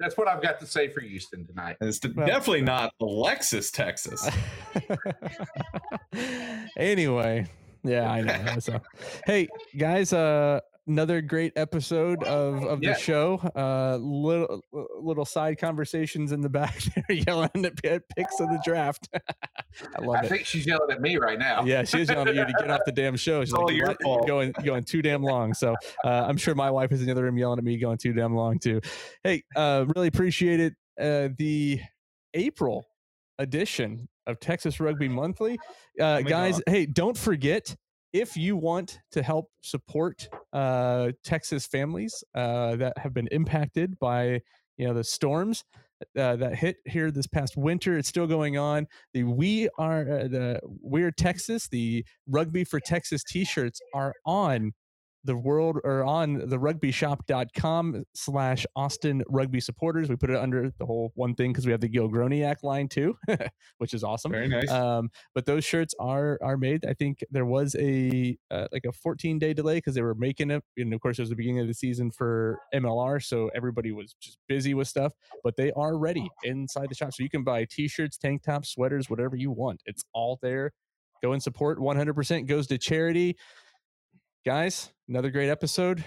That's 0.00 0.16
what 0.16 0.26
I've 0.26 0.42
got 0.42 0.58
to 0.60 0.66
say 0.66 0.88
for 0.88 1.00
Houston 1.00 1.46
tonight. 1.46 1.76
It's 1.80 2.00
de- 2.00 2.12
Well- 2.14 2.26
definitely 2.26 2.62
not 2.62 2.92
Alexis, 3.00 3.70
Texas. 3.70 4.28
anyway, 6.76 7.46
yeah, 7.82 8.10
I 8.10 8.20
know. 8.22 8.58
So, 8.58 8.80
hey 9.26 9.48
guys, 9.76 10.12
uh, 10.12 10.60
another 10.86 11.20
great 11.22 11.52
episode 11.56 12.22
of 12.24 12.62
of 12.64 12.82
Yeah. 12.82 12.92
the 12.92 12.98
show. 12.98 13.34
Uh, 13.56 13.96
little 13.96 14.60
little 15.00 15.24
side 15.24 15.58
conversations 15.58 16.32
in 16.32 16.40
the 16.40 16.48
back 16.48 16.78
there, 17.08 17.16
yelling 17.26 17.50
at 17.64 17.76
picks 18.16 18.40
of 18.40 18.48
the 18.48 18.60
draft. 18.64 19.08
I 19.14 20.00
love 20.04 20.16
I 20.16 20.24
it. 20.24 20.28
think 20.28 20.46
she's 20.46 20.66
yelling 20.66 20.90
at 20.90 21.00
me 21.00 21.16
right 21.16 21.38
now. 21.38 21.64
Yeah, 21.64 21.84
she's 21.84 22.08
yelling 22.08 22.28
at 22.28 22.34
you 22.34 22.44
to 22.46 22.52
get 22.58 22.70
off 22.70 22.80
the 22.86 22.92
damn 22.96 23.16
show. 23.16 23.42
She's 23.44 23.52
It's 23.52 23.58
like, 23.62 23.74
your 23.76 23.94
fault." 24.02 24.26
going 24.26 24.52
going 24.64 24.84
too 24.84 25.02
damn 25.02 25.22
long. 25.22 25.54
So 25.54 25.74
uh, 26.04 26.08
I'm 26.28 26.36
sure 26.36 26.54
my 26.54 26.70
wife 26.70 26.92
is 26.92 27.00
in 27.00 27.06
the 27.06 27.12
other 27.12 27.24
room 27.24 27.38
yelling 27.38 27.58
at 27.58 27.64
me, 27.64 27.76
going 27.78 27.98
too 27.98 28.12
damn 28.12 28.34
long 28.34 28.58
too. 28.58 28.80
Hey, 29.22 29.42
uh, 29.56 29.86
really 29.94 30.08
appreciate 30.08 30.60
it. 30.60 30.74
Uh, 31.00 31.28
the 31.38 31.80
April 32.34 32.86
edition 33.38 34.08
of 34.26 34.40
Texas 34.40 34.80
Rugby 34.80 35.08
Monthly, 35.08 35.58
uh, 36.00 36.20
my 36.20 36.22
guys. 36.22 36.54
God. 36.54 36.62
Hey, 36.68 36.86
don't 36.86 37.16
forget 37.18 37.74
if 38.14 38.36
you 38.36 38.56
want 38.56 39.00
to 39.10 39.22
help 39.22 39.50
support 39.60 40.28
uh, 40.52 41.10
Texas 41.24 41.66
families 41.66 42.22
uh, 42.34 42.76
that 42.76 42.96
have 42.96 43.12
been 43.12 43.26
impacted 43.32 43.98
by 43.98 44.40
you 44.78 44.86
know 44.86 44.94
the 44.94 45.04
storms 45.04 45.64
uh, 46.16 46.36
that 46.36 46.54
hit 46.54 46.76
here 46.84 47.10
this 47.10 47.26
past 47.26 47.56
winter. 47.56 47.98
It's 47.98 48.08
still 48.08 48.28
going 48.28 48.56
on. 48.56 48.86
The 49.12 49.24
we 49.24 49.68
are 49.78 50.02
uh, 50.02 50.28
the 50.28 50.60
we're 50.64 51.10
Texas. 51.10 51.68
The 51.68 52.04
Rugby 52.28 52.62
for 52.64 52.78
Texas 52.78 53.24
T-shirts 53.24 53.80
are 53.92 54.14
on 54.24 54.72
the 55.24 55.36
world 55.36 55.78
or 55.84 56.04
on 56.04 56.34
the 56.34 56.58
rugbyshop.com 56.58 58.04
slash 58.14 58.66
Austin 58.76 59.22
rugby 59.28 59.60
supporters. 59.60 60.08
We 60.08 60.16
put 60.16 60.30
it 60.30 60.36
under 60.36 60.70
the 60.78 60.86
whole 60.86 61.12
one 61.14 61.34
thing 61.34 61.52
because 61.52 61.66
we 61.66 61.72
have 61.72 61.80
the 61.80 61.88
Gil 61.88 62.08
Groniak 62.08 62.62
line 62.62 62.88
too, 62.88 63.16
which 63.78 63.94
is 63.94 64.04
awesome. 64.04 64.32
Very 64.32 64.48
nice. 64.48 64.70
Um, 64.70 65.10
but 65.34 65.46
those 65.46 65.64
shirts 65.64 65.94
are 65.98 66.38
are 66.42 66.56
made. 66.56 66.84
I 66.86 66.92
think 66.94 67.24
there 67.30 67.46
was 67.46 67.74
a 67.78 68.36
uh, 68.50 68.68
like 68.72 68.84
a 68.86 68.92
14 68.92 69.38
day 69.38 69.54
delay 69.54 69.76
because 69.76 69.94
they 69.94 70.02
were 70.02 70.14
making 70.14 70.50
it, 70.50 70.62
and 70.76 70.92
of 70.92 71.00
course 71.00 71.18
it 71.18 71.22
was 71.22 71.30
the 71.30 71.36
beginning 71.36 71.60
of 71.60 71.68
the 71.68 71.74
season 71.74 72.10
for 72.10 72.58
MLR, 72.74 73.22
so 73.22 73.50
everybody 73.54 73.92
was 73.92 74.14
just 74.20 74.38
busy 74.48 74.74
with 74.74 74.88
stuff. 74.88 75.12
But 75.42 75.56
they 75.56 75.72
are 75.72 75.96
ready 75.96 76.28
inside 76.42 76.90
the 76.90 76.94
shop, 76.94 77.12
so 77.14 77.22
you 77.22 77.30
can 77.30 77.44
buy 77.44 77.66
t-shirts, 77.70 78.18
tank 78.18 78.42
tops, 78.42 78.70
sweaters, 78.70 79.08
whatever 79.08 79.36
you 79.36 79.50
want. 79.50 79.82
It's 79.86 80.04
all 80.12 80.38
there. 80.42 80.72
Go 81.22 81.32
and 81.32 81.42
support. 81.42 81.78
100% 81.78 82.46
goes 82.46 82.66
to 82.66 82.76
charity. 82.76 83.36
Guys, 84.44 84.90
another 85.08 85.30
great 85.30 85.48
episode. 85.48 86.04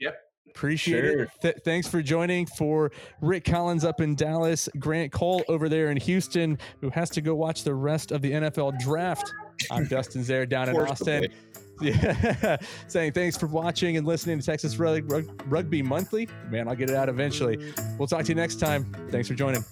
Yep. 0.00 0.16
Appreciate 0.50 1.00
Sure. 1.00 1.22
it. 1.22 1.30
Th- 1.40 1.56
thanks 1.64 1.86
for 1.88 2.02
joining 2.02 2.44
for 2.44 2.90
Rick 3.20 3.44
Collins 3.44 3.84
up 3.84 4.00
in 4.00 4.14
Dallas, 4.16 4.68
Grant 4.78 5.12
Cole 5.12 5.44
over 5.48 5.68
there 5.68 5.90
in 5.90 5.96
Houston, 5.96 6.58
who 6.80 6.90
has 6.90 7.08
to 7.10 7.20
go 7.20 7.34
watch 7.34 7.62
the 7.64 7.74
rest 7.74 8.10
of 8.12 8.20
the 8.20 8.32
NFL 8.32 8.72
draft. 8.80 9.32
I'm 9.70 9.86
Dustin 9.86 10.24
Zare 10.24 10.46
down 10.46 10.68
in 10.68 10.76
Austin. 10.76 11.28
Yeah, 11.82 12.58
saying 12.88 13.12
thanks 13.12 13.38
for 13.38 13.46
watching 13.46 13.96
and 13.96 14.06
listening 14.06 14.38
to 14.38 14.44
Texas 14.44 14.76
Rug- 14.76 15.10
Rug- 15.10 15.42
Rugby 15.50 15.80
Monthly. 15.80 16.28
Man, 16.50 16.68
I'll 16.68 16.76
get 16.76 16.90
it 16.90 16.94
out 16.96 17.08
eventually. 17.08 17.72
We'll 17.98 18.06
talk 18.06 18.24
to 18.24 18.28
you 18.28 18.34
next 18.34 18.56
time. 18.60 18.84
Thanks 19.10 19.28
for 19.28 19.34
joining. 19.34 19.64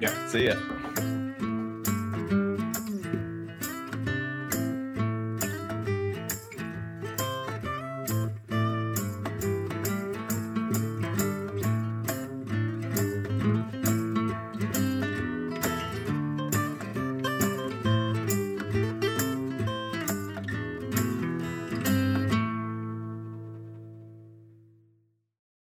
Yeah. 0.00 0.26
See 0.28 0.46
ya. 0.46 1.23